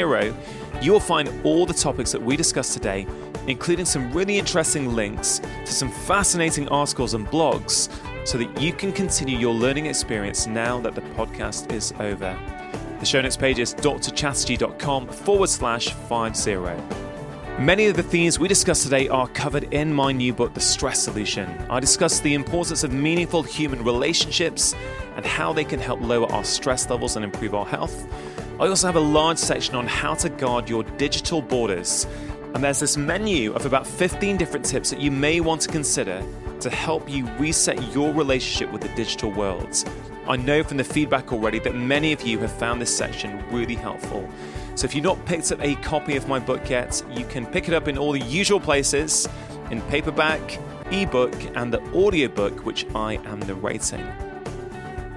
you 0.81 0.91
will 0.93 1.01
find 1.01 1.29
all 1.43 1.65
the 1.65 1.73
topics 1.73 2.13
that 2.13 2.21
we 2.21 2.37
discussed 2.37 2.71
today, 2.71 3.07
including 3.47 3.85
some 3.85 4.11
really 4.11 4.37
interesting 4.37 4.93
links 4.93 5.39
to 5.65 5.71
some 5.71 5.89
fascinating 5.89 6.67
articles 6.69 7.13
and 7.13 7.27
blogs, 7.27 7.89
so 8.27 8.37
that 8.37 8.61
you 8.61 8.73
can 8.73 8.91
continue 8.91 9.37
your 9.37 9.53
learning 9.53 9.85
experience 9.85 10.47
now 10.47 10.79
that 10.81 10.95
the 10.95 11.01
podcast 11.01 11.71
is 11.71 11.93
over. 11.99 12.37
The 12.99 13.05
show 13.05 13.21
notes 13.21 13.37
page 13.37 13.59
is 13.59 13.75
drchatterjee.com 13.75 15.07
forward 15.07 15.49
slash 15.49 15.89
50. 15.89 17.05
Many 17.59 17.85
of 17.85 17.95
the 17.95 18.03
themes 18.03 18.37
we 18.37 18.47
discussed 18.49 18.83
today 18.83 19.07
are 19.07 19.27
covered 19.29 19.73
in 19.73 19.93
my 19.93 20.11
new 20.11 20.33
book, 20.33 20.53
The 20.53 20.59
Stress 20.59 21.01
Solution. 21.01 21.47
I 21.69 21.79
discuss 21.79 22.19
the 22.19 22.33
importance 22.33 22.83
of 22.83 22.91
meaningful 22.91 23.43
human 23.43 23.83
relationships 23.83 24.75
and 25.15 25.25
how 25.25 25.53
they 25.53 25.63
can 25.63 25.79
help 25.79 26.01
lower 26.01 26.29
our 26.33 26.43
stress 26.43 26.89
levels 26.89 27.15
and 27.15 27.23
improve 27.23 27.55
our 27.55 27.65
health. 27.65 28.07
I 28.59 28.67
also 28.67 28.87
have 28.87 28.97
a 28.97 29.01
large 29.01 29.37
section 29.37 29.75
on 29.75 29.87
how 29.87 30.15
to 30.15 30.29
guard 30.29 30.69
your 30.69 30.83
digital 30.83 31.41
borders. 31.41 32.07
And 32.55 32.63
there's 32.63 32.79
this 32.79 32.95
menu 32.95 33.51
of 33.53 33.65
about 33.65 33.85
15 33.85 34.37
different 34.37 34.65
tips 34.65 34.89
that 34.89 35.01
you 35.01 35.11
may 35.11 35.41
want 35.41 35.59
to 35.63 35.67
consider 35.67 36.23
to 36.61 36.69
help 36.69 37.09
you 37.09 37.27
reset 37.31 37.93
your 37.93 38.13
relationship 38.13 38.71
with 38.71 38.81
the 38.81 38.87
digital 38.95 39.29
world. 39.29 39.83
I 40.25 40.37
know 40.37 40.63
from 40.63 40.77
the 40.77 40.85
feedback 40.85 41.33
already 41.33 41.59
that 41.59 41.75
many 41.75 42.13
of 42.13 42.21
you 42.21 42.39
have 42.39 42.53
found 42.53 42.81
this 42.81 42.95
section 42.95 43.43
really 43.51 43.75
helpful. 43.75 44.25
So 44.75 44.85
if 44.85 44.95
you've 44.95 45.03
not 45.03 45.23
picked 45.25 45.51
up 45.51 45.61
a 45.61 45.75
copy 45.75 46.15
of 46.15 46.29
my 46.29 46.39
book 46.39 46.69
yet, 46.69 47.03
you 47.11 47.25
can 47.25 47.45
pick 47.45 47.67
it 47.67 47.73
up 47.73 47.89
in 47.89 47.97
all 47.97 48.13
the 48.13 48.21
usual 48.21 48.61
places 48.61 49.27
in 49.69 49.81
paperback, 49.83 50.57
ebook, 50.91 51.35
and 51.57 51.73
the 51.73 51.81
audiobook, 51.91 52.65
which 52.65 52.85
I 52.95 53.15
am 53.25 53.39
narrating. 53.39 54.09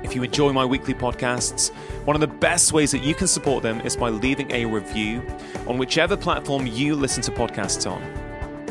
If 0.09 0.17
you 0.17 0.23
enjoy 0.23 0.55
my 0.55 0.65
weekly 0.65 0.95
podcasts, 0.95 1.71
one 2.07 2.17
of 2.17 2.21
the 2.21 2.27
best 2.27 2.73
ways 2.73 2.93
that 2.93 3.03
you 3.03 3.15
can 3.15 3.27
support 3.27 3.63
them 3.63 3.83
is 3.83 3.95
by 3.95 4.09
leaving 4.09 4.51
a 4.53 4.65
review 4.65 5.23
on 5.67 5.77
whichever 5.77 6.17
platform 6.17 6.67
you 6.67 6.95
listen 6.95 7.23
to 7.25 7.31
podcasts 7.31 7.89
on. 7.89 8.03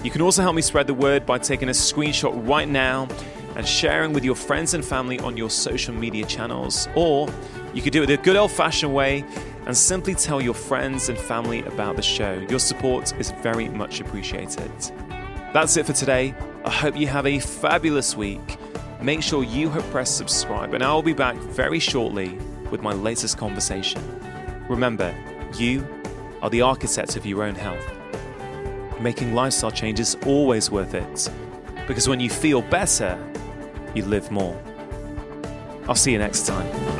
You 0.03 0.09
can 0.09 0.21
also 0.23 0.41
help 0.41 0.55
me 0.55 0.63
spread 0.63 0.87
the 0.87 0.95
word 0.95 1.27
by 1.27 1.37
taking 1.37 1.69
a 1.69 1.73
screenshot 1.73 2.47
right 2.49 2.67
now 2.67 3.07
and 3.55 3.67
sharing 3.67 4.13
with 4.13 4.25
your 4.25 4.33
friends 4.33 4.73
and 4.73 4.83
family 4.83 5.19
on 5.19 5.37
your 5.37 5.51
social 5.51 5.93
media 5.93 6.25
channels. 6.25 6.87
Or 6.95 7.29
you 7.71 7.83
could 7.83 7.93
do 7.93 8.01
it 8.01 8.07
the 8.07 8.17
good 8.17 8.35
old 8.35 8.51
fashioned 8.51 8.95
way 8.95 9.23
and 9.67 9.77
simply 9.77 10.15
tell 10.15 10.41
your 10.41 10.55
friends 10.55 11.07
and 11.07 11.19
family 11.19 11.61
about 11.65 11.97
the 11.97 12.01
show. 12.01 12.43
Your 12.49 12.57
support 12.57 13.13
is 13.19 13.29
very 13.43 13.69
much 13.69 13.99
appreciated. 13.99 14.71
That's 15.53 15.77
it 15.77 15.85
for 15.85 15.93
today. 15.93 16.33
I 16.65 16.71
hope 16.71 16.97
you 16.97 17.05
have 17.05 17.27
a 17.27 17.37
fabulous 17.37 18.17
week. 18.17 18.57
Make 19.01 19.21
sure 19.21 19.43
you 19.43 19.69
have 19.69 19.83
pressed 19.91 20.17
subscribe, 20.17 20.73
and 20.73 20.83
I'll 20.83 21.03
be 21.03 21.13
back 21.13 21.35
very 21.35 21.79
shortly 21.79 22.37
with 22.71 22.81
my 22.81 22.93
latest 22.93 23.37
conversation. 23.37 24.01
Remember, 24.67 25.15
you 25.55 25.87
are 26.41 26.49
the 26.49 26.61
architect 26.61 27.15
of 27.15 27.25
your 27.25 27.43
own 27.43 27.55
health. 27.55 27.85
Making 28.99 29.35
lifestyle 29.35 29.71
changes 29.71 30.15
always 30.25 30.71
worth 30.71 30.95
it 30.95 31.29
because 31.87 32.09
when 32.09 32.19
you 32.19 32.29
feel 32.29 32.61
better, 32.63 33.17
you 33.93 34.03
live 34.03 34.31
more. 34.31 34.59
I'll 35.87 35.95
see 35.95 36.11
you 36.11 36.17
next 36.17 36.47
time. 36.47 36.96